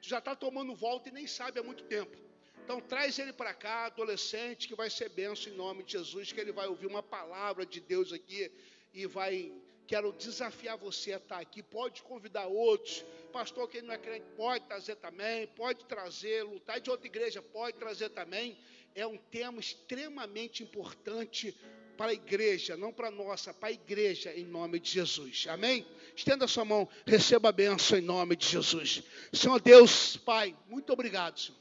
tu 0.01 0.09
já 0.09 0.19
está 0.19 0.35
tomando 0.35 0.75
volta 0.75 1.09
e 1.09 1.13
nem 1.13 1.27
sabe 1.27 1.61
há 1.61 1.63
muito 1.63 1.85
tempo. 1.85 2.17
Então, 2.65 2.81
traz 2.81 3.19
ele 3.19 3.33
para 3.33 3.53
cá, 3.53 3.87
adolescente, 3.87 4.69
que 4.69 4.75
vai 4.75 4.89
ser 4.89 5.09
benção 5.09 5.53
em 5.53 5.57
nome 5.57 5.83
de 5.83 5.93
Jesus, 5.93 6.31
que 6.31 6.41
ele 6.41 6.53
vai 6.53 6.69
ouvir 6.69 6.87
uma 6.87 7.03
palavra 7.03 7.67
de 7.67 7.81
Deus 7.81 8.13
aqui 8.13 8.51
e 8.93 9.07
vai 9.07 9.53
Quero 9.91 10.13
desafiar 10.13 10.79
você 10.79 11.15
a 11.15 11.17
estar 11.17 11.41
aqui. 11.41 11.65
Pode 11.65 12.01
convidar 12.05 12.47
outros. 12.47 13.05
Pastor, 13.33 13.69
quem 13.69 13.83
não 13.83 13.93
é 13.93 13.99
crente, 13.99 14.25
pode 14.37 14.65
trazer 14.65 14.95
também. 14.95 15.49
Pode 15.49 15.85
trazer. 15.85 16.45
Lutar 16.45 16.81
de 16.81 16.89
outra 16.89 17.09
igreja, 17.09 17.43
pode 17.43 17.77
trazer 17.77 18.11
também. 18.11 18.57
É 18.95 19.05
um 19.05 19.17
tema 19.17 19.59
extremamente 19.59 20.63
importante 20.63 21.53
para 21.97 22.13
a 22.13 22.15
igreja, 22.15 22.77
não 22.77 22.93
para 22.93 23.09
a 23.09 23.11
nossa, 23.11 23.53
para 23.53 23.71
a 23.71 23.73
igreja, 23.73 24.33
em 24.33 24.45
nome 24.45 24.79
de 24.79 24.93
Jesus. 24.93 25.47
Amém? 25.49 25.85
Estenda 26.15 26.47
sua 26.47 26.65
mão, 26.65 26.89
receba 27.05 27.49
a 27.49 27.53
benção 27.53 27.99
em 27.99 28.01
nome 28.01 28.37
de 28.37 28.47
Jesus. 28.47 29.03
Senhor 29.33 29.61
Deus, 29.61 30.17
Pai, 30.19 30.57
muito 30.69 30.93
obrigado, 30.93 31.41
Senhor. 31.41 31.59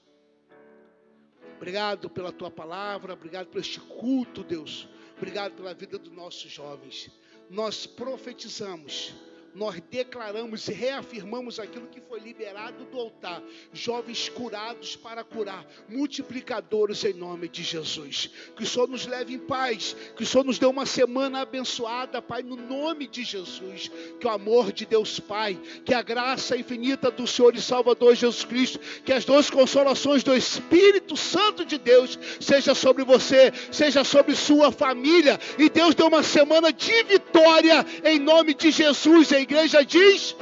Obrigado 1.58 2.12
pela 2.12 2.32
tua 2.32 2.52
palavra, 2.52 3.14
obrigado 3.14 3.48
por 3.48 3.60
este 3.60 3.80
culto, 3.80 4.44
Deus. 4.44 4.88
Obrigado 5.18 5.56
pela 5.56 5.74
vida 5.74 5.98
dos 5.98 6.12
nossos 6.12 6.52
jovens 6.52 7.10
nós 7.50 7.86
profetizamos 7.86 9.14
nós 9.56 9.82
declaramos 9.90 10.68
e 10.68 10.74
reafirmamos 10.74 11.60
aquilo 11.60 11.88
que 11.88 12.02
foi 12.02 12.20
liberado 12.20 12.86
do 12.86 13.00
altar. 13.00 13.42
Jovens 13.74 14.30
curados 14.30 14.96
para 14.96 15.24
curar, 15.24 15.66
multiplicadores 15.88 17.04
em 17.04 17.14
nome 17.14 17.48
de 17.48 17.64
Jesus. 17.64 18.30
Que 18.56 18.64
o 18.64 18.68
Senhor 18.68 18.88
nos 18.88 19.06
leve 19.06 19.34
em 19.34 19.40
paz, 19.40 19.96
que 20.16 20.24
o 20.24 20.26
Senhor 20.26 20.44
nos 20.44 20.60
dê 20.60 20.66
uma 20.66 20.86
semana 20.86 21.42
abençoada, 21.42 22.22
Pai, 22.22 22.44
no 22.44 22.56
nome 22.56 23.08
de 23.08 23.24
Jesus. 23.24 23.90
Que 24.20 24.28
o 24.28 24.30
amor 24.30 24.72
de 24.72 24.86
Deus 24.86 25.20
Pai, 25.20 25.60
que 25.86 25.94
a 25.94 26.02
graça 26.02 26.58
infinita 26.58 27.10
do 27.12 27.26
Senhor 27.26 27.56
e 27.56 27.62
Salvador 27.62 28.16
Jesus 28.16 28.44
Cristo, 28.44 28.80
que 29.04 29.14
as 29.14 29.26
duas 29.26 29.50
consolações 29.50 30.24
do 30.24 30.36
Espírito 30.36 31.16
Santo 31.16 31.66
de 31.66 31.78
Deus 31.78 32.18
seja 32.40 32.76
sobre 32.76 33.04
você, 33.04 33.52
seja 33.72 34.04
sobre 34.04 34.36
sua 34.36 34.72
família. 34.72 35.40
E 35.58 35.70
Deus 35.70 35.96
dê 35.96 36.04
uma 36.04 36.24
semana 36.24 36.72
de 36.72 37.04
vitória 37.04 37.86
em 38.04 38.20
nome 38.20 38.54
de 38.54 38.72
Jesus 38.72 39.32
a 39.40 39.42
igreja 39.42 39.86
diz: 39.86 40.36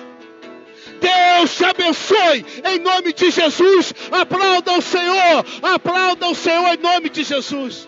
Deus 1.00 1.56
te 1.56 1.66
abençoe 1.66 2.46
em 2.66 2.80
nome 2.80 3.14
de 3.14 3.30
Jesus. 3.30 3.94
Aplauda 4.12 4.74
o 4.74 4.82
Senhor, 4.82 5.46
aplauda 5.62 6.28
o 6.28 6.36
Senhor 6.36 6.74
em 6.74 6.78
nome 6.78 7.10
de 7.10 7.24
Jesus. 7.24 7.88